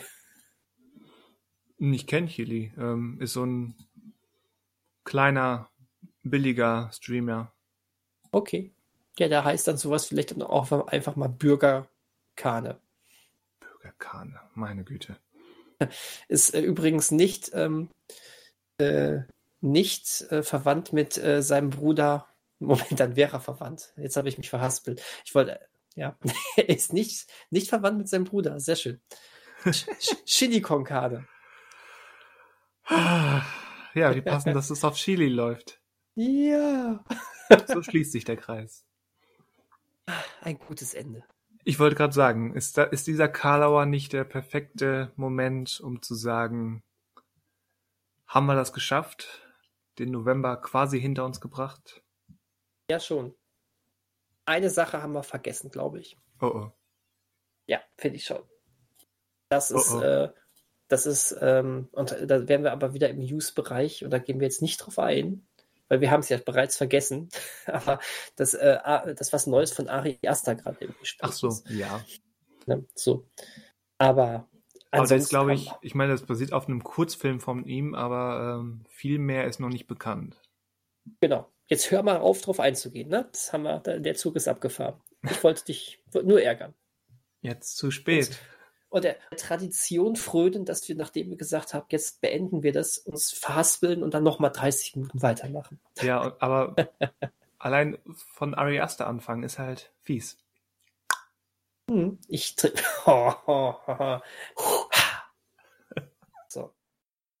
Ich 1.78 2.06
kenne 2.06 2.26
Chili. 2.26 2.72
Ähm, 2.76 3.18
ist 3.20 3.34
so 3.34 3.44
ein 3.44 3.74
kleiner, 5.04 5.70
billiger 6.24 6.90
Streamer. 6.92 7.52
Okay. 8.32 8.72
Ja, 9.18 9.28
da 9.28 9.44
heißt 9.44 9.68
dann 9.68 9.76
sowas 9.76 10.06
vielleicht 10.06 10.38
auch 10.42 10.88
einfach 10.88 11.16
mal 11.16 11.28
Bürger 11.28 11.88
Bürger 13.86 13.94
Kane, 13.98 14.40
meine 14.54 14.84
Güte. 14.84 15.16
Ist 16.28 16.54
äh, 16.54 16.60
übrigens 16.60 17.10
nicht, 17.10 17.50
ähm, 17.54 17.90
äh, 18.78 19.20
nicht 19.60 20.22
äh, 20.30 20.42
verwandt 20.42 20.92
mit 20.92 21.16
äh, 21.18 21.42
seinem 21.42 21.70
Bruder 21.70 22.28
Moment, 22.58 22.98
dann 22.98 23.16
wäre 23.16 23.36
er 23.36 23.40
verwandt. 23.40 23.92
Jetzt 23.96 24.16
habe 24.16 24.30
ich 24.30 24.38
mich 24.38 24.48
verhaspelt. 24.48 25.02
Ich 25.26 25.34
wollte, 25.34 25.60
ja, 25.94 26.18
er 26.56 26.68
ist 26.70 26.92
nicht, 26.92 27.30
nicht 27.50 27.68
verwandt 27.68 27.98
mit 27.98 28.08
seinem 28.08 28.24
Bruder. 28.24 28.58
Sehr 28.60 28.76
schön. 28.76 29.00
Chili 30.24 30.60
Concade. 30.60 31.26
Ja, 32.88 34.14
wie 34.14 34.22
passend, 34.22 34.54
dass 34.54 34.70
es 34.70 34.84
auf 34.84 34.94
Chili 34.94 35.28
läuft. 35.28 35.80
Ja. 36.14 37.04
So 37.66 37.82
schließt 37.82 38.12
sich 38.12 38.24
der 38.24 38.36
Kreis. 38.36 38.86
Ein 40.40 40.58
gutes 40.58 40.94
Ende. 40.94 41.24
Ich 41.68 41.80
wollte 41.80 41.96
gerade 41.96 42.12
sagen, 42.12 42.54
ist, 42.54 42.78
da, 42.78 42.84
ist 42.84 43.08
dieser 43.08 43.26
Karlauer 43.26 43.86
nicht 43.86 44.12
der 44.12 44.22
perfekte 44.22 45.10
Moment, 45.16 45.80
um 45.80 46.00
zu 46.00 46.14
sagen, 46.14 46.84
haben 48.28 48.46
wir 48.46 48.54
das 48.54 48.72
geschafft? 48.72 49.42
Den 49.98 50.12
November 50.12 50.58
quasi 50.58 51.00
hinter 51.00 51.24
uns 51.24 51.40
gebracht? 51.40 52.04
Ja, 52.88 53.00
schon. 53.00 53.34
Eine 54.44 54.70
Sache 54.70 55.02
haben 55.02 55.12
wir 55.12 55.24
vergessen, 55.24 55.72
glaube 55.72 55.98
ich. 55.98 56.16
Oh 56.40 56.46
oh. 56.46 56.72
Ja, 57.66 57.80
finde 57.96 58.18
ich 58.18 58.24
schon. 58.24 58.44
Das 59.48 59.72
ist, 59.72 59.92
oh 59.92 59.98
oh. 59.98 60.02
Äh, 60.02 60.32
das 60.86 61.04
ist, 61.04 61.36
ähm, 61.40 61.88
und 61.90 62.12
da 62.12 62.46
wären 62.46 62.62
wir 62.62 62.70
aber 62.70 62.94
wieder 62.94 63.10
im 63.10 63.18
News-Bereich 63.18 64.04
und 64.04 64.12
da 64.12 64.20
gehen 64.20 64.38
wir 64.38 64.46
jetzt 64.46 64.62
nicht 64.62 64.76
drauf 64.76 65.00
ein, 65.00 65.44
weil 65.88 66.00
wir 66.00 66.10
haben 66.10 66.20
es 66.20 66.28
ja 66.28 66.38
bereits 66.38 66.76
vergessen. 66.76 67.28
aber 67.66 68.00
das, 68.36 68.54
äh, 68.54 68.78
das 69.14 69.32
was 69.32 69.46
Neues 69.46 69.72
von 69.72 69.88
Ari 69.88 70.18
Aster 70.26 70.54
gerade 70.54 70.84
im 70.84 70.94
Gespräch. 71.00 71.28
Ach 71.28 71.32
so, 71.32 71.48
ist. 71.48 71.68
ja. 71.70 72.04
Ne? 72.66 72.84
So. 72.94 73.26
Aber 73.98 74.48
aber 74.90 75.06
das 75.06 75.28
glaube 75.28 75.52
ich, 75.54 75.70
ich 75.82 75.94
meine, 75.94 76.12
das 76.12 76.24
basiert 76.24 76.52
auf 76.52 76.68
einem 76.68 76.82
Kurzfilm 76.82 77.40
von 77.40 77.64
ihm, 77.66 77.94
aber 77.94 78.60
ähm, 78.60 78.84
viel 78.88 79.18
mehr 79.18 79.46
ist 79.46 79.60
noch 79.60 79.68
nicht 79.68 79.86
bekannt. 79.86 80.40
Genau. 81.20 81.50
Jetzt 81.66 81.90
hör 81.90 82.02
mal 82.02 82.18
auf, 82.18 82.40
drauf 82.40 82.60
einzugehen. 82.60 83.08
Ne? 83.08 83.28
Das 83.32 83.52
haben 83.52 83.64
wir, 83.64 83.80
der 83.80 84.14
Zug 84.14 84.36
ist 84.36 84.48
abgefahren. 84.48 85.00
Ich 85.22 85.42
wollte 85.42 85.64
dich 85.64 86.02
nur 86.22 86.40
ärgern. 86.40 86.74
Jetzt 87.42 87.76
zu 87.76 87.90
spät. 87.90 88.28
Und, 88.28 88.40
und 88.88 89.04
der 89.04 89.18
Tradition 89.36 90.16
frönen, 90.16 90.64
dass 90.64 90.88
wir, 90.88 90.96
nachdem 90.96 91.28
wir 91.30 91.36
gesagt 91.36 91.74
haben, 91.74 91.86
jetzt 91.90 92.20
beenden 92.20 92.62
wir 92.62 92.72
das, 92.72 92.98
uns 92.98 93.32
verhaspeln 93.32 94.02
und 94.02 94.14
dann 94.14 94.22
nochmal 94.22 94.52
30 94.52 94.96
Minuten 94.96 95.22
weitermachen. 95.22 95.80
Ja, 96.00 96.36
aber 96.40 96.76
allein 97.58 97.98
von 98.32 98.54
Ari 98.54 98.80
Aster 98.80 99.06
anfangen 99.06 99.42
ist 99.42 99.58
halt 99.58 99.92
fies. 100.02 100.38
Hm, 101.90 102.18
ich 102.28 102.56
so. 106.48 106.74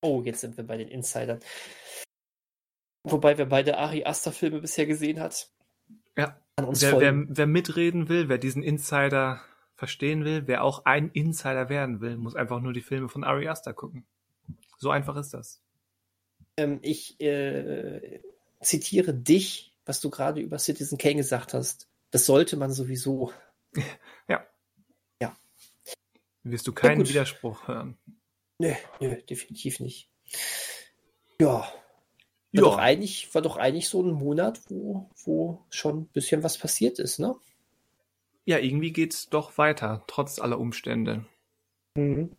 Oh, 0.02 0.22
jetzt 0.22 0.40
sind 0.40 0.56
wir 0.56 0.64
bei 0.66 0.76
den 0.76 0.88
Insidern. 0.88 1.40
Wobei 3.04 3.38
wir 3.38 3.46
beide 3.46 3.78
Ari 3.78 4.04
Aster 4.04 4.32
Filme 4.32 4.60
bisher 4.60 4.86
gesehen 4.86 5.20
hat. 5.20 5.50
Ja. 6.16 6.40
Wer, 6.58 7.00
wer, 7.00 7.14
wer, 7.28 7.46
mitreden 7.46 8.08
will, 8.08 8.28
wer 8.30 8.38
diesen 8.38 8.62
Insider 8.62 9.42
verstehen 9.76 10.24
will, 10.24 10.46
wer 10.46 10.64
auch 10.64 10.84
ein 10.84 11.10
Insider 11.10 11.68
werden 11.68 12.00
will, 12.00 12.16
muss 12.16 12.34
einfach 12.34 12.60
nur 12.60 12.72
die 12.72 12.80
Filme 12.80 13.08
von 13.08 13.24
Ari 13.24 13.48
Aster 13.48 13.74
gucken. 13.74 14.06
So 14.78 14.90
einfach 14.90 15.16
ist 15.16 15.34
das. 15.34 15.62
Ähm, 16.56 16.78
ich 16.82 17.20
äh, 17.20 18.20
zitiere 18.60 19.14
dich, 19.14 19.74
was 19.84 20.00
du 20.00 20.10
gerade 20.10 20.40
über 20.40 20.58
Citizen 20.58 20.98
Kane 20.98 21.16
gesagt 21.16 21.54
hast. 21.54 21.88
Das 22.10 22.26
sollte 22.26 22.56
man 22.56 22.72
sowieso. 22.72 23.32
Ja. 24.28 24.44
Ja. 25.20 25.36
Wirst 26.42 26.66
du 26.66 26.72
keinen 26.72 27.02
ja, 27.02 27.08
Widerspruch 27.10 27.68
hören? 27.68 27.98
Nö, 28.58 28.72
nö, 29.00 29.20
definitiv 29.22 29.80
nicht. 29.80 30.08
Ja, 31.38 31.70
war, 32.56 32.70
doch 32.70 32.78
eigentlich, 32.78 33.34
war 33.34 33.42
doch 33.42 33.56
eigentlich 33.56 33.88
so 33.88 34.02
ein 34.02 34.12
Monat, 34.12 34.60
wo, 34.68 35.10
wo 35.24 35.66
schon 35.68 36.00
ein 36.00 36.06
bisschen 36.06 36.42
was 36.42 36.56
passiert 36.56 36.98
ist, 36.98 37.18
ne? 37.18 37.36
Ja, 38.46 38.58
irgendwie 38.58 38.92
geht's 38.92 39.28
doch 39.28 39.58
weiter, 39.58 40.04
trotz 40.06 40.38
aller 40.38 40.58
Umstände. 40.58 41.26
Mhm. 41.96 42.34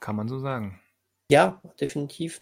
Kann 0.00 0.16
man 0.16 0.28
so 0.28 0.38
sagen. 0.38 0.80
Ja, 1.30 1.60
definitiv. 1.80 2.40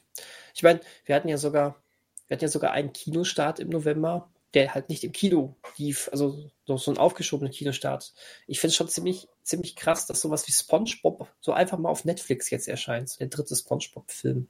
Ich 0.54 0.62
meine, 0.62 0.80
wir 1.04 1.16
hatten 1.16 1.28
ja 1.28 1.36
sogar, 1.36 1.82
wir 2.28 2.36
hatten 2.36 2.44
ja 2.44 2.50
sogar 2.50 2.70
einen 2.70 2.92
Kinostart 2.92 3.58
im 3.58 3.70
November, 3.70 4.30
der 4.54 4.74
halt 4.74 4.88
nicht 4.88 5.02
im 5.02 5.10
Kino 5.10 5.56
lief, 5.76 6.08
also 6.12 6.48
so, 6.64 6.90
ein 6.90 6.98
aufgeschobener 6.98 7.50
Kinostart. 7.50 8.14
Ich 8.46 8.60
finde 8.60 8.70
es 8.70 8.76
schon 8.76 8.88
ziemlich, 8.88 9.28
ziemlich 9.42 9.74
krass, 9.74 10.06
dass 10.06 10.20
sowas 10.20 10.46
wie 10.46 10.52
SpongeBob 10.52 11.28
so 11.40 11.52
einfach 11.52 11.78
mal 11.78 11.88
auf 11.88 12.04
Netflix 12.04 12.50
jetzt 12.50 12.68
erscheint, 12.68 13.08
so 13.08 13.18
der 13.18 13.28
dritte 13.28 13.56
SpongeBob-Film. 13.56 14.48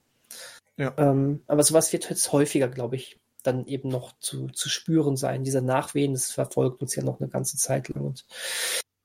Ja. 0.77 0.95
Ähm, 0.99 1.43
aber 1.47 1.63
sowas 1.63 1.93
wird 1.95 2.11
jetzt 2.11 2.31
häufiger, 2.33 2.69
glaube 2.69 2.97
ich, 2.97 3.19
dann 3.47 3.67
eben 3.67 3.89
noch 3.89 4.19
zu, 4.19 4.49
zu 4.49 4.69
spüren 4.69 5.17
sein. 5.17 5.45
Dieser 5.45 5.61
Nachwehen, 5.61 6.13
das 6.13 6.31
verfolgt 6.33 6.83
uns 6.83 6.95
ja 6.95 7.03
noch 7.03 7.21
eine 7.21 7.29
ganze 7.29 7.57
Zeit 7.57 7.89
lang. 7.89 8.05
Und 8.05 8.27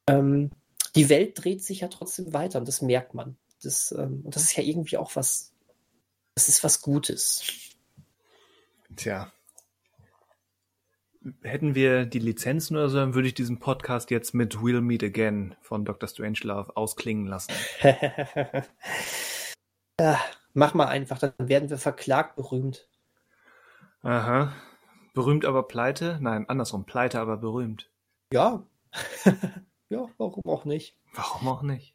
ähm, 0.08 0.52
die 0.96 1.10
Welt 1.10 1.44
dreht 1.44 1.64
sich 1.64 1.82
ja 1.82 1.88
trotzdem 1.88 2.34
weiter 2.34 2.60
und 2.60 2.68
das 2.68 2.82
merkt 2.82 3.14
man. 3.14 3.38
Das, 3.64 3.92
ähm, 3.92 4.22
und 4.24 4.36
das 4.36 4.44
ist 4.44 4.58
ja 4.58 4.64
irgendwie 4.64 4.98
auch 4.98 5.16
was, 5.16 5.54
das 6.36 6.48
ist 6.48 6.64
was 6.64 6.82
Gutes. 6.82 7.44
Tja. 8.96 9.32
Hätten 11.44 11.76
wir 11.76 12.06
die 12.08 12.18
Lizenzen 12.18 12.78
oder 12.78 12.90
so, 12.90 12.98
dann 12.98 13.14
würde 13.14 13.28
ich 13.28 13.36
diesen 13.36 13.60
Podcast 13.60 14.10
jetzt 14.10 14.34
mit 14.34 14.56
We'll 14.56 14.82
Meet 14.82 15.04
Again 15.04 15.56
von 15.62 15.86
Dr. 15.86 16.10
Strangelove 16.10 16.76
ausklingen 16.76 17.28
lassen. 17.28 17.54
ja, 20.00 20.20
Mach 20.54 20.74
mal 20.74 20.88
einfach, 20.88 21.18
dann 21.18 21.34
werden 21.38 21.70
wir 21.70 21.78
verklagt 21.78 22.36
berühmt. 22.36 22.88
Aha. 24.04 24.54
Berühmt 25.14 25.46
aber 25.46 25.64
pleite? 25.64 26.18
Nein, 26.22 26.48
andersrum. 26.50 26.86
Pleite 26.86 27.20
aber 27.20 27.38
berühmt. 27.38 27.90
Ja. 28.34 28.66
ja, 29.90 30.08
warum 30.18 30.44
auch 30.46 30.66
nicht? 30.66 30.98
Warum 31.14 31.48
auch 31.48 31.62
nicht? 31.62 31.94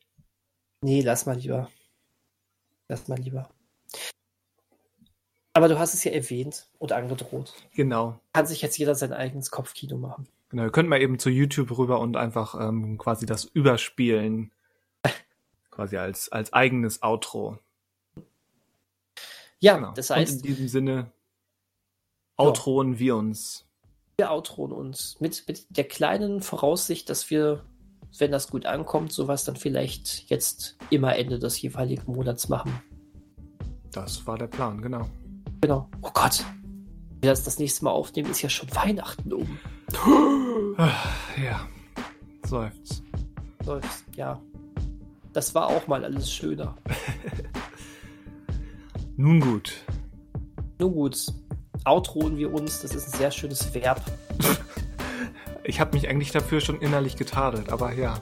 Nee, 0.83 1.03
lass 1.03 1.27
mal 1.27 1.37
lieber. 1.37 1.71
Lass 2.89 3.09
mal 3.09 3.19
lieber. 3.19 3.51
Aber 5.55 5.69
du 5.69 5.79
hast 5.79 5.95
es 5.95 6.05
ja 6.05 6.13
erwähnt 6.13 6.69
und 6.79 6.93
angedroht. 6.93 7.55
Genau. 7.73 8.21
Kann 8.35 8.47
sich 8.47 8.61
jetzt 8.61 8.77
jeder 8.77 8.95
sein 8.95 9.13
eigenes 9.15 9.51
Kopfkino 9.51 9.97
machen. 9.97 10.29
Genau, 10.51 10.65
ihr 10.65 10.71
könnt 10.71 10.89
mal 10.89 11.01
eben 11.01 11.19
zu 11.19 11.31
YouTube 11.31 11.77
rüber 11.77 11.99
und 11.99 12.17
einfach 12.17 12.55
ähm, 12.61 12.99
quasi 12.99 13.27
das 13.27 13.45
überspielen. 13.45 14.53
quasi 15.71 15.97
als, 15.97 16.31
als 16.31 16.53
eigenes 16.53 17.03
Outro. 17.03 17.59
Ja, 19.59 19.77
genau. 19.77 19.93
das 19.93 20.11
heißt. 20.11 20.33
Und 20.33 20.39
in 20.41 20.43
diesem 20.43 20.69
Sinne 20.69 21.11
outroen 22.37 22.95
ja. 22.95 22.99
wir 22.99 23.17
uns. 23.17 23.67
Wir 24.19 24.31
outroen 24.31 24.73
uns 24.73 25.21
mit, 25.21 25.45
mit 25.47 25.67
der 25.71 25.85
kleinen 25.85 26.41
Voraussicht, 26.41 27.11
dass 27.11 27.31
wir, 27.31 27.65
wenn 28.19 28.33
das 28.33 28.49
gut 28.49 28.67
ankommt, 28.67 29.13
sowas 29.13 29.45
dann 29.45 29.57
vielleicht 29.57 30.31
jetzt 30.31 30.77
immer 30.91 31.17
Ende 31.17 31.39
des 31.39 31.61
jeweiligen 31.61 32.13
Monats 32.13 32.49
machen. 32.49 32.81
Das 33.93 34.27
war 34.27 34.39
der 34.39 34.47
Plan, 34.47 34.81
genau. 34.81 35.09
Genau. 35.61 35.89
Oh 36.03 36.11
Gott. 36.13 36.45
Wenn 37.11 37.23
wir 37.23 37.31
das 37.31 37.45
das 37.45 37.59
nächste 37.59 37.85
Mal 37.85 37.91
aufnehmen, 37.91 38.31
ist 38.31 38.43
ja 38.43 38.49
schon 38.49 38.75
Weihnachten 38.75 39.33
um. 39.33 39.59
Ja. 41.43 41.69
Seufzt. 42.47 43.03
Seufzt, 43.65 44.05
ja. 44.17 44.41
Das 45.33 45.55
war 45.55 45.69
auch 45.69 45.87
mal 45.87 46.05
alles 46.05 46.31
schöner. 46.31 46.77
Nun 49.17 49.41
gut. 49.41 49.73
Nun 50.79 50.93
gut. 50.93 51.27
Outroen 51.87 52.37
wir 52.37 52.53
uns. 52.53 52.81
Das 52.83 52.95
ist 52.95 53.13
ein 53.15 53.19
sehr 53.19 53.31
schönes 53.31 53.73
Verb. 53.75 54.03
Ich 55.65 55.81
habe 55.81 55.95
mich 55.97 56.09
eigentlich 56.09 56.31
dafür 56.33 56.61
schon 56.61 56.81
innerlich 56.81 57.17
getadelt, 57.17 57.71
aber 57.71 57.93
ja. 57.93 58.21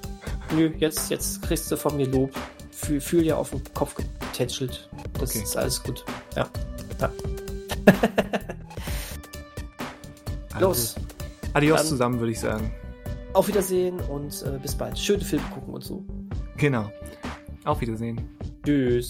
Nö, 0.55 0.73
jetzt, 0.79 1.11
jetzt 1.11 1.43
kriegst 1.43 1.71
du 1.71 1.77
von 1.77 1.97
mir 1.97 2.07
Lob. 2.07 2.33
Fühl, 2.71 3.01
fühl 3.01 3.23
dir 3.23 3.39
auf 3.39 3.51
den 3.51 3.63
Kopf 3.75 3.95
getätschelt. 3.95 4.89
Das 5.15 5.31
Okay. 5.31 5.43
ist 5.45 5.57
alles 5.57 5.83
gut. 5.83 6.05
Ja. 6.37 6.49
ja. 7.01 7.11
Also, 10.55 10.67
Los. 10.69 10.95
Adios 11.53 11.79
Dann- 11.81 11.87
zusammen, 11.89 12.19
würde 12.21 12.33
ich 12.33 12.41
sagen. 12.41 12.73
Auf 13.33 13.49
Wiedersehen 13.49 13.99
und 14.01 14.43
äh, 14.47 14.57
bis 14.63 14.75
bald. 14.77 14.97
Schöne 14.97 15.25
Filme 15.25 15.45
gucken 15.53 15.75
und 15.75 15.83
so. 15.83 16.05
Genau. 16.57 16.91
Auf 17.65 17.81
Wiedersehen. 17.81 18.21
Tschüss. 18.65 19.09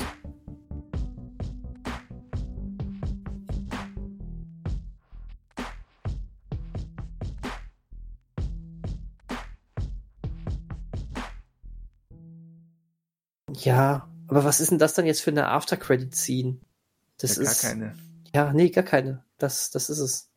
Ja, 13.64 14.08
aber 14.28 14.44
was 14.44 14.60
ist 14.60 14.70
denn 14.70 14.78
das 14.78 14.94
dann 14.94 15.06
jetzt 15.06 15.22
für 15.22 15.30
eine 15.30 15.48
After-Credit-Scene? 15.48 16.60
Das 17.18 17.36
Ja, 17.36 17.42
gar 17.42 17.52
ist. 17.52 17.60
keine. 17.62 17.96
Ja, 18.34 18.52
nee, 18.52 18.70
gar 18.70 18.84
keine. 18.84 19.24
Das, 19.38 19.70
das 19.70 19.90
ist 19.90 19.98
es. 19.98 20.30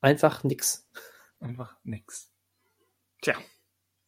Einfach 0.00 0.44
nix. 0.44 0.88
Einfach 1.40 1.76
nix. 1.84 2.30
Tja. 3.22 3.34